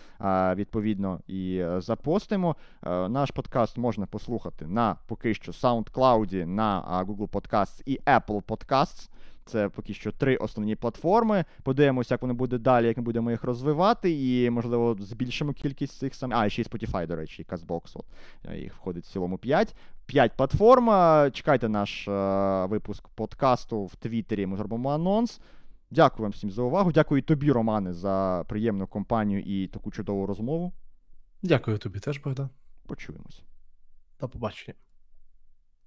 відповідно 0.55 1.21
і 1.27 1.57
е, 1.57 1.81
запостимо. 1.81 2.57
Е, 2.87 3.09
Наш 3.09 3.31
подкаст 3.31 3.79
можна 3.79 4.07
послухати 4.07 4.67
на 4.67 4.97
поки 5.07 5.35
що 5.35 5.53
SoundCloud, 5.53 6.45
на 6.47 7.05
Google 7.09 7.29
Podcasts 7.29 7.83
і 7.87 8.01
Apple 8.07 8.43
Podcasts. 8.43 9.09
Це 9.45 9.69
поки 9.69 9.95
що 9.95 10.13
три 10.13 10.37
основні 10.37 10.77
платформи. 10.77 11.45
Подивимося, 11.63 12.15
як 12.15 12.23
воно 12.23 12.35
буде 12.35 12.59
далі, 12.59 12.87
як 12.87 12.97
ми 12.97 13.03
будемо 13.03 13.31
їх 13.31 13.45
розвивати, 13.45 14.11
і, 14.13 14.51
можливо, 14.51 14.97
збільшимо 15.01 15.53
кількість 15.53 15.99
цих 15.99 16.15
самих. 16.15 16.39
А, 16.39 16.49
ще 16.49 16.63
й 16.63 16.65
Spotify, 16.65 17.07
до 17.07 17.17
речі, 17.17 17.43
і 17.43 17.45
CastBox. 17.45 17.93
От. 17.95 18.07
Їх 18.55 18.75
входить 18.75 19.05
в 19.05 19.13
цілому 19.13 19.39
5. 19.39 19.77
5 20.07 20.33
платформ. 20.37 20.87
Чекайте 21.33 21.69
наш 21.69 22.09
е, 22.09 22.67
випуск 22.67 23.09
подкасту 23.09 23.85
в 23.85 23.97
Твіттері. 23.97 24.47
Ми 24.47 24.57
зробимо 24.57 24.91
анонс. 24.91 25.41
Дякую 25.91 26.23
вам 26.23 26.33
всім 26.33 26.51
за 26.51 26.63
увагу. 26.63 26.93
Дякую 26.93 27.23
тобі, 27.23 27.53
Романе, 27.53 27.93
за 27.93 28.45
приємну 28.49 28.87
компанію 28.87 29.41
і 29.41 29.67
таку 29.67 29.91
чудову 29.91 30.27
розмову. 30.27 30.73
Дякую 31.43 31.79
тобі 31.79 32.01
теж, 32.01 32.19
Богдан. 32.19 32.49
Почуємось. 32.87 33.43
До 34.21 34.29
побачення. 34.29 34.75